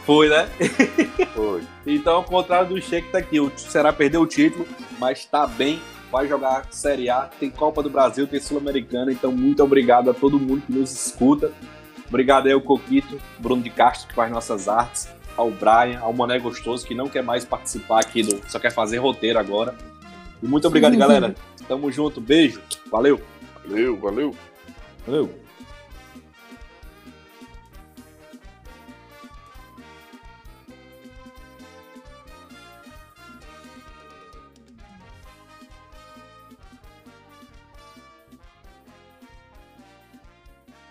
foi, 0.05 0.29
né? 0.29 0.49
foi. 1.33 1.61
Então, 1.85 2.15
ao 2.15 2.23
contrário 2.23 2.69
do 2.69 2.81
Sheik, 2.81 3.09
tá 3.11 3.17
aqui. 3.17 3.39
O 3.39 3.51
Ceará 3.55 3.91
perdeu 3.91 4.21
o 4.21 4.27
título, 4.27 4.67
mas 4.99 5.25
tá 5.25 5.47
bem. 5.47 5.81
Vai 6.11 6.27
jogar 6.27 6.67
Série 6.69 7.09
A. 7.09 7.21
Tem 7.21 7.49
Copa 7.49 7.81
do 7.81 7.89
Brasil, 7.89 8.27
tem 8.27 8.39
Sul-Americana. 8.39 9.11
Então, 9.11 9.31
muito 9.31 9.63
obrigado 9.63 10.11
a 10.11 10.13
todo 10.13 10.39
mundo 10.39 10.61
que 10.65 10.71
nos 10.71 10.91
escuta. 10.91 11.51
Obrigado 12.07 12.47
aí 12.47 12.51
ao 12.51 12.61
Coquito, 12.61 13.19
Bruno 13.39 13.61
de 13.61 13.69
Castro, 13.69 14.09
que 14.09 14.13
faz 14.13 14.29
nossas 14.29 14.67
artes. 14.67 15.07
Ao 15.37 15.49
Brian, 15.49 15.99
ao 16.01 16.11
Mané 16.11 16.37
Gostoso, 16.37 16.85
que 16.85 16.93
não 16.93 17.07
quer 17.07 17.23
mais 17.23 17.45
participar 17.45 18.01
aqui 18.01 18.21
do. 18.21 18.41
Só 18.49 18.59
quer 18.59 18.71
fazer 18.71 18.97
roteiro 18.97 19.39
agora. 19.39 19.73
E 20.43 20.45
muito 20.45 20.67
obrigado, 20.67 20.97
galera. 20.97 21.33
Tamo 21.67 21.89
junto. 21.91 22.19
Beijo. 22.19 22.61
Valeu. 22.91 23.21
Valeu, 23.65 23.97
valeu. 23.97 24.35
Valeu. 25.07 25.29